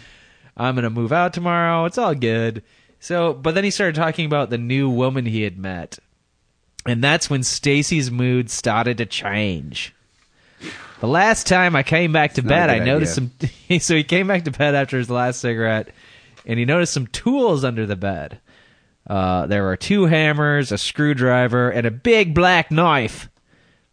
I'm 0.57 0.75
going 0.75 0.83
to 0.83 0.89
move 0.89 1.13
out 1.13 1.31
tomorrow. 1.31 1.85
It's 1.85 1.97
all 1.97 2.15
good. 2.15 2.63
So, 2.99 3.33
but 3.33 3.55
then 3.55 3.63
he 3.63 3.71
started 3.71 3.95
talking 3.95 4.25
about 4.25 4.49
the 4.49 4.57
new 4.57 4.89
woman 4.89 5.25
he 5.25 5.43
had 5.43 5.57
met. 5.57 5.99
And 6.85 7.01
that's 7.01 7.29
when 7.29 7.43
Stacy's 7.43 8.11
mood 8.11 8.49
started 8.49 8.97
to 8.97 9.05
change. 9.05 9.95
The 10.99 11.07
last 11.07 11.47
time 11.47 11.75
I 11.75 11.83
came 11.83 12.11
back 12.11 12.33
to 12.33 12.41
a 12.41 12.43
bed, 12.43 12.69
I 12.69 12.79
noticed 12.79 13.15
some. 13.15 13.31
so 13.79 13.95
he 13.95 14.03
came 14.03 14.27
back 14.27 14.43
to 14.45 14.51
bed 14.51 14.75
after 14.75 14.97
his 14.97 15.09
last 15.09 15.39
cigarette, 15.39 15.89
and 16.45 16.59
he 16.59 16.65
noticed 16.65 16.93
some 16.93 17.07
tools 17.07 17.63
under 17.63 17.85
the 17.85 17.95
bed. 17.95 18.39
Uh, 19.07 19.47
there 19.47 19.63
were 19.63 19.77
two 19.77 20.05
hammers, 20.05 20.71
a 20.71 20.77
screwdriver, 20.77 21.69
and 21.69 21.87
a 21.87 21.91
big 21.91 22.35
black 22.35 22.69
knife 22.69 23.29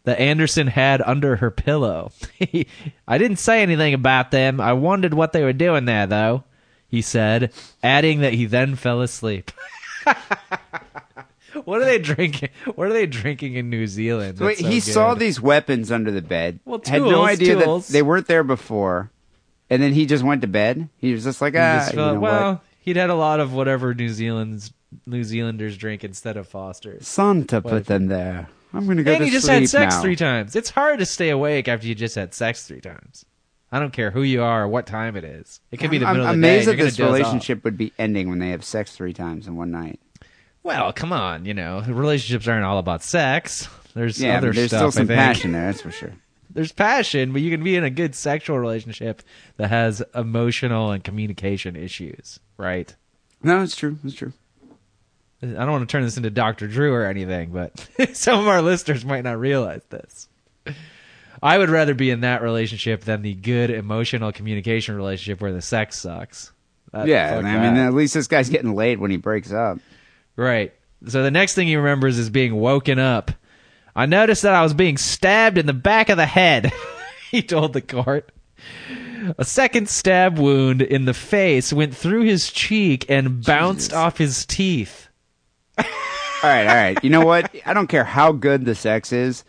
that 0.03 0.19
Anderson 0.19 0.67
had 0.67 1.01
under 1.01 1.37
her 1.37 1.49
pillow. 1.49 2.11
I 3.07 3.17
didn't 3.17 3.37
say 3.37 3.61
anything 3.61 3.93
about 3.93 4.31
them. 4.31 4.59
I 4.61 4.73
wondered 4.73 5.13
what 5.13 5.31
they 5.31 5.43
were 5.43 5.53
doing 5.53 5.85
there, 5.85 6.07
though, 6.07 6.43
he 6.87 7.01
said, 7.01 7.51
adding 7.81 8.19
that 8.19 8.33
he 8.33 8.45
then 8.45 8.75
fell 8.75 9.01
asleep. 9.01 9.51
what 11.67 11.81
are 11.81 11.85
they 11.85 11.99
drinking? 11.99 12.47
What 12.75 12.87
are 12.87 12.93
they 12.93 13.05
drinking 13.05 13.55
in 13.55 13.69
New 13.69 13.87
Zealand? 13.87 14.37
So 14.37 14.45
wait, 14.45 14.59
so 14.59 14.67
he 14.69 14.79
saw 14.79 15.15
these 15.15 15.41
weapons 15.41 15.91
under 15.91 16.11
the 16.11 16.21
bed. 16.21 16.61
Well, 16.63 16.79
tools, 16.79 16.89
had 16.89 17.01
no 17.01 17.25
idea 17.25 17.61
tools. 17.61 17.87
that 17.87 17.93
they 17.93 18.01
weren't 18.01 18.27
there 18.27 18.45
before. 18.45 19.11
And 19.69 19.83
then 19.83 19.91
he 19.91 20.05
just 20.05 20.23
went 20.23 20.39
to 20.43 20.47
bed. 20.47 20.87
He 20.97 21.11
was 21.11 21.25
just 21.25 21.41
like, 21.41 21.55
ah, 21.55 21.79
just 21.79 21.91
you 21.91 21.97
know 21.97 22.19
well, 22.21 22.51
what? 22.53 22.61
he'd 22.79 22.95
had 22.95 23.09
a 23.09 23.15
lot 23.15 23.41
of 23.41 23.51
whatever 23.51 23.93
New 23.93 24.07
Zealand's 24.07 24.71
New 25.05 25.25
Zealanders 25.25 25.75
drink 25.75 26.05
instead 26.05 26.37
of 26.37 26.47
Foster's. 26.47 27.05
Santa 27.05 27.61
put 27.61 27.87
them 27.87 28.07
there. 28.07 28.47
I'm 28.73 28.87
gonna 28.87 29.03
go 29.03 29.11
to 29.11 29.17
sleep. 29.17 29.19
and 29.19 29.19
to 29.19 29.25
he 29.25 29.31
just 29.31 29.47
had 29.47 29.67
sex 29.67 29.95
now. 29.95 30.01
three 30.01 30.15
times. 30.15 30.55
It's 30.55 30.69
hard 30.69 30.99
to 30.99 31.05
stay 31.05 31.31
awake 31.31 31.67
after 31.67 31.85
you 31.85 31.95
just 31.95 32.15
had 32.15 32.33
sex 32.33 32.65
three 32.65 32.79
times. 32.79 33.25
I 33.73 33.79
don't 33.79 33.91
care 33.91 34.11
who 34.11 34.23
you 34.23 34.41
are 34.41 34.63
or 34.63 34.67
what 34.69 34.85
time 34.85 35.17
it 35.17 35.25
is. 35.25 35.59
It 35.71 35.77
could 35.77 35.91
be 35.91 35.97
the 35.97 36.05
I'm, 36.05 36.13
middle 36.13 36.27
I'm 36.29 36.35
of 36.35 36.41
the 36.41 36.47
day. 36.47 36.47
I'm 36.47 36.53
amazed 36.55 36.69
that 36.69 36.77
this 36.77 36.95
gonna 36.95 37.09
off. 37.09 37.17
relationship 37.17 37.65
would 37.65 37.77
be 37.77 37.91
ending 37.99 38.29
when 38.29 38.39
they 38.39 38.51
have 38.51 38.63
sex 38.63 38.95
three 38.95 39.11
times 39.11 39.47
in 39.47 39.57
one 39.57 39.71
night. 39.71 39.99
Well, 40.67 40.91
come 40.91 41.13
on, 41.13 41.45
you 41.45 41.53
know, 41.53 41.81
relationships 41.87 42.45
aren't 42.45 42.65
all 42.65 42.77
about 42.77 43.01
sex. 43.01 43.69
There's 43.93 44.21
Yeah, 44.21 44.37
other 44.37 44.51
there's 44.51 44.67
stuff. 44.67 44.79
still 44.79 44.91
some 44.91 45.07
passion 45.07 45.53
there. 45.53 45.67
That's 45.67 45.79
for 45.79 45.91
sure. 45.91 46.11
There's 46.53 46.73
passion, 46.73 47.31
but 47.31 47.41
you 47.41 47.49
can 47.51 47.63
be 47.63 47.77
in 47.77 47.85
a 47.85 47.89
good 47.89 48.13
sexual 48.15 48.59
relationship 48.59 49.21
that 49.55 49.69
has 49.69 50.03
emotional 50.13 50.91
and 50.91 51.01
communication 51.01 51.77
issues, 51.77 52.41
right? 52.57 52.93
No, 53.41 53.61
it's 53.63 53.77
true. 53.77 53.97
It's 54.03 54.13
true. 54.15 54.33
I 55.41 55.45
don't 55.45 55.71
want 55.71 55.87
to 55.87 55.91
turn 55.91 56.03
this 56.03 56.17
into 56.17 56.31
Dr. 56.31 56.67
Drew 56.67 56.93
or 56.93 57.05
anything, 57.05 57.51
but 57.51 57.87
some 58.13 58.37
of 58.37 58.47
our 58.49 58.61
listeners 58.61 59.05
might 59.05 59.23
not 59.23 59.39
realize 59.39 59.83
this. 59.89 60.27
I 61.41 61.57
would 61.57 61.69
rather 61.69 61.93
be 61.93 62.09
in 62.09 62.21
that 62.21 62.41
relationship 62.41 63.05
than 63.05 63.21
the 63.21 63.35
good 63.35 63.69
emotional 63.69 64.33
communication 64.33 64.97
relationship 64.97 65.39
where 65.39 65.53
the 65.53 65.61
sex 65.61 65.97
sucks. 65.97 66.51
Yeah, 66.93 67.37
I 67.37 67.41
mean, 67.41 67.77
at 67.77 67.93
least 67.93 68.15
this 68.15 68.27
guy's 68.27 68.49
getting 68.49 68.75
laid 68.75 68.99
when 68.99 69.11
he 69.11 69.17
breaks 69.17 69.53
up. 69.53 69.77
Right. 70.37 70.73
So 71.07 71.23
the 71.23 71.31
next 71.31 71.55
thing 71.55 71.67
he 71.67 71.75
remembers 71.75 72.17
is 72.17 72.29
being 72.29 72.55
woken 72.55 72.99
up. 72.99 73.31
I 73.95 74.05
noticed 74.05 74.43
that 74.43 74.53
I 74.53 74.63
was 74.63 74.73
being 74.73 74.97
stabbed 74.97 75.57
in 75.57 75.65
the 75.65 75.73
back 75.73 76.09
of 76.09 76.17
the 76.17 76.25
head, 76.25 76.71
he 77.31 77.41
told 77.41 77.73
the 77.73 77.81
court. 77.81 78.31
A 79.37 79.43
second 79.43 79.89
stab 79.89 80.37
wound 80.37 80.81
in 80.81 81.05
the 81.05 81.13
face 81.13 81.73
went 81.73 81.95
through 81.95 82.23
his 82.23 82.51
cheek 82.51 83.05
and 83.09 83.43
bounced 83.43 83.93
off 83.93 84.17
his 84.17 84.45
teeth. 84.45 85.07
All 85.77 85.85
right, 86.43 86.67
all 86.67 86.75
right. 86.75 87.03
You 87.03 87.09
know 87.09 87.25
what? 87.25 87.53
I 87.65 87.73
don't 87.73 87.87
care 87.87 88.03
how 88.03 88.31
good 88.31 88.63
the 88.63 88.75
sex 88.75 89.11
is. 89.11 89.43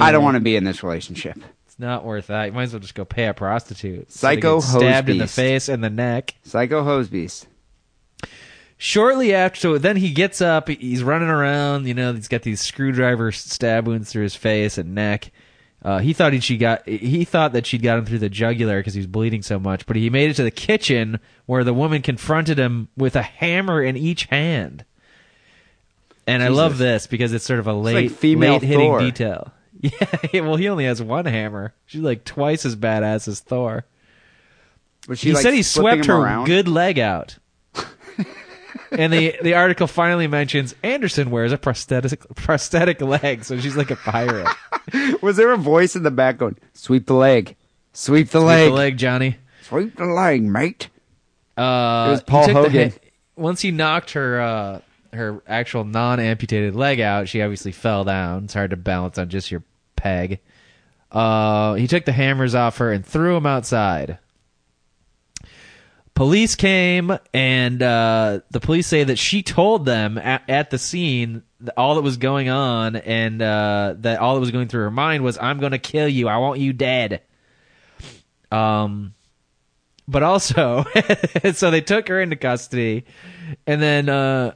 I 0.00 0.10
don't 0.10 0.24
want 0.24 0.36
to 0.36 0.40
be 0.40 0.56
in 0.56 0.64
this 0.64 0.82
relationship. 0.82 1.36
It's 1.66 1.78
not 1.78 2.04
worth 2.04 2.28
that. 2.28 2.46
You 2.46 2.52
might 2.52 2.62
as 2.64 2.72
well 2.72 2.80
just 2.80 2.94
go 2.94 3.04
pay 3.04 3.26
a 3.26 3.34
prostitute. 3.34 4.10
Psycho 4.10 4.56
of 4.56 4.64
getting 4.64 4.80
stabbed 4.80 5.10
in 5.10 5.18
the 5.18 5.26
face 5.26 5.68
and 5.68 5.84
the 5.84 5.90
neck. 5.90 6.34
Psycho 6.44 6.82
Hosebeast. 6.82 7.46
Shortly 8.76 9.32
after, 9.32 9.60
so 9.60 9.78
then 9.78 9.96
he 9.96 10.10
gets 10.10 10.40
up. 10.40 10.68
He's 10.68 11.02
running 11.02 11.28
around. 11.28 11.86
You 11.86 11.94
know, 11.94 12.12
he's 12.12 12.28
got 12.28 12.42
these 12.42 12.60
screwdriver 12.60 13.32
stab 13.32 13.86
wounds 13.86 14.10
through 14.10 14.24
his 14.24 14.34
face 14.34 14.78
and 14.78 14.94
neck. 14.94 15.30
Uh, 15.82 15.98
he 15.98 16.12
thought 16.12 16.32
he 16.32 16.40
she 16.40 16.56
got. 16.56 16.88
He 16.88 17.24
thought 17.24 17.52
that 17.52 17.66
she'd 17.66 17.82
got 17.82 17.98
him 17.98 18.06
through 18.06 18.18
the 18.18 18.30
jugular 18.30 18.80
because 18.80 18.94
he 18.94 19.00
was 19.00 19.06
bleeding 19.06 19.42
so 19.42 19.58
much. 19.58 19.86
But 19.86 19.96
he 19.96 20.10
made 20.10 20.30
it 20.30 20.34
to 20.34 20.42
the 20.42 20.50
kitchen 20.50 21.20
where 21.46 21.62
the 21.62 21.74
woman 21.74 22.02
confronted 22.02 22.58
him 22.58 22.88
with 22.96 23.16
a 23.16 23.22
hammer 23.22 23.82
in 23.82 23.96
each 23.96 24.24
hand. 24.24 24.84
And 26.26 26.42
I 26.42 26.48
love 26.48 26.78
this 26.78 27.06
because 27.06 27.34
it's 27.34 27.44
sort 27.44 27.60
of 27.60 27.66
a 27.66 27.74
late, 27.74 28.10
like 28.10 28.18
female 28.18 28.54
late 28.54 28.62
hitting 28.62 28.98
detail. 28.98 29.52
Yeah, 30.32 30.40
well, 30.40 30.56
he 30.56 30.68
only 30.70 30.86
has 30.86 31.02
one 31.02 31.26
hammer. 31.26 31.74
She's 31.84 32.00
like 32.00 32.24
twice 32.24 32.64
as 32.64 32.74
badass 32.74 33.28
as 33.28 33.40
Thor. 33.40 33.84
She 35.14 35.28
he 35.28 35.34
like, 35.34 35.42
said 35.42 35.52
he 35.52 35.62
swept 35.62 36.06
her 36.06 36.14
around? 36.14 36.46
good 36.46 36.68
leg 36.68 36.98
out. 36.98 37.36
And 38.98 39.12
the 39.12 39.36
the 39.42 39.54
article 39.54 39.86
finally 39.86 40.26
mentions 40.26 40.74
Anderson 40.82 41.30
wears 41.30 41.52
a 41.52 41.58
prosthetic 41.58 42.20
prosthetic 42.36 43.00
leg, 43.00 43.44
so 43.44 43.58
she's 43.58 43.76
like 43.76 43.90
a 43.90 43.96
pirate. 43.96 44.48
Was 45.22 45.36
there 45.36 45.52
a 45.52 45.56
voice 45.56 45.96
in 45.96 46.02
the 46.02 46.10
back 46.10 46.38
going, 46.38 46.56
"Sweep 46.72 47.06
the 47.06 47.14
leg, 47.14 47.56
sweep 47.92 48.28
the 48.30 48.38
Sweep 48.40 48.46
leg, 48.46 48.68
the 48.70 48.74
leg, 48.74 48.96
Johnny. 48.98 49.36
sweep 49.62 49.96
the 49.96 50.04
leg, 50.06 50.42
mate"? 50.42 50.88
Uh, 51.56 52.06
It 52.08 52.10
was 52.12 52.22
Paul 52.22 52.44
took 52.46 52.54
the 52.54 52.62
Hogan. 52.62 52.92
once 53.36 53.60
he 53.60 53.70
knocked 53.70 54.12
her 54.12 54.40
uh, 54.40 54.80
her 55.12 55.42
actual 55.46 55.84
non 55.84 56.18
amputated 56.20 56.74
leg 56.74 57.00
out, 57.00 57.28
she 57.28 57.42
obviously 57.42 57.72
fell 57.72 58.04
down. 58.04 58.44
It's 58.44 58.54
hard 58.54 58.70
to 58.70 58.76
balance 58.76 59.18
on 59.18 59.28
just 59.28 59.50
your 59.50 59.62
peg. 59.96 60.40
Uh, 61.12 61.74
he 61.74 61.86
took 61.86 62.04
the 62.04 62.12
hammers 62.12 62.54
off 62.56 62.78
her 62.78 62.90
and 62.92 63.06
threw 63.06 63.34
them 63.34 63.46
outside. 63.46 64.18
Police 66.14 66.54
came, 66.54 67.16
and 67.32 67.82
uh, 67.82 68.40
the 68.50 68.60
police 68.60 68.86
say 68.86 69.02
that 69.02 69.18
she 69.18 69.42
told 69.42 69.84
them 69.84 70.16
at, 70.16 70.48
at 70.48 70.70
the 70.70 70.78
scene 70.78 71.42
all 71.76 71.96
that 71.96 72.02
was 72.02 72.18
going 72.18 72.48
on, 72.48 72.94
and 72.94 73.42
uh, 73.42 73.94
that 73.98 74.20
all 74.20 74.34
that 74.34 74.40
was 74.40 74.52
going 74.52 74.68
through 74.68 74.82
her 74.82 74.90
mind 74.92 75.24
was, 75.24 75.38
"I'm 75.38 75.58
going 75.58 75.72
to 75.72 75.78
kill 75.78 76.06
you. 76.06 76.28
I 76.28 76.36
want 76.36 76.60
you 76.60 76.72
dead." 76.72 77.22
Um, 78.52 79.14
but 80.06 80.22
also, 80.22 80.84
so 81.52 81.72
they 81.72 81.80
took 81.80 82.06
her 82.06 82.20
into 82.20 82.36
custody, 82.36 83.06
and 83.66 83.82
then 83.82 84.08
uh, 84.08 84.54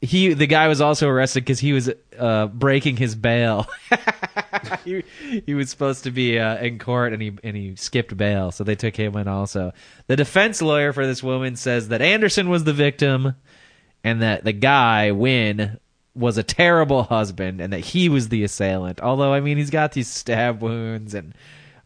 he 0.00 0.32
the 0.32 0.46
guy 0.46 0.68
was 0.68 0.80
also 0.80 1.08
arrested 1.08 1.40
because 1.40 1.58
he 1.60 1.72
was 1.72 1.90
uh, 2.18 2.46
breaking 2.46 2.96
his 2.96 3.14
bail. 3.14 3.66
he, 4.84 5.02
he 5.44 5.54
was 5.54 5.70
supposed 5.70 6.04
to 6.04 6.10
be 6.10 6.38
uh, 6.38 6.56
in 6.58 6.78
court 6.78 7.12
and 7.12 7.20
he 7.20 7.32
and 7.42 7.56
he 7.56 7.74
skipped 7.76 8.16
bail, 8.16 8.52
so 8.52 8.64
they 8.64 8.76
took 8.76 8.96
him 8.96 9.16
in 9.16 9.26
also. 9.26 9.72
The 10.06 10.16
defense 10.16 10.62
lawyer 10.62 10.92
for 10.92 11.06
this 11.06 11.22
woman 11.22 11.56
says 11.56 11.88
that 11.88 12.00
Anderson 12.00 12.48
was 12.48 12.64
the 12.64 12.72
victim 12.72 13.34
and 14.04 14.22
that 14.22 14.44
the 14.44 14.52
guy 14.52 15.10
Wynn 15.10 15.78
was 16.14 16.38
a 16.38 16.42
terrible 16.42 17.04
husband 17.04 17.60
and 17.60 17.72
that 17.72 17.80
he 17.80 18.08
was 18.08 18.28
the 18.28 18.44
assailant. 18.44 19.00
Although 19.00 19.32
I 19.32 19.40
mean 19.40 19.56
he's 19.56 19.70
got 19.70 19.92
these 19.92 20.08
stab 20.08 20.62
wounds 20.62 21.14
and 21.14 21.34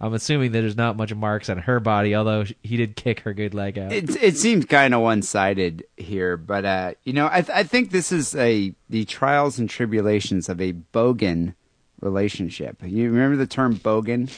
I'm 0.02 0.12
assuming 0.14 0.50
that 0.52 0.60
there's 0.62 0.76
not 0.76 0.96
much 0.96 1.14
marks 1.14 1.48
on 1.48 1.58
her 1.58 1.78
body, 1.78 2.14
although 2.16 2.44
he 2.62 2.76
did 2.76 2.96
kick 2.96 3.20
her 3.20 3.32
good 3.32 3.54
leg 3.54 3.78
out. 3.78 3.92
It 3.92 4.20
it 4.22 4.36
seems 4.36 4.64
kind 4.64 4.92
of 4.94 5.00
one 5.00 5.22
sided 5.22 5.84
here, 5.96 6.36
but 6.36 6.64
uh, 6.64 6.94
you 7.04 7.12
know, 7.12 7.28
I 7.30 7.42
th- 7.42 7.56
I 7.56 7.62
think 7.62 7.90
this 7.92 8.10
is 8.10 8.34
a 8.34 8.74
the 8.90 9.04
trials 9.04 9.58
and 9.60 9.70
tribulations 9.70 10.48
of 10.48 10.60
a 10.60 10.72
bogan 10.92 11.54
relationship. 12.00 12.78
You 12.84 13.10
remember 13.10 13.36
the 13.36 13.46
term 13.46 13.76
bogan? 13.76 14.30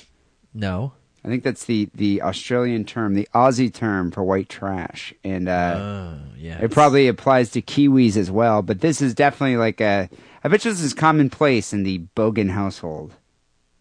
no. 0.52 0.92
I 1.26 1.28
think 1.30 1.42
that's 1.42 1.64
the 1.64 1.88
the 1.94 2.20
Australian 2.20 2.84
term, 2.84 3.14
the 3.14 3.26
Aussie 3.34 3.72
term 3.72 4.10
for 4.10 4.22
white 4.22 4.50
trash, 4.50 5.14
and 5.24 5.48
uh, 5.48 5.74
Oh, 5.78 6.18
yeah. 6.36 6.58
it 6.62 6.70
probably 6.70 7.08
applies 7.08 7.48
to 7.52 7.62
Kiwis 7.62 8.18
as 8.18 8.30
well. 8.30 8.60
But 8.60 8.82
this 8.82 9.00
is 9.00 9.14
definitely 9.14 9.56
like 9.56 9.80
a. 9.80 10.10
I 10.44 10.48
bet 10.48 10.66
you 10.66 10.70
this 10.70 10.82
is 10.82 10.92
commonplace 10.92 11.72
in 11.72 11.82
the 11.82 12.00
bogan 12.14 12.50
household. 12.50 13.14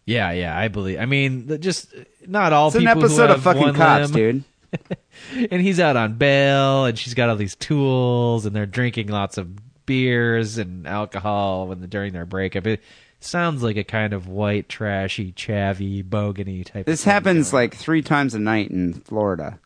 Yeah, 0.06 0.32
yeah, 0.32 0.56
I 0.58 0.68
believe. 0.68 0.98
I 1.00 1.06
mean, 1.06 1.60
just 1.60 1.94
not 2.26 2.52
all 2.52 2.68
It's 2.68 2.76
an 2.76 2.86
episode 2.86 3.30
of 3.30 3.42
fucking 3.42 3.74
cops, 3.74 4.10
limb. 4.12 4.44
dude. 4.72 4.98
and 5.50 5.62
he's 5.62 5.78
out 5.78 5.96
on 5.96 6.14
bail 6.14 6.84
and 6.86 6.98
she's 6.98 7.14
got 7.14 7.28
all 7.28 7.36
these 7.36 7.54
tools 7.54 8.44
and 8.44 8.56
they're 8.56 8.66
drinking 8.66 9.06
lots 9.08 9.38
of 9.38 9.48
beers 9.86 10.58
and 10.58 10.86
alcohol 10.86 11.68
when 11.68 11.78
during 11.88 12.12
their 12.12 12.26
breakup 12.26 12.66
it 12.66 12.82
sounds 13.20 13.62
like 13.62 13.76
a 13.76 13.84
kind 13.84 14.12
of 14.12 14.26
white 14.26 14.68
trashy 14.68 15.30
chavvy 15.32 16.02
bogany 16.02 16.64
type 16.64 16.86
This 16.86 17.04
happens 17.04 17.50
going 17.52 17.62
like 17.62 17.74
three 17.76 18.02
times 18.02 18.34
a 18.34 18.40
night 18.40 18.70
in 18.70 18.94
Florida. 18.94 19.60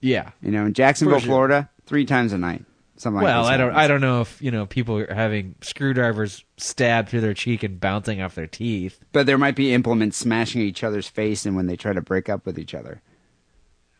yeah 0.00 0.30
You 0.42 0.52
know, 0.52 0.66
in 0.66 0.74
Jacksonville, 0.74 1.18
sure. 1.18 1.26
Florida, 1.26 1.70
three 1.86 2.04
times 2.04 2.32
a 2.32 2.38
night. 2.38 2.64
Something 2.98 3.16
like 3.16 3.24
well 3.24 3.42
this 3.42 3.50
i 3.52 3.56
don't 3.56 3.68
happens. 3.72 3.84
i 3.84 3.88
don't 3.88 4.00
know 4.00 4.20
if 4.22 4.40
you 4.40 4.50
know 4.50 4.64
people 4.66 4.96
are 4.98 5.12
having 5.12 5.54
screwdrivers 5.60 6.44
stabbed 6.56 7.08
through 7.10 7.20
their 7.20 7.34
cheek 7.34 7.62
and 7.62 7.78
bouncing 7.78 8.22
off 8.22 8.34
their 8.34 8.46
teeth 8.46 8.98
But 9.12 9.26
there 9.26 9.36
might 9.38 9.54
be 9.54 9.74
implements 9.74 10.16
smashing 10.16 10.62
each 10.62 10.82
other's 10.82 11.06
face 11.08 11.44
and 11.44 11.54
when 11.56 11.66
they 11.66 11.76
try 11.76 11.92
to 11.92 12.00
break 12.00 12.28
up 12.28 12.46
with 12.46 12.58
each 12.58 12.74
other. 12.74 13.02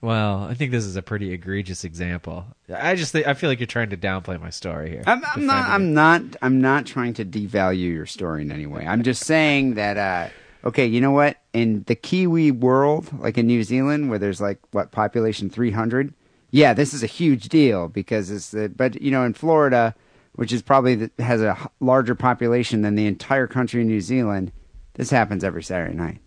well 0.00 0.44
i 0.44 0.54
think 0.54 0.70
this 0.70 0.84
is 0.84 0.96
a 0.96 1.02
pretty 1.02 1.32
egregious 1.32 1.84
example 1.84 2.46
i 2.74 2.94
just 2.94 3.12
think 3.12 3.26
i 3.26 3.34
feel 3.34 3.50
like 3.50 3.58
you're 3.60 3.66
trying 3.66 3.90
to 3.90 3.96
downplay 3.96 4.40
my 4.40 4.50
story 4.50 4.90
here 4.90 5.02
I'm, 5.06 5.22
I'm 5.34 5.46
not. 5.46 5.68
I'm 5.68 5.82
it. 5.82 5.92
not. 5.92 6.22
I'm 6.42 6.60
not 6.60 6.86
trying 6.86 7.14
to 7.14 7.24
devalue 7.24 7.92
your 7.92 8.06
story 8.06 8.42
in 8.42 8.50
any 8.52 8.66
way. 8.66 8.86
I'm 8.86 9.02
just 9.02 9.24
saying 9.24 9.74
that. 9.74 9.96
Uh, 9.96 10.28
okay, 10.68 10.86
you 10.86 11.00
know 11.00 11.10
what? 11.12 11.36
In 11.52 11.84
the 11.86 11.94
Kiwi 11.94 12.50
world, 12.50 13.08
like 13.20 13.38
in 13.38 13.46
New 13.46 13.62
Zealand, 13.62 14.10
where 14.10 14.18
there's 14.18 14.40
like 14.40 14.58
what 14.72 14.90
population 14.90 15.48
300, 15.50 16.12
yeah, 16.56 16.72
this 16.72 16.94
is 16.94 17.02
a 17.02 17.06
huge 17.06 17.48
deal 17.48 17.88
because 17.88 18.30
it's. 18.30 18.50
The, 18.50 18.68
but 18.70 19.00
you 19.02 19.10
know, 19.10 19.24
in 19.24 19.34
Florida, 19.34 19.94
which 20.34 20.52
is 20.52 20.62
probably 20.62 20.94
the, 20.94 21.10
has 21.22 21.42
a 21.42 21.70
larger 21.80 22.14
population 22.14 22.80
than 22.80 22.94
the 22.94 23.06
entire 23.06 23.46
country 23.46 23.82
of 23.82 23.86
New 23.86 24.00
Zealand, 24.00 24.52
this 24.94 25.10
happens 25.10 25.44
every 25.44 25.62
Saturday 25.62 25.94
night. 25.94 26.18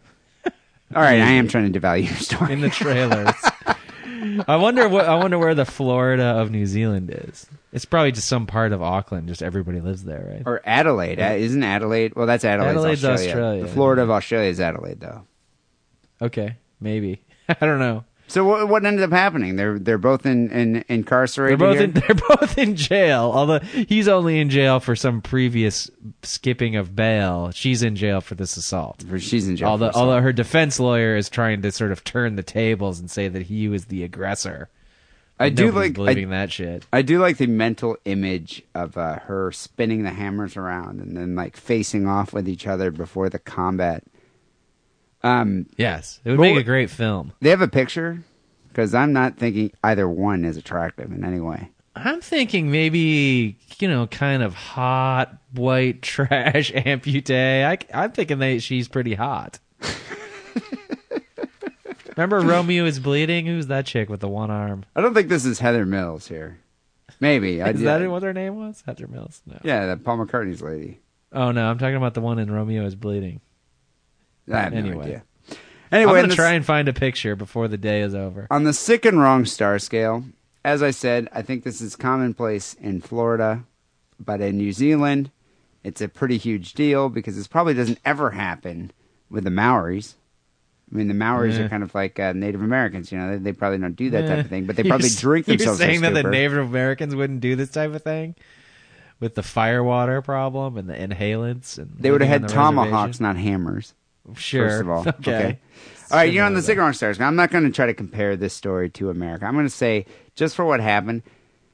All 0.44 1.02
right, 1.02 1.20
I 1.20 1.30
am 1.32 1.48
trying 1.48 1.72
to 1.72 1.80
devalue 1.80 2.06
your 2.06 2.16
story. 2.16 2.52
in 2.52 2.60
the 2.60 2.68
trailers. 2.68 3.34
I 4.46 4.56
wonder 4.56 4.88
what 4.88 5.06
I 5.06 5.14
wonder 5.14 5.38
where 5.38 5.54
the 5.54 5.64
Florida 5.64 6.24
of 6.24 6.50
New 6.50 6.66
Zealand 6.66 7.10
is. 7.10 7.46
It's 7.72 7.86
probably 7.86 8.12
just 8.12 8.28
some 8.28 8.46
part 8.46 8.72
of 8.72 8.82
Auckland. 8.82 9.28
Just 9.28 9.42
everybody 9.42 9.80
lives 9.80 10.04
there, 10.04 10.32
right? 10.34 10.42
Or 10.44 10.60
Adelaide, 10.66 11.18
uh, 11.18 11.32
isn't 11.32 11.62
Adelaide? 11.62 12.14
Well, 12.14 12.26
that's 12.26 12.44
Adelaide. 12.44 12.70
Adelaide's 12.72 13.04
Australia. 13.06 13.30
Australia. 13.30 13.62
The 13.64 13.68
Florida 13.70 14.02
of 14.02 14.10
Australia 14.10 14.50
is 14.50 14.60
Adelaide, 14.60 15.00
though. 15.00 15.24
Okay, 16.20 16.56
maybe. 16.78 17.22
I 17.48 17.64
don't 17.64 17.78
know. 17.78 18.04
So 18.28 18.44
what, 18.44 18.68
what 18.68 18.84
ended 18.84 19.02
up 19.04 19.10
happening? 19.10 19.56
They're 19.56 19.78
they're 19.78 19.98
both 19.98 20.26
in, 20.26 20.50
in 20.50 20.72
They're 20.74 20.84
incarcerated. 20.88 21.58
both 21.58 21.76
here? 21.76 21.84
in, 21.84 21.90
they're 21.94 22.14
both 22.28 22.58
in 22.58 22.76
jail. 22.76 23.32
Although 23.34 23.60
he's 23.60 24.06
only 24.06 24.38
in 24.38 24.50
jail 24.50 24.80
for 24.80 24.94
some 24.94 25.20
previous 25.22 25.90
skipping 26.22 26.76
of 26.76 26.94
bail. 26.94 27.50
She's 27.52 27.82
in 27.82 27.96
jail 27.96 28.20
for 28.20 28.34
this 28.34 28.56
assault. 28.56 29.02
For- 29.08 29.18
She's 29.18 29.48
in 29.48 29.56
jail. 29.56 29.68
Although, 29.70 29.90
although 29.94 30.20
her 30.20 30.32
defense 30.32 30.78
lawyer 30.78 31.16
is 31.16 31.28
trying 31.28 31.62
to 31.62 31.72
sort 31.72 31.90
of 31.90 32.04
turn 32.04 32.36
the 32.36 32.42
tables 32.42 33.00
and 33.00 33.10
say 33.10 33.28
that 33.28 33.42
he 33.42 33.68
was 33.68 33.86
the 33.86 34.04
aggressor. 34.04 34.68
I 35.40 35.50
do 35.50 35.70
like 35.70 35.94
believing 35.94 36.32
I, 36.32 36.38
that 36.38 36.52
shit. 36.52 36.84
I 36.92 37.02
do 37.02 37.20
like 37.20 37.36
the 37.36 37.46
mental 37.46 37.96
image 38.04 38.62
of 38.74 38.98
uh, 38.98 39.20
her 39.20 39.52
spinning 39.52 40.02
the 40.02 40.10
hammers 40.10 40.56
around 40.56 41.00
and 41.00 41.16
then 41.16 41.36
like 41.36 41.56
facing 41.56 42.08
off 42.08 42.32
with 42.32 42.48
each 42.48 42.66
other 42.66 42.90
before 42.90 43.28
the 43.30 43.38
combat. 43.38 44.02
Um, 45.22 45.66
Yes, 45.76 46.20
it 46.24 46.30
would 46.30 46.40
make 46.40 46.56
a 46.56 46.62
great 46.62 46.90
film. 46.90 47.32
they 47.40 47.50
have 47.50 47.60
a 47.60 47.68
picture 47.68 48.22
because 48.68 48.94
I'm 48.94 49.12
not 49.12 49.36
thinking 49.36 49.72
either 49.82 50.08
one 50.08 50.44
is 50.44 50.56
attractive 50.56 51.10
in 51.12 51.24
any 51.24 51.40
way. 51.40 51.70
I'm 51.96 52.20
thinking 52.20 52.70
maybe 52.70 53.58
you 53.80 53.88
know, 53.88 54.06
kind 54.06 54.42
of 54.42 54.54
hot 54.54 55.34
white 55.52 56.02
trash 56.02 56.72
amputee. 56.72 57.64
I, 57.64 57.78
I'm 57.92 58.12
thinking 58.12 58.38
that 58.38 58.62
she's 58.62 58.86
pretty 58.88 59.14
hot. 59.14 59.58
Remember 62.16 62.40
Romeo 62.40 62.84
is 62.84 62.98
bleeding? 62.98 63.46
Who's 63.46 63.68
that 63.68 63.86
chick 63.86 64.08
with 64.08 64.18
the 64.20 64.28
one 64.28 64.50
arm? 64.50 64.84
I 64.96 65.00
don't 65.00 65.14
think 65.14 65.28
this 65.28 65.44
is 65.44 65.60
Heather 65.60 65.86
Mills 65.86 66.26
here. 66.26 66.58
Maybe 67.20 67.62
I 67.62 67.70
Is 67.70 67.80
yeah, 67.80 67.98
that 67.98 68.10
what 68.10 68.22
her 68.24 68.32
name 68.32 68.56
was? 68.56 68.82
Heather 68.86 69.06
Mills? 69.06 69.40
No. 69.46 69.58
Yeah, 69.62 69.86
that 69.86 70.02
Paul 70.04 70.18
McCartney's 70.18 70.60
lady. 70.62 70.98
Oh 71.32 71.52
no, 71.52 71.70
I'm 71.70 71.78
talking 71.78 71.94
about 71.96 72.14
the 72.14 72.20
one 72.20 72.38
in 72.40 72.50
Romeo 72.50 72.84
is 72.86 72.94
bleeding. 72.96 73.40
I 74.50 74.60
have 74.60 74.72
no 74.72 74.78
Anyway. 74.78 75.04
idea. 75.04 75.22
I'm 75.90 76.06
gonna 76.06 76.28
the 76.28 76.34
try 76.34 76.52
and 76.52 76.64
find 76.64 76.86
a 76.88 76.92
picture 76.92 77.34
before 77.34 77.66
the 77.68 77.78
day 77.78 78.02
is 78.02 78.14
over. 78.14 78.46
On 78.50 78.64
the 78.64 78.74
sick 78.74 79.04
and 79.06 79.20
wrong 79.20 79.44
star 79.46 79.78
scale, 79.78 80.24
as 80.64 80.82
I 80.82 80.90
said, 80.90 81.28
I 81.32 81.40
think 81.42 81.64
this 81.64 81.80
is 81.80 81.96
commonplace 81.96 82.74
in 82.74 83.00
Florida, 83.00 83.64
but 84.20 84.40
in 84.42 84.58
New 84.58 84.72
Zealand, 84.72 85.30
it's 85.82 86.00
a 86.02 86.08
pretty 86.08 86.36
huge 86.36 86.74
deal 86.74 87.08
because 87.08 87.36
this 87.36 87.46
probably 87.46 87.72
doesn't 87.74 88.00
ever 88.04 88.30
happen 88.32 88.90
with 89.30 89.44
the 89.44 89.50
Maoris. 89.50 90.16
I 90.92 90.96
mean, 90.96 91.08
the 91.08 91.14
Maoris 91.14 91.56
Yeah. 91.56 91.64
are 91.64 91.68
kind 91.68 91.82
of 91.82 91.94
like 91.94 92.18
uh, 92.18 92.32
Native 92.34 92.60
Americans, 92.62 93.10
you 93.12 93.18
know. 93.18 93.30
They, 93.32 93.36
they 93.38 93.52
probably 93.52 93.78
don't 93.78 93.96
do 93.96 94.10
that 94.10 94.22
type 94.26 94.38
Eh. 94.38 94.40
of 94.40 94.48
thing, 94.48 94.66
but 94.66 94.76
they 94.76 94.82
You're 94.84 94.90
probably 94.90 95.06
s- 95.08 95.20
drink 95.20 95.46
themselves. 95.46 95.80
You're 95.80 95.88
saying 95.88 96.00
that 96.02 96.14
the. 96.14 96.22
Native 96.24 96.58
Americans 96.66 97.14
wouldn't 97.14 97.40
do 97.40 97.56
this 97.56 97.70
type 97.70 97.94
of 97.94 98.02
thing 98.02 98.34
with 99.20 99.34
the 99.36 99.42
firewater 99.42 100.20
problem 100.22 100.76
and 100.76 100.88
the 100.88 100.94
inhalants, 100.94 101.78
and 101.78 101.94
They 101.98 102.10
would 102.10 102.20
have 102.22 102.42
had 102.42 102.48
tomahawks, 102.50 103.20
not 103.20 103.36
hammers. 103.36 103.94
Sure. 104.36 104.68
First 104.68 104.80
of 104.82 104.88
all, 104.90 105.08
Okay. 105.08 105.58
All 106.10 106.16
right, 106.18 106.32
you 106.32 106.40
know, 106.40 106.46
on 106.46 106.54
the 106.54 106.62
Similar, 106.62 106.66
Sick 106.66 106.72
and 106.78 106.80
Wrong 106.84 106.92
Stars. 106.94 107.20
I'm 107.20 107.36
not 107.36 107.50
going 107.50 107.64
to 107.64 107.70
try 107.70 107.86
to 107.86 107.92
compare 107.94 108.34
this 108.36 108.54
story 108.54 108.88
to 108.90 109.10
America. 109.10 109.44
I'm 109.44 109.52
going 109.54 109.66
to 109.66 109.70
say 109.70 110.06
just 110.34 110.56
for 110.56 110.64
what 110.64 110.80
happened, 110.80 111.22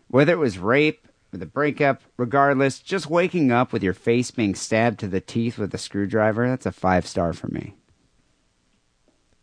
whether 0.09 0.33
it 0.33 0.39
was 0.39 0.59
rape 0.59 1.07
or 1.33 1.39
the 1.39 1.47
breakup, 1.47 2.03
regardless, 2.17 2.81
just 2.81 3.09
waking 3.09 3.53
up 3.53 3.73
with 3.73 3.83
your 3.85 3.95
face 3.95 4.31
being 4.33 4.55
stabbed 4.57 4.99
to 5.01 5.09
the 5.09 5.21
teeth 5.21 5.57
with 5.57 5.73
a 5.73 5.79
screwdriver. 5.79 6.49
That's 6.49 6.67
a 6.67 6.73
five 6.73 7.07
star 7.07 7.33
for 7.33 7.47
me. 7.49 7.75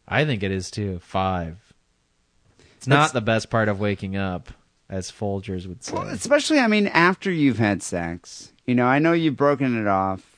I 0.08 0.26
think 0.26 0.44
it 0.44 0.52
is 0.52 0.70
too. 0.70 1.00
Five. 1.00 1.74
It's 2.78 2.86
That's- 2.86 3.08
not 3.10 3.14
the 3.14 3.22
best 3.22 3.50
part 3.50 3.70
of 3.70 3.80
waking 3.80 4.18
up, 4.18 4.50
as 4.90 5.12
Folgers 5.12 5.68
would 5.68 5.84
say. 5.84 5.94
Well, 5.94 6.08
especially, 6.08 6.60
I 6.60 6.68
mean, 6.68 6.88
after 6.88 7.32
you've 7.32 7.60
had 7.60 7.82
sex. 7.82 8.52
You 8.66 8.76
know, 8.76 8.86
I 8.86 9.00
know 9.00 9.14
you've 9.14 9.38
broken 9.38 9.80
it 9.80 9.88
off. 9.88 10.31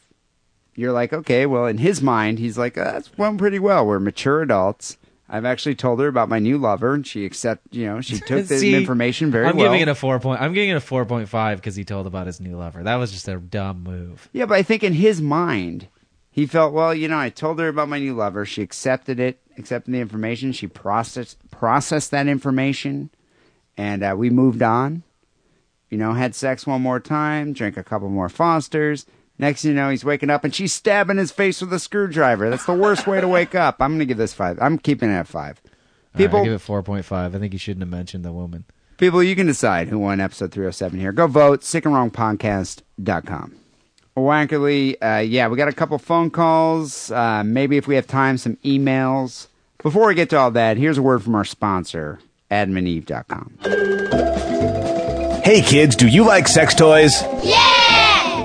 You're 0.75 0.91
like, 0.91 1.13
okay, 1.13 1.45
well, 1.45 1.65
in 1.67 1.77
his 1.77 2.01
mind, 2.01 2.39
he's 2.39 2.57
like, 2.57 2.77
uh, 2.77 2.83
that's 2.93 3.15
went 3.17 3.37
pretty 3.37 3.59
well. 3.59 3.85
We're 3.85 3.99
mature 3.99 4.41
adults. 4.41 4.97
I've 5.29 5.45
actually 5.45 5.75
told 5.75 5.99
her 5.99 6.07
about 6.07 6.29
my 6.29 6.39
new 6.39 6.57
lover, 6.57 6.93
and 6.93 7.05
she 7.05 7.25
accept. 7.25 7.61
You 7.73 7.85
know, 7.85 8.01
she 8.01 8.19
took 8.19 8.47
the 8.47 8.57
See, 8.57 8.75
information 8.75 9.31
very 9.31 9.45
I'm 9.47 9.55
well. 9.55 9.67
giving 9.67 9.81
it 9.81 9.87
a 9.87 9.95
four 9.95 10.19
point. 10.19 10.41
I'm 10.41 10.53
giving 10.53 10.69
it 10.69 10.75
a 10.75 10.79
four 10.81 11.05
point 11.05 11.29
five 11.29 11.59
because 11.59 11.75
he 11.75 11.83
told 11.83 12.07
about 12.07 12.27
his 12.27 12.39
new 12.39 12.57
lover. 12.57 12.83
That 12.83 12.95
was 12.95 13.11
just 13.11 13.27
a 13.27 13.37
dumb 13.37 13.83
move. 13.83 14.29
Yeah, 14.33 14.45
but 14.45 14.55
I 14.55 14.63
think 14.63 14.83
in 14.83 14.93
his 14.93 15.21
mind, 15.21 15.87
he 16.29 16.45
felt, 16.45 16.73
well, 16.73 16.93
you 16.93 17.07
know, 17.07 17.17
I 17.17 17.29
told 17.29 17.59
her 17.59 17.67
about 17.67 17.89
my 17.89 17.99
new 17.99 18.13
lover. 18.15 18.45
She 18.45 18.61
accepted 18.61 19.19
it, 19.19 19.39
accepted 19.57 19.93
the 19.93 19.99
information. 20.01 20.51
She 20.51 20.67
processed 20.67 21.37
processed 21.51 22.11
that 22.11 22.27
information, 22.27 23.09
and 23.77 24.03
uh, 24.03 24.15
we 24.17 24.29
moved 24.29 24.61
on. 24.61 25.03
You 25.89 25.97
know, 25.99 26.13
had 26.13 26.33
sex 26.33 26.65
one 26.65 26.81
more 26.81 26.99
time, 26.99 27.53
drank 27.53 27.77
a 27.77 27.83
couple 27.83 28.09
more 28.09 28.29
Fosters. 28.29 29.05
Next 29.39 29.61
thing 29.63 29.71
you 29.71 29.75
know, 29.75 29.89
he's 29.89 30.05
waking 30.05 30.29
up 30.29 30.43
and 30.43 30.53
she's 30.53 30.73
stabbing 30.73 31.17
his 31.17 31.31
face 31.31 31.59
with 31.61 31.73
a 31.73 31.79
screwdriver. 31.79 32.49
That's 32.49 32.65
the 32.65 32.73
worst 32.73 33.07
way 33.07 33.19
to 33.19 33.27
wake 33.27 33.55
up. 33.55 33.77
I'm 33.79 33.91
going 33.91 33.99
to 33.99 34.05
give 34.05 34.17
this 34.17 34.33
five. 34.33 34.59
I'm 34.61 34.77
keeping 34.77 35.09
it 35.09 35.13
at 35.15 35.27
five. 35.27 35.59
All 35.65 35.71
right, 36.13 36.17
People, 36.17 36.39
I 36.41 36.43
give 36.43 36.53
it 36.53 36.59
four 36.59 36.83
point 36.83 37.05
five. 37.05 37.35
I 37.35 37.39
think 37.39 37.53
you 37.53 37.59
shouldn't 37.59 37.81
have 37.81 37.89
mentioned 37.89 38.23
the 38.23 38.31
woman. 38.31 38.65
People, 38.97 39.23
you 39.23 39.35
can 39.35 39.47
decide 39.47 39.87
who 39.87 39.97
won 39.97 40.19
episode 40.21 40.51
307 40.51 40.99
here. 40.99 41.11
Go 41.11 41.25
vote, 41.27 41.61
sickandwrongpodcast.com. 41.61 43.55
Wackily, 44.15 44.95
uh, 45.01 45.21
yeah, 45.21 45.47
we 45.47 45.57
got 45.57 45.67
a 45.67 45.73
couple 45.73 45.97
phone 45.97 46.29
calls. 46.29 47.09
Uh, 47.09 47.43
maybe 47.43 47.77
if 47.77 47.87
we 47.87 47.95
have 47.95 48.05
time, 48.05 48.37
some 48.37 48.57
emails. 48.57 49.47
Before 49.81 50.07
we 50.07 50.13
get 50.13 50.29
to 50.29 50.37
all 50.37 50.51
that, 50.51 50.77
here's 50.77 50.99
a 50.99 51.01
word 51.01 51.23
from 51.23 51.33
our 51.33 51.43
sponsor, 51.43 52.19
adamandeve.com. 52.51 53.57
Hey 55.43 55.61
kids, 55.63 55.95
do 55.95 56.07
you 56.07 56.23
like 56.23 56.47
sex 56.47 56.75
toys? 56.75 57.23
Yeah! 57.43 57.72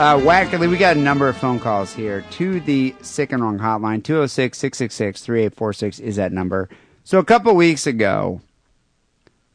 Uh, 0.00 0.16
Wackerly, 0.16 0.70
we 0.70 0.78
got 0.78 0.96
a 0.96 0.98
number 0.98 1.28
of 1.28 1.36
phone 1.36 1.60
calls 1.60 1.92
here 1.92 2.22
to 2.30 2.58
the 2.60 2.94
Sick 3.02 3.32
and 3.32 3.42
Wrong 3.42 3.58
hotline. 3.58 4.02
206 4.02 4.56
666 4.56 5.20
3846 5.20 6.00
is 6.00 6.16
that 6.16 6.32
number. 6.32 6.70
So, 7.04 7.18
a 7.18 7.24
couple 7.24 7.54
weeks 7.54 7.86
ago, 7.86 8.40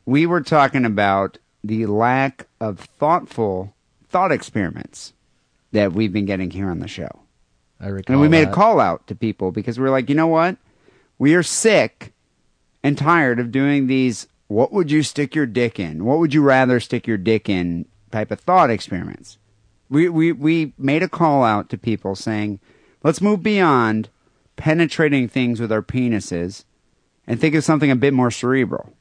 we 0.06 0.28
were 0.28 0.42
talking 0.42 0.86
about 0.86 1.40
the 1.64 1.88
lack 1.88 2.46
of 2.60 2.82
thoughtful 3.00 3.74
thought 4.08 4.32
experiments 4.32 5.14
that 5.72 5.94
we've 5.94 6.14
been 6.14 6.28
getting 6.28 6.52
here 6.52 6.70
on 6.70 6.78
the 6.78 6.88
show. 6.88 7.10
I 7.80 7.88
recall 7.88 8.14
And 8.14 8.22
we 8.22 8.28
made 8.28 8.46
that. 8.46 8.52
a 8.52 8.56
call 8.56 8.80
out 8.80 9.08
to 9.08 9.16
people 9.16 9.52
because 9.52 9.80
we 9.80 9.84
were 9.84 9.90
like, 9.90 10.10
you 10.10 10.16
know 10.16 10.28
what? 10.28 10.58
We 11.18 11.34
are 11.34 11.42
sick 11.42 12.14
and 12.84 12.96
tired 12.96 13.40
of 13.40 13.52
doing 13.52 13.88
these 13.88 14.28
what 14.48 14.72
would 14.72 14.92
you 14.92 15.02
stick 15.02 15.34
your 15.34 15.48
dick 15.48 15.80
in? 15.80 16.06
What 16.06 16.20
would 16.20 16.36
you 16.36 16.44
rather 16.44 16.80
stick 16.80 17.08
your 17.08 17.18
dick 17.18 17.50
in 17.50 17.88
type 18.12 18.30
of 18.32 18.40
thought 18.40 18.70
experiments. 18.70 19.40
We 19.96 20.10
we 20.10 20.34
we 20.34 20.74
made 20.78 21.04
a 21.04 21.08
call 21.08 21.46
out 21.46 21.70
to 21.70 21.78
people 21.78 22.16
saying, 22.16 22.60
let's 23.02 23.22
move 23.22 23.42
beyond 23.42 24.10
penetrating 24.58 25.30
things 25.30 25.62
with 25.62 25.72
our 25.72 25.82
penises 25.82 26.66
and 27.26 27.40
think 27.40 27.56
of 27.56 27.64
something 27.64 27.90
a 27.90 27.96
bit 27.96 28.14
more 28.14 28.30
cerebral. 28.30 28.92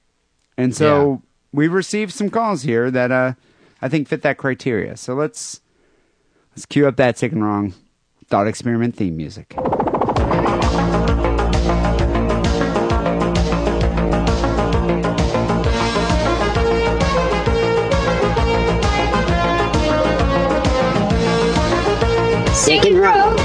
And 0.56 0.72
so 0.72 1.20
we 1.52 1.66
received 1.66 2.12
some 2.12 2.30
calls 2.30 2.62
here 2.62 2.92
that 2.92 3.10
uh 3.10 3.32
I 3.82 3.88
think 3.88 4.06
fit 4.06 4.22
that 4.22 4.38
criteria. 4.38 4.96
So 4.96 5.14
let's 5.14 5.62
let's 6.52 6.64
cue 6.64 6.86
up 6.86 6.94
that 6.94 7.18
sick 7.18 7.32
and 7.32 7.44
wrong 7.44 7.74
thought 8.28 8.46
experiment 8.46 8.94
theme 8.94 9.16
music. 9.16 9.56
Sick 22.64 22.84
and 22.86 22.98
wrong. 22.98 23.36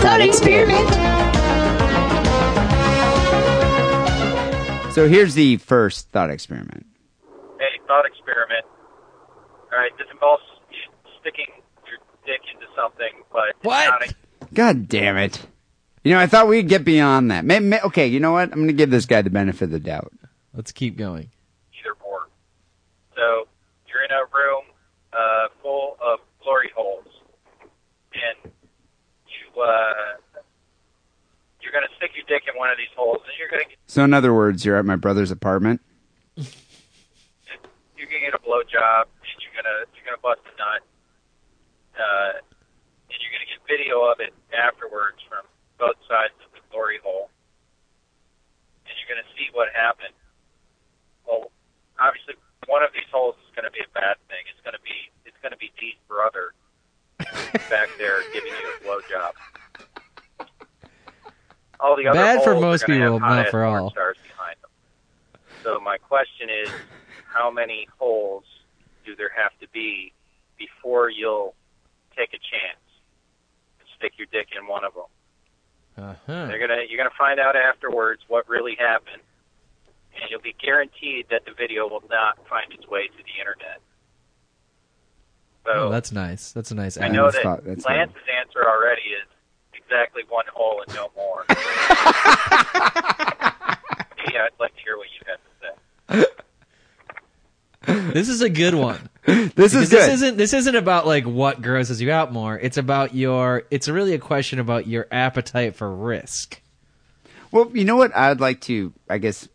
Thought 0.00 0.20
experiment. 0.20 0.88
So 4.94 5.08
here's 5.08 5.34
the 5.34 5.56
first 5.58 6.08
thought 6.10 6.30
experiment. 6.30 6.86
Hey, 7.58 7.80
thought 7.86 8.06
experiment. 8.06 8.64
All 9.72 9.78
right, 9.78 9.90
this 9.98 10.06
involves 10.12 10.42
sticking 11.20 11.46
your 11.86 11.98
dick 12.24 12.40
into 12.54 12.66
something, 12.76 13.22
but 13.32 13.48
it's 13.48 13.64
not 13.64 14.08
a, 14.08 14.14
God 14.54 14.88
damn 14.88 15.16
it. 15.16 15.44
You 16.04 16.12
know, 16.14 16.20
I 16.20 16.26
thought 16.26 16.46
we'd 16.48 16.68
get 16.68 16.84
beyond 16.84 17.30
that. 17.32 17.44
May, 17.44 17.58
may, 17.58 17.80
okay, 17.80 18.06
you 18.06 18.20
know 18.20 18.32
what? 18.32 18.50
I'm 18.52 18.58
going 18.58 18.68
to 18.68 18.72
give 18.72 18.90
this 18.90 19.06
guy 19.06 19.22
the 19.22 19.30
benefit 19.30 19.64
of 19.64 19.70
the 19.70 19.80
doubt. 19.80 20.12
Let's 20.54 20.70
keep 20.72 20.96
going. 20.96 21.30
either 21.78 21.94
or. 22.04 22.28
So 23.16 23.48
you're 23.88 24.04
in 24.04 24.10
a 24.10 24.24
room 24.32 24.62
uh, 25.12 25.48
full 25.62 25.96
of 26.00 26.20
glory 26.42 26.70
holes, 26.74 26.97
and 26.97 26.97
you 26.97 26.97
uh, 29.60 30.40
you're 31.60 31.72
gonna 31.72 31.92
stick 31.96 32.12
your 32.14 32.24
dick 32.26 32.48
in 32.48 32.56
one 32.58 32.70
of 32.70 32.78
these 32.78 32.92
holes, 32.96 33.20
and 33.24 33.34
you're 33.38 33.50
gonna 33.50 33.68
So, 33.86 34.04
in 34.04 34.14
other 34.14 34.32
words, 34.32 34.64
you're 34.64 34.76
at 34.76 34.84
my 34.84 34.96
brother's 34.96 35.30
apartment. 35.30 35.80
you're 36.36 38.08
gonna 38.08 38.24
get 38.24 38.34
a 38.34 38.40
blow 38.40 38.62
job, 38.62 39.08
and 39.20 39.36
you're 39.42 39.52
gonna 39.52 39.84
you're 39.92 40.06
gonna 40.06 40.22
bust 40.22 40.40
a 40.46 40.54
nut, 40.56 40.82
uh, 41.98 42.40
and 42.40 43.18
you're 43.20 43.34
gonna 43.34 43.50
get 43.50 43.60
video 43.68 44.06
of 44.08 44.20
it 44.20 44.32
afterwards 44.54 45.18
from 45.28 45.44
both 45.76 45.98
sides 46.08 46.34
of 46.40 46.50
the 46.54 46.62
glory 46.70 46.98
hole, 47.02 47.28
and 48.86 48.94
you're 48.96 49.10
gonna 49.10 49.28
see 49.36 49.50
what 49.52 49.68
happened. 49.74 50.14
Well, 51.26 51.50
obviously, 52.00 52.40
one 52.64 52.82
of 52.82 52.94
these 52.94 53.08
holes 53.12 53.36
is 53.44 53.50
gonna 53.52 53.74
be 53.74 53.84
a 53.84 53.92
bad 53.92 54.16
thing. 54.32 54.46
It's 54.48 54.62
gonna 54.64 54.80
be 54.80 55.12
it's 55.28 55.36
gonna 55.42 55.60
be 55.60 55.68
Dee's 55.76 56.00
brother 56.08 56.54
back 57.18 57.88
there 57.98 58.20
giving 58.32 58.52
you 58.52 58.74
a 58.80 58.84
blow 58.84 59.00
job. 59.10 59.34
All 61.80 61.96
the 61.96 62.08
other 62.08 62.18
Bad 62.18 62.42
for 62.42 62.58
most 62.60 62.86
people, 62.86 63.20
not 63.20 63.48
for 63.48 63.64
all. 63.64 63.90
Stars 63.90 64.16
behind 64.28 64.56
them. 64.62 65.40
So 65.62 65.80
my 65.80 65.96
question 65.96 66.48
is, 66.50 66.70
how 67.32 67.50
many 67.50 67.86
holes 67.98 68.44
do 69.04 69.14
there 69.14 69.30
have 69.36 69.52
to 69.60 69.68
be 69.72 70.12
before 70.58 71.08
you'll 71.10 71.54
take 72.16 72.30
a 72.30 72.38
chance 72.38 72.82
and 73.78 73.88
stick 73.96 74.14
your 74.18 74.26
dick 74.32 74.48
in 74.58 74.66
one 74.66 74.84
of 74.84 74.94
them? 74.94 75.04
Uh-huh. 76.10 76.46
They're 76.46 76.58
gonna 76.58 76.82
you're 76.88 76.98
gonna 76.98 77.14
find 77.16 77.40
out 77.40 77.56
afterwards 77.56 78.22
what 78.28 78.48
really 78.48 78.76
happened, 78.78 79.22
and 80.14 80.30
you'll 80.30 80.40
be 80.40 80.54
guaranteed 80.60 81.26
that 81.30 81.44
the 81.44 81.52
video 81.52 81.88
will 81.88 82.04
not 82.10 82.38
find 82.48 82.72
its 82.72 82.86
way 82.88 83.06
to 83.06 83.16
the 83.18 83.38
internet. 83.38 83.80
So 85.64 85.72
Oh, 85.72 85.90
that's 85.90 86.12
nice. 86.12 86.52
That's 86.52 86.70
a 86.70 86.74
nice. 86.74 86.96
Answer. 86.96 87.08
I 87.08 87.14
know 87.14 87.28
add. 87.28 87.34
that 87.34 87.66
Lance's 87.66 88.16
answer 88.40 88.64
already 88.66 89.02
is 89.02 89.26
exactly 89.74 90.22
one 90.28 90.46
hole 90.52 90.82
and 90.86 90.94
no 90.94 91.10
more. 91.16 91.44
yeah, 94.32 94.44
I'd 94.44 94.50
like 94.60 94.74
to 94.76 94.82
hear 94.82 94.96
what 94.96 95.06
you 95.12 95.26
have 95.26 95.38
to 95.38 96.24
say. 96.24 96.26
This 98.12 98.28
is 98.28 98.42
a 98.42 98.50
good 98.50 98.74
one. 98.74 99.08
This 99.54 99.74
is 99.74 99.90
good. 99.90 99.98
this 99.98 100.08
isn't 100.08 100.36
this 100.38 100.54
isn't 100.54 100.74
about 100.74 101.06
like 101.06 101.24
what 101.24 101.60
grosses 101.60 102.00
you 102.00 102.10
out 102.10 102.32
more. 102.32 102.58
It's 102.58 102.78
about 102.78 103.14
your. 103.14 103.64
It's 103.70 103.86
really 103.86 104.14
a 104.14 104.18
question 104.18 104.58
about 104.58 104.86
your 104.86 105.06
appetite 105.10 105.76
for 105.76 105.94
risk. 105.94 106.62
Well, 107.50 107.70
you 107.74 107.84
know 107.84 107.96
what 107.96 108.16
I'd 108.16 108.40
like 108.40 108.62
to, 108.62 108.94
I 109.10 109.18
guess, 109.18 109.46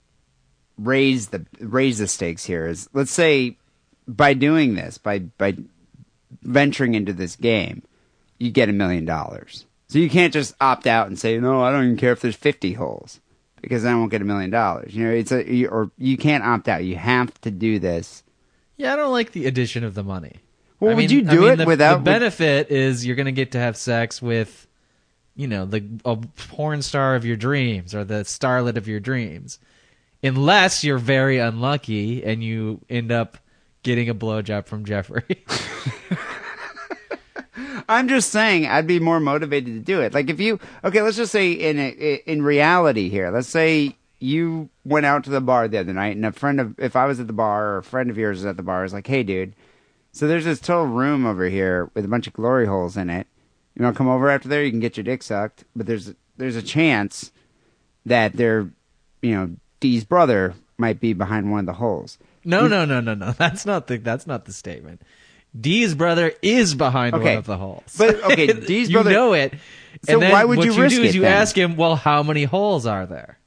raise 0.77 1.29
the 1.29 1.43
raise 1.59 1.97
the 1.97 2.07
stakes 2.07 2.45
here 2.45 2.67
is 2.67 2.87
let's 2.93 3.11
say 3.11 3.57
by 4.07 4.35
doing 4.35 4.75
this, 4.75 4.99
by 4.99 5.19
by 5.19 5.57
venturing 6.43 6.95
into 6.95 7.13
this 7.13 7.35
game, 7.35 7.83
you 8.39 8.51
get 8.51 8.69
a 8.69 8.73
million 8.73 9.05
dollars. 9.05 9.65
So 9.87 9.99
you 9.99 10.09
can't 10.09 10.33
just 10.33 10.55
opt 10.59 10.87
out 10.87 11.07
and 11.07 11.19
say, 11.19 11.37
no, 11.39 11.61
I 11.63 11.71
don't 11.71 11.83
even 11.85 11.97
care 11.97 12.11
if 12.11 12.21
there's 12.21 12.35
fifty 12.35 12.73
holes 12.73 13.19
because 13.61 13.83
then 13.83 13.93
I 13.93 13.95
won't 13.97 14.11
get 14.11 14.21
a 14.21 14.25
million 14.25 14.49
dollars. 14.49 14.95
You 14.95 15.05
know, 15.05 15.11
it's 15.11 15.31
a 15.31 15.49
you- 15.51 15.67
or 15.69 15.91
you 15.97 16.17
can't 16.17 16.43
opt 16.43 16.67
out. 16.67 16.83
You 16.83 16.95
have 16.95 17.39
to 17.41 17.51
do 17.51 17.79
this. 17.79 18.23
Yeah, 18.75 18.93
I 18.93 18.95
don't 18.95 19.11
like 19.11 19.31
the 19.33 19.45
addition 19.45 19.83
of 19.83 19.93
the 19.93 20.03
money. 20.03 20.37
Well, 20.79 20.91
I 20.91 20.95
would 20.95 21.09
mean- 21.09 21.09
you 21.11 21.29
I 21.29 21.31
do 21.35 21.41
mean, 21.41 21.49
it 21.51 21.55
the, 21.57 21.65
without- 21.65 21.97
The 21.99 22.03
benefit 22.03 22.71
is 22.71 23.05
you're 23.05 23.15
going 23.15 23.27
to 23.27 23.31
get 23.31 23.51
to 23.51 23.59
have 23.59 23.77
sex 23.77 24.21
with, 24.21 24.67
you 25.35 25.47
know, 25.47 25.65
the 25.65 25.85
a 26.03 26.17
porn 26.17 26.81
star 26.81 27.15
of 27.15 27.23
your 27.23 27.37
dreams 27.37 27.93
or 27.93 28.03
the 28.03 28.23
starlet 28.23 28.75
of 28.77 28.87
your 28.87 28.99
dreams, 28.99 29.59
unless 30.23 30.83
you're 30.83 30.97
very 30.97 31.37
unlucky 31.37 32.23
and 32.23 32.43
you 32.43 32.81
end 32.89 33.11
up 33.11 33.37
getting 33.83 34.09
a 34.09 34.15
blowjob 34.15 34.65
from 34.65 34.85
Jeffrey. 34.85 35.23
I'm 37.89 38.07
just 38.07 38.29
saying 38.29 38.67
I'd 38.67 38.87
be 38.87 38.99
more 38.99 39.19
motivated 39.19 39.73
to 39.73 39.79
do 39.79 40.01
it. 40.01 40.13
Like 40.13 40.29
if 40.29 40.39
you 40.39 40.59
okay, 40.83 41.01
let's 41.01 41.17
just 41.17 41.31
say 41.31 41.51
in 41.51 41.79
a, 41.79 41.89
in 42.29 42.41
reality 42.41 43.09
here, 43.09 43.31
let's 43.31 43.47
say 43.47 43.95
you 44.19 44.69
went 44.85 45.05
out 45.05 45.23
to 45.25 45.29
the 45.29 45.41
bar 45.41 45.67
the 45.67 45.77
other 45.79 45.93
night 45.93 46.15
and 46.15 46.25
a 46.25 46.31
friend 46.31 46.59
of 46.59 46.79
if 46.79 46.95
I 46.95 47.05
was 47.05 47.19
at 47.19 47.27
the 47.27 47.33
bar 47.33 47.67
or 47.71 47.77
a 47.79 47.83
friend 47.83 48.09
of 48.09 48.17
yours 48.17 48.37
was 48.37 48.45
at 48.45 48.57
the 48.57 48.63
bar 48.63 48.83
is 48.85 48.93
like, 48.93 49.07
"Hey 49.07 49.23
dude, 49.23 49.55
so 50.11 50.27
there's 50.27 50.45
this 50.45 50.59
total 50.59 50.87
room 50.87 51.25
over 51.25 51.49
here 51.49 51.89
with 51.93 52.05
a 52.05 52.09
bunch 52.09 52.27
of 52.27 52.33
glory 52.33 52.65
holes 52.65 52.97
in 52.97 53.09
it. 53.09 53.27
You 53.75 53.83
want 53.83 53.95
to 53.95 53.97
come 53.97 54.07
over 54.07 54.29
after 54.29 54.47
there? 54.47 54.63
You 54.63 54.71
can 54.71 54.79
get 54.79 54.97
your 54.97 55.03
dick 55.03 55.23
sucked, 55.23 55.63
but 55.75 55.85
there's 55.85 56.13
there's 56.37 56.55
a 56.55 56.61
chance 56.61 57.31
that 58.05 58.33
there, 58.33 58.69
you 59.21 59.35
know, 59.35 59.55
Dee's 59.79 60.03
brother 60.03 60.53
might 60.77 60.99
be 60.99 61.13
behind 61.13 61.51
one 61.51 61.61
of 61.61 61.65
the 61.65 61.73
holes." 61.73 62.17
no, 62.45 62.67
no, 62.67 62.85
no, 62.85 62.99
no, 62.99 63.13
no. 63.13 63.31
That's 63.37 63.65
not 63.65 63.87
the 63.87 63.97
that's 63.97 64.27
not 64.27 64.45
the 64.45 64.53
statement. 64.53 65.01
Dee's 65.59 65.93
brother 65.95 66.33
is 66.41 66.73
behind 66.75 67.13
Okay. 67.15 67.25
one 67.29 67.37
of 67.37 67.45
the 67.45 67.57
holes. 67.57 67.95
But, 67.97 68.23
okay, 68.23 68.47
Dee's 68.67 68.89
you 68.89 68.95
brother- 68.95 69.11
know 69.11 69.33
it. 69.33 69.53
So 70.05 70.19
why 70.19 70.43
would 70.43 70.57
what 70.57 70.65
you 70.65 70.73
you 70.73 70.81
risk 70.81 70.95
do 70.95 71.03
is 71.03 71.09
it 71.11 71.15
you 71.15 71.21
then? 71.21 71.31
ask 71.33 71.57
him, 71.57 71.75
well, 71.77 71.95
how 71.95 72.23
many 72.23 72.43
holes 72.43 72.85
are 72.85 73.05
there? 73.05 73.37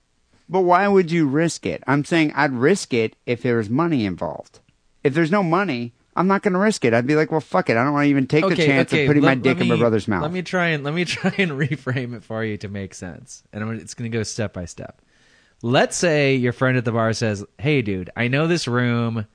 But 0.49 0.61
why 0.61 0.87
would 0.87 1.11
you 1.11 1.27
risk 1.27 1.67
it? 1.67 1.83
I'm 1.87 2.05
saying 2.05 2.33
I'd 2.35 2.53
risk 2.53 2.95
it 2.95 3.17
if 3.27 3.43
there 3.43 3.57
was 3.57 3.69
money 3.69 4.07
involved. 4.07 4.61
If 5.03 5.13
there's 5.13 5.31
no 5.33 5.43
money, 5.43 5.93
I'm 6.15 6.29
not 6.29 6.43
going 6.43 6.55
to 6.55 6.59
risk 6.61 6.85
it. 6.85 6.95
I'd 6.95 7.07
be 7.07 7.17
like, 7.17 7.31
well, 7.33 7.41
fuck 7.41 7.69
it. 7.69 7.77
I 7.77 7.83
don't 7.85 7.93
want 7.93 8.05
to 8.05 8.11
even 8.11 8.27
take 8.27 8.49
the 8.49 8.57
chance 8.57 8.93
of 8.93 9.07
putting 9.07 9.23
my 9.23 9.35
dick 9.35 9.57
let 9.59 9.63
in 9.63 9.69
my 9.69 9.77
brother's 9.77 10.07
mouth. 10.09 10.23
Let 10.23 10.33
me 10.33 10.43
try 10.43 10.69
and 10.69 10.85
let 10.85 10.95
me 10.95 11.05
try 11.05 11.35
and 11.37 11.51
reframe 11.53 12.15
it 12.17 12.23
for 12.23 12.43
you 12.45 12.57
to 12.59 12.69
make 12.69 12.95
sense. 12.95 13.43
And 13.53 13.63
I'm, 13.65 13.75
it's 13.75 13.95
going 13.95 14.11
to 14.11 14.17
go 14.17 14.23
step 14.23 14.53
by 14.53 14.65
step. 14.65 15.03
Let's 15.63 15.97
say 15.97 16.37
your 16.37 16.53
friend 16.53 16.79
at 16.79 16.85
the 16.85 16.93
bar 16.93 17.13
says, 17.13 17.45
"Hey, 17.59 17.83
dude, 17.83 18.11
I 18.17 18.29
know 18.29 18.47
this 18.47 18.69
room 18.69 19.27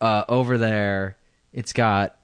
uh, 0.00 0.24
over 0.28 0.58
there 0.58 1.16
It's 1.54 1.72
got 1.72 2.16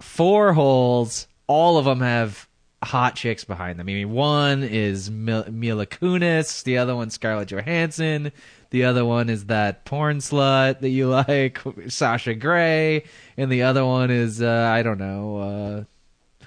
four 0.00 0.52
holes. 0.52 1.26
All 1.48 1.78
of 1.78 1.86
them 1.86 2.00
have 2.00 2.46
hot 2.82 3.16
chicks 3.16 3.44
behind 3.44 3.80
them. 3.80 3.88
I 3.88 3.94
mean, 3.94 4.12
one 4.12 4.62
is 4.62 5.10
Mil- 5.10 5.50
Mila 5.50 5.86
Kunis, 5.86 6.62
the 6.62 6.78
other 6.78 6.94
one's 6.94 7.14
Scarlett 7.14 7.48
Johansson, 7.48 8.30
the 8.70 8.84
other 8.84 9.04
one 9.04 9.30
is 9.30 9.46
that 9.46 9.84
porn 9.86 10.18
slut 10.18 10.80
that 10.80 10.90
you 10.90 11.08
like, 11.28 11.60
Sasha 11.88 12.34
Grey, 12.34 13.04
and 13.36 13.50
the 13.50 13.62
other 13.62 13.84
one 13.84 14.10
is 14.10 14.42
uh, 14.42 14.70
I 14.72 14.82
don't 14.82 14.98
know. 14.98 15.38
Uh, 15.38 15.84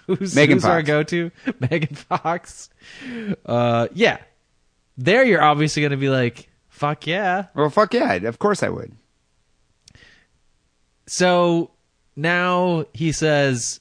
Who's, 0.15 0.35
Megan 0.35 0.57
who's 0.57 0.65
our 0.65 0.83
go-to? 0.83 1.31
Megan 1.59 1.95
Fox. 1.95 2.69
Uh, 3.45 3.87
yeah. 3.93 4.19
There, 4.97 5.25
you're 5.25 5.41
obviously 5.41 5.81
going 5.81 5.91
to 5.91 5.97
be 5.97 6.07
like, 6.07 6.49
"Fuck 6.69 7.07
yeah!" 7.07 7.47
Well, 7.53 7.69
fuck 7.69 7.93
yeah, 7.93 8.13
of 8.13 8.39
course 8.39 8.63
I 8.63 8.69
would. 8.69 8.93
So 11.07 11.71
now 12.17 12.85
he 12.93 13.13
says, 13.13 13.79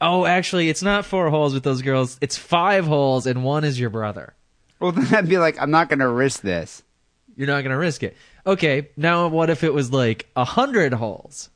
"Oh, 0.00 0.26
actually, 0.26 0.68
it's 0.68 0.82
not 0.82 1.06
four 1.06 1.30
holes 1.30 1.54
with 1.54 1.62
those 1.62 1.80
girls. 1.80 2.18
It's 2.20 2.36
five 2.36 2.86
holes, 2.86 3.26
and 3.26 3.44
one 3.44 3.64
is 3.64 3.80
your 3.80 3.90
brother. 3.90 4.34
Well, 4.80 4.92
then 4.92 5.14
I'd 5.14 5.28
be 5.28 5.38
like, 5.38 5.60
I'm 5.60 5.70
not 5.70 5.88
going 5.88 6.00
to 6.00 6.08
risk 6.08 6.40
this. 6.40 6.82
You're 7.36 7.46
not 7.46 7.62
going 7.62 7.72
to 7.72 7.78
risk 7.78 8.02
it." 8.02 8.16
Okay, 8.46 8.88
now 8.96 9.28
what 9.28 9.50
if 9.50 9.62
it 9.62 9.72
was 9.72 9.92
like 9.92 10.28
a 10.34 10.44
hundred 10.44 10.92
holes? 10.94 11.50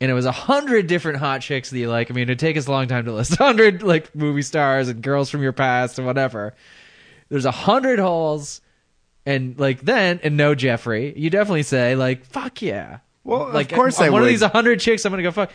And 0.00 0.10
it 0.10 0.14
was 0.14 0.26
a 0.26 0.32
hundred 0.32 0.86
different 0.86 1.18
hot 1.18 1.40
chicks 1.40 1.70
that 1.70 1.78
you 1.78 1.88
like. 1.88 2.10
I 2.10 2.14
mean, 2.14 2.24
it'd 2.24 2.38
take 2.38 2.56
us 2.56 2.66
a 2.66 2.70
long 2.70 2.86
time 2.86 3.04
to 3.06 3.12
list 3.12 3.32
a 3.40 3.44
hundred 3.44 3.82
like 3.82 4.14
movie 4.14 4.42
stars 4.42 4.88
and 4.88 5.02
girls 5.02 5.30
from 5.30 5.42
your 5.42 5.52
past 5.52 5.98
and 5.98 6.06
whatever. 6.06 6.54
There's 7.28 7.44
a 7.44 7.50
hundred 7.50 7.98
holes, 7.98 8.60
and 9.24 9.58
like 9.58 9.80
then 9.80 10.20
and 10.22 10.36
no 10.36 10.54
Jeffrey, 10.54 11.12
you 11.18 11.28
definitely 11.28 11.64
say 11.64 11.96
like 11.96 12.24
fuck 12.24 12.62
yeah. 12.62 12.98
Well, 13.26 13.50
like 13.52 13.72
of 13.72 13.76
course 13.76 13.98
on 13.98 14.06
I 14.06 14.10
one 14.10 14.22
would. 14.22 14.32
of 14.32 14.40
these 14.40 14.48
hundred 14.48 14.80
chicks, 14.80 15.04
I'm 15.04 15.12
gonna 15.12 15.22
go 15.22 15.30
fuck. 15.32 15.50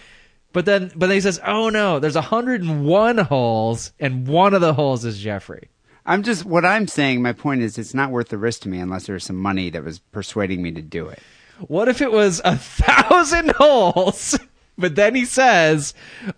But 0.53 0.65
then, 0.65 0.91
but 0.95 1.07
then 1.07 1.15
he 1.15 1.21
says, 1.21 1.39
"Oh 1.45 1.69
no, 1.69 1.99
there's 1.99 2.15
101 2.15 3.17
holes, 3.19 3.93
and 3.99 4.27
one 4.27 4.53
of 4.53 4.61
the 4.61 4.73
holes 4.73 5.05
is 5.05 5.17
Jeffrey." 5.19 5.69
I'm 6.05 6.23
just 6.23 6.45
what 6.45 6.65
I'm 6.65 6.87
saying. 6.87 7.21
My 7.21 7.31
point 7.33 7.61
is, 7.61 7.77
it's 7.77 7.93
not 7.93 8.11
worth 8.11 8.29
the 8.29 8.37
risk 8.37 8.61
to 8.63 8.69
me 8.69 8.79
unless 8.79 9.05
there's 9.05 9.23
some 9.23 9.37
money 9.37 9.69
that 9.69 9.83
was 9.83 9.99
persuading 9.99 10.61
me 10.61 10.71
to 10.71 10.81
do 10.81 11.07
it. 11.07 11.19
What 11.67 11.87
if 11.87 12.01
it 12.01 12.11
was 12.11 12.41
a 12.43 12.57
thousand 12.57 13.51
holes? 13.51 14.37
But 14.77 14.95
then 14.95 15.13
he 15.13 15.25
says, 15.25 15.93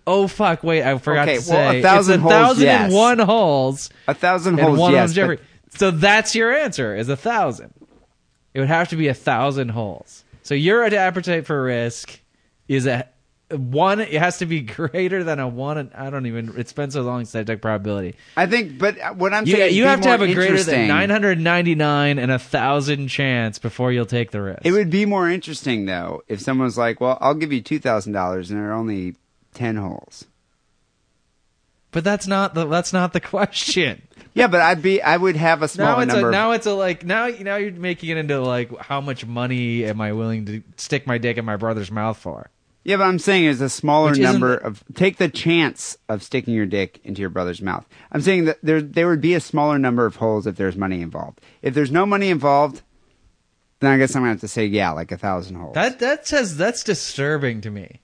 "Oh 0.06 0.26
fuck, 0.26 0.62
wait, 0.62 0.82
I 0.82 0.98
forgot 0.98 1.28
Okay, 1.28 1.38
to 1.38 1.50
well, 1.50 1.70
say 1.72 1.78
a 1.78 1.82
thousand 1.82 2.14
it's 2.14 2.18
a 2.20 2.22
holes, 2.22 2.32
thousand 2.32 2.64
yes. 2.64 2.84
and 2.86 2.92
one 2.94 3.18
holes, 3.20 3.90
A 4.06 4.12
thousand 4.12 4.58
and 4.58 4.62
holes, 4.68 4.78
one 4.78 4.92
yes. 4.92 5.00
them's 5.14 5.14
but- 5.14 5.20
Jeffrey." 5.36 5.38
So 5.78 5.90
that's 5.92 6.34
your 6.34 6.52
answer: 6.54 6.94
is 6.94 7.08
a 7.08 7.16
thousand. 7.16 7.72
It 8.52 8.60
would 8.60 8.68
have 8.68 8.88
to 8.90 8.96
be 8.96 9.08
a 9.08 9.14
thousand 9.14 9.70
holes. 9.70 10.23
So 10.44 10.54
your 10.54 10.84
appetite 10.84 11.46
for 11.46 11.62
risk 11.62 12.20
is 12.68 12.86
a 12.86 13.08
one. 13.50 14.00
It 14.00 14.12
has 14.12 14.38
to 14.38 14.46
be 14.46 14.60
greater 14.62 15.24
than 15.24 15.40
a 15.40 15.48
one. 15.48 15.90
I 15.94 16.10
don't 16.10 16.26
even. 16.26 16.54
It's 16.56 16.72
been 16.72 16.90
so 16.90 17.02
long 17.02 17.24
since 17.24 17.34
I 17.34 17.44
took 17.44 17.60
probability. 17.60 18.14
I 18.36 18.46
think, 18.46 18.78
but 18.78 19.16
what 19.16 19.32
I'm 19.32 19.46
You, 19.46 19.56
saying, 19.56 19.74
you 19.74 19.84
have 19.84 20.02
to 20.02 20.08
have 20.08 20.22
a 20.22 20.32
greater 20.32 20.62
than 20.62 20.88
999 20.88 22.18
and 22.18 22.30
a 22.30 22.38
thousand 22.38 23.08
chance 23.08 23.58
before 23.58 23.90
you'll 23.90 24.06
take 24.06 24.30
the 24.30 24.42
risk. 24.42 24.60
It 24.64 24.72
would 24.72 24.90
be 24.90 25.06
more 25.06 25.28
interesting 25.28 25.86
though 25.86 26.22
if 26.28 26.40
someone 26.40 26.66
was 26.66 26.78
like, 26.78 27.00
"Well, 27.00 27.18
I'll 27.20 27.34
give 27.34 27.52
you 27.52 27.62
two 27.62 27.78
thousand 27.78 28.12
dollars," 28.12 28.50
and 28.50 28.60
there 28.60 28.70
are 28.70 28.74
only 28.74 29.16
ten 29.54 29.76
holes. 29.76 30.26
But 31.90 32.04
that's 32.04 32.26
not 32.26 32.54
the 32.54 32.66
that's 32.66 32.92
not 32.92 33.12
the 33.12 33.20
question. 33.34 34.02
Yeah, 34.34 34.48
but 34.48 34.60
I'd 34.60 34.82
be, 34.82 35.00
I 35.00 35.16
would 35.16 35.36
have 35.36 35.60
a 35.60 35.62
Now 35.62 35.66
smaller 35.68 36.02
it's 36.02 36.12
number. 36.12 36.28
a 36.28 36.32
now 36.32 36.50
it's 36.52 36.66
a 36.66 36.74
like 36.74 37.04
now 37.04 37.28
now 37.28 37.56
you're 37.56 37.72
making 37.72 38.10
it 38.10 38.16
into 38.16 38.40
like 38.40 38.76
how 38.78 39.00
much 39.00 39.24
money 39.24 39.84
am 39.84 40.00
I 40.00 40.12
willing 40.12 40.44
to 40.46 40.62
stick 40.76 41.06
my 41.06 41.18
dick 41.18 41.36
in 41.38 41.44
my 41.44 41.56
brother's 41.56 41.90
mouth 41.90 42.18
for? 42.18 42.50
Yeah, 42.82 42.96
but 42.98 43.04
I'm 43.04 43.18
saying 43.20 43.44
is 43.44 43.60
a 43.62 43.70
smaller 43.70 44.10
Which 44.10 44.18
isn't- 44.18 44.32
number 44.32 44.54
of 44.56 44.82
take 44.94 45.16
the 45.18 45.28
chance 45.28 45.96
of 46.08 46.22
sticking 46.22 46.52
your 46.52 46.66
dick 46.66 47.00
into 47.04 47.20
your 47.20 47.30
brother's 47.30 47.62
mouth. 47.62 47.86
I'm 48.12 48.20
saying 48.20 48.44
that 48.46 48.58
there 48.62 48.82
there 48.82 49.06
would 49.08 49.20
be 49.20 49.34
a 49.34 49.40
smaller 49.40 49.78
number 49.78 50.04
of 50.04 50.16
holes 50.16 50.46
if 50.48 50.56
there's 50.56 50.76
money 50.76 51.00
involved. 51.00 51.40
If 51.62 51.72
there's 51.74 51.92
no 51.92 52.04
money 52.04 52.28
involved, 52.28 52.82
then 53.80 53.92
I 53.92 53.98
guess 53.98 54.14
I'm 54.16 54.22
gonna 54.22 54.32
have 54.32 54.40
to 54.40 54.48
say 54.48 54.66
yeah, 54.66 54.90
like 54.90 55.12
a 55.12 55.16
thousand 55.16 55.56
holes. 55.56 55.74
That 55.74 56.00
that 56.00 56.26
says 56.26 56.56
that's 56.56 56.82
disturbing 56.82 57.60
to 57.62 57.70
me. 57.70 58.00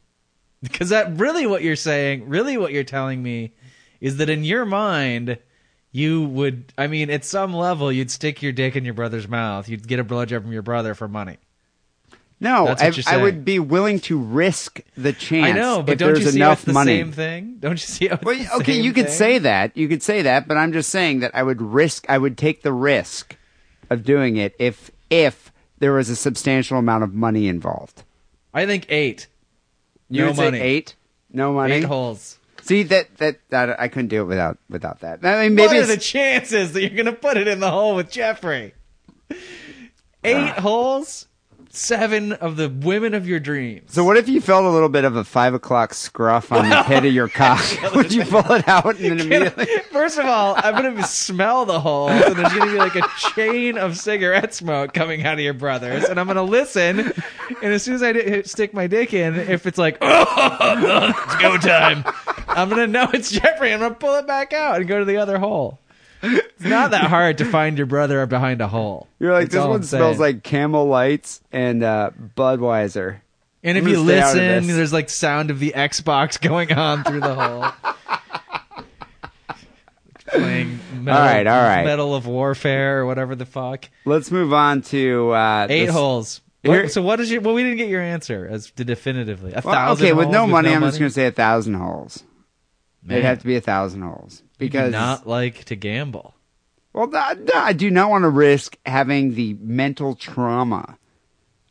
Because 0.62 0.90
that 0.90 1.16
really 1.18 1.46
what 1.46 1.62
you're 1.62 1.74
saying, 1.74 2.28
really 2.28 2.56
what 2.56 2.72
you're 2.72 2.84
telling 2.84 3.22
me 3.22 3.52
is 4.00 4.18
that 4.18 4.28
in 4.30 4.44
your 4.44 4.64
mind 4.64 5.38
you 5.92 6.22
would 6.24 6.72
I 6.78 6.86
mean 6.86 7.10
at 7.10 7.24
some 7.24 7.52
level 7.54 7.90
you'd 7.90 8.10
stick 8.10 8.42
your 8.42 8.52
dick 8.52 8.76
in 8.76 8.84
your 8.84 8.94
brother's 8.94 9.28
mouth. 9.28 9.68
You'd 9.68 9.86
get 9.88 9.98
a 9.98 10.04
blowjob 10.04 10.42
from 10.42 10.52
your 10.52 10.62
brother 10.62 10.94
for 10.94 11.08
money. 11.08 11.38
no, 12.40 12.68
I, 12.68 12.92
I 13.06 13.16
would 13.18 13.44
be 13.44 13.58
willing 13.58 14.00
to 14.00 14.18
risk 14.18 14.80
the 14.96 15.12
chance. 15.12 15.46
I 15.48 15.52
know, 15.52 15.82
but 15.82 15.98
don't 15.98 16.18
you 16.18 16.24
see 16.30 16.38
enough 16.38 16.58
it's 16.60 16.64
the 16.66 16.72
money. 16.72 16.98
same 16.98 17.12
thing? 17.12 17.56
Don't 17.60 17.72
you 17.72 17.76
see 17.78 18.08
Well, 18.08 18.36
the 18.38 18.48
okay, 18.60 18.80
you 18.80 18.92
could 18.92 19.06
thing? 19.06 19.14
say 19.14 19.38
that. 19.40 19.76
You 19.76 19.88
could 19.88 20.02
say 20.02 20.22
that, 20.22 20.48
but 20.48 20.56
I'm 20.56 20.72
just 20.72 20.88
saying 20.90 21.20
that 21.20 21.32
I 21.34 21.42
would 21.42 21.60
risk. 21.60 22.06
I 22.08 22.16
would 22.18 22.38
take 22.38 22.62
the 22.62 22.72
risk 22.72 23.36
of 23.90 24.04
doing 24.04 24.36
it 24.36 24.54
if 24.58 24.90
if 25.10 25.52
there 25.80 25.92
was 25.92 26.08
a 26.08 26.16
substantial 26.16 26.78
amount 26.78 27.04
of 27.04 27.12
money 27.14 27.48
involved. 27.48 28.04
I 28.54 28.64
think 28.66 28.86
eight. 28.90 29.26
You 30.08 30.22
no 30.22 30.26
would 30.28 30.36
say 30.36 30.44
money. 30.46 30.60
eight, 30.60 30.94
no 31.32 31.52
money, 31.52 31.74
Eight 31.74 31.84
holes. 31.84 32.38
See 32.70 32.84
that, 32.84 33.16
that 33.16 33.40
that 33.48 33.80
I 33.80 33.88
couldn't 33.88 34.10
do 34.10 34.20
it 34.20 34.26
without 34.26 34.56
without 34.68 35.00
that. 35.00 35.24
I 35.24 35.48
mean, 35.48 35.58
what 35.58 35.72
maybe 35.72 35.82
are 35.82 35.86
the 35.86 35.96
chances 35.96 36.72
that 36.74 36.80
you're 36.82 36.90
going 36.90 37.06
to 37.06 37.12
put 37.12 37.36
it 37.36 37.48
in 37.48 37.58
the 37.58 37.68
hole 37.68 37.96
with 37.96 38.12
Jeffrey? 38.12 38.74
Eight 40.22 40.36
Ah. 40.36 40.60
holes, 40.60 41.26
seven 41.72 42.32
of 42.32 42.56
the 42.56 42.68
women 42.68 43.14
of 43.14 43.26
your 43.28 43.40
dreams. 43.40 43.92
so. 43.92 44.04
What 44.04 44.16
if 44.16 44.28
you 44.28 44.40
felt 44.40 44.64
a 44.64 44.70
little 44.70 44.88
bit 44.88 45.04
of 45.04 45.16
a 45.16 45.24
five 45.24 45.54
o'clock 45.54 45.94
scruff 45.94 46.52
on 46.52 46.68
the 46.68 46.82
head 46.82 47.04
of 47.04 47.12
your 47.12 47.28
cock? 47.40 47.64
would 47.94 48.12
you 48.12 48.24
pull 48.24 48.50
it 48.52 48.68
out 48.68 48.96
and 48.98 49.04
then 49.04 49.20
immediately? 49.20 49.66
First 49.90 50.18
of 50.18 50.26
all, 50.26 50.54
I'm 50.56 50.80
going 50.80 50.96
to 50.96 51.02
smell 51.04 51.64
the 51.64 51.80
holes, 51.80 52.10
and 52.10 52.36
there's 52.36 52.52
going 52.52 52.68
to 52.68 52.72
be 52.72 52.78
like 52.78 52.96
a 52.96 53.06
chain 53.34 53.78
of 53.78 53.96
cigarette 53.96 54.52
smoke 54.54 54.92
coming 54.94 55.24
out 55.24 55.34
of 55.34 55.40
your 55.40 55.54
brothers, 55.54 56.04
and 56.04 56.18
I'm 56.18 56.26
going 56.26 56.36
to 56.36 56.42
listen. 56.42 57.12
And 57.62 57.72
as 57.72 57.82
soon 57.82 57.94
as 57.94 58.02
I 58.02 58.12
di- 58.12 58.42
stick 58.44 58.74
my 58.74 58.86
dick 58.86 59.14
in, 59.14 59.36
if 59.36 59.66
it's 59.66 59.78
like, 59.78 59.98
oh, 60.00 61.12
it's 61.26 61.36
go 61.36 61.56
time, 61.56 62.04
I'm 62.48 62.68
going 62.68 62.80
to 62.80 62.86
know 62.86 63.08
it's 63.12 63.30
Jeffrey. 63.30 63.72
I'm 63.72 63.80
going 63.80 63.92
to 63.92 63.98
pull 63.98 64.16
it 64.16 64.26
back 64.26 64.52
out 64.52 64.76
and 64.76 64.88
go 64.88 64.98
to 64.98 65.04
the 65.04 65.16
other 65.18 65.38
hole. 65.38 65.79
It's 66.22 66.64
not 66.64 66.90
that 66.90 67.04
hard 67.10 67.38
to 67.38 67.44
find 67.44 67.76
your 67.78 67.86
brother 67.86 68.24
behind 68.26 68.60
a 68.60 68.68
hole. 68.68 69.08
You're 69.18 69.32
like 69.32 69.44
That's 69.44 69.54
this 69.54 69.60
all 69.62 69.68
one 69.70 69.76
I'm 69.80 69.82
smells 69.84 70.18
saying. 70.18 70.36
like 70.36 70.42
Camel 70.42 70.86
Lights 70.86 71.40
and 71.52 71.82
uh, 71.82 72.10
Budweiser. 72.36 73.20
And 73.62 73.76
if 73.78 73.84
I'm 73.84 73.88
you 73.90 73.96
gonna 73.96 74.06
stay 74.08 74.20
out 74.20 74.30
of 74.30 74.34
listen, 74.36 74.66
this. 74.68 74.76
there's 74.76 74.92
like 74.92 75.08
sound 75.10 75.50
of 75.50 75.58
the 75.58 75.72
Xbox 75.72 76.40
going 76.46 76.72
on 76.72 77.04
through 77.04 77.20
the 77.20 77.34
hole. 77.34 77.66
Playing 80.26 80.78
metal, 81.02 81.20
All 81.20 81.26
right, 81.26 81.46
all 81.46 81.62
right. 81.62 81.84
Metal 81.84 82.14
of 82.14 82.26
Warfare 82.26 83.00
or 83.00 83.06
whatever 83.06 83.34
the 83.34 83.46
fuck. 83.46 83.88
Let's 84.04 84.30
move 84.30 84.52
on 84.52 84.82
to 84.82 85.30
uh, 85.30 85.66
Eight 85.68 85.86
this- 85.86 85.94
holes. 85.94 86.40
Here- 86.62 86.82
What- 86.82 86.92
so 86.92 87.02
what 87.02 87.18
is 87.20 87.30
your? 87.32 87.40
Well, 87.40 87.54
we 87.54 87.62
didn't 87.64 87.78
get 87.78 87.88
your 87.88 88.02
answer 88.02 88.46
as 88.48 88.70
to 88.72 88.84
definitively. 88.84 89.52
A 89.52 89.62
Well, 89.64 89.74
thousand. 89.74 90.06
okay, 90.06 90.12
with 90.12 90.26
holes 90.26 90.34
no 90.34 90.46
money, 90.46 90.72
I'm 90.72 90.82
just 90.82 90.98
going 90.98 91.08
to 91.08 91.14
say 91.14 91.26
a 91.26 91.32
thousand 91.32 91.74
holes. 91.74 92.22
Man. 93.02 93.16
It'd 93.16 93.24
have 93.24 93.38
to 93.40 93.46
be 93.46 93.56
a 93.56 93.60
thousand 93.62 94.02
holes 94.02 94.42
because 94.60 94.92
not 94.92 95.26
like 95.26 95.64
to 95.64 95.76
gamble. 95.76 96.34
Well, 96.92 97.06
no, 97.08 97.32
no, 97.34 97.54
I 97.54 97.72
do 97.72 97.90
not 97.90 98.10
want 98.10 98.22
to 98.22 98.28
risk 98.28 98.76
having 98.86 99.34
the 99.34 99.54
mental 99.60 100.14
trauma 100.16 100.98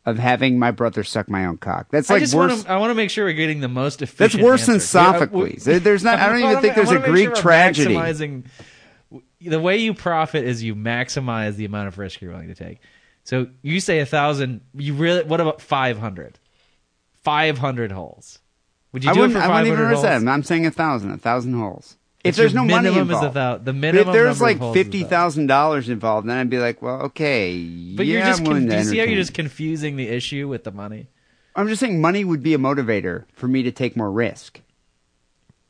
of 0.05 0.17
having 0.17 0.57
my 0.57 0.71
brother 0.71 1.03
suck 1.03 1.29
my 1.29 1.45
own 1.45 1.57
cock. 1.57 1.87
That's 1.91 2.09
I 2.09 2.15
like 2.15 2.21
just 2.23 2.33
worse. 2.33 2.51
want 2.51 2.63
to. 2.63 2.71
I 2.71 2.77
want 2.77 2.91
to 2.91 2.95
make 2.95 3.09
sure 3.09 3.25
we're 3.25 3.33
getting 3.33 3.59
the 3.59 3.67
most 3.67 4.01
efficient. 4.01 4.41
That's 4.41 4.43
worse 4.43 4.65
than 4.65 4.75
answer. 4.75 4.87
Sophocles. 4.87 5.63
There- 5.65 5.79
there's 5.79 6.03
not- 6.03 6.19
I 6.19 6.27
don't 6.27 6.37
even 6.39 6.49
wanna 6.49 6.61
think 6.61 6.75
there's 6.75 6.91
a 6.91 6.99
Greek 6.99 7.27
sure 7.27 7.35
tragedy. 7.35 7.95
Maximizing 7.95 8.45
the 9.41 9.59
way 9.59 9.77
you 9.77 9.93
profit 9.93 10.45
is 10.45 10.63
you 10.63 10.75
maximize 10.75 11.55
the 11.55 11.65
amount 11.65 11.87
of 11.89 11.97
risk 11.97 12.21
you're 12.21 12.31
willing 12.31 12.47
to 12.47 12.55
take. 12.55 12.79
So 13.25 13.47
you 13.61 13.79
say 13.79 13.99
a 13.99 14.05
thousand. 14.05 14.61
You 14.73 14.93
really? 14.95 15.23
What 15.23 15.41
about 15.41 15.61
five 15.61 15.99
hundred? 15.99 16.39
Five 17.23 17.57
hundred 17.57 17.91
holes. 17.91 18.39
Would 18.93 19.03
you 19.03 19.11
I 19.11 19.13
do 19.13 19.19
it 19.19 19.21
wouldn't, 19.27 19.37
for 19.37 19.43
I 19.43 19.47
five 19.47 19.49
wouldn't 19.51 19.67
even 19.67 19.77
hundred 19.77 19.93
holes? 19.95 20.23
that. 20.23 20.31
I'm 20.31 20.43
saying 20.43 20.65
a 20.65 20.71
thousand, 20.71 21.11
a 21.11 21.17
thousand 21.17 21.53
holes. 21.53 21.97
If 22.23 22.35
there's 22.35 22.53
no 22.53 22.65
money 22.65 22.89
minimum 22.89 23.11
is 23.11 23.15
a 23.21 23.27
involved, 23.27 23.35
thou- 23.35 23.57
the 23.57 23.63
But 23.65 23.75
minimum 23.75 24.07
if 24.09 24.13
there's 24.13 24.41
like 24.41 24.57
holes 24.57 24.75
is 24.75 24.81
a 24.81 24.83
fifty 24.83 25.03
thousand 25.03 25.47
dollars 25.47 25.87
involved, 25.89 26.27
then 26.27 26.37
I'd 26.37 26.49
be 26.49 26.59
like, 26.59 26.81
well, 26.81 27.01
okay, 27.03 27.53
But 27.95 28.05
yeah, 28.05 28.17
you're 28.17 28.25
just. 28.27 28.39
I'm 28.41 28.45
Con- 28.47 28.65
do 28.67 28.75
you 28.75 28.83
see 28.83 28.97
how 28.97 29.05
you're 29.05 29.15
just 29.15 29.33
confusing 29.33 29.95
the 29.95 30.07
issue 30.09 30.47
with 30.47 30.63
the 30.65 30.71
money? 30.71 31.07
I'm 31.55 31.67
just 31.67 31.79
saying, 31.79 31.99
money 32.01 32.23
would 32.25 32.43
be 32.43 32.53
a 32.53 32.57
motivator 32.57 33.23
for 33.33 33.47
me 33.47 33.63
to 33.63 33.71
take 33.71 33.95
more 33.97 34.11
risk. 34.11 34.61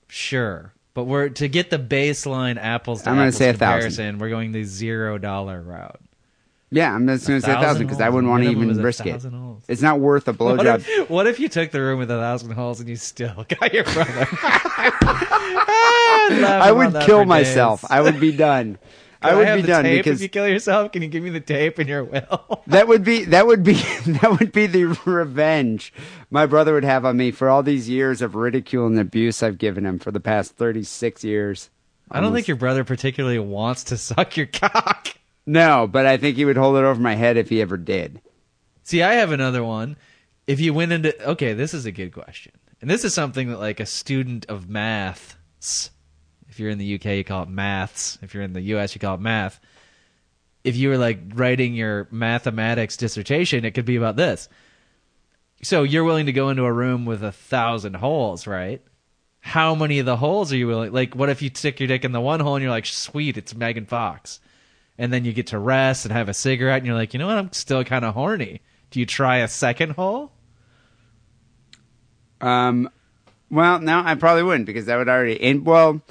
Sure. 0.07 0.73
But 0.95 1.03
we're 1.05 1.30
to 1.30 1.47
get 1.47 1.69
the 1.69 1.77
baseline 1.80 2.57
apples 2.57 3.03
to 3.03 3.09
I'm 3.09 3.15
gonna 3.15 3.27
apples 3.27 3.38
say 3.38 3.49
a 3.49 3.53
thousand. 3.53 3.89
comparison, 3.91 4.19
we're 4.19 4.30
going 4.30 4.51
the 4.51 4.63
zero 4.63 5.17
dollar 5.17 5.61
route. 5.61 5.99
Yeah, 6.71 6.93
I'm 6.93 7.07
just 7.07 7.27
going 7.27 7.39
to 7.41 7.45
say 7.47 7.51
a 7.51 7.55
thousand 7.55 7.88
because 7.88 7.99
I 7.99 8.09
wouldn't 8.09 8.30
want 8.30 8.43
to 8.43 8.49
even 8.51 8.77
risk 8.84 9.03
it. 9.03 9.19
holes. 9.23 9.63
It's 9.67 9.81
not 9.81 9.99
worth 9.99 10.27
a 10.27 10.34
What 10.34 10.59
blowjob. 10.59 10.85
if, 10.88 11.09
what 11.09 11.26
if 11.26 11.39
you 11.39 11.49
took 11.49 11.71
the 11.71 11.81
room 11.81 11.97
with 11.97 12.11
a 12.11 12.17
thousand 12.19 12.51
holes 12.51 12.80
and 12.80 12.88
you 12.88 12.95
still 12.95 13.43
got 13.59 13.73
your 13.73 13.85
brother? 13.85 14.27
I 15.39 16.71
would 16.73 17.01
kill 17.03 17.25
myself. 17.25 17.85
I 17.89 18.01
would 18.01 18.19
be 18.19 18.31
done. 18.31 18.77
I 19.21 19.29
Can 19.29 19.37
would 19.37 19.55
be 19.55 19.61
the 19.63 19.67
done 19.67 19.83
tape 19.83 20.05
because 20.05 20.19
if 20.19 20.23
you 20.23 20.29
kill 20.29 20.47
yourself, 20.47 20.93
can 20.93 21.01
you 21.01 21.09
give 21.09 21.23
me 21.23 21.29
the 21.29 21.41
tape 21.41 21.77
in 21.77 21.89
your 21.89 22.05
will? 22.05 22.63
that 22.67 22.87
would 22.87 23.03
be 23.03 23.25
that 23.25 23.45
would 23.45 23.63
be 23.63 23.73
that 24.07 24.37
would 24.39 24.53
be 24.53 24.65
the 24.65 24.85
revenge 25.05 25.91
my 26.31 26.45
brother 26.45 26.73
would 26.73 26.85
have 26.85 27.03
on 27.03 27.17
me 27.17 27.31
for 27.31 27.49
all 27.49 27.61
these 27.61 27.89
years 27.89 28.21
of 28.21 28.35
ridicule 28.35 28.87
and 28.87 28.97
abuse 28.97 29.43
I've 29.43 29.57
given 29.57 29.85
him 29.85 29.99
for 29.99 30.11
the 30.11 30.21
past 30.21 30.55
36 30.55 31.23
years. 31.25 31.69
I 32.09 32.21
don't 32.21 32.33
think 32.33 32.47
your 32.47 32.57
brother 32.57 32.83
particularly 32.83 33.39
wants 33.39 33.83
to 33.85 33.97
suck 33.97 34.35
your 34.37 34.47
cock. 34.47 35.09
No, 35.45 35.85
but 35.85 36.05
I 36.05 36.17
think 36.17 36.37
he 36.37 36.45
would 36.45 36.57
hold 36.57 36.77
it 36.77 36.83
over 36.83 36.99
my 36.99 37.15
head 37.15 37.37
if 37.37 37.49
he 37.49 37.61
ever 37.61 37.77
did. 37.77 38.21
See, 38.83 39.03
I 39.03 39.13
have 39.15 39.31
another 39.31 39.63
one. 39.63 39.97
If 40.47 40.59
you 40.59 40.73
went 40.73 40.91
into 40.91 41.29
okay, 41.31 41.53
this 41.53 41.73
is 41.73 41.85
a 41.85 41.91
good 41.91 42.13
question, 42.13 42.53
and 42.81 42.89
this 42.89 43.03
is 43.03 43.14
something 43.14 43.49
that 43.49 43.60
like 43.60 43.80
a 43.80 43.85
student 43.85 44.45
of 44.47 44.69
maths, 44.69 45.91
if 46.47 46.60
you're 46.60 46.69
in 46.69 46.77
the 46.77 46.95
UK, 46.95 47.06
you 47.06 47.23
call 47.23 47.43
it 47.43 47.49
maths. 47.49 48.18
If 48.22 48.34
you're 48.34 48.43
in 48.43 48.53
the 48.53 48.61
US, 48.61 48.95
you 48.95 48.99
call 48.99 49.15
it 49.15 49.22
math. 49.22 49.60
If 50.64 50.76
you 50.76 50.89
were 50.89 50.97
like 50.97 51.19
writing 51.34 51.73
your 51.73 52.07
mathematics 52.11 52.97
dissertation, 52.97 53.65
it 53.65 53.72
could 53.72 53.85
be 53.85 53.95
about 53.95 54.15
this. 54.15 54.49
So 55.61 55.84
you're 55.84 56.03
willing 56.03 56.27
to 56.27 56.31
go 56.31 56.49
into 56.49 56.64
a 56.64 56.72
room 56.72 57.06
with 57.06 57.23
a 57.23 57.31
thousand 57.31 57.95
holes, 57.95 58.47
right? 58.47 58.81
How 59.41 59.76
many 59.76 59.99
of 59.99 60.06
the 60.06 60.18
holes 60.18 60.51
are 60.51 60.57
you 60.57 60.68
willing? 60.68 60.91
Like, 60.91 61.15
what 61.15 61.30
if 61.30 61.41
you 61.41 61.49
stick 61.53 61.80
your 61.80 61.88
dick 61.88 62.06
in 62.06 62.11
the 62.11 62.22
one 62.22 62.39
hole 62.39 62.56
and 62.56 62.64
you're 62.64 62.72
like, 62.72 62.85
sweet, 62.85 63.38
it's 63.38 63.56
Megan 63.56 63.85
Fox, 63.85 64.39
and 64.97 65.11
then 65.14 65.26
you 65.26 65.34
get 65.34 65.47
to 65.47 65.60
rest 65.60 66.06
and 66.06 66.14
have 66.14 66.30
a 66.30 66.34
cigarette, 66.34 66.77
and 66.77 66.85
you're 66.85 66.95
like, 66.95 67.14
you 67.14 67.19
know 67.19 67.27
what, 67.27 67.38
I'm 67.38 67.51
still 67.53 67.84
kind 67.84 68.03
of 68.03 68.14
horny. 68.14 68.61
Do 68.91 68.99
you 68.99 69.06
try 69.06 69.38
a 69.38 69.47
second 69.47 69.91
hole? 69.91 70.31
Um, 72.41 72.89
well, 73.51 73.79
no, 73.79 74.01
I 74.03 74.15
probably 74.15 74.43
wouldn't 74.43 74.65
because 74.65 74.85
that 74.85 74.97
would 74.97 75.09
already. 75.09 75.41
And 75.41 75.65
well, 75.65 76.01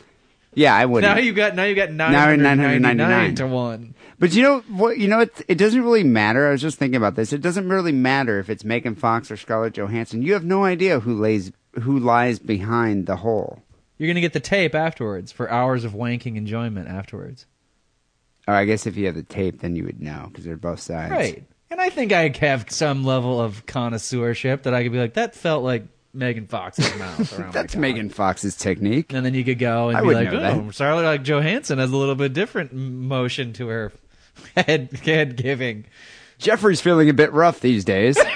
yeah, 0.55 0.75
I 0.75 0.87
wouldn't. 0.87 1.15
Now 1.15 1.21
you 1.21 1.33
got 1.33 1.55
now 1.55 1.65
you 1.65 1.75
got 1.75 1.91
nine 1.91 2.13
hundred 2.13 2.39
ninety 2.39 2.63
999. 2.63 3.09
nine 3.09 3.35
to 3.37 3.47
one. 3.47 3.95
But 4.19 4.35
you 4.35 4.43
know 4.43 4.61
what? 4.69 4.99
You 4.99 5.09
know 5.09 5.21
it. 5.21 5.43
It 5.47 5.57
doesn't 5.57 5.83
really 5.83 6.05
matter. 6.05 6.49
I 6.49 6.51
was 6.51 6.61
just 6.61 6.79
thinking 6.79 6.97
about 6.97 7.15
this. 7.15 7.33
It 7.33 7.41
doesn't 7.41 7.69
really 7.69 7.93
matter 7.93 8.39
if 8.41 8.51
it's 8.51 8.65
Megan 8.65 8.97
Fox 8.97 9.31
or 9.31 9.37
Scarlett 9.37 9.75
Johansson. 9.75 10.23
You 10.23 10.33
have 10.33 10.45
no 10.45 10.65
idea 10.65 11.01
who 11.01 11.15
lays 11.15 11.53
who 11.83 11.99
lies 11.99 12.39
behind 12.39 13.07
the 13.07 13.17
hole. 13.17 13.63
You're 13.99 14.09
gonna 14.09 14.21
get 14.21 14.33
the 14.33 14.41
tape 14.41 14.75
afterwards 14.75 15.31
for 15.31 15.51
hours 15.51 15.85
of 15.85 15.93
wanking 15.93 16.37
enjoyment 16.37 16.89
afterwards. 16.89 17.47
Oh, 18.49 18.53
I 18.53 18.65
guess 18.65 18.87
if 18.87 18.97
you 18.97 19.07
have 19.07 19.15
the 19.15 19.23
tape, 19.23 19.61
then 19.61 19.77
you 19.77 19.85
would 19.85 20.01
know 20.01 20.29
because 20.29 20.45
they're 20.45 20.57
both 20.57 20.81
sides. 20.81 21.13
Right. 21.13 21.45
And 21.71 21.81
I 21.81 21.91
think 21.91 22.13
I 22.13 22.33
have 22.41 22.71
some 22.71 23.05
level 23.05 23.41
of 23.41 23.67
connoisseurship 23.67 24.63
that 24.63 24.73
I 24.73 24.83
could 24.83 24.93
be 24.93 24.99
like, 24.99 25.15
that 25.15 25.35
felt 25.35 25.63
like 25.63 25.85
Megan 26.15 26.47
Fox's 26.47 26.97
mouth 26.99 27.39
around 27.39 27.53
That's 27.55 27.75
my. 27.75 27.81
Megan 27.83 28.11
Fox's 28.11 28.57
technique. 28.57 29.13
And 29.13 29.25
then 29.25 29.35
you 29.35 29.45
could 29.45 29.59
go 29.59 29.89
and 29.89 29.99
I 29.99 30.01
be 30.01 30.07
would 30.09 30.17
like, 30.17 30.33
know 30.33 30.39
oh, 30.39 30.61
that. 30.63 30.75
Charlotte 30.75 31.05
like 31.05 31.23
Johansson 31.23 31.79
has 31.79 31.91
a 31.91 31.97
little 31.97 32.15
bit 32.15 32.33
different 32.33 32.73
m- 32.73 33.07
motion 33.09 33.53
to 33.55 33.69
her 33.69 33.93
head 34.57 34.91
head 35.05 35.37
giving. 35.37 35.85
Jeffrey's 36.39 36.81
feeling 36.81 37.09
a 37.11 37.15
bit 37.15 37.33
rough 37.33 37.61
these 37.61 37.85
days. 37.85 38.19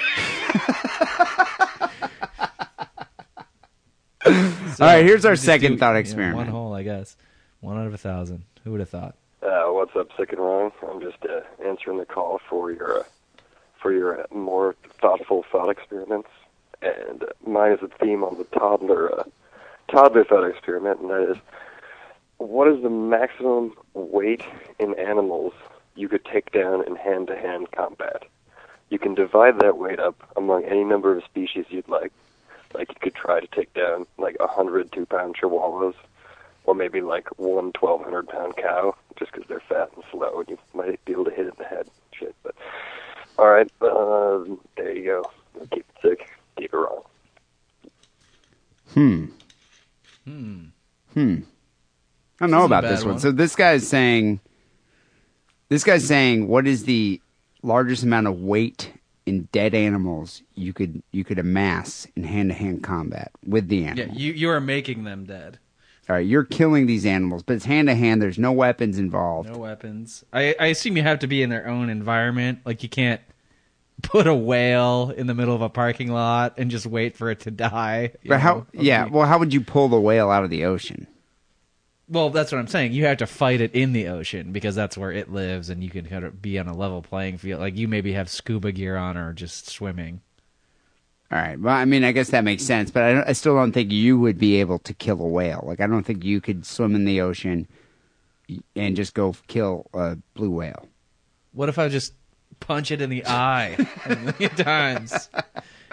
All 4.25 4.87
right, 4.89 5.03
here's 5.05 5.25
our 5.25 5.31
you 5.31 5.35
just 5.35 5.45
second 5.45 5.73
do, 5.73 5.77
thought 5.77 5.89
you 5.89 5.93
know, 5.95 5.99
experiment. 5.99 6.37
one 6.37 6.47
hole, 6.47 6.73
I 6.73 6.83
guess. 6.83 7.15
One 7.61 7.77
out 7.77 7.87
of 7.87 7.93
a 7.93 7.97
thousand. 7.97 8.43
Who 8.63 8.71
would 8.71 8.79
have 8.79 8.89
thought? 8.89 9.15
Uh, 9.41 9.65
what's 9.67 9.95
up, 9.95 10.07
sick 10.17 10.31
and 10.31 10.39
wrong? 10.41 10.71
I'm 10.89 11.01
just 11.01 11.17
uh, 11.25 11.41
answering 11.65 11.97
the 11.97 12.05
call 12.05 12.39
for 12.49 12.71
your 12.71 12.99
uh, 13.01 13.03
for 13.81 13.91
your 13.91 14.21
uh, 14.21 14.25
more 14.33 14.75
thoughtful 15.01 15.43
thought 15.51 15.69
experiments, 15.69 16.29
and 16.83 17.23
mine 17.45 17.71
is 17.71 17.79
a 17.81 17.87
theme 18.03 18.23
on 18.23 18.37
the 18.37 18.43
toddler 18.45 19.19
uh, 19.19 19.23
toddler 19.89 20.23
thought 20.23 20.47
experiment, 20.47 20.99
and 21.01 21.09
that 21.09 21.31
is, 21.31 21.37
what 22.37 22.67
is 22.67 22.81
the 22.81 22.89
maximum 22.89 23.73
weight 23.93 24.43
in 24.79 24.97
animals 24.99 25.53
you 25.95 26.09
could 26.09 26.25
take 26.25 26.51
down 26.51 26.85
in 26.85 26.95
hand-to-hand 26.95 27.71
combat? 27.71 28.23
You 28.89 28.99
can 28.99 29.15
divide 29.15 29.59
that 29.59 29.77
weight 29.77 29.99
up 29.99 30.15
among 30.35 30.65
any 30.65 30.83
number 30.83 31.15
of 31.15 31.23
species 31.23 31.65
you'd 31.69 31.87
like. 31.87 32.11
Like 32.73 32.89
you 32.89 32.95
could 32.99 33.15
try 33.15 33.39
to 33.39 33.47
take 33.47 33.73
down 33.73 34.07
like 34.17 34.35
a 34.39 34.47
hundred 34.47 34.91
two-pound 34.91 35.35
chihuahuas, 35.37 35.95
or 36.65 36.75
maybe 36.75 37.01
like 37.01 37.27
one 37.37 37.71
1,200 37.79 38.27
pound 38.27 38.55
cow, 38.57 38.95
just 39.17 39.31
because 39.31 39.47
they're 39.47 39.61
fat 39.69 39.89
and 39.95 40.03
slow, 40.11 40.39
and 40.39 40.49
you 40.49 40.57
might 40.73 41.03
be 41.05 41.13
able 41.13 41.25
to 41.25 41.31
hit 41.31 41.45
it 41.45 41.49
in 41.49 41.55
the 41.57 41.65
head. 41.65 41.87
Shit, 42.11 42.35
but 42.43 42.55
all 43.37 43.47
right, 43.49 43.69
uh, 43.81 44.43
there 44.77 44.95
you 44.95 45.05
go. 45.05 45.31
Keep 45.71 45.85
it 45.89 46.01
sick, 46.01 46.29
keep 46.63 46.73
it. 46.73 46.89
Hmm. 48.93 49.25
Hmm. 50.25 50.63
Hmm. 51.13 51.35
I 52.39 52.45
don't 52.45 52.51
know 52.51 52.65
about 52.65 52.83
this 52.83 53.03
one. 53.03 53.13
one. 53.13 53.19
So 53.19 53.31
this 53.31 53.55
guy's 53.55 53.87
saying, 53.87 54.39
this 55.69 55.83
guy's 55.83 56.05
saying, 56.05 56.47
what 56.47 56.67
is 56.67 56.85
the 56.85 57.21
largest 57.61 58.03
amount 58.03 58.27
of 58.27 58.41
weight 58.41 58.91
in 59.25 59.47
dead 59.53 59.73
animals 59.73 60.41
you 60.53 60.73
could 60.73 61.01
you 61.13 61.23
could 61.23 61.39
amass 61.39 62.05
in 62.15 62.25
hand 62.25 62.49
to 62.49 62.55
hand 62.55 62.83
combat 62.83 63.31
with 63.45 63.67
the 63.67 63.85
animal? 63.85 64.13
Yeah, 64.13 64.19
you 64.19 64.33
you 64.33 64.49
are 64.49 64.61
making 64.61 65.03
them 65.03 65.25
dead. 65.25 65.59
All 66.09 66.17
right, 66.17 66.25
you're 66.25 66.43
killing 66.43 66.85
these 66.85 67.05
animals, 67.05 67.43
but 67.43 67.53
it's 67.53 67.63
hand 67.63 67.87
to 67.87 67.95
hand. 67.95 68.21
There's 68.21 68.37
no 68.37 68.51
weapons 68.51 68.99
involved. 68.99 69.49
No 69.49 69.59
weapons. 69.59 70.25
I, 70.33 70.53
I 70.59 70.65
assume 70.67 70.97
you 70.97 71.03
have 71.03 71.19
to 71.19 71.27
be 71.27 71.41
in 71.41 71.49
their 71.49 71.65
own 71.65 71.89
environment. 71.89 72.59
Like 72.65 72.83
you 72.83 72.89
can't 72.89 73.21
put 74.01 74.27
a 74.27 74.33
whale 74.35 75.13
in 75.15 75.27
the 75.27 75.33
middle 75.33 75.55
of 75.55 75.61
a 75.61 75.69
parking 75.69 76.11
lot 76.11 76.55
and 76.57 76.71
just 76.71 76.85
wait 76.85 77.15
for 77.15 77.29
it 77.29 77.41
to 77.41 77.51
die. 77.51 78.11
But 78.25 78.39
how? 78.39 78.53
know? 78.55 78.67
Yeah. 78.73 79.05
Well, 79.05 79.27
how 79.27 79.39
would 79.39 79.53
you 79.53 79.61
pull 79.61 79.87
the 79.87 79.99
whale 79.99 80.29
out 80.29 80.43
of 80.43 80.49
the 80.49 80.65
ocean? 80.65 81.07
Well, 82.09 82.29
that's 82.29 82.51
what 82.51 82.59
I'm 82.59 82.67
saying. 82.67 82.91
You 82.93 83.05
have 83.05 83.17
to 83.17 83.25
fight 83.25 83.61
it 83.61 83.73
in 83.73 83.93
the 83.93 84.07
ocean 84.09 84.51
because 84.51 84.75
that's 84.75 84.97
where 84.97 85.11
it 85.11 85.31
lives, 85.31 85.69
and 85.69 85.83
you 85.83 85.89
can 85.89 86.05
kind 86.05 86.25
of 86.25 86.41
be 86.41 86.59
on 86.59 86.67
a 86.67 86.75
level 86.75 87.01
playing 87.01 87.37
field. 87.37 87.61
Like 87.61 87.77
you 87.77 87.87
maybe 87.87 88.13
have 88.13 88.29
scuba 88.29 88.71
gear 88.71 88.97
on 88.97 89.15
or 89.17 89.31
just 89.33 89.69
swimming. 89.69 90.21
All 91.31 91.39
right. 91.39 91.59
Well, 91.59 91.73
I 91.73 91.85
mean, 91.85 92.03
I 92.03 92.11
guess 92.11 92.29
that 92.29 92.43
makes 92.43 92.63
sense, 92.63 92.91
but 92.91 93.03
I, 93.03 93.13
don't- 93.13 93.27
I 93.27 93.33
still 93.33 93.55
don't 93.55 93.71
think 93.71 93.91
you 93.91 94.19
would 94.19 94.37
be 94.37 94.57
able 94.59 94.79
to 94.79 94.93
kill 94.93 95.19
a 95.21 95.27
whale. 95.27 95.63
Like, 95.65 95.79
I 95.79 95.87
don't 95.87 96.03
think 96.03 96.23
you 96.23 96.41
could 96.41 96.65
swim 96.65 96.93
in 96.93 97.05
the 97.05 97.21
ocean 97.21 97.67
and 98.75 98.95
just 98.95 99.13
go 99.15 99.33
kill 99.47 99.87
a 99.93 100.17
blue 100.35 100.51
whale. 100.51 100.87
What 101.53 101.69
if 101.69 101.79
I 101.79 101.87
just 101.87 102.13
punch 102.67 102.91
it 102.91 103.01
in 103.01 103.09
the 103.09 103.25
eye 103.25 103.77
a 104.05 104.15
million 104.15 104.49
times? 104.55 105.29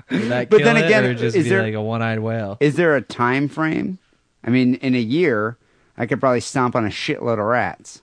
That 0.09 0.51
But 0.51 0.63
then 0.65 0.77
again, 0.77 1.17
just 1.17 1.37
is 1.37 1.49
there- 1.49 1.63
like 1.63 1.75
a 1.75 1.83
one-eyed 1.83 2.19
whale? 2.21 2.57
Is 2.61 2.77
there 2.77 2.97
a 2.97 3.03
time 3.03 3.49
frame? 3.49 3.99
I 4.43 4.51
mean, 4.51 4.75
in 4.77 4.95
a 4.95 5.01
year, 5.01 5.59
I 5.97 6.07
could 6.07 6.19
probably 6.21 6.41
stomp 6.41 6.75
on 6.75 6.85
a 6.85 6.89
shitload 6.89 7.35
of 7.39 7.45
rats. 7.45 8.03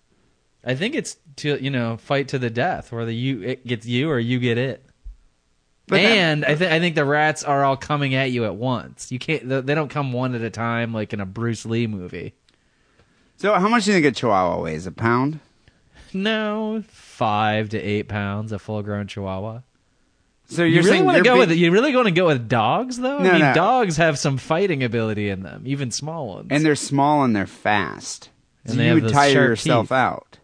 I 0.64 0.76
think 0.76 0.96
it's 0.96 1.18
to 1.38 1.62
you 1.64 1.70
know 1.72 1.98
fight 1.98 2.28
to 2.30 2.40
the 2.40 2.50
death, 2.50 2.92
whether 2.92 3.12
you 3.12 3.42
it 3.42 3.66
gets 3.66 3.86
you 3.86 4.10
or 4.10 4.20
you 4.20 4.40
get 4.40 4.58
it. 4.58 4.84
But 5.88 5.98
that- 5.98 6.06
and 6.06 6.46
I 6.46 6.56
think 6.56 6.72
I 6.72 6.80
think 6.80 6.96
the 6.96 7.06
rats 7.06 7.44
are 7.44 7.64
all 7.64 7.78
coming 7.78 8.14
at 8.16 8.32
you 8.32 8.44
at 8.46 8.56
once. 8.56 9.12
You 9.12 9.20
can't; 9.20 9.48
they 9.48 9.74
don't 9.76 9.90
come 9.90 10.12
one 10.14 10.36
at 10.36 10.42
a 10.42 10.50
time 10.50 10.94
like 10.94 11.14
in 11.14 11.20
a 11.22 11.26
Bruce 11.26 11.66
Lee 11.66 11.88
movie. 11.88 12.34
So, 13.38 13.54
how 13.54 13.68
much 13.70 13.86
do 13.86 13.92
you 13.92 14.02
think 14.02 14.06
a 14.06 14.12
chihuahua 14.20 14.62
weighs? 14.62 14.86
A 14.88 14.92
pound? 14.92 15.40
No, 16.14 16.84
five 17.18 17.70
to 17.70 17.82
eight 17.82 18.08
pounds, 18.08 18.52
a 18.52 18.60
full-grown 18.60 19.08
Chihuahua. 19.08 19.62
So 20.50 20.64
you 20.64 20.76
you're 20.76 20.84
really 20.84 20.90
saying 20.98 21.06
want 21.06 21.18
to 21.18 21.24
go 21.24 21.34
big- 21.40 21.50
with 21.50 21.58
you 21.58 21.72
really 21.72 21.94
want 21.96 22.08
to 22.08 22.14
go 22.14 22.28
with 22.28 22.48
dogs 22.48 22.98
though? 22.98 23.20
No, 23.20 23.30
I 23.30 23.32
mean, 23.34 23.42
no. 23.42 23.54
dogs 23.54 23.98
have 23.98 24.18
some 24.18 24.38
fighting 24.38 24.84
ability 24.84 25.30
in 25.30 25.44
them, 25.44 25.64
even 25.66 25.92
small 25.92 26.28
ones. 26.28 26.48
and 26.52 26.64
they're 26.64 26.76
small 26.76 27.24
and 27.24 27.36
they're 27.36 27.48
fast. 27.48 28.30
And 28.64 28.74
so 28.74 28.78
they 28.78 28.88
you 28.88 28.94
would 28.96 29.10
tire 29.12 29.32
yourself 29.34 29.88
teeth. 29.88 29.92
out. 29.94 30.38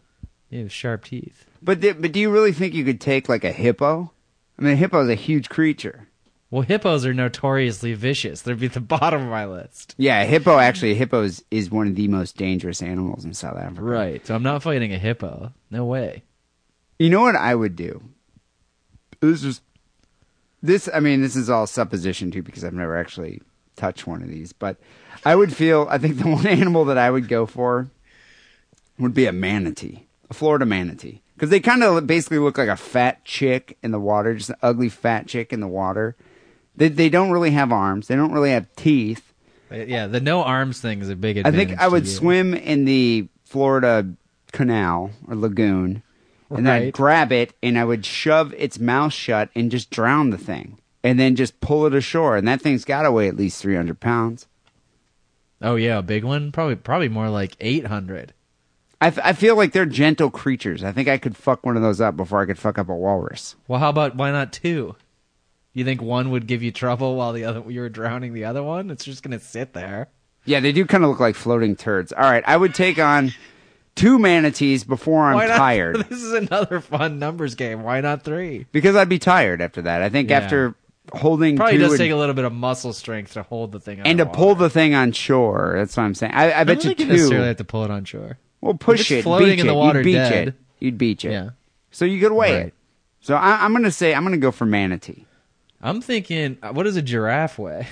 They 0.50 0.58
have 0.60 0.72
sharp 0.72 1.06
teeth. 1.06 1.46
But 1.62 1.80
di- 1.80 1.94
but 1.94 2.12
do 2.12 2.20
you 2.20 2.30
really 2.32 2.52
think 2.52 2.74
you 2.74 2.84
could 2.84 3.00
take 3.00 3.30
like 3.30 3.44
a 3.46 3.52
hippo? 3.52 4.12
I 4.60 4.62
mean, 4.62 4.74
a 4.74 4.76
hippo 4.78 5.02
is 5.04 5.10
a 5.10 5.16
huge 5.16 5.48
creature. 5.50 6.08
Well, 6.52 6.62
hippos 6.64 7.06
are 7.06 7.14
notoriously 7.16 7.94
vicious. 7.94 8.42
They'd 8.42 8.60
be 8.60 8.68
at 8.68 8.74
the 8.74 8.80
bottom 8.98 9.24
of 9.24 9.30
my 9.30 9.46
list. 9.46 9.96
Yeah, 9.98 10.22
a 10.22 10.26
hippo 10.26 10.60
actually, 10.60 10.92
a 10.92 10.96
hippo 10.96 11.24
is, 11.24 11.44
is 11.50 11.72
one 11.72 11.88
of 11.88 11.96
the 11.96 12.08
most 12.10 12.36
dangerous 12.38 12.82
animals 12.84 13.24
in 13.26 13.34
South 13.34 13.58
Africa. 13.58 13.82
Right. 13.82 14.28
So 14.28 14.36
I'm 14.36 14.44
not 14.44 14.62
fighting 14.62 14.94
a 14.94 15.00
hippo. 15.00 15.52
No 15.72 15.86
way. 15.86 16.24
You 17.00 17.10
know 17.10 17.22
what 17.22 17.36
I 17.36 17.56
would 17.56 17.76
do? 17.76 18.02
This 19.20 19.44
is 19.44 19.62
this. 20.62 20.90
I 20.94 21.00
mean, 21.00 21.22
this 21.22 21.36
is 21.36 21.50
all 21.50 21.68
supposition 21.68 22.32
too 22.32 22.44
because 22.44 22.64
I've 22.64 22.74
never 22.74 22.98
actually 22.98 23.42
touched 23.76 24.06
one 24.08 24.22
of 24.22 24.30
these. 24.30 24.54
But 24.54 24.78
I 25.26 25.36
would 25.36 25.54
feel. 25.56 25.88
I 25.90 25.98
think 25.98 26.18
the 26.18 26.28
one 26.30 26.46
animal 26.48 26.86
that 26.86 26.98
I 26.98 27.10
would 27.10 27.28
go 27.28 27.46
for 27.46 27.90
would 29.00 29.14
be 29.14 29.26
a 29.26 29.32
manatee, 29.32 30.06
a 30.30 30.34
Florida 30.34 30.66
manatee, 30.66 31.22
because 31.36 31.50
they 31.50 31.60
kind 31.60 31.84
of 31.84 32.06
basically 32.06 32.40
look 32.40 32.58
like 32.58 32.70
a 32.70 32.76
fat 32.78 33.24
chick 33.26 33.78
in 33.82 33.92
the 33.92 34.00
water, 34.00 34.36
just 34.36 34.50
an 34.52 34.56
ugly 34.62 34.90
fat 34.90 35.28
chick 35.28 35.52
in 35.52 35.60
the 35.62 35.68
water. 35.68 36.16
They 36.76 36.90
they 36.90 37.10
don't 37.10 37.32
really 37.32 37.52
have 37.52 37.72
arms. 37.72 38.08
They 38.08 38.16
don't 38.16 38.32
really 38.34 38.52
have 38.52 38.74
teeth. 38.76 39.34
Uh, 39.72 39.78
yeah, 39.78 40.08
the 40.08 40.20
no 40.20 40.44
arms 40.44 40.80
thing 40.82 41.02
is 41.02 41.10
a 41.10 41.16
big 41.16 41.38
I 41.38 41.42
advantage. 41.42 41.68
think 41.70 41.80
I 41.80 41.88
would 41.88 42.06
you. 42.06 42.12
swim 42.12 42.54
in 42.54 42.86
the 42.86 43.28
Florida 43.46 44.14
canal 44.52 45.12
or 45.28 45.36
lagoon, 45.36 46.04
and 46.58 46.66
then 46.68 46.74
I'd 46.84 46.94
grab 46.94 47.32
it 47.32 47.54
and 47.62 47.78
I 47.78 47.86
would 47.86 48.06
shove 48.06 48.54
its 48.58 48.80
mouth 48.80 49.14
shut 49.14 49.50
and 49.56 49.72
just 49.72 49.90
drown 49.90 50.30
the 50.30 50.38
thing, 50.38 50.80
and 51.04 51.20
then 51.20 51.36
just 51.36 51.60
pull 51.62 51.86
it 51.86 51.94
ashore. 51.94 52.36
And 52.38 52.48
that 52.48 52.62
thing's 52.62 52.86
got 52.86 53.04
to 53.04 53.12
weigh 53.12 53.28
at 53.28 53.38
least 53.38 53.62
three 53.62 53.76
hundred 53.76 54.00
pounds. 54.00 54.48
Oh 55.62 55.76
yeah, 55.76 56.00
a 56.00 56.02
big 56.04 56.24
one. 56.24 56.52
Probably 56.52 56.76
probably 56.76 57.10
more 57.10 57.30
like 57.30 57.56
eight 57.60 57.88
hundred. 57.88 58.34
I, 59.02 59.08
f- 59.08 59.20
I 59.22 59.34
feel 59.34 59.58
like 59.58 59.74
they're 59.74 59.86
gentle 59.86 60.30
creatures. 60.30 60.82
I 60.84 60.94
think 60.94 61.10
I 61.10 61.18
could 61.18 61.36
fuck 61.36 61.66
one 61.66 61.76
of 61.76 61.82
those 61.82 62.00
up 62.00 62.16
before 62.16 62.42
I 62.42 62.46
could 62.46 62.58
fuck 62.58 62.78
up 62.78 62.88
a 62.88 62.96
walrus. 62.96 63.58
Well, 63.68 63.80
how 63.82 63.90
about 63.90 64.16
why 64.16 64.32
not 64.32 64.54
two? 64.54 64.96
You 65.74 65.84
think 65.84 66.02
one 66.02 66.30
would 66.32 66.48
give 66.48 66.64
you 66.64 66.72
trouble 66.72 67.16
while 67.16 67.34
the 67.34 67.44
other 67.46 67.64
you 67.70 67.82
were 67.82 67.90
drowning 67.90 68.34
the 68.34 68.46
other 68.46 68.64
one? 68.64 68.90
It's 68.92 69.04
just 69.04 69.24
gonna 69.24 69.40
sit 69.40 69.74
there. 69.74 70.10
Yeah, 70.46 70.60
they 70.60 70.72
do 70.74 70.86
kind 70.86 71.04
of 71.04 71.10
look 71.10 71.20
like 71.20 71.36
floating 71.36 71.76
turds. 71.76 72.12
All 72.12 72.24
right, 72.24 72.44
I 72.46 72.56
would 72.58 72.76
take 72.76 73.00
on 73.00 73.34
two 73.96 74.18
manatees 74.20 74.84
before 74.84 75.26
I'm 75.26 75.48
tired 75.48 75.98
This 76.10 76.22
is 76.24 76.34
another 76.34 76.80
fun 76.82 77.20
numbers 77.20 77.56
game. 77.56 77.84
Why 77.84 78.02
not 78.02 78.24
three? 78.24 78.66
because 78.72 78.96
I'd 78.96 79.10
be 79.10 79.20
tired 79.20 79.62
after 79.62 79.82
that. 79.84 80.02
I 80.02 80.10
think 80.10 80.30
Yeah. 80.30 80.38
after 80.40 80.76
holding 81.14 81.58
Probably 81.58 81.74
two 81.74 81.80
does 81.80 81.92
and, 81.94 82.00
take 82.00 82.12
a 82.12 82.16
little 82.16 82.34
bit 82.36 82.46
of 82.46 82.54
muscle 82.54 82.94
strength 82.94 83.34
to 83.34 83.44
hold 83.44 83.72
the 83.72 83.80
thing. 83.80 84.00
and 84.02 84.18
to 84.20 84.26
pull 84.26 84.56
the 84.56 84.70
thing 84.70 84.94
on 84.96 85.12
shore. 85.12 85.74
That's 85.78 85.96
what 85.98 86.04
I'm 86.04 86.16
saying. 86.16 86.34
I, 86.34 86.52
I 86.52 86.62
I 86.62 86.64
bet 86.64 86.78
don't 86.82 86.84
you 86.86 86.90
think 86.90 87.00
you 87.00 87.06
two. 87.08 87.12
necessarily 87.14 87.48
have 87.48 87.58
to 87.58 87.64
pull 87.66 87.84
it 87.84 87.92
on 87.92 88.06
shore. 88.06 88.38
Well, 88.62 88.74
push 88.76 89.02
If 89.02 89.12
it, 89.12 89.16
it's 89.16 89.24
floating 89.24 89.48
beach 89.50 89.60
in 89.60 89.68
the 89.68 89.74
it. 89.74 89.78
water 89.78 90.00
You'd 90.00 90.06
beach 90.06 90.16
dead. 90.16 90.48
it. 90.50 90.56
You'd 90.80 90.98
beach 90.98 91.26
it. 91.26 91.32
Yeah. 91.34 91.50
So 91.92 92.06
you 92.06 92.20
could 92.22 92.32
weigh 92.32 92.56
Right. 92.56 92.66
it. 92.68 92.74
So 93.20 93.36
I, 93.36 93.64
I'm 93.64 93.72
going 93.74 93.84
to 93.84 93.92
say 93.92 94.14
I'm 94.16 94.24
going 94.24 94.32
to 94.32 94.38
go 94.40 94.52
for 94.52 94.66
manatee. 94.66 95.26
I'm 95.82 96.00
thinking, 96.02 96.58
uh, 96.64 96.72
what 96.72 96.84
does 96.84 96.96
a 96.96 97.02
giraffe 97.02 97.60
weigh? 97.60 97.88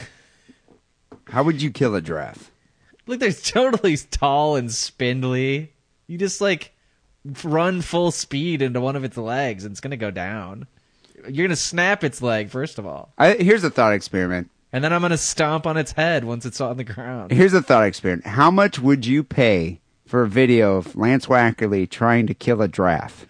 How 1.27 1.43
would 1.43 1.61
you 1.61 1.71
kill 1.71 1.93
a 1.95 2.01
giraffe? 2.01 2.51
Look, 3.07 3.19
they're 3.19 3.31
totally 3.33 3.97
tall 3.97 4.55
and 4.55 4.71
spindly. 4.71 5.73
You 6.11 6.17
just 6.17 6.41
like 6.41 6.73
run 7.45 7.81
full 7.81 8.11
speed 8.11 8.61
into 8.61 8.81
one 8.81 8.97
of 8.97 9.05
its 9.05 9.15
legs, 9.15 9.63
and 9.63 9.71
it's 9.71 9.79
gonna 9.79 9.95
go 9.95 10.11
down. 10.11 10.67
You're 11.29 11.47
gonna 11.47 11.55
snap 11.55 12.03
its 12.03 12.21
leg 12.21 12.49
first 12.49 12.77
of 12.77 12.85
all, 12.85 13.13
I, 13.17 13.33
here's 13.35 13.63
a 13.63 13.69
thought 13.69 13.93
experiment. 13.93 14.49
and 14.73 14.83
then 14.83 14.91
I'm 14.91 15.01
gonna 15.01 15.17
stomp 15.17 15.65
on 15.65 15.77
its 15.77 15.93
head 15.93 16.25
once 16.25 16.45
it's 16.45 16.59
on 16.59 16.75
the 16.75 16.83
ground. 16.83 17.31
Here's 17.31 17.53
a 17.53 17.61
thought 17.61 17.85
experiment. 17.85 18.25
How 18.27 18.51
much 18.51 18.77
would 18.77 19.05
you 19.05 19.23
pay 19.23 19.79
for 20.05 20.23
a 20.23 20.27
video 20.27 20.75
of 20.75 20.97
Lance 20.97 21.27
Wackerle 21.27 21.89
trying 21.89 22.27
to 22.27 22.33
kill 22.33 22.61
a 22.61 22.67
giraffe? 22.67 23.25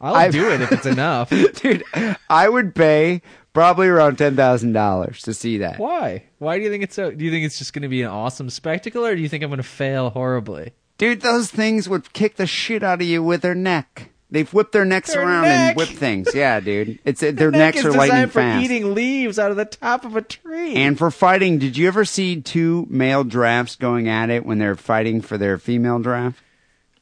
I'll 0.00 0.14
I- 0.14 0.30
do 0.30 0.50
it 0.50 0.62
if 0.62 0.72
it's 0.72 0.86
enough. 0.86 1.28
Dude, 1.60 1.84
I 2.30 2.48
would 2.48 2.74
pay 2.74 3.20
probably 3.52 3.88
around 3.88 4.16
ten 4.16 4.36
thousand 4.36 4.72
dollars 4.72 5.20
to 5.22 5.34
see 5.34 5.58
that. 5.58 5.78
Why? 5.78 6.22
Why 6.38 6.56
do 6.56 6.64
you 6.64 6.70
think 6.70 6.82
it's 6.84 6.94
so? 6.94 7.10
Do 7.10 7.22
you 7.26 7.30
think 7.30 7.44
it's 7.44 7.58
just 7.58 7.74
gonna 7.74 7.90
be 7.90 8.00
an 8.00 8.08
awesome 8.08 8.48
spectacle, 8.48 9.04
or 9.04 9.14
do 9.14 9.20
you 9.20 9.28
think 9.28 9.44
I'm 9.44 9.50
gonna 9.50 9.62
fail 9.62 10.08
horribly? 10.08 10.72
Dude, 10.98 11.20
those 11.20 11.50
things 11.50 11.88
would 11.88 12.12
kick 12.12 12.36
the 12.36 12.46
shit 12.46 12.82
out 12.82 13.00
of 13.02 13.06
you 13.06 13.22
with 13.22 13.42
their 13.42 13.54
neck. 13.54 14.10
They've 14.30 14.52
whipped 14.52 14.72
their 14.72 14.84
necks 14.84 15.12
Their 15.12 15.22
around 15.22 15.42
neck? 15.42 15.68
and 15.70 15.76
whip 15.76 15.88
things. 15.90 16.34
Yeah, 16.34 16.58
dude. 16.60 16.98
It's 17.04 17.20
their 17.20 17.32
The 17.32 17.50
necks 17.52 17.76
neck 17.76 17.84
are 17.84 17.88
is 17.90 17.96
lightning 17.96 18.16
designed 18.22 18.32
for 18.32 18.40
fast. 18.40 18.64
eating 18.64 18.94
leaves 18.94 19.38
out 19.38 19.50
of 19.50 19.56
the 19.56 19.64
top 19.66 20.04
of 20.04 20.16
a 20.16 20.22
tree. 20.22 20.74
And 20.74 20.98
for 20.98 21.10
fighting, 21.10 21.58
did 21.58 21.76
you 21.76 21.86
ever 21.86 22.04
see 22.04 22.40
two 22.40 22.86
male 22.90 23.22
giraffes 23.24 23.76
going 23.76 24.08
at 24.08 24.30
it 24.30 24.44
when 24.44 24.58
they're 24.58 24.74
fighting 24.74 25.20
for 25.20 25.38
their 25.38 25.58
female 25.58 26.00
giraffe? 26.00 26.42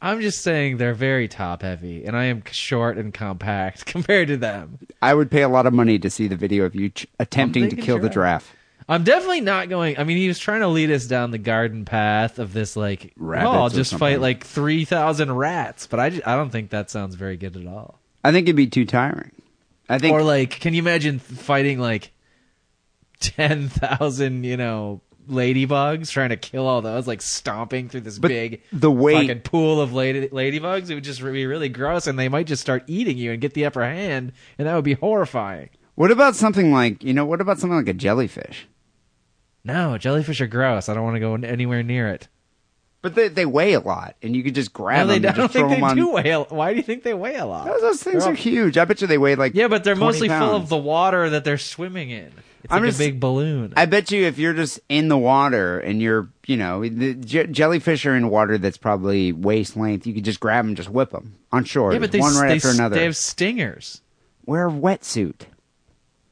I'm 0.03 0.21
just 0.21 0.43
saying 0.43 0.77
they're 0.77 0.93
very 0.93 1.29
top 1.29 1.63
heavy, 1.63 2.05
and 2.05 2.15
I 2.15 2.25
am 2.25 2.43
short 2.51 2.99
and 2.99 3.15
compact 3.15 3.87
compared 3.87 4.29
to 4.29 4.37
them. 4.37 4.79
I 5.01 5.15
would 5.15 5.31
pay 5.31 5.41
a 5.41 5.49
lot 5.49 5.65
of 5.67 5.73
money 5.73 5.99
to 6.01 6.11
see 6.11 6.29
the 6.29 6.37
video 6.37 6.65
of 6.67 6.75
you 6.75 6.91
ch- 6.91 7.07
attempting 7.19 7.63
to 7.65 7.69
thinking 7.71 7.85
kill 7.87 7.99
the 8.01 8.11
giraffe. 8.11 8.53
I'm 8.89 9.03
definitely 9.05 9.41
not 9.41 9.69
going. 9.69 9.99
I 9.99 10.05
mean, 10.05 10.19
he 10.19 10.29
was 10.29 10.39
trying 10.39 10.61
to 10.61 10.69
lead 10.69 10.91
us 10.91 11.07
down 11.07 11.31
the 11.31 11.39
garden 11.39 11.85
path 11.85 12.39
of 12.39 12.53
this, 12.53 12.77
like, 12.77 13.13
Rabbits 13.17 13.49
oh, 13.49 13.53
I'll 13.53 13.69
just 13.71 13.95
fight 13.97 14.21
like 14.21 14.45
three 14.45 14.85
thousand 14.85 15.33
rats. 15.33 15.87
But 15.87 16.01
I, 16.01 16.11
ju- 16.11 16.23
I 16.27 16.37
don't 16.37 16.51
think 16.51 16.71
that 16.71 16.91
sounds 16.91 17.15
very 17.15 17.37
good 17.39 17.57
at 17.57 17.67
all. 17.67 17.99
I 18.23 18.33
think 18.33 18.47
it'd 18.47 18.57
be 18.57 18.67
too 18.67 18.85
tiring. 18.85 19.33
I 19.89 19.99
think 19.99 20.15
or 20.15 20.23
like, 20.23 20.51
can 20.51 20.75
you 20.75 20.81
imagine 20.83 21.19
fighting 21.19 21.79
like 21.79 22.13
ten 23.21 23.69
thousand, 23.69 24.45
you 24.45 24.57
know, 24.57 25.01
ladybugs 25.31 26.11
trying 26.11 26.31
to 26.31 26.37
kill 26.37 26.67
all 26.67 26.83
those, 26.83 27.07
like 27.07 27.23
stomping 27.23 27.89
through 27.89 28.03
this 28.03 28.19
But 28.19 28.29
big 28.29 28.63
the 28.73 28.91
weight- 28.91 29.29
fucking 29.29 29.43
pool 29.43 29.81
of 29.81 29.93
lady 29.95 30.29
ladybugs? 30.29 30.91
It 30.91 30.95
would 30.95 31.05
just 31.05 31.23
be 31.23 31.47
really 31.47 31.69
gross, 31.71 32.07
and 32.07 32.19
they 32.19 32.29
might 32.29 32.47
just 32.47 32.61
start 32.63 32.85
eating 32.87 33.17
you 33.17 33.33
and 33.33 33.41
get 33.41 33.55
the 33.55 33.65
upper 33.65 33.83
hand, 33.85 34.33
and 34.59 34.69
that 34.69 34.75
would 34.75 34.85
be 34.85 34.95
horrifying. 34.95 35.71
What 35.95 36.11
about 36.11 36.35
something 36.37 36.73
like 36.73 37.03
you 37.03 37.15
know? 37.15 37.25
What 37.25 37.41
about 37.41 37.59
something 37.59 37.77
like 37.79 37.89
a 37.89 37.95
jellyfish? 37.95 38.67
No, 39.65 39.97
jellyfish 39.99 40.41
are 40.41 40.47
gross. 40.47 40.89
I 40.89 40.95
don't 40.95 41.05
want 41.05 41.17
to 41.17 41.21
go 41.21 41.35
anywhere 41.35 41.83
near 41.83 42.09
it. 42.09 42.29
But 43.03 43.15
they 43.15 43.29
they 43.29 43.45
weigh 43.45 43.75
a 43.75 43.81
lot, 43.81 44.17
and 44.23 44.35
you 44.35 44.43
could 44.43 44.55
just 44.55 44.73
grab 44.73 45.07
No, 45.07 45.13
they, 45.13 45.19
them. 45.19 45.31
I 45.35 45.37
don't 45.37 45.45
just 45.45 45.53
throw 45.53 45.69
think 45.69 45.71
they 45.71 45.75
them 45.77 45.85
on. 45.85 45.97
do 45.97 46.09
weigh. 46.13 46.31
A, 46.31 46.39
lot. 46.39 46.53
why 46.53 46.71
do 46.73 46.77
you 46.79 46.83
think 46.83 47.03
they 47.03 47.13
weigh 47.13 47.37
a 47.37 47.45
lot? 47.45 47.67
Those, 47.67 47.81
those 47.83 48.03
things 48.03 48.25
are 48.27 48.33
huge. 48.33 48.79
I 48.79 48.87
bet 48.87 49.01
you 49.03 49.07
they 49.07 49.19
weigh 49.19 49.35
like 49.35 49.55
Yeah, 49.55 49.69
but 49.69 49.85
they're 49.85 49.95
20 49.95 50.07
mostly 50.07 50.29
full 50.31 50.57
of 50.57 50.71
the 50.71 50.77
water 50.79 51.29
that 51.31 51.45
they're 51.45 51.59
swimming 51.59 52.09
in. 52.11 52.33
It's 52.63 52.73
I'm 52.73 52.81
like 52.81 52.89
just- 52.93 53.01
a 53.01 53.05
big 53.05 53.21
balloon. 53.21 53.75
I 53.77 53.85
bet 53.85 54.11
you 54.11 54.25
if 54.25 54.39
you're 54.39 54.55
just 54.55 54.81
in 54.89 55.09
the 55.09 55.19
water 55.19 55.79
and 55.81 56.01
you're, 56.01 56.31
you 56.47 56.57
know, 56.57 56.81
the 56.89 57.13
je- 57.13 57.49
jellyfish 57.49 58.07
are 58.07 58.15
in 58.17 58.31
water 58.31 58.57
that's 58.57 58.79
probably 58.79 59.33
waist 59.33 59.77
length. 59.77 60.07
You 60.07 60.15
could 60.15 60.25
just 60.25 60.41
grab 60.41 60.61
them, 60.65 60.69
and 60.69 60.77
just 60.79 60.89
whip 60.89 61.11
them 61.11 61.35
on 61.53 61.65
shore, 61.65 61.93
yeah, 61.93 61.99
but 61.99 62.11
they, 62.11 62.21
one 62.21 62.35
right 62.37 62.49
they, 62.49 62.55
after 62.57 62.71
another. 62.71 62.95
they 62.97 63.05
have 63.05 63.17
stingers. 63.19 64.01
Wear 64.47 64.69
a 64.69 64.73
wetsuit. 64.73 65.43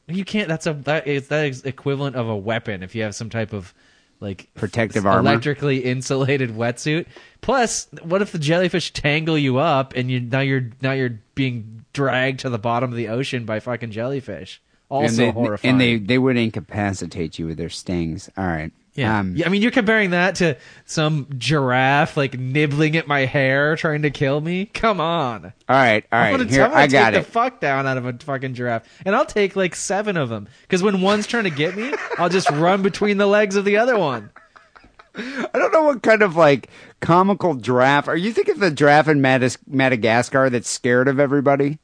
You 0.06 0.24
can't. 0.24 0.48
That's 0.48 0.66
a 0.66 0.72
that 0.74 1.06
is 1.06 1.28
that 1.28 1.46
is 1.46 1.62
equivalent 1.64 2.16
of 2.16 2.28
a 2.28 2.36
weapon 2.36 2.82
if 2.82 2.94
you 2.94 3.02
have 3.02 3.14
some 3.14 3.30
type 3.30 3.52
of 3.52 3.72
like 4.20 4.48
Protective 4.54 5.04
armor. 5.04 5.28
electrically 5.28 5.78
insulated 5.78 6.50
wetsuit. 6.50 7.06
Plus, 7.40 7.88
what 8.02 8.22
if 8.22 8.32
the 8.32 8.38
jellyfish 8.38 8.92
tangle 8.92 9.36
you 9.36 9.58
up 9.58 9.94
and 9.94 10.10
you 10.10 10.20
now 10.20 10.40
you're 10.40 10.70
now 10.80 10.92
you're 10.92 11.18
being 11.34 11.84
dragged 11.92 12.40
to 12.40 12.50
the 12.50 12.58
bottom 12.58 12.90
of 12.90 12.96
the 12.96 13.08
ocean 13.08 13.44
by 13.44 13.60
fucking 13.60 13.90
jellyfish? 13.90 14.62
Also 14.88 15.08
and 15.08 15.18
they, 15.18 15.30
horrifying. 15.30 15.72
And 15.72 15.80
they 15.80 15.96
they 15.96 16.18
would 16.18 16.36
incapacitate 16.36 17.38
you 17.38 17.46
with 17.46 17.58
their 17.58 17.70
stings. 17.70 18.30
All 18.36 18.46
right. 18.46 18.72
Yeah. 18.94 19.20
Um, 19.20 19.34
yeah, 19.36 19.46
I 19.46 19.48
mean, 19.48 19.62
you're 19.62 19.70
comparing 19.70 20.10
that 20.10 20.34
to 20.36 20.56
some 20.84 21.26
giraffe 21.38 22.16
like 22.16 22.38
nibbling 22.38 22.94
at 22.96 23.06
my 23.06 23.20
hair, 23.20 23.74
trying 23.76 24.02
to 24.02 24.10
kill 24.10 24.40
me. 24.40 24.66
Come 24.66 25.00
on. 25.00 25.46
All 25.46 25.52
right. 25.76 26.04
All 26.12 26.18
I'm 26.20 26.48
Here, 26.48 26.64
I'm 26.64 26.70
gonna 26.70 26.82
I 26.82 26.86
got 26.88 27.10
take 27.12 27.20
it. 27.20 27.24
the 27.24 27.30
fuck 27.30 27.58
down 27.60 27.86
out 27.86 27.96
of 27.96 28.04
a 28.04 28.12
fucking 28.12 28.52
giraffe, 28.54 28.86
and 29.06 29.16
I'll 29.16 29.24
take 29.24 29.56
like 29.56 29.74
seven 29.74 30.18
of 30.18 30.28
them. 30.28 30.46
Because 30.62 30.82
when 30.82 31.00
one's 31.00 31.26
trying 31.26 31.44
to 31.44 31.50
get 31.50 31.74
me, 31.74 31.94
I'll 32.18 32.28
just 32.28 32.50
run 32.50 32.82
between 32.82 33.16
the 33.16 33.26
legs 33.26 33.56
of 33.56 33.64
the 33.64 33.78
other 33.78 33.98
one. 33.98 34.30
I 35.14 35.48
don't 35.54 35.72
know 35.72 35.84
what 35.84 36.02
kind 36.02 36.22
of 36.22 36.36
like 36.36 36.68
comical 37.00 37.54
giraffe. 37.54 38.08
Are 38.08 38.16
you 38.16 38.32
thinking 38.32 38.54
of 38.54 38.60
the 38.60 38.70
giraffe 38.70 39.08
in 39.08 39.20
Madas- 39.20 39.58
Madagascar 39.66 40.48
that's 40.50 40.68
scared 40.70 41.08
of 41.08 41.20
everybody? 41.20 41.78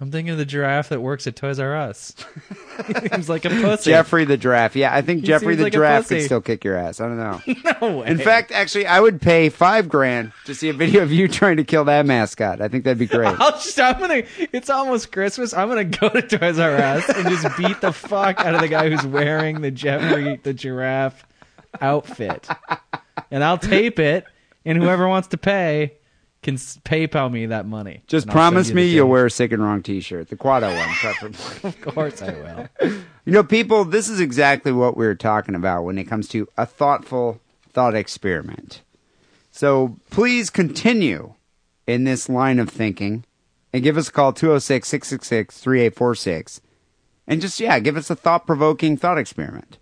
I'm 0.00 0.10
thinking 0.10 0.32
of 0.32 0.38
the 0.38 0.44
giraffe 0.44 0.88
that 0.88 1.00
works 1.00 1.26
at 1.28 1.36
Toys 1.36 1.60
R 1.60 1.76
Us. 1.76 2.14
he 2.88 3.08
seems 3.08 3.28
like 3.28 3.44
a 3.44 3.50
pussy. 3.50 3.92
Geoffrey 3.92 4.24
the 4.24 4.36
giraffe. 4.36 4.74
Yeah, 4.74 4.92
I 4.94 5.02
think 5.02 5.20
He 5.22 5.26
Geoffrey 5.28 5.54
seems 5.54 5.58
the 5.58 5.62
like 5.64 5.72
a 5.72 5.76
giraffe 5.76 6.08
could 6.08 6.16
pussy. 6.16 6.26
still 6.26 6.40
kick 6.40 6.64
your 6.64 6.76
ass. 6.76 7.00
I 7.00 7.06
don't 7.06 7.16
know. 7.16 7.40
No 7.80 7.98
way. 7.98 8.08
In 8.08 8.18
fact, 8.18 8.50
actually, 8.50 8.86
I 8.86 8.98
would 9.00 9.20
pay 9.22 9.48
five 9.48 9.88
grand 9.88 10.32
to 10.46 10.54
see 10.54 10.68
a 10.68 10.72
video 10.72 11.02
of 11.02 11.12
you 11.12 11.28
trying 11.28 11.58
to 11.58 11.64
kill 11.64 11.84
that 11.84 12.06
mascot. 12.06 12.60
I 12.60 12.68
think 12.68 12.84
that'd 12.84 12.98
be 12.98 13.06
great. 13.06 13.28
I'll 13.40 13.52
just, 13.52 13.78
I'm 13.78 13.98
gonna. 14.00 14.24
It's 14.52 14.68
almost 14.68 15.12
Christmas. 15.12 15.54
I'm 15.54 15.68
gonna 15.68 15.84
go 15.84 16.08
to 16.08 16.22
Toys 16.22 16.58
R 16.58 16.74
Us 16.76 17.08
and 17.08 17.28
just 17.28 17.56
beat 17.56 17.80
the 17.80 17.92
fuck 17.92 18.40
out 18.40 18.54
of 18.54 18.60
the 18.60 18.68
guy 18.68 18.90
who's 18.90 19.06
wearing 19.06 19.60
the 19.60 19.70
Geoffrey 19.70 20.40
the 20.42 20.52
giraffe 20.52 21.24
outfit, 21.80 22.48
and 23.30 23.44
I'll 23.44 23.58
tape 23.58 23.98
it. 23.98 24.24
And 24.66 24.76
whoever 24.82 25.06
wants 25.06 25.28
to 25.28 25.36
pay 25.36 25.94
can 26.44 26.56
PayPal 26.56 27.32
me 27.32 27.46
that 27.46 27.66
money. 27.66 28.02
Just 28.06 28.28
promise 28.28 28.68
you 28.68 28.74
me 28.76 28.86
you'll 28.86 29.08
wear 29.08 29.26
a 29.26 29.30
sick 29.30 29.50
and 29.50 29.62
wrong 29.62 29.82
T-shirt, 29.82 30.28
the 30.28 30.36
Quado 30.36 30.72
one, 30.76 30.88
preferably. 30.94 31.64
Of 31.64 31.80
course 31.80 32.22
I 32.22 32.68
will. 32.80 32.92
You 33.26 33.32
know, 33.32 33.42
people, 33.42 33.86
this 33.86 34.10
is 34.10 34.20
exactly 34.20 34.70
what 34.70 34.98
we 34.98 35.06
were 35.06 35.14
talking 35.14 35.54
about 35.54 35.84
when 35.84 35.96
it 35.96 36.04
comes 36.04 36.28
to 36.28 36.46
a 36.58 36.66
thoughtful 36.66 37.40
thought 37.72 37.94
experiment. 37.94 38.82
So 39.50 39.96
please 40.10 40.50
continue 40.50 41.32
in 41.86 42.04
this 42.04 42.28
line 42.28 42.58
of 42.58 42.68
thinking 42.68 43.24
and 43.72 43.82
give 43.82 43.96
us 43.96 44.08
a 44.08 44.12
call 44.12 44.34
206 44.34 44.86
666 44.86 45.58
3846. 45.58 46.60
And 47.26 47.40
just, 47.40 47.58
yeah, 47.60 47.78
give 47.78 47.96
us 47.96 48.10
a 48.10 48.14
thought 48.14 48.46
provoking 48.46 48.98
thought 48.98 49.16
experiment. 49.16 49.78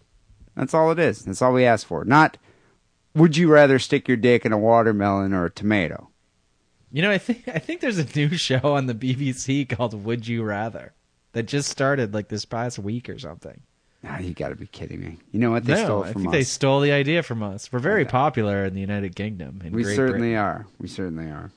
That's 0.55 0.73
all 0.73 0.93
it 0.93 1.01
is. 1.01 1.25
That's 1.25 1.43
all 1.43 1.53
we 1.53 1.65
ask 1.65 1.85
for. 1.85 2.05
Not, 2.05 2.39
would 3.13 3.37
you 3.37 3.51
rather 3.51 3.81
stick 3.81 4.07
your 4.07 4.17
dick 4.17 4.47
in 4.47 4.53
a 4.53 4.59
watermelon 4.59 5.33
or 5.33 5.47
a 5.47 5.51
tomato? 5.51 6.12
You 6.93 7.03
know, 7.03 7.11
I 7.11 7.19
think 7.19 7.49
I 7.49 7.59
think 7.59 7.81
there's 7.81 7.99
a 7.99 8.07
new 8.17 8.37
show 8.37 8.61
on 8.63 8.87
the 8.87 8.95
BBC 8.95 9.69
called 9.69 9.95
Would 10.05 10.27
You 10.29 10.43
Rather 10.43 10.93
that 11.33 11.45
just 11.45 11.71
started 11.71 12.13
like 12.15 12.29
this 12.29 12.45
past 12.45 12.79
week 12.79 13.09
or 13.09 13.19
something. 13.19 13.61
Ah, 14.05 14.19
you 14.19 14.35
got 14.35 14.49
to 14.49 14.57
be 14.57 14.67
kidding 14.67 15.01
me. 15.01 15.17
You 15.31 15.39
know 15.39 15.53
what? 15.53 15.65
They 15.65 15.75
no, 15.75 15.85
stole 15.85 16.03
it 16.05 16.09
I 16.09 16.13
think 16.15 16.27
us. 16.29 16.33
they 16.33 16.43
stole 16.43 16.81
the 16.81 16.91
idea 16.93 17.23
from 17.23 17.43
us. 17.43 17.73
We're 17.73 17.79
very 17.79 18.05
popular 18.05 18.65
in 18.65 18.75
the 18.75 18.81
United 18.81 19.15
Kingdom. 19.15 19.63
In 19.65 19.73
We 19.73 19.85
Great 19.85 19.95
certainly 19.97 20.19
Britain. 20.31 20.37
are. 20.37 20.67
We 20.81 20.89
certainly 20.89 21.27
are. 21.31 21.51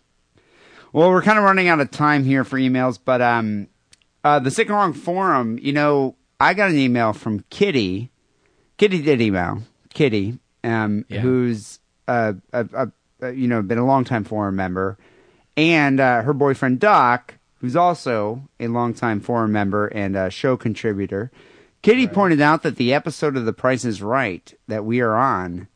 Well, 0.94 1.10
we're 1.10 1.24
kind 1.24 1.38
of 1.40 1.44
running 1.44 1.68
out 1.68 1.80
of 1.82 1.92
time 1.92 2.24
here 2.24 2.44
for 2.44 2.58
emails, 2.58 3.00
but 3.04 3.22
um, 3.22 3.68
uh, 4.24 4.40
the 4.40 4.52
Sick 4.52 4.68
and 4.68 4.76
Wrong 4.78 4.94
forum. 4.94 5.58
You 5.62 5.74
know, 5.74 6.16
I 6.40 6.54
got 6.54 6.70
an 6.70 6.78
email 6.78 7.12
from 7.14 7.44
Kitty. 7.50 8.12
Kitty 8.78 9.02
did 9.02 9.20
email 9.22 9.64
Kitty, 9.94 10.38
um, 10.64 11.04
Yeah. 11.10 11.22
who's 11.22 11.80
uh, 12.08 12.34
a, 12.54 12.66
a, 12.74 12.92
a, 13.22 13.32
you 13.32 13.48
know 13.48 13.62
been 13.64 13.80
a 13.80 13.86
longtime 13.86 14.24
forum 14.24 14.56
member, 14.56 14.98
and 15.58 16.00
uh, 16.00 16.22
her 16.24 16.34
boyfriend 16.34 16.80
Doc, 16.80 17.36
who's 17.60 17.76
also 17.76 18.42
a 18.60 18.68
longtime 18.68 19.20
forum 19.20 19.52
member 19.52 19.88
and 19.88 20.16
a 20.16 20.30
show 20.30 20.58
contributor. 20.58 21.32
Kitty 21.82 22.08
pointed 22.08 22.42
out 22.42 22.64
that 22.64 22.78
the 22.78 22.94
episode 22.94 23.38
of 23.38 23.46
The 23.46 23.54
Price 23.54 23.86
is 23.86 24.02
Right 24.02 24.52
that 24.68 24.86
we 24.86 25.02
are 25.02 25.16
on 25.16 25.68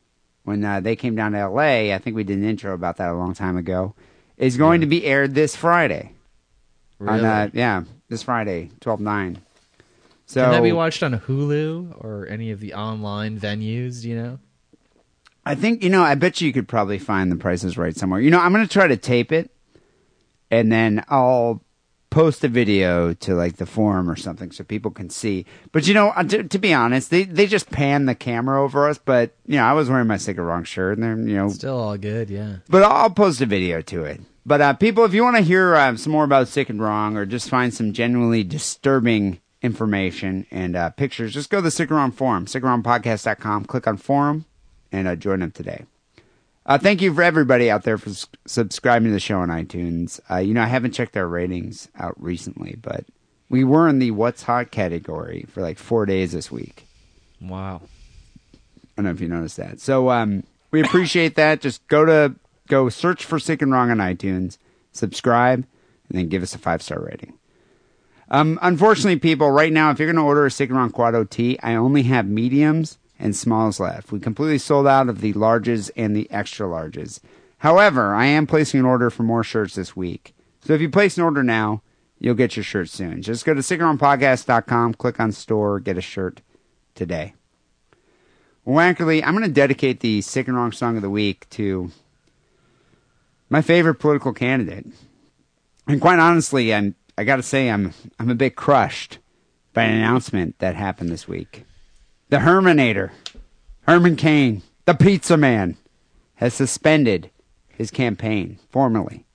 when 0.43 0.65
uh, 0.65 0.79
they 0.79 0.95
came 0.95 1.15
down 1.15 1.33
to 1.33 1.37
L.A. 1.37 1.93
I 1.93 1.99
think 1.99 2.15
we 2.15 2.23
did 2.23 2.39
an 2.39 2.43
intro 2.49 2.73
about 2.73 2.97
that 2.97 3.09
a 3.11 3.13
long 3.13 3.33
time 3.35 3.57
ago. 3.57 3.93
Is 4.37 4.57
going 4.57 4.81
to 4.81 4.87
be 4.87 5.05
aired 5.05 5.35
this 5.35 5.55
Friday. 5.55 6.13
On, 7.01 7.07
Really? 7.07 7.25
uh, 7.25 7.49
yeah, 7.53 7.83
this 8.07 8.23
Friday, 8.23 8.71
twelve 8.79 8.99
nine. 9.01 9.37
So 10.25 10.43
Can 10.43 10.51
that 10.51 10.63
be 10.63 10.71
watched 10.71 11.03
on 11.03 11.19
Hulu 11.19 12.03
or 12.03 12.25
any 12.29 12.51
of 12.51 12.59
the 12.59 12.73
online 12.73 13.39
venues? 13.39 14.01
Do 14.01 14.09
you 14.09 14.15
know? 14.15 14.39
I 15.45 15.55
think 15.55 15.83
you 15.83 15.89
know. 15.89 16.03
I 16.03 16.15
bet 16.15 16.39
you, 16.41 16.47
you 16.47 16.53
could 16.53 16.67
probably 16.67 16.99
find 16.99 17.31
the 17.31 17.35
Price 17.35 17.63
is 17.63 17.77
right 17.77 17.95
somewhere. 17.95 18.19
You 18.21 18.31
know, 18.31 18.39
I'm 18.39 18.53
going 18.53 18.65
to 18.65 18.71
try 18.71 18.87
to 18.87 18.97
tape 18.97 19.31
it, 19.31 19.51
and 20.51 20.71
then 20.71 21.03
I'll 21.09 21.61
post 22.09 22.43
a 22.43 22.47
video 22.47 23.13
to 23.13 23.35
like 23.35 23.57
the 23.57 23.65
forum 23.65 24.09
or 24.09 24.15
something 24.15 24.51
so 24.51 24.63
people 24.63 24.91
can 24.91 25.09
see. 25.09 25.45
But 25.71 25.87
you 25.87 25.93
know, 25.93 26.09
uh, 26.09 26.23
to, 26.23 26.43
to 26.43 26.59
be 26.59 26.73
honest, 26.73 27.09
they 27.11 27.23
they 27.23 27.47
just 27.47 27.69
pan 27.71 28.05
the 28.05 28.15
camera 28.15 28.61
over 28.61 28.89
us. 28.89 28.97
But 28.97 29.35
you 29.45 29.57
know, 29.57 29.63
I 29.63 29.73
was 29.73 29.89
wearing 29.89 30.07
my 30.07 30.17
sick 30.17 30.37
and 30.37 30.45
wrong 30.47 30.63
shirt, 30.63 30.97
and 30.97 31.03
they're 31.03 31.29
you 31.29 31.35
know, 31.37 31.49
Still 31.49 31.79
all 31.79 31.97
good, 31.97 32.29
yeah. 32.29 32.57
but 32.69 32.83
I'll 32.83 32.91
I'll 32.91 33.09
post 33.09 33.41
a 33.41 33.45
video 33.45 33.81
to 33.81 34.03
it. 34.05 34.21
But 34.45 34.61
uh, 34.61 34.73
people, 34.73 35.05
if 35.05 35.13
you 35.13 35.23
want 35.23 35.37
to 35.37 35.43
hear 35.43 35.75
uh, 35.75 35.95
some 35.95 36.11
more 36.11 36.23
about 36.23 36.47
Sick 36.47 36.69
and 36.69 36.81
Wrong, 36.81 37.15
or 37.15 37.25
just 37.25 37.49
find 37.49 37.73
some 37.73 37.93
genuinely 37.93 38.43
disturbing 38.43 39.39
information 39.61 40.47
and 40.49 40.75
uh, 40.75 40.89
pictures, 40.89 41.33
just 41.33 41.49
go 41.51 41.57
to 41.59 41.61
the 41.61 41.71
Sick 41.71 41.89
and 41.89 41.97
Wrong 41.97 42.11
forum, 42.11 42.45
sickandwrongpodcast.com, 42.45 43.65
click 43.65 43.85
on 43.85 43.97
forum, 43.97 44.45
and 44.91 45.07
uh, 45.07 45.15
join 45.15 45.41
them 45.41 45.51
today. 45.51 45.85
Uh, 46.69 46.77
thank 46.77 47.01
you 47.01 47.11
for 47.11 47.23
everybody 47.23 47.71
out 47.71 47.81
there 47.81 47.97
for 47.97 48.11
s- 48.11 48.27
subscribing 48.45 49.07
to 49.07 49.11
the 49.11 49.19
show 49.19 49.39
on 49.39 49.49
iTunes. 49.49 50.19
Uh, 50.29 50.37
you 50.37 50.53
know, 50.53 50.61
I 50.61 50.67
haven't 50.67 50.91
checked 50.91 51.17
our 51.17 51.27
ratings 51.27 51.89
out 51.97 52.13
recently, 52.21 52.77
but 52.79 53.05
we 53.49 53.63
were 53.63 53.89
in 53.89 53.97
the 53.97 54.11
What's 54.11 54.43
Hot 54.43 54.69
category 54.69 55.47
for 55.49 55.61
like 55.61 55.79
four 55.79 56.05
days 56.05 56.31
this 56.31 56.51
week. 56.51 56.85
Wow. 57.41 57.81
I 58.53 58.57
don't 58.95 59.05
know 59.05 59.11
if 59.11 59.19
you 59.19 59.27
noticed 59.27 59.57
that. 59.57 59.79
So 59.79 60.11
um, 60.11 60.43
we 60.69 60.81
appreciate 60.81 61.33
that. 61.37 61.59
Just 61.59 61.87
go 61.87 62.05
to 62.05 62.35
go 62.67 62.87
search 62.89 63.25
for 63.25 63.39
Sick 63.39 63.63
and 63.63 63.71
Wrong 63.71 63.89
on 63.89 63.97
iTunes, 63.97 64.59
subscribe, 64.91 65.65
and 66.09 66.19
then 66.19 66.29
give 66.29 66.43
us 66.43 66.53
a 66.53 66.59
five 66.59 66.83
star 66.83 66.99
rating. 66.99 67.33
Um, 68.29 68.59
unfortunately, 68.61 69.17
people, 69.17 69.49
right 69.49 69.73
now, 69.73 69.89
if 69.89 69.97
you're 69.97 70.05
going 70.05 70.17
to 70.17 70.21
order 70.21 70.45
a 70.45 70.51
Sick 70.51 70.69
and 70.69 70.77
Wrong 70.77 70.91
Quado 70.91 71.27
tea, 71.27 71.57
I 71.63 71.73
only 71.73 72.03
have 72.03 72.27
mediums 72.27 72.99
and 73.19 73.35
smalls 73.35 73.79
left. 73.79 74.11
We 74.11 74.19
completely 74.19 74.57
sold 74.57 74.87
out 74.87 75.09
of 75.09 75.21
the 75.21 75.33
larges 75.33 75.91
and 75.95 76.15
the 76.15 76.29
extra 76.31 76.67
larges. 76.67 77.19
However, 77.59 78.15
I 78.15 78.25
am 78.25 78.47
placing 78.47 78.79
an 78.79 78.85
order 78.85 79.09
for 79.09 79.23
more 79.23 79.43
shirts 79.43 79.75
this 79.75 79.95
week. 79.95 80.33
So 80.61 80.73
if 80.73 80.81
you 80.81 80.89
place 80.89 81.17
an 81.17 81.23
order 81.23 81.43
now, 81.43 81.81
you'll 82.17 82.35
get 82.35 82.55
your 82.55 82.63
shirt 82.63 82.89
soon. 82.89 83.21
Just 83.21 83.45
go 83.45 83.53
to 83.53 83.61
sickandwrongpodcast.com, 83.61 84.93
click 84.95 85.19
on 85.19 85.31
store, 85.31 85.79
get 85.79 85.97
a 85.97 86.01
shirt 86.01 86.41
today. 86.95 87.33
Well, 88.65 88.79
I'm 88.79 88.95
going 88.95 89.41
to 89.41 89.49
dedicate 89.49 89.99
the 89.99 90.21
Sick 90.21 90.47
and 90.47 90.55
Wrong 90.55 90.71
Song 90.71 90.95
of 90.95 91.01
the 91.01 91.09
Week 91.09 91.49
to 91.51 91.91
my 93.49 93.61
favorite 93.61 93.95
political 93.95 94.31
candidate. 94.31 94.85
And 95.87 95.99
quite 95.99 96.19
honestly, 96.19 96.73
I'm, 96.73 96.95
I 97.17 97.23
got 97.23 97.37
to 97.37 97.43
say, 97.43 97.69
I'm, 97.69 97.93
I'm 98.19 98.29
a 98.29 98.35
bit 98.35 98.55
crushed 98.55 99.17
by 99.73 99.83
an 99.83 99.97
announcement 99.97 100.59
that 100.59 100.75
happened 100.75 101.09
this 101.09 101.27
week. 101.27 101.65
The 102.29 102.37
Herminator, 102.37 103.11
Herman 103.81 104.15
Cain, 104.15 104.61
the 104.85 104.93
pizza 104.93 105.35
man, 105.37 105.77
has 106.35 106.53
suspended 106.53 107.31
his 107.69 107.91
campaign 107.91 108.59
formally. 108.69 109.25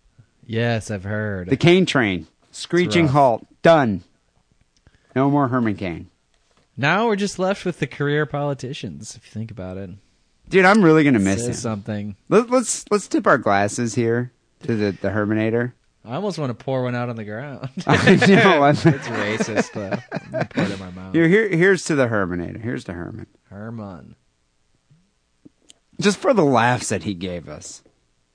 Yes, 0.47 0.91
I've 0.91 1.05
heard. 1.05 1.49
The 1.49 1.57
Cain 1.57 1.87
train, 1.87 2.27
screeching 2.51 3.09
halt, 3.09 3.47
done. 3.63 4.05
No 5.17 5.31
more 5.31 5.49
Herman 5.49 5.77
Cain. 5.77 6.09
Now 6.77 7.07
we're 7.07 7.17
just 7.17 7.39
left 7.39 7.65
with 7.65 7.79
the 7.79 7.87
career 7.87 8.27
politicians, 8.27 9.17
if 9.17 9.27
you 9.27 9.31
think 9.31 9.51
about 9.51 9.77
it. 9.77 9.91
Dude, 10.49 10.65
I'm 10.65 10.83
really 10.85 11.05
gonna 11.05 11.19
miss 11.19 11.39
Says 11.39 11.47
him. 11.49 11.55
something. 11.55 12.17
Let, 12.29 12.51
let's 12.51 12.85
let's 12.91 13.09
tip 13.09 13.27
our 13.27 13.39
glasses 13.39 13.95
here 13.95 14.33
to 14.65 14.77
the 14.77 14.91
the 14.93 15.09
Herminator. 15.09 15.73
I 16.05 16.17
almost 16.17 16.39
want 16.39 16.51
to 16.51 16.65
pour 16.65 16.83
one 16.83 16.95
out 16.95 17.09
on 17.09 17.17
the 17.17 17.25
ground. 17.25 17.69
I 17.87 18.17
know. 18.27 18.63
I'm- 18.63 18.75
it's 18.75 19.09
racist, 19.09 19.73
though. 19.73 19.99
Pour 20.51 20.65
it 20.65 20.71
in 20.71 20.79
my 20.79 20.91
mouth. 20.91 21.15
Here, 21.15 21.29
here, 21.29 21.49
here's 21.49 21.85
to 21.87 21.95
the 21.95 22.07
Herminator. 22.09 22.61
Here's 22.63 22.85
to 22.85 22.93
Herman. 22.93 23.27
Herman. 23.45 24.15
Just 26.01 26.19
for 26.19 26.35
the 26.35 26.45
laughs 26.45 26.89
that 26.89 27.05
he 27.05 27.15
gave 27.15 27.49
us. 27.49 27.83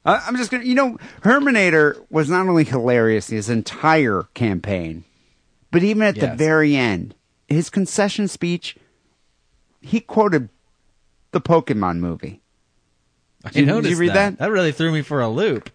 I, 0.06 0.16
I'm 0.26 0.38
just 0.38 0.50
gonna, 0.50 0.64
you 0.64 0.76
know, 0.76 0.98
Herminator 1.22 2.06
was 2.10 2.30
not 2.30 2.48
only 2.48 2.64
hilarious 2.64 3.28
his 3.28 3.50
entire 3.50 4.24
campaign, 4.34 5.04
but 5.72 5.84
even 5.84 6.02
at 6.04 6.16
the 6.16 6.28
very 6.36 6.76
end, 6.76 7.16
his 7.50 7.70
concession 7.70 8.28
speech, 8.30 8.78
he 9.82 10.00
quoted 10.00 10.50
the 11.32 11.42
Pokemon 11.42 11.98
movie. 12.00 12.42
I 13.44 13.50
Did 13.52 13.68
you- 13.68 13.82
did 13.82 13.92
you 13.92 13.98
read 13.98 14.14
that? 14.14 14.38
That 14.40 14.52
really 14.52 14.72
threw 14.72 14.92
me 14.92 15.02
for 15.02 15.22
a 15.22 15.30
loop. 15.30 15.70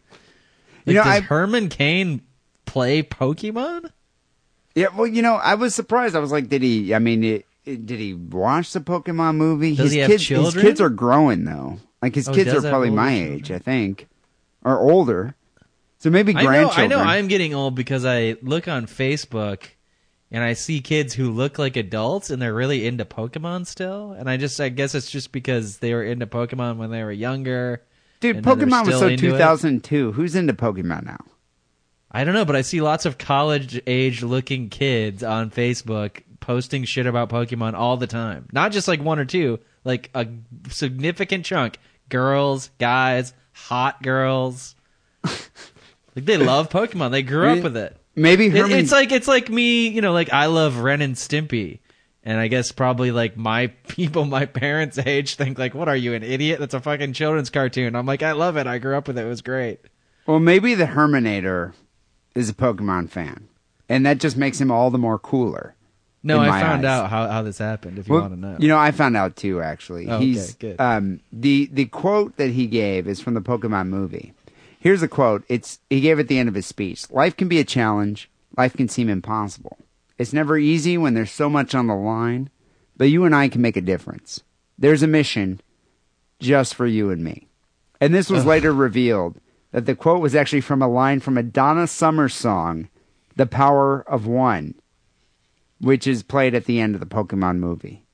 You 0.85 0.94
know, 0.94 1.05
does 1.05 1.19
I- 1.19 1.20
Herman 1.20 1.69
Cain 1.69 2.23
play 2.66 3.02
Pokemon? 3.02 3.90
Yeah, 4.74 4.89
well, 4.97 5.06
you 5.06 5.23
know, 5.23 5.35
I 5.35 5.55
was 5.55 5.74
surprised. 5.74 6.16
I 6.16 6.19
was 6.19 6.32
like, 6.32 6.48
did 6.48 6.62
he? 6.62 6.94
I 6.94 6.98
mean, 6.98 7.23
it, 7.23 7.47
it- 7.65 7.86
did 7.86 8.01
he 8.01 8.15
watch 8.15 8.73
the 8.73 8.81
Pokemon 8.81 9.36
movie? 9.36 9.70
Does 9.77 9.85
his 9.86 9.93
he 9.93 9.98
have 10.01 10.11
kids, 10.11 10.24
children? 10.24 10.55
His 10.55 10.62
kids 10.62 10.81
are 10.81 10.90
growing 10.90 11.44
though. 11.44 11.78
Like 12.02 12.15
his 12.15 12.28
Oh, 12.28 12.35
kids 12.35 12.52
are 12.52 12.61
probably 12.61 12.90
my 12.90 13.15
children. 13.15 13.35
age, 13.39 13.51
I 13.51 13.59
think, 13.59 14.09
or 14.62 14.78
older. 14.78 15.35
So 15.98 16.11
maybe 16.11 16.35
I 16.36 16.43
know, 16.43 16.48
grandchildren. 16.48 16.93
I 16.93 16.94
know 16.94 17.01
I'm 17.02 17.28
getting 17.28 17.55
old 17.55 17.74
because 17.74 18.05
I 18.05 18.36
look 18.43 18.69
on 18.69 18.86
Facebook 18.86 19.62
and 20.31 20.44
I 20.44 20.52
see 20.52 20.81
kids 20.81 21.15
who 21.15 21.31
look 21.31 21.59
like 21.59 21.77
adults 21.77 22.28
and 22.28 22.43
they're 22.43 22.52
really 22.52 22.86
into 22.86 23.06
Pokemon 23.06 23.66
still. 23.66 24.12
And 24.12 24.28
I 24.28 24.36
just, 24.36 24.61
I 24.61 24.69
guess 24.69 24.94
it's 24.94 25.11
just 25.11 25.32
because 25.32 25.78
they 25.78 25.94
were 25.94 26.02
into 26.02 26.27
Pokemon 26.27 26.77
when 26.77 26.90
they 26.90 27.02
were 27.02 27.12
younger. 27.12 27.82
Dude, 28.24 28.36
and 28.36 28.44
Pokemon 28.46 28.86
was 28.86 28.98
so 28.98 29.09
into 29.09 29.26
it. 29.28 29.30
2002. 29.32 30.12
Who's 30.12 30.34
into 30.34 30.52
Pokemon 30.55 31.05
now? 31.05 31.18
I 32.10 32.24
don't 32.24 32.34
know, 32.34 32.44
but 32.44 32.56
I 32.56 32.62
see 32.62 32.80
lots 32.80 33.06
of 33.06 33.18
college 33.18 33.80
age 33.86 34.22
looking 34.22 34.68
kids 34.70 35.22
on 35.22 35.51
Facebook 35.51 36.22
posting 36.40 36.84
shit 36.84 37.06
about 37.06 37.28
Pokemon 37.28 37.74
all 37.74 37.96
the 37.96 38.06
time. 38.06 38.46
Not 38.52 38.70
just 38.72 38.86
like 38.88 39.02
one 39.02 39.18
or 39.18 39.24
two, 39.24 39.59
like 39.84 40.10
a 40.14 40.26
significant 40.68 41.44
chunk. 41.44 41.78
Girls, 42.09 42.70
guys, 42.78 43.34
hot 43.52 44.02
girls. 44.02 44.74
like 45.24 46.24
they 46.24 46.36
love 46.36 46.68
Pokemon. 46.70 47.10
They 47.10 47.22
grew 47.22 47.48
up 47.48 47.62
with 47.64 47.76
it. 47.76 47.96
Maybe 48.14 48.46
It- 48.46 48.70
it's 48.70 48.92
like 48.92 49.10
it's 49.10 49.26
like 49.28 49.48
me, 49.48 49.88
you 49.88 50.01
know, 50.01 50.12
like 50.12 50.32
I 50.32 50.46
love 50.46 50.78
Ren 50.78 51.01
and 51.02 51.16
Stimpy. 51.16 51.80
And 52.26 52.40
I 52.40 52.48
guess 52.48 52.72
probably 52.72 53.10
like 53.10 53.36
my 53.36 53.66
people 53.88 54.24
my 54.24 54.46
parents' 54.46 54.98
age 54.98 55.34
think 55.36 55.59
like, 55.59 55.74
what 55.74 55.88
are 55.88 55.96
you, 55.96 56.14
an 56.14 56.22
idiot? 56.22 56.59
That's 56.60 56.74
a 56.74 56.80
fucking 56.80 57.12
children's 57.12 57.51
cartoon. 57.51 57.94
I'm 57.94 58.06
like, 58.06 58.22
I 58.22 58.32
love 58.32 58.56
it. 58.56 58.66
I 58.66 58.78
grew 58.78 58.96
up 58.96 59.06
with 59.09 59.18
it. 59.18 59.24
It 59.24 59.28
was 59.28 59.42
great. 59.42 59.80
well, 60.26 60.40
maybe 60.40 60.74
the 60.74 60.86
Herminator 60.86 61.72
is 62.34 62.48
a 62.48 62.55
Pokemon 62.55 63.10
fan, 63.10 63.48
and 63.88 64.05
that 64.06 64.18
just 64.18 64.36
makes 64.36 64.60
him 64.60 64.70
all 64.70 64.90
the 64.90 64.98
more 64.98 65.18
cooler. 65.18 65.74
No, 66.26 66.40
I 66.40 66.59
found 66.62 66.86
eyes. 66.86 67.02
out 67.02 67.10
how, 67.10 67.28
how 67.28 67.42
this 67.42 67.59
happened. 67.59 67.98
If 67.98 68.09
you 68.09 68.14
Well, 68.14 68.22
want 68.22 68.32
to 68.34 68.40
know, 68.40 68.56
You 68.59 68.68
know, 68.68 68.78
I 68.78 68.90
found 68.92 69.14
out 69.14 69.36
too. 69.36 69.60
Actually, 69.60 70.09
Oh, 70.09 70.14
okay, 70.16 70.24
he's 70.24 70.55
good. 70.55 70.80
um 70.80 71.20
the 71.30 71.68
the 71.70 71.84
quote 71.84 72.38
that 72.38 72.48
he 72.52 72.66
gave 72.66 73.06
is 73.06 73.20
from 73.20 73.34
the 73.34 73.42
Pokemon 73.42 73.88
movie. 73.88 74.32
Here's 74.80 75.02
the 75.02 75.09
quote. 75.09 75.44
It's 75.51 75.80
he 75.90 76.01
gave 76.01 76.18
at 76.18 76.28
the 76.28 76.38
end 76.38 76.48
of 76.48 76.55
his 76.55 76.64
speech. 76.66 77.10
Life 77.10 77.36
can 77.36 77.48
be 77.48 77.59
a 77.60 77.64
challenge. 77.64 78.30
Life 78.56 78.74
can 78.74 78.88
seem 78.88 79.10
impossible. 79.10 79.76
It's 80.24 80.32
never 80.32 80.56
easy 80.56 80.96
when 80.96 81.12
there's 81.12 81.30
so 81.30 81.51
much 81.51 81.74
on 81.74 81.86
the 81.86 81.94
line, 81.94 82.48
but 82.96 83.10
you 83.10 83.26
and 83.26 83.34
I 83.34 83.48
can 83.48 83.60
make 83.60 83.76
a 83.76 83.82
difference. 83.82 84.42
There's 84.78 85.02
a 85.02 85.06
mission 85.06 85.60
just 86.40 86.74
for 86.74 86.86
you 86.86 87.10
and 87.10 87.22
me. 87.22 87.46
And 88.01 88.14
this 88.14 88.30
was 88.30 88.40
Ugh. 88.40 88.46
later 88.46 88.72
revealed 88.72 89.38
that 89.72 89.84
the 89.84 89.94
quote 89.94 90.22
was 90.22 90.34
actually 90.34 90.62
from 90.62 90.80
a 90.80 90.88
line 90.88 91.20
from 91.20 91.36
a 91.36 91.42
Donna 91.42 91.86
Summer 91.86 92.30
song, 92.30 92.88
"The 93.36 93.44
Power 93.44 94.01
of 94.09 94.26
One," 94.26 94.76
which 95.78 96.06
is 96.06 96.22
played 96.22 96.55
at 96.55 96.64
the 96.64 96.80
end 96.80 96.94
of 96.94 97.01
the 97.01 97.06
Pokemon 97.06 97.59
movie. 97.59 98.06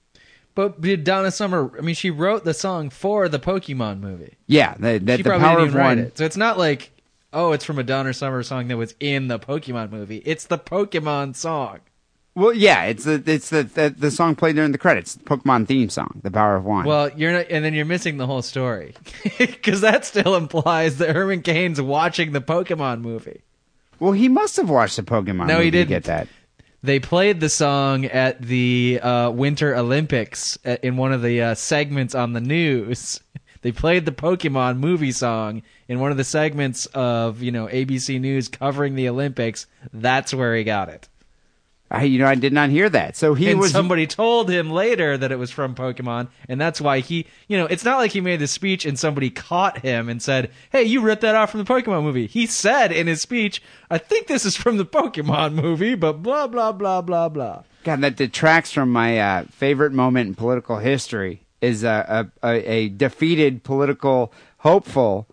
But 0.56 0.80
did 0.80 1.04
Donna 1.04 1.30
Summer? 1.30 1.70
I 1.78 1.80
mean, 1.80 1.94
she 1.94 2.10
wrote 2.10 2.44
the 2.44 2.54
song 2.54 2.90
for 2.90 3.28
the 3.28 3.38
Pokemon 3.38 4.00
movie. 4.00 4.36
Yeah, 4.48 4.74
the, 4.80 4.98
that 4.98 5.18
she 5.18 5.22
the 5.22 5.28
probably 5.30 5.44
power 5.46 5.58
didn't 5.58 5.68
of 5.68 5.74
even 5.74 5.78
write 5.80 5.86
one. 5.86 5.98
it. 6.06 6.18
So 6.18 6.24
it's 6.24 6.36
not 6.36 6.58
like, 6.58 6.90
oh, 7.32 7.52
it's 7.52 7.64
from 7.64 7.78
a 7.78 7.84
Donna 7.84 8.12
Summer 8.12 8.42
song 8.42 8.66
that 8.66 8.76
was 8.76 8.96
in 8.98 9.28
the 9.28 9.38
Pokemon 9.38 9.92
movie. 9.92 10.22
It's 10.26 10.46
the 10.46 10.58
Pokemon 10.58 11.36
song. 11.36 11.78
Well, 12.40 12.54
yeah, 12.54 12.84
it's 12.84 13.04
the 13.04 13.22
it's 13.26 13.50
the, 13.50 13.64
the 13.64 13.90
the 13.90 14.10
song 14.10 14.34
played 14.34 14.56
during 14.56 14.72
the 14.72 14.78
credits, 14.78 15.14
the 15.14 15.24
Pokemon 15.24 15.66
theme 15.66 15.90
song, 15.90 16.22
"The 16.22 16.30
Power 16.30 16.56
of 16.56 16.64
One." 16.64 16.86
Well, 16.86 17.10
you're 17.14 17.32
not, 17.32 17.46
and 17.50 17.62
then 17.62 17.74
you're 17.74 17.84
missing 17.84 18.16
the 18.16 18.26
whole 18.26 18.40
story 18.40 18.94
because 19.38 19.82
that 19.82 20.06
still 20.06 20.34
implies 20.34 20.96
that 20.98 21.14
Herman 21.14 21.42
Cain's 21.42 21.82
watching 21.82 22.32
the 22.32 22.40
Pokemon 22.40 23.02
movie. 23.02 23.42
well, 23.98 24.12
he 24.12 24.26
must 24.30 24.56
have 24.56 24.70
watched 24.70 24.96
the 24.96 25.02
Pokemon. 25.02 25.48
No, 25.48 25.56
movie 25.56 25.64
he 25.66 25.70
didn't. 25.70 25.88
get 25.90 26.04
that. 26.04 26.28
They 26.82 26.98
played 26.98 27.40
the 27.40 27.50
song 27.50 28.06
at 28.06 28.40
the 28.40 29.00
uh, 29.02 29.30
Winter 29.32 29.76
Olympics 29.76 30.58
uh, 30.64 30.78
in 30.82 30.96
one 30.96 31.12
of 31.12 31.20
the 31.20 31.42
uh, 31.42 31.54
segments 31.54 32.14
on 32.14 32.32
the 32.32 32.40
news. 32.40 33.20
They 33.62 33.72
played 33.72 34.06
the 34.06 34.12
Pokemon 34.12 34.78
movie 34.78 35.12
song 35.12 35.60
in 35.86 36.00
one 36.00 36.10
of 36.10 36.16
the 36.16 36.24
segments 36.24 36.86
of 36.86 37.42
you 37.42 37.52
know 37.52 37.66
ABC 37.66 38.18
News 38.18 38.48
covering 38.48 38.94
the 38.94 39.10
Olympics. 39.10 39.66
That's 39.92 40.32
where 40.32 40.56
he 40.56 40.64
got 40.64 40.88
it. 40.88 41.09
I, 41.90 42.04
you 42.04 42.20
know, 42.20 42.26
I 42.26 42.36
did 42.36 42.52
not 42.52 42.70
hear 42.70 42.88
that. 42.88 43.16
So 43.16 43.34
he 43.34 43.50
and 43.50 43.58
was 43.58 43.72
somebody 43.72 44.06
told 44.06 44.48
him 44.48 44.70
later 44.70 45.18
that 45.18 45.32
it 45.32 45.38
was 45.38 45.50
from 45.50 45.74
Pokemon, 45.74 46.28
and 46.48 46.60
that's 46.60 46.80
why 46.80 47.00
he, 47.00 47.26
you 47.48 47.58
know, 47.58 47.66
it's 47.66 47.84
not 47.84 47.98
like 47.98 48.12
he 48.12 48.20
made 48.20 48.38
the 48.38 48.46
speech 48.46 48.86
and 48.86 48.96
somebody 48.96 49.28
caught 49.28 49.78
him 49.78 50.08
and 50.08 50.22
said, 50.22 50.50
"Hey, 50.70 50.84
you 50.84 51.00
ripped 51.00 51.22
that 51.22 51.34
off 51.34 51.50
from 51.50 51.64
the 51.64 51.72
Pokemon 51.72 52.04
movie." 52.04 52.28
He 52.28 52.46
said 52.46 52.92
in 52.92 53.08
his 53.08 53.20
speech, 53.20 53.60
"I 53.90 53.98
think 53.98 54.28
this 54.28 54.46
is 54.46 54.56
from 54.56 54.76
the 54.76 54.86
Pokemon 54.86 55.54
movie," 55.54 55.96
but 55.96 56.22
blah 56.22 56.46
blah 56.46 56.70
blah 56.70 57.02
blah 57.02 57.28
blah. 57.28 57.64
God, 57.82 58.02
that 58.02 58.16
detracts 58.16 58.70
from 58.70 58.92
my 58.92 59.18
uh, 59.18 59.44
favorite 59.50 59.92
moment 59.92 60.28
in 60.28 60.34
political 60.34 60.78
history. 60.78 61.42
Is 61.60 61.84
a, 61.84 62.30
a, 62.42 62.48
a, 62.48 62.72
a 62.72 62.88
defeated 62.88 63.64
political 63.64 64.32
hopeful 64.58 65.26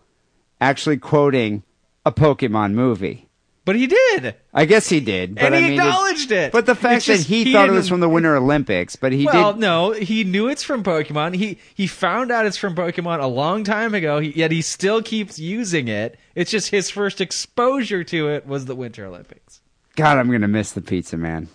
actually 0.60 0.98
quoting 0.98 1.64
a 2.06 2.12
Pokemon 2.12 2.74
movie. 2.74 3.27
But 3.68 3.76
he 3.76 3.86
did. 3.86 4.34
I 4.54 4.64
guess 4.64 4.88
he 4.88 5.02
did. 5.02 5.36
But 5.36 5.44
And 5.44 5.56
he 5.56 5.60
I 5.60 5.64
mean, 5.70 5.72
acknowledged 5.74 6.32
it. 6.32 6.54
But 6.54 6.66
the 6.66 6.74
fact 6.74 7.04
just 7.04 7.24
that 7.28 7.28
he, 7.28 7.44
he 7.44 7.52
thought 7.52 7.68
it 7.68 7.74
was 7.74 7.90
from 7.90 8.00
the 8.00 8.08
Winter 8.08 8.36
Olympics, 8.38 8.96
but 8.96 9.12
he 9.12 9.26
well, 9.26 9.52
did. 9.52 9.60
no, 9.60 9.92
he 9.92 10.24
knew 10.24 10.48
it's 10.48 10.64
from 10.64 10.84
Pokemon. 10.86 11.36
He 11.36 11.58
he 11.76 11.86
found 11.86 12.32
out 12.32 12.46
it's 12.46 12.56
from 12.56 12.76
Pokemon 12.76 13.20
a 13.22 13.28
long 13.28 13.66
time 13.66 13.94
ago. 13.94 14.20
He, 14.20 14.30
yet 14.30 14.52
he 14.54 14.62
still 14.62 15.02
keeps 15.04 15.38
using 15.38 15.90
it. 15.90 16.18
It's 16.34 16.50
just 16.50 16.70
his 16.70 16.90
first 16.90 17.20
exposure 17.20 18.06
to 18.06 18.30
it 18.30 18.48
was 18.48 18.64
the 18.66 18.76
Winter 18.76 19.06
Olympics. 19.06 19.60
God, 19.98 20.18
I'm 20.18 20.32
gonna 20.32 20.48
miss 20.48 20.72
the 20.72 20.82
pizza 20.82 21.18
man. 21.18 21.50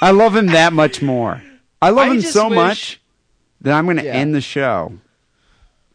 I 0.00 0.12
love 0.12 0.34
him 0.34 0.46
that 0.46 0.72
much 0.72 1.02
more. 1.02 1.42
I 1.82 1.90
love 1.90 2.08
I 2.08 2.14
him 2.14 2.20
so 2.22 2.48
wish- 2.48 2.56
much 2.56 3.00
that 3.60 3.74
I'm 3.74 3.84
gonna 3.86 4.02
Yeah. 4.04 4.14
end 4.14 4.34
the 4.34 4.40
show 4.40 4.94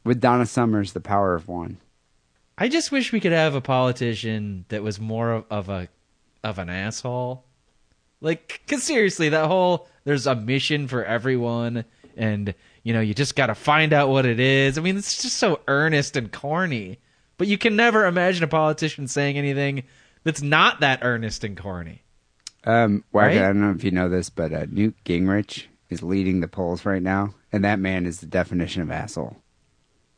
with 0.03 0.21
Donna 0.21 0.45
Summers, 0.45 0.93
"The 0.93 0.99
Power 1.01 1.33
of 1.33 1.47
One." 1.47 1.77
I 2.57 2.69
just 2.69 2.91
wish 2.91 3.11
we 3.11 3.19
could 3.19 3.31
have 3.31 3.55
a 3.55 3.61
politician 3.61 4.65
that 4.69 4.83
was 4.83 4.99
more 4.99 5.31
of, 5.31 5.45
of 5.49 5.69
a 5.69 5.89
of 6.43 6.59
an 6.59 6.69
asshole. 6.69 7.43
Like, 8.21 8.61
cause 8.67 8.83
seriously, 8.83 9.29
that 9.29 9.47
whole 9.47 9.87
there's 10.05 10.27
a 10.27 10.35
mission 10.35 10.87
for 10.87 11.03
everyone, 11.03 11.85
and 12.15 12.53
you 12.83 12.93
know 12.93 13.01
you 13.01 13.13
just 13.13 13.35
got 13.35 13.47
to 13.47 13.55
find 13.55 13.91
out 13.93 14.09
what 14.09 14.25
it 14.25 14.39
is. 14.39 14.77
I 14.77 14.81
mean, 14.81 14.97
it's 14.97 15.21
just 15.21 15.37
so 15.37 15.59
earnest 15.67 16.15
and 16.15 16.31
corny. 16.31 16.99
But 17.37 17.47
you 17.47 17.57
can 17.57 17.75
never 17.75 18.05
imagine 18.05 18.45
a 18.45 18.47
politician 18.47 19.09
saying 19.09 19.37
anything 19.37 19.83
that's 20.23 20.41
not 20.41 20.79
that 20.79 20.99
earnest 21.01 21.43
and 21.43 21.57
corny. 21.57 22.03
Um, 22.63 23.03
Right? 23.11 23.37
I 23.37 23.47
don't 23.47 23.61
know 23.61 23.71
if 23.71 23.83
you 23.83 23.91
know 23.91 24.07
this, 24.07 24.29
but 24.29 24.53
uh, 24.53 24.65
Newt 24.69 24.95
Gingrich 25.03 25.65
is 25.89 26.01
leading 26.01 26.39
the 26.39 26.47
polls 26.47 26.85
right 26.85 27.01
now, 27.01 27.35
and 27.51 27.63
that 27.65 27.79
man 27.79 28.05
is 28.05 28.21
the 28.21 28.25
definition 28.25 28.81
of 28.81 28.89
asshole. 28.89 29.35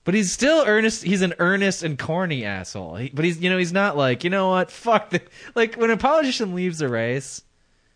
But 0.08 0.14
he's 0.14 0.32
still 0.32 0.64
earnest. 0.66 1.04
He's 1.04 1.22
an 1.22 1.34
earnest 1.38 1.84
and 1.84 2.00
corny 2.00 2.46
asshole. 2.46 2.96
He, 2.96 3.10
but 3.10 3.26
he's, 3.26 3.42
you 3.42 3.50
know, 3.50 3.58
he's 3.58 3.74
not 3.74 3.98
like, 3.98 4.24
you 4.24 4.30
know 4.30 4.48
what? 4.52 4.72
Fuck. 4.72 5.10
The, 5.10 5.22
like 5.54 5.76
when 5.76 5.92
a 5.92 5.98
politician 5.98 6.56
leaves 6.56 6.82
a 6.82 6.88
race, 6.88 7.42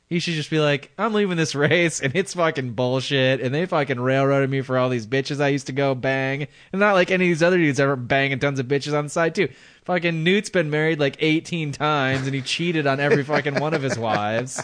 he 0.07 0.19
should 0.19 0.33
just 0.33 0.49
be 0.49 0.59
like, 0.59 0.91
I'm 0.97 1.13
leaving 1.13 1.37
this 1.37 1.55
race, 1.69 2.01
and 2.01 2.13
it's 2.13 2.33
fucking 2.33 2.73
bullshit, 2.73 3.39
and 3.39 3.55
they 3.55 3.65
fucking 3.65 3.97
railroaded 3.97 4.49
me 4.49 4.59
for 4.59 4.77
all 4.77 4.89
these 4.89 5.07
bitches 5.07 5.39
I 5.39 5.47
used 5.47 5.67
to 5.67 5.71
go 5.71 5.95
bang, 5.95 6.49
and 6.73 6.81
not 6.81 6.95
like 6.95 7.11
any 7.11 7.27
of 7.27 7.29
these 7.29 7.43
other 7.43 7.57
dudes 7.57 7.79
ever 7.79 7.95
banging 7.95 8.39
tons 8.39 8.59
of 8.59 8.65
bitches 8.65 8.93
on 8.93 9.05
the 9.05 9.09
side 9.09 9.33
too. 9.33 9.47
Fucking 9.85 10.21
Newt's 10.21 10.49
been 10.49 10.69
married 10.69 10.99
like 10.99 11.15
18 11.21 11.71
times, 11.71 12.25
and 12.25 12.35
he 12.35 12.41
cheated 12.41 12.87
on 12.87 12.99
every 12.99 13.23
fucking 13.23 13.61
one 13.61 13.73
of 13.73 13.83
his 13.83 13.97
wives. 13.97 14.61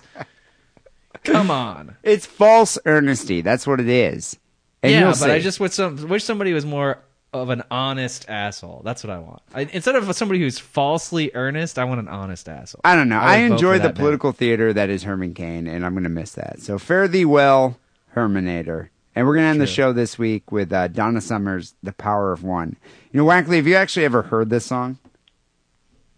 Come 1.24 1.50
on. 1.50 1.96
It's 2.04 2.26
false 2.26 2.78
earnesty. 2.86 3.40
That's 3.40 3.66
what 3.66 3.80
it 3.80 3.88
is. 3.88 4.38
And 4.84 4.92
yeah, 4.92 5.14
but 5.18 5.32
I 5.32 5.40
just 5.40 5.62
wish 5.62 5.72
some 5.72 6.10
wish 6.10 6.26
somebody 6.26 6.54
was 6.54 6.66
more 6.66 7.02
of 7.34 7.50
an 7.50 7.64
honest 7.70 8.30
asshole. 8.30 8.82
That's 8.84 9.04
what 9.04 9.12
I 9.12 9.20
want. 9.20 9.42
I, 9.54 9.62
instead 9.62 9.96
of 9.96 10.14
somebody 10.16 10.40
who's 10.40 10.60
falsely 10.60 11.32
earnest, 11.34 11.78
I 11.78 11.84
want 11.84 12.00
an 12.00 12.08
honest 12.08 12.48
asshole. 12.48 12.82
I 12.84 12.96
don't 12.96 13.10
know. 13.10 13.20
I, 13.20 13.48
vote 13.48 13.54
enjoy 13.54 13.78
the 13.80 13.86
man. 13.86 13.96
political 13.96 14.32
theater 14.32 14.74
that 14.74 14.90
is 14.90 15.04
Herman 15.04 15.34
Cain, 15.34 15.68
and 15.68 15.86
I'm 15.86 15.94
going 15.94 16.04
to 16.04 16.10
miss 16.10 16.34
that. 16.34 16.62
So 16.62 16.78
fare 16.78 17.08
thee 17.08 17.26
well, 17.26 17.78
Herminator. 18.16 18.90
And 19.16 19.26
we're 19.26 19.34
going 19.34 19.46
to 19.46 19.50
end 19.50 19.62
the 19.62 19.68
show 19.68 19.94
this 19.94 20.20
week 20.20 20.52
with 20.52 20.72
uh, 20.72 20.90
Donna 20.90 21.22
Summers, 21.22 21.74
"The 21.82 21.92
Power 21.92 22.32
of 22.32 22.44
One." 22.44 22.78
You 23.12 23.20
know, 23.20 23.26
Wackley, 23.26 23.56
have 23.56 23.68
you 23.68 23.76
actually 23.76 24.06
ever 24.06 24.22
heard 24.22 24.50
this 24.50 24.66
song? 24.66 25.00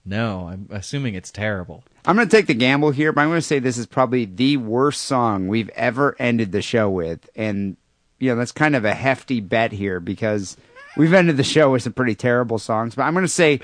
No, 0.05 0.47
I'm 0.47 0.67
assuming 0.69 1.15
it's 1.15 1.31
terrible. 1.31 1.83
I'm 2.05 2.15
going 2.15 2.27
to 2.27 2.35
take 2.35 2.47
the 2.47 2.53
gamble 2.53 2.91
here, 2.91 3.11
but 3.11 3.21
I'm 3.21 3.29
going 3.29 3.39
to 3.39 3.45
say 3.45 3.59
this 3.59 3.77
is 3.77 3.85
probably 3.85 4.25
the 4.25 4.57
worst 4.57 5.03
song 5.03 5.47
we've 5.47 5.69
ever 5.69 6.15
ended 6.17 6.51
the 6.51 6.61
show 6.61 6.89
with. 6.89 7.29
And, 7.35 7.77
you 8.17 8.29
know, 8.29 8.35
that's 8.35 8.51
kind 8.51 8.75
of 8.75 8.85
a 8.85 8.93
hefty 8.93 9.39
bet 9.39 9.71
here 9.71 9.99
because 9.99 10.57
we've 10.97 11.13
ended 11.13 11.37
the 11.37 11.43
show 11.43 11.71
with 11.71 11.83
some 11.83 11.93
pretty 11.93 12.15
terrible 12.15 12.59
songs. 12.59 12.95
But 12.95 13.03
I'm 13.03 13.13
going 13.13 13.25
to 13.25 13.29
say 13.29 13.59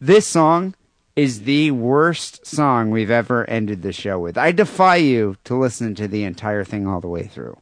this 0.00 0.26
song 0.26 0.74
is 1.16 1.42
the 1.42 1.70
worst 1.72 2.46
song 2.46 2.90
we've 2.90 3.10
ever 3.10 3.48
ended 3.50 3.82
the 3.82 3.92
show 3.92 4.18
with. 4.18 4.38
I 4.38 4.52
defy 4.52 4.96
you 4.96 5.36
to 5.44 5.56
listen 5.56 5.94
to 5.96 6.06
the 6.08 6.24
entire 6.24 6.64
thing 6.64 6.86
all 6.86 7.00
the 7.00 7.08
way 7.08 7.24
through. 7.24 7.58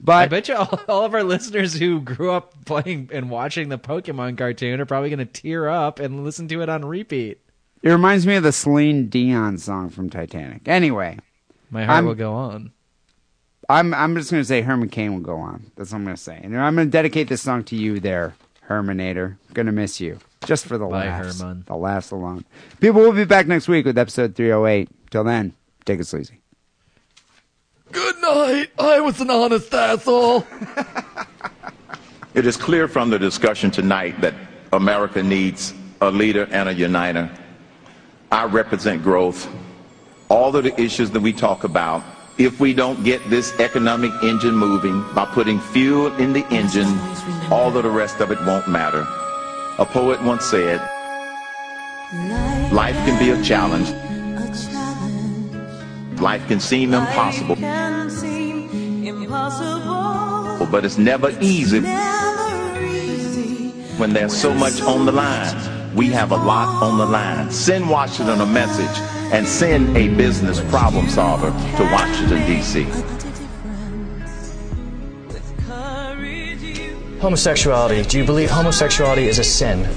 But 0.00 0.12
I 0.16 0.26
bet 0.26 0.46
you 0.48 0.54
all, 0.54 0.80
all 0.88 1.04
of 1.04 1.14
our 1.14 1.24
listeners 1.24 1.74
who 1.74 2.00
grew 2.00 2.30
up 2.30 2.64
playing 2.66 3.10
and 3.12 3.30
watching 3.30 3.68
the 3.68 3.78
Pokemon 3.78 4.36
cartoon 4.38 4.80
are 4.80 4.84
probably 4.86 5.08
going 5.10 5.18
to 5.18 5.24
tear 5.26 5.68
up 5.68 5.98
and 5.98 6.24
listen 6.24 6.46
to 6.48 6.60
it 6.62 6.68
on 6.68 6.84
repeat. 6.84 7.40
it 7.82 7.90
reminds 7.90 8.26
me 8.26 8.36
of 8.36 8.42
the 8.44 8.52
Celine 8.52 9.08
Dion 9.08 9.58
song 9.58 9.88
from 9.90 10.08
Titanic. 10.10 10.68
Anyway, 10.68 11.18
My 11.70 11.84
heart 11.84 11.96
I'm- 11.96 12.06
will 12.06 12.14
go 12.14 12.32
on. 12.34 12.72
I'm 13.68 13.92
I'm 13.92 14.14
just 14.16 14.30
gonna 14.30 14.44
say 14.44 14.62
Herman 14.62 14.88
Cain 14.88 15.12
will 15.12 15.20
go 15.20 15.36
on. 15.36 15.70
That's 15.76 15.92
what 15.92 15.98
I'm 15.98 16.04
gonna 16.04 16.16
say, 16.16 16.40
and 16.42 16.56
I'm 16.58 16.74
gonna 16.74 16.88
dedicate 16.90 17.28
this 17.28 17.42
song 17.42 17.64
to 17.64 17.76
you, 17.76 18.00
there, 18.00 18.34
Herminator. 18.68 19.36
Gonna 19.52 19.72
miss 19.72 20.00
you, 20.00 20.18
just 20.46 20.64
for 20.64 20.78
the 20.78 20.86
Bye, 20.86 21.06
laughs. 21.06 21.40
Herman. 21.40 21.64
The 21.66 21.76
laughs 21.76 22.10
alone. 22.10 22.44
People 22.80 23.02
we'll 23.02 23.12
be 23.12 23.24
back 23.24 23.46
next 23.46 23.68
week 23.68 23.84
with 23.84 23.98
episode 23.98 24.34
308. 24.34 24.88
Till 25.10 25.24
then, 25.24 25.52
take 25.84 26.00
it 26.00 26.06
sleazy. 26.06 26.40
Good 27.92 28.16
night. 28.20 28.70
I 28.78 29.00
was 29.00 29.20
an 29.20 29.30
honest 29.30 29.72
asshole. 29.72 30.46
It 32.34 32.46
is 32.46 32.56
clear 32.56 32.86
from 32.88 33.10
the 33.10 33.18
discussion 33.18 33.70
tonight 33.70 34.20
that 34.20 34.34
America 34.72 35.22
needs 35.22 35.74
a 36.00 36.10
leader 36.10 36.46
and 36.50 36.68
a 36.68 36.74
uniter. 36.74 37.30
I 38.30 38.44
represent 38.44 39.02
growth. 39.02 39.48
All 40.28 40.54
of 40.54 40.62
the 40.64 40.78
issues 40.80 41.10
that 41.12 41.20
we 41.20 41.32
talk 41.32 41.64
about, 41.64 42.02
if 42.38 42.60
we 42.60 42.72
don't 42.72 43.02
get 43.02 43.28
this 43.28 43.52
economic 43.58 44.12
engine 44.22 44.54
moving 44.54 45.04
by 45.12 45.24
putting 45.24 45.58
fuel 45.58 46.14
in 46.18 46.32
the 46.32 46.46
engine, 46.50 46.86
all 47.50 47.76
of 47.76 47.82
the 47.82 47.90
rest 47.90 48.20
of 48.20 48.30
it 48.30 48.38
won't 48.46 48.68
matter. 48.68 49.04
A 49.78 49.84
poet 49.84 50.22
once 50.22 50.44
said, 50.44 50.80
life 52.72 52.96
can 53.04 53.18
be 53.18 53.30
a 53.30 53.42
challenge. 53.42 53.90
Life 56.20 56.46
can 56.48 56.60
seem 56.60 56.94
impossible, 56.94 57.56
but 60.70 60.84
it's 60.84 60.98
never 60.98 61.30
easy 61.40 61.80
when 63.98 64.12
there's 64.12 64.36
so 64.36 64.54
much 64.54 64.80
on 64.82 65.06
the 65.06 65.12
line. 65.12 65.77
We 65.98 66.10
have 66.10 66.30
a 66.30 66.36
lot 66.36 66.80
on 66.80 66.96
the 66.96 67.04
line. 67.04 67.50
Send 67.50 67.90
Washington 67.90 68.40
a 68.40 68.46
message 68.46 69.02
and 69.32 69.44
send 69.44 69.96
a 69.96 70.06
business 70.14 70.60
problem 70.70 71.08
solver 71.08 71.50
to 71.50 71.82
Washington, 71.92 72.46
D.C. 72.46 72.84
Homosexuality. 77.18 78.04
Do 78.04 78.16
you 78.16 78.24
believe 78.24 78.48
homosexuality 78.48 79.26
is 79.26 79.40
a 79.40 79.44
sin? 79.44 79.88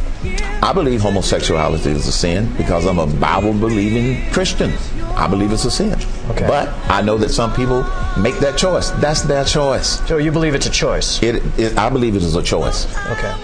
I 0.63 0.73
believe 0.73 1.01
homosexuality 1.01 1.91
is 1.91 2.07
a 2.07 2.11
sin 2.11 2.51
because 2.57 2.87
I'm 2.87 2.97
a 2.97 3.05
Bible 3.05 3.53
believing 3.53 4.27
Christian. 4.31 4.73
I 5.15 5.27
believe 5.27 5.51
it's 5.51 5.65
a 5.65 5.71
sin. 5.71 5.99
Okay. 6.31 6.47
But 6.47 6.69
I 6.89 7.03
know 7.03 7.19
that 7.19 7.29
some 7.29 7.53
people 7.53 7.83
make 8.19 8.39
that 8.39 8.57
choice. 8.57 8.89
That's 9.01 9.21
their 9.21 9.45
choice. 9.45 9.99
So 10.07 10.17
you 10.17 10.31
believe 10.31 10.55
it's 10.55 10.65
a 10.65 10.71
choice? 10.71 11.21
It, 11.21 11.43
it, 11.59 11.77
I 11.77 11.89
believe 11.89 12.15
it 12.15 12.23
is 12.23 12.35
a 12.35 12.41
choice. 12.41 12.87
Okay. 13.11 13.35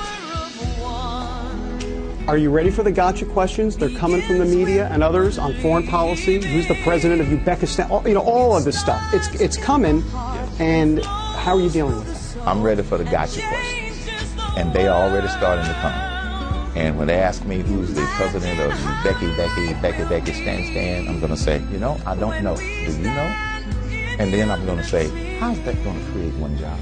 Are 2.27 2.37
you 2.37 2.49
ready 2.49 2.71
for 2.71 2.83
the 2.83 2.91
gotcha 2.91 3.23
questions? 3.23 3.77
They're 3.77 3.89
coming 3.97 4.21
from 4.21 4.39
the 4.39 4.45
media 4.45 4.89
and 4.91 5.01
others 5.01 5.37
on 5.37 5.53
foreign 5.61 5.87
policy. 5.87 6.45
Who's 6.45 6.67
the 6.67 6.75
president 6.83 7.21
of 7.21 7.27
Uzbekistan? 7.27 7.89
All, 7.89 8.05
you 8.05 8.15
know, 8.15 8.21
all 8.21 8.57
of 8.57 8.65
this 8.65 8.77
stuff. 8.77 9.01
It's 9.13 9.29
it's 9.39 9.55
coming, 9.55 10.03
and 10.59 11.05
how 11.05 11.55
are 11.55 11.61
you 11.61 11.69
dealing 11.69 11.95
with 11.95 12.35
it? 12.35 12.45
I'm 12.45 12.61
ready 12.61 12.83
for 12.83 12.97
the 12.97 13.05
gotcha 13.05 13.39
questions. 13.47 14.09
And 14.57 14.73
they 14.73 14.89
are 14.89 15.09
already 15.09 15.29
starting 15.29 15.65
to 15.67 15.73
come. 15.75 15.93
And 16.75 16.97
when 16.97 17.07
they 17.07 17.15
ask 17.15 17.45
me 17.45 17.61
who's 17.61 17.93
the 17.93 18.05
president 18.17 18.59
of 18.59 18.71
Becky, 19.05 19.33
Becky, 19.37 19.73
Becky, 19.81 20.03
Becky, 20.03 20.33
Stan, 20.33 20.65
Stan, 20.65 21.07
I'm 21.07 21.21
going 21.21 21.31
to 21.31 21.37
say, 21.37 21.63
you 21.71 21.79
know, 21.79 21.97
I 22.05 22.13
don't 22.13 22.43
know. 22.43 22.57
Do 22.57 22.63
you 22.91 23.03
know? 23.03 23.35
And 24.19 24.33
then 24.33 24.51
I'm 24.51 24.65
going 24.65 24.79
to 24.79 24.83
say, 24.83 25.37
how's 25.37 25.59
that 25.61 25.81
going 25.85 25.97
to 25.97 26.11
create 26.11 26.33
one 26.33 26.57
job? 26.57 26.77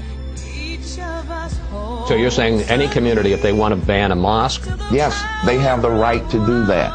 So 0.86 2.14
you're 2.14 2.30
saying 2.30 2.62
any 2.62 2.88
community, 2.88 3.32
if 3.32 3.42
they 3.42 3.52
want 3.52 3.78
to 3.78 3.86
ban 3.86 4.12
a 4.12 4.16
mosque, 4.16 4.66
Yes, 4.90 5.20
they 5.44 5.58
have 5.58 5.82
the 5.82 5.90
right 5.90 6.22
to 6.30 6.46
do 6.46 6.64
that. 6.66 6.92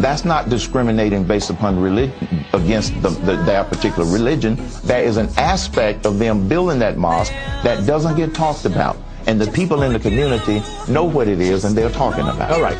That's 0.00 0.24
not 0.24 0.50
discriminating 0.50 1.24
based 1.24 1.48
upon 1.48 1.80
religion 1.80 2.44
against 2.52 3.00
the, 3.02 3.08
the, 3.08 3.36
their 3.36 3.64
particular 3.64 4.10
religion. 4.10 4.56
There 4.84 5.02
is 5.02 5.16
an 5.16 5.28
aspect 5.38 6.04
of 6.04 6.18
them 6.18 6.46
building 6.46 6.78
that 6.80 6.98
mosque 6.98 7.32
that 7.64 7.86
doesn't 7.86 8.16
get 8.16 8.34
talked 8.34 8.64
about. 8.66 8.98
And 9.26 9.40
the 9.40 9.50
people 9.50 9.82
in 9.82 9.94
the 9.94 9.98
community 9.98 10.62
know 10.88 11.04
what 11.04 11.26
it 11.26 11.40
is 11.40 11.64
and 11.64 11.76
they're 11.76 11.90
talking 11.90 12.28
about. 12.28 12.50
it. 12.50 12.54
All 12.54 12.62
right. 12.62 12.78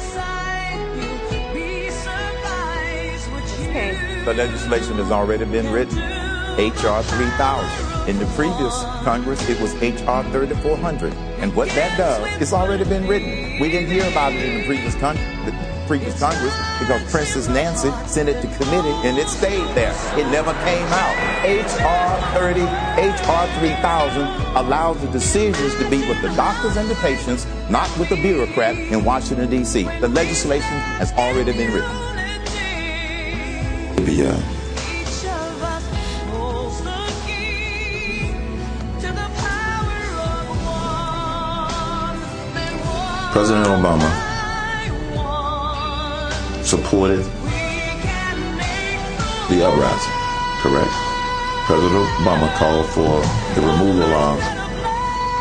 the 4.24 4.34
legislation 4.34 4.96
has 4.96 5.10
already 5.10 5.46
been 5.46 5.72
written. 5.72 5.98
H.R. 6.58 7.02
3000. 7.02 7.87
In 8.08 8.18
the 8.18 8.24
previous 8.34 8.74
Congress, 9.04 9.46
it 9.50 9.60
was 9.60 9.74
H.R. 9.82 10.24
3400. 10.32 11.12
And 11.40 11.54
what 11.54 11.68
that 11.76 11.98
does, 11.98 12.40
it's 12.40 12.54
already 12.54 12.84
been 12.84 13.06
written. 13.06 13.60
We 13.60 13.68
didn't 13.68 13.90
hear 13.90 14.10
about 14.10 14.32
it 14.32 14.42
in 14.48 14.60
the 14.60 14.64
previous, 14.64 14.94
con- 14.94 15.16
the 15.44 15.52
previous 15.86 16.18
Congress 16.18 16.54
because 16.80 17.02
Princess 17.10 17.48
Nancy 17.48 17.90
sent 18.08 18.30
it 18.30 18.40
to 18.40 18.48
committee 18.56 18.96
and 19.06 19.18
it 19.18 19.28
stayed 19.28 19.68
there. 19.76 19.92
It 20.18 20.26
never 20.32 20.54
came 20.64 20.86
out. 20.88 21.44
H.R. 21.44 22.32
30, 22.32 22.62
H.R. 22.62 23.46
3000 23.60 24.22
allows 24.56 24.98
the 25.02 25.08
decisions 25.08 25.74
to 25.74 25.90
be 25.90 25.98
with 26.08 26.22
the 26.22 26.34
doctors 26.34 26.78
and 26.78 26.88
the 26.88 26.94
patients, 26.94 27.46
not 27.68 27.90
with 27.98 28.08
the 28.08 28.16
bureaucrat 28.22 28.74
in 28.74 29.04
Washington, 29.04 29.50
D.C. 29.50 29.82
The 30.00 30.08
legislation 30.08 30.78
has 30.96 31.12
already 31.12 31.52
been 31.52 31.74
written. 31.74 31.90
Yeah. 34.08 34.32
Uh, 34.32 34.57
President 43.38 43.68
Obama 43.68 44.10
supported 46.64 47.22
the 49.48 49.62
uprising, 49.62 50.16
correct? 50.58 50.90
President 51.66 52.02
Obama 52.18 52.52
called 52.58 52.86
for 52.86 53.22
the 53.54 53.64
removal 53.64 54.10
of 54.10 54.40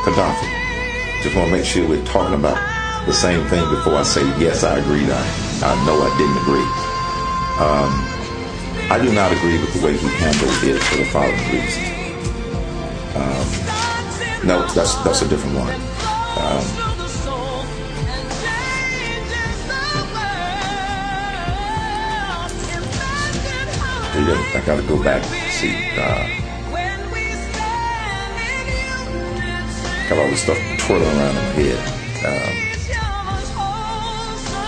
Gaddafi. 0.06 1.24
Just 1.24 1.36
want 1.36 1.48
to 1.48 1.52
make 1.58 1.66
sure 1.66 1.90
we're 1.90 2.06
talking 2.06 2.36
about 2.36 2.62
the 3.08 3.14
same 3.14 3.44
thing 3.48 3.68
before 3.72 3.96
I 3.96 4.04
say, 4.04 4.22
yes, 4.40 4.64
I 4.64 4.78
agreed. 4.78 5.10
I, 5.10 5.24
I 5.66 5.74
know 5.88 5.98
I 5.98 6.16
didn't 6.20 6.38
agree. 6.46 6.70
Um, 7.66 7.90
I 8.94 9.00
do 9.04 9.12
not 9.12 9.32
agree 9.32 9.58
with 9.58 9.74
the 9.74 9.84
way 9.84 9.98
he 9.98 10.08
handled 10.22 10.54
it 10.62 10.80
for 10.84 10.98
the 10.98 11.06
following 11.06 11.34
reason. 11.50 11.84
Um, 13.18 14.48
no, 14.48 14.68
that's 14.76 14.94
that's 15.04 15.24
a 15.24 15.28
different 15.28 15.58
one. 15.58 15.74
Um, 16.38 16.87
I 24.30 24.62
gotta 24.66 24.84
go 24.84 25.02
back 25.02 25.24
and 25.24 25.52
see. 25.54 25.74
Uh, 25.96 26.28
got 30.10 30.18
all 30.20 30.30
this 30.30 30.42
stuff 30.44 30.58
twirling 30.80 31.08
around 31.08 31.30
in 31.30 31.36
my 31.36 31.52
head. 31.56 31.80
Um, 32.26 32.68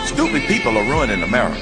Stupid 0.08 0.44
people 0.44 0.78
are 0.78 0.84
ruining 0.84 1.24
America. 1.24 1.60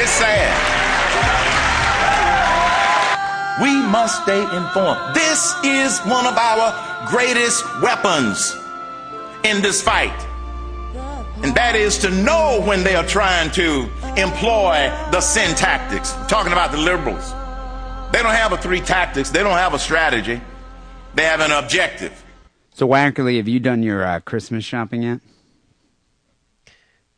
It's 0.00 0.10
sad. 0.10 0.54
We 3.62 3.80
must 3.82 4.22
stay 4.24 4.42
informed. 4.56 5.14
This 5.14 5.54
is 5.62 6.00
one 6.00 6.26
of 6.26 6.36
our 6.36 7.06
greatest 7.08 7.64
weapons 7.80 8.56
in 9.44 9.62
this 9.62 9.82
fight. 9.82 10.26
And 11.42 11.54
that 11.54 11.76
is 11.76 11.98
to 11.98 12.10
know 12.10 12.60
when 12.64 12.82
they 12.82 12.96
are 12.96 13.06
trying 13.06 13.50
to 13.52 13.88
employ 14.16 14.90
the 15.12 15.20
sin 15.20 15.54
tactics. 15.54 16.12
I'm 16.14 16.26
talking 16.26 16.52
about 16.52 16.72
the 16.72 16.78
liberals. 16.78 17.32
They 18.12 18.22
don't 18.22 18.34
have 18.34 18.52
a 18.52 18.56
three 18.56 18.80
tactics, 18.80 19.30
they 19.30 19.42
don't 19.42 19.52
have 19.52 19.74
a 19.74 19.78
strategy, 19.78 20.40
they 21.14 21.24
have 21.24 21.40
an 21.40 21.52
objective. 21.52 22.24
So, 22.72 22.88
Wackerle, 22.88 23.36
have 23.36 23.48
you 23.48 23.60
done 23.60 23.82
your 23.82 24.04
uh, 24.04 24.20
Christmas 24.20 24.64
shopping 24.64 25.02
yet? 25.02 25.20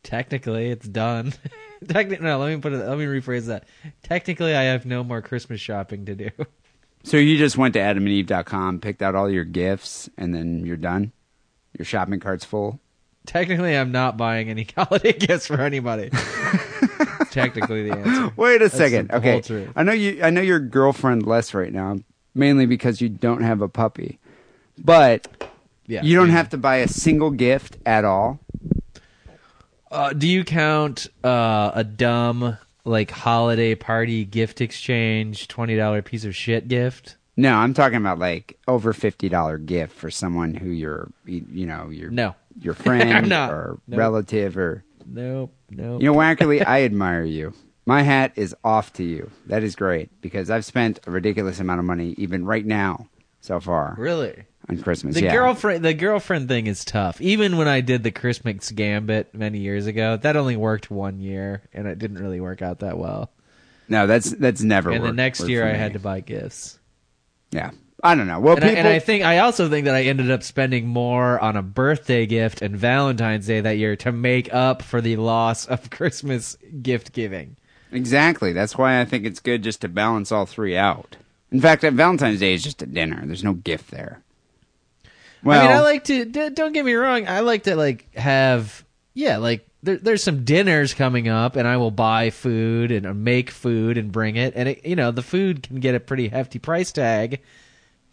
Technically, 0.03 0.69
it's 0.69 0.87
done. 0.87 1.33
Technically, 1.87 2.25
no. 2.25 2.39
Let 2.39 2.55
me 2.55 2.61
put 2.61 2.73
it. 2.73 2.77
Let 2.77 2.97
me 2.97 3.05
rephrase 3.05 3.45
that. 3.47 3.65
Technically, 4.03 4.55
I 4.55 4.63
have 4.63 4.85
no 4.85 5.03
more 5.03 5.21
Christmas 5.21 5.61
shopping 5.61 6.05
to 6.05 6.15
do. 6.15 6.29
So 7.03 7.17
you 7.17 7.35
just 7.39 7.57
went 7.57 7.73
to 7.73 7.79
adamandeve.com, 7.79 8.79
picked 8.79 9.01
out 9.01 9.15
all 9.15 9.27
your 9.27 9.43
gifts, 9.43 10.07
and 10.19 10.35
then 10.35 10.67
you're 10.67 10.77
done? 10.77 11.11
Your 11.77 11.85
shopping 11.85 12.19
cart's 12.19 12.45
full? 12.45 12.79
Technically, 13.25 13.75
I'm 13.77 13.91
not 13.91 14.17
buying 14.17 14.49
any 14.49 14.67
holiday 14.75 15.13
gifts 15.13 15.47
for 15.47 15.61
anybody. 15.61 16.09
Technically, 17.31 17.87
the 17.89 17.95
answer. 17.95 18.33
Wait 18.35 18.57
a 18.57 18.65
That's 18.65 18.75
second. 18.75 19.09
the 19.09 19.17
Okay. 19.17 19.31
whole 19.33 19.41
truth. 19.41 19.69
I 19.75 19.83
know 19.83 19.93
you 19.93 20.21
I 20.23 20.29
know 20.31 20.41
your 20.41 20.59
girlfriend 20.59 21.25
less 21.25 21.53
right 21.53 21.71
now, 21.71 21.99
mainly 22.35 22.65
because 22.65 22.99
you 23.01 23.09
don't 23.09 23.41
have 23.41 23.61
a 23.61 23.69
puppy. 23.69 24.19
But 24.77 25.27
Yeah, 25.87 26.01
you 26.03 26.15
don't 26.15 26.29
have 26.29 26.49
to 26.49 26.57
buy 26.57 26.77
a 26.77 26.87
single 26.87 27.31
gift 27.31 27.77
at 27.85 28.03
all. 28.05 28.39
Uh, 29.91 30.13
do 30.13 30.27
you 30.27 30.43
count 30.43 31.07
uh, 31.23 31.71
a 31.75 31.83
dumb 31.83 32.57
like 32.85 33.11
holiday 33.11 33.75
party 33.75 34.25
gift 34.25 34.61
exchange 34.61 35.47
twenty 35.47 35.75
dollar 35.75 36.01
piece 36.01 36.25
of 36.25 36.35
shit 36.35 36.67
gift? 36.67 37.17
No, 37.37 37.55
I'm 37.55 37.73
talking 37.73 37.97
about 37.97 38.19
like 38.19 38.59
over 38.67 38.93
fifty 38.93 39.29
dollar 39.29 39.57
gift 39.57 39.93
for 39.95 40.11
someone 40.11 40.53
who 40.53 40.69
you're 40.69 41.09
you 41.25 41.65
know, 41.65 41.89
your 41.89 42.11
No. 42.11 42.35
your 42.59 42.73
friend 42.73 43.31
or 43.33 43.79
Nope. 43.87 43.97
relative 43.99 44.57
or 44.57 44.83
Nope, 45.05 45.53
nope. 45.69 46.01
You 46.01 46.11
know, 46.11 46.17
Wackerle, 46.17 46.65
I 46.65 46.83
admire 46.83 47.23
you. 47.23 47.53
My 47.85 48.03
hat 48.03 48.33
is 48.35 48.55
off 48.63 48.93
to 48.93 49.03
you. 49.03 49.31
That 49.47 49.63
is 49.63 49.75
great 49.75 50.09
because 50.21 50.49
I've 50.51 50.63
spent 50.65 50.99
a 51.07 51.11
ridiculous 51.11 51.59
amount 51.59 51.79
of 51.79 51.85
money 51.85 52.13
even 52.17 52.45
right 52.45 52.65
now 52.65 53.07
so 53.41 53.59
far 53.59 53.95
Really? 53.97 54.43
on 54.69 54.77
Christmas. 54.83 55.15
The 55.15 55.23
yeah. 55.23 55.33
girlfriend, 55.33 55.83
the 55.83 55.95
girlfriend 55.95 56.47
thing 56.47 56.67
is 56.67 56.85
tough. 56.85 57.19
Even 57.19 57.57
when 57.57 57.67
I 57.67 57.81
did 57.81 58.03
the 58.03 58.11
Christmas 58.11 58.69
gambit 58.71 59.33
many 59.33 59.57
years 59.57 59.87
ago, 59.87 60.15
that 60.17 60.35
only 60.37 60.55
worked 60.55 60.91
one 60.91 61.19
year, 61.19 61.63
and 61.73 61.87
it 61.87 61.97
didn't 61.97 62.19
really 62.19 62.39
work 62.39 62.61
out 62.61 62.79
that 62.79 62.97
well. 62.99 63.31
No, 63.89 64.05
that's 64.05 64.29
that's 64.29 64.61
never. 64.61 64.91
and 64.91 65.03
the 65.03 65.11
next 65.11 65.49
year, 65.49 65.65
I 65.67 65.73
had 65.73 65.93
to 65.93 65.99
buy 65.99 66.19
gifts. 66.21 66.77
Yeah, 67.51 67.71
I 68.03 68.15
don't 68.15 68.27
know. 68.27 68.39
Well, 68.39 68.55
and, 68.55 68.63
I, 68.63 68.67
people. 68.69 68.79
and 68.79 68.87
I 68.87 68.99
think 68.99 69.23
I 69.23 69.39
also 69.39 69.69
think 69.69 69.85
that 69.85 69.95
I 69.95 70.03
ended 70.03 70.31
up 70.31 70.43
spending 70.43 70.87
more 70.87 71.39
on 71.39 71.55
a 71.55 71.61
birthday 71.61 72.25
gift 72.25 72.61
and 72.61 72.75
Valentine's 72.75 73.47
Day 73.47 73.61
that 73.61 73.77
year 73.77 73.95
to 73.97 74.11
make 74.11 74.53
up 74.53 74.81
for 74.81 75.01
the 75.01 75.17
loss 75.17 75.65
of 75.65 75.89
Christmas 75.91 76.57
gift 76.81 77.13
giving. 77.13 77.57
exactly. 77.91 78.53
That's 78.53 78.77
why 78.77 78.99
I 79.01 79.05
think 79.05 79.25
it's 79.25 79.39
good 79.39 79.63
just 79.63 79.81
to 79.81 79.87
balance 79.89 80.31
all 80.31 80.45
three 80.45 80.75
out. 80.77 81.17
In 81.51 81.59
fact, 81.59 81.83
at 81.83 81.93
Valentine's 81.93 82.39
Day 82.39 82.53
is 82.53 82.63
just 82.63 82.81
a 82.81 82.85
dinner. 82.85 83.21
There's 83.25 83.43
no 83.43 83.53
gift 83.53 83.91
there. 83.91 84.21
Well, 85.43 85.59
I 85.59 85.67
mean, 85.67 85.75
I 85.75 85.81
like 85.81 86.03
to. 86.05 86.49
Don't 86.51 86.71
get 86.71 86.85
me 86.85 86.93
wrong. 86.93 87.27
I 87.27 87.39
like 87.41 87.63
to 87.63 87.75
like 87.75 88.13
have. 88.15 88.85
Yeah, 89.13 89.37
like 89.37 89.67
there, 89.83 89.97
there's 89.97 90.23
some 90.23 90.45
dinners 90.45 90.93
coming 90.93 91.27
up, 91.27 91.55
and 91.55 91.67
I 91.67 91.77
will 91.77 91.91
buy 91.91 92.29
food 92.29 92.91
and 92.91 93.23
make 93.23 93.49
food 93.51 93.97
and 93.97 94.11
bring 94.11 94.35
it. 94.37 94.53
And 94.55 94.69
it, 94.69 94.85
you 94.85 94.95
know, 94.95 95.11
the 95.11 95.21
food 95.21 95.63
can 95.63 95.79
get 95.79 95.95
a 95.95 95.99
pretty 95.99 96.29
hefty 96.29 96.59
price 96.59 96.91
tag 96.91 97.41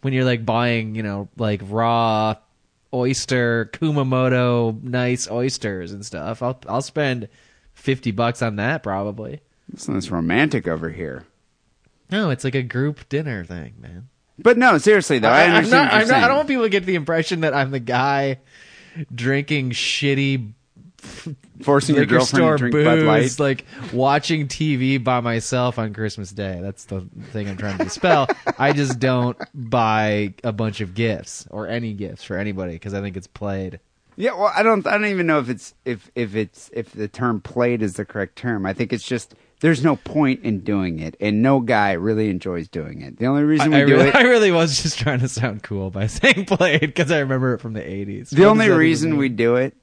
when 0.01 0.13
you're 0.13 0.25
like 0.25 0.45
buying, 0.45 0.95
you 0.95 1.03
know, 1.03 1.29
like 1.37 1.61
raw 1.63 2.35
oyster 2.93 3.69
Kumamoto 3.73 4.81
nice 4.83 5.29
oysters 5.29 5.91
and 5.91 6.05
stuff. 6.05 6.41
I'll 6.41 6.59
I'll 6.67 6.81
spend 6.81 7.29
fifty 7.73 8.11
bucks 8.11 8.41
on 8.41 8.57
that 8.57 8.83
probably. 8.83 9.41
This 9.69 9.87
is 9.87 10.11
romantic 10.11 10.67
over 10.67 10.89
here. 10.89 11.25
No, 12.11 12.31
it's 12.31 12.43
like 12.43 12.55
a 12.55 12.63
group 12.63 13.07
dinner 13.07 13.45
thing, 13.45 13.75
man. 13.79 14.09
But 14.39 14.57
no, 14.57 14.79
seriously 14.79 15.19
though, 15.19 15.29
I, 15.29 15.43
I'm 15.43 15.55
understand. 15.55 15.71
not, 15.71 15.93
what 15.93 15.93
you're 15.93 16.01
I'm 16.01 16.21
not, 16.21 16.23
I 16.23 16.27
don't 16.27 16.37
want 16.37 16.47
people 16.47 16.63
to 16.63 16.69
get 16.69 16.85
the 16.85 16.95
impression 16.95 17.41
that 17.41 17.53
I'm 17.53 17.71
the 17.71 17.79
guy 17.79 18.39
drinking 19.13 19.71
shitty 19.71 20.53
Forcing 21.63 21.95
your 21.95 22.05
girlfriend 22.05 22.27
store 22.43 22.51
to 22.53 22.57
drink 22.57 22.73
booze, 22.73 22.85
Bud 22.85 22.99
Light. 23.03 23.39
like 23.39 23.65
watching 23.93 24.47
TV 24.47 25.03
by 25.03 25.19
myself 25.19 25.77
on 25.77 25.93
Christmas 25.93 26.31
Day. 26.31 26.59
That's 26.61 26.85
the 26.85 27.01
thing 27.31 27.49
I'm 27.49 27.57
trying 27.57 27.77
to 27.77 27.83
dispel. 27.83 28.27
I 28.57 28.73
just 28.73 28.99
don't 28.99 29.37
buy 29.53 30.33
a 30.43 30.51
bunch 30.51 30.81
of 30.81 30.93
gifts 30.93 31.47
or 31.49 31.67
any 31.67 31.93
gifts 31.93 32.23
for 32.23 32.37
anybody 32.37 32.73
because 32.73 32.93
I 32.93 33.01
think 33.01 33.17
it's 33.17 33.27
played. 33.27 33.79
Yeah, 34.15 34.33
well, 34.33 34.51
I 34.53 34.63
don't. 34.63 34.85
I 34.85 34.91
don't 34.91 35.05
even 35.05 35.27
know 35.27 35.39
if 35.39 35.49
it's 35.49 35.73
if 35.85 36.11
if 36.15 36.35
it's 36.35 36.69
if 36.73 36.91
the 36.91 37.07
term 37.07 37.39
"played" 37.39 37.81
is 37.81 37.93
the 37.93 38.03
correct 38.03 38.35
term. 38.35 38.65
I 38.65 38.73
think 38.73 38.91
it's 38.91 39.07
just 39.07 39.33
there's 39.61 39.83
no 39.83 39.95
point 39.97 40.43
in 40.43 40.59
doing 40.59 40.99
it, 40.99 41.15
and 41.19 41.41
no 41.41 41.59
guy 41.59 41.93
really 41.93 42.29
enjoys 42.29 42.67
doing 42.67 43.01
it. 43.01 43.17
The 43.17 43.27
only 43.27 43.43
reason 43.43 43.71
we 43.71 43.77
I, 43.77 43.85
do 43.85 43.93
really, 43.95 44.09
it, 44.09 44.15
I 44.17 44.23
really 44.23 44.51
was 44.51 44.81
just 44.81 44.99
trying 44.99 45.19
to 45.19 45.27
sound 45.27 45.63
cool 45.63 45.89
by 45.89 46.07
saying 46.07 46.45
played 46.45 46.81
because 46.81 47.11
I 47.11 47.19
remember 47.19 47.53
it 47.53 47.59
from 47.59 47.73
the 47.73 47.81
80s. 47.81 48.29
the 48.29 48.41
What 48.41 48.49
only 48.49 48.65
does 48.65 48.69
that 48.69 48.73
even 48.73 48.77
reason 48.77 49.17
we 49.17 49.29
do 49.29 49.55
it 49.55 49.75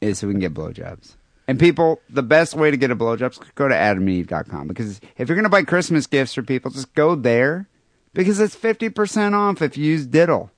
is 0.00 0.18
so 0.18 0.26
we 0.26 0.32
can 0.34 0.40
get 0.40 0.54
blowjobs. 0.54 1.16
And 1.48 1.60
people, 1.60 2.00
the 2.10 2.22
best 2.24 2.54
way 2.54 2.70
to 2.70 2.76
get 2.76 2.90
a 2.90 2.96
blowjob 2.96 3.32
is 3.32 3.38
go 3.54 3.68
to 3.68 3.74
adamandeve.com 3.74 4.66
because 4.66 5.00
if 5.16 5.28
you're 5.28 5.36
going 5.36 5.44
to 5.44 5.48
buy 5.48 5.62
Christmas 5.62 6.06
gifts 6.06 6.34
for 6.34 6.42
people, 6.42 6.70
just 6.70 6.92
go 6.94 7.14
there 7.14 7.68
because 8.14 8.40
it's 8.40 8.56
50% 8.56 9.32
off 9.32 9.62
if 9.62 9.76
you 9.76 9.84
use 9.84 10.06
Diddle. 10.06 10.50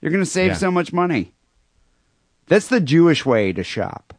You're 0.00 0.12
going 0.12 0.22
to 0.24 0.30
save 0.30 0.48
Yeah. 0.48 0.54
so 0.54 0.70
much 0.70 0.92
money. 0.92 1.32
That's 2.46 2.68
the 2.68 2.80
Jewish 2.80 3.24
way 3.26 3.52
to 3.52 3.62
shop. 3.64 4.14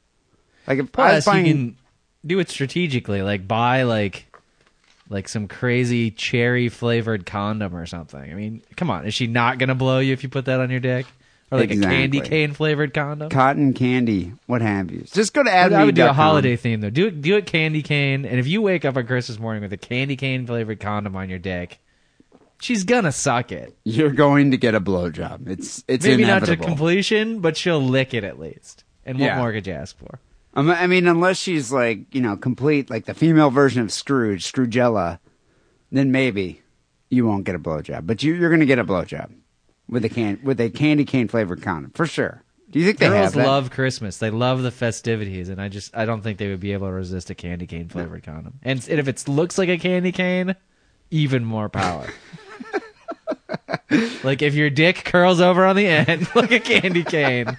Like 0.68 0.80
if 0.80 0.86
I 0.88 0.90
Plus, 0.92 1.26
buying, 1.26 1.46
you 1.46 1.54
can 1.54 1.78
do 2.26 2.40
it 2.40 2.50
strategically, 2.50 3.22
like 3.22 3.48
buy 3.48 3.84
like 3.84 4.26
like 5.10 5.28
some 5.28 5.48
crazy 5.48 6.12
cherry 6.12 6.70
flavored 6.70 7.26
condom 7.26 7.76
or 7.76 7.88
something. 7.88 8.20
I 8.22 8.36
mean, 8.36 8.62
come 8.76 8.92
on, 8.92 9.08
is 9.08 9.14
she 9.16 9.26
not 9.26 9.58
gonna 9.58 9.74
blow 9.74 9.98
you 10.00 10.14
if 10.14 10.22
you 10.22 10.30
put 10.30 10.46
that 10.46 10.60
on 10.60 10.70
your 10.70 10.80
dick? 10.80 11.08
Or 11.52 11.60
like 11.60 11.72
a 11.72 11.78
candy 11.78 12.22
cane 12.22 12.54
flavored 12.54 12.94
condom. 12.94 13.30
Cotton 13.30 13.74
candy, 13.74 14.34
what 14.46 14.62
have 14.62 14.92
you. 14.92 15.02
Just 15.12 15.34
go 15.34 15.44
to 15.44 15.50
would- 15.50 15.74
I 15.74 15.84
would 15.86 15.96
do 15.96 16.06
a 16.06 16.14
holiday 16.14 16.56
theme 16.56 16.82
though. 16.82 16.90
Do 16.90 17.08
it, 17.08 17.22
do 17.22 17.36
it 17.38 17.46
candy 17.46 17.82
cane, 17.82 18.26
and 18.26 18.40
if 18.40 18.48
you 18.48 18.62
wake 18.62 18.86
up 18.86 18.98
on 18.98 19.08
Christmas 19.08 19.40
morning 19.40 19.64
with 19.64 19.74
a 19.74 19.78
candy 19.78 20.16
cane 20.16 20.46
flavored 20.46 20.80
condom 20.80 21.16
on 21.16 21.30
your 21.30 21.40
dick, 21.40 21.80
she's 22.62 22.84
gonna 22.84 23.12
suck 23.12 23.52
it. 23.52 23.76
You're 23.84 24.12
going 24.12 24.52
to 24.52 24.58
get 24.58 24.76
a 24.76 24.82
blowjob. 24.82 25.48
It's 25.50 25.84
it's 25.88 26.06
Maybe 26.06 26.26
not 26.26 26.46
to 26.46 26.58
completion, 26.58 27.40
but 27.40 27.58
she'll 27.58 27.82
lick 27.82 28.14
it 28.14 28.24
at 28.24 28.40
least. 28.40 28.84
And 29.06 29.18
what 29.20 29.26
Yeah. 29.26 29.38
more 29.40 29.52
could 29.52 29.66
you 29.66 29.74
ask 29.74 29.98
for? 29.98 30.20
Um, 30.56 30.70
I 30.70 30.88
mean, 30.88 31.08
unless 31.08 31.38
she's 31.38 31.72
like 31.72 32.14
you 32.14 32.22
know 32.22 32.36
complete, 32.36 32.90
like 32.90 33.06
the 33.06 33.14
female 33.14 33.50
version 33.50 33.82
of 33.82 33.92
Scrooge, 33.92 34.52
Scroogella, 34.52 35.20
then 35.92 36.12
maybe 36.12 36.62
you 37.10 37.26
won't 37.26 37.44
get 37.44 37.56
a 37.56 37.60
blowjob. 37.60 38.06
But 38.06 38.22
you, 38.24 38.34
you're 38.36 38.50
going 38.50 38.60
to 38.60 38.66
get 38.68 38.78
a 38.78 38.84
blowjob 38.84 39.32
with 39.90 40.06
a 40.06 40.10
can 40.10 40.40
with 40.44 40.62
a 40.62 40.70
candy 40.70 41.06
cane 41.06 41.28
flavored 41.28 41.62
condom 41.62 41.92
for 41.92 42.06
sure. 42.06 42.44
Do 42.70 42.80
you 42.80 42.86
think 42.86 43.00
they 43.00 43.08
Girls 43.08 43.26
have 43.26 43.34
that? 43.34 43.48
love 43.48 43.72
Christmas. 43.72 44.18
They 44.18 44.30
love 44.30 44.62
the 44.62 44.70
festivities, 44.70 45.50
and 45.50 45.60
I 45.60 45.70
just 45.70 45.96
I 45.98 46.06
don't 46.06 46.22
think 46.22 46.38
they 46.38 46.50
would 46.50 46.60
be 46.60 46.74
able 46.74 46.88
to 46.88 46.94
resist 46.94 47.32
a 47.32 47.36
candy 47.36 47.66
cane 47.66 47.90
flavored 47.90 48.24
condom. 48.24 48.60
And, 48.62 48.88
and 48.88 49.00
if 49.00 49.08
it 49.08 49.28
looks 49.28 49.58
like 49.58 49.70
a 49.70 49.78
candy 49.80 50.12
cane, 50.12 50.56
even 51.10 51.44
more 51.44 51.68
power. 51.70 52.08
like 54.24 54.44
if 54.44 54.54
your 54.54 54.70
dick 54.70 55.04
curls 55.04 55.42
over 55.42 55.66
on 55.66 55.76
the 55.76 55.88
end 55.88 56.28
like 56.36 56.52
a 56.52 56.60
candy 56.60 57.04
cane, 57.04 57.58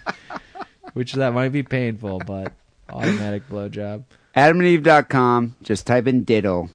which 0.93 1.15
that 1.15 1.33
might 1.33 1.51
be 1.51 1.65
painful, 1.65 2.21
but 2.21 2.53
automatic 2.89 3.49
blowjob. 3.49 4.05
AdamandEve.com. 4.37 5.57
Just 5.63 5.89
type 5.89 6.07
in 6.07 6.23
diddle 6.23 6.69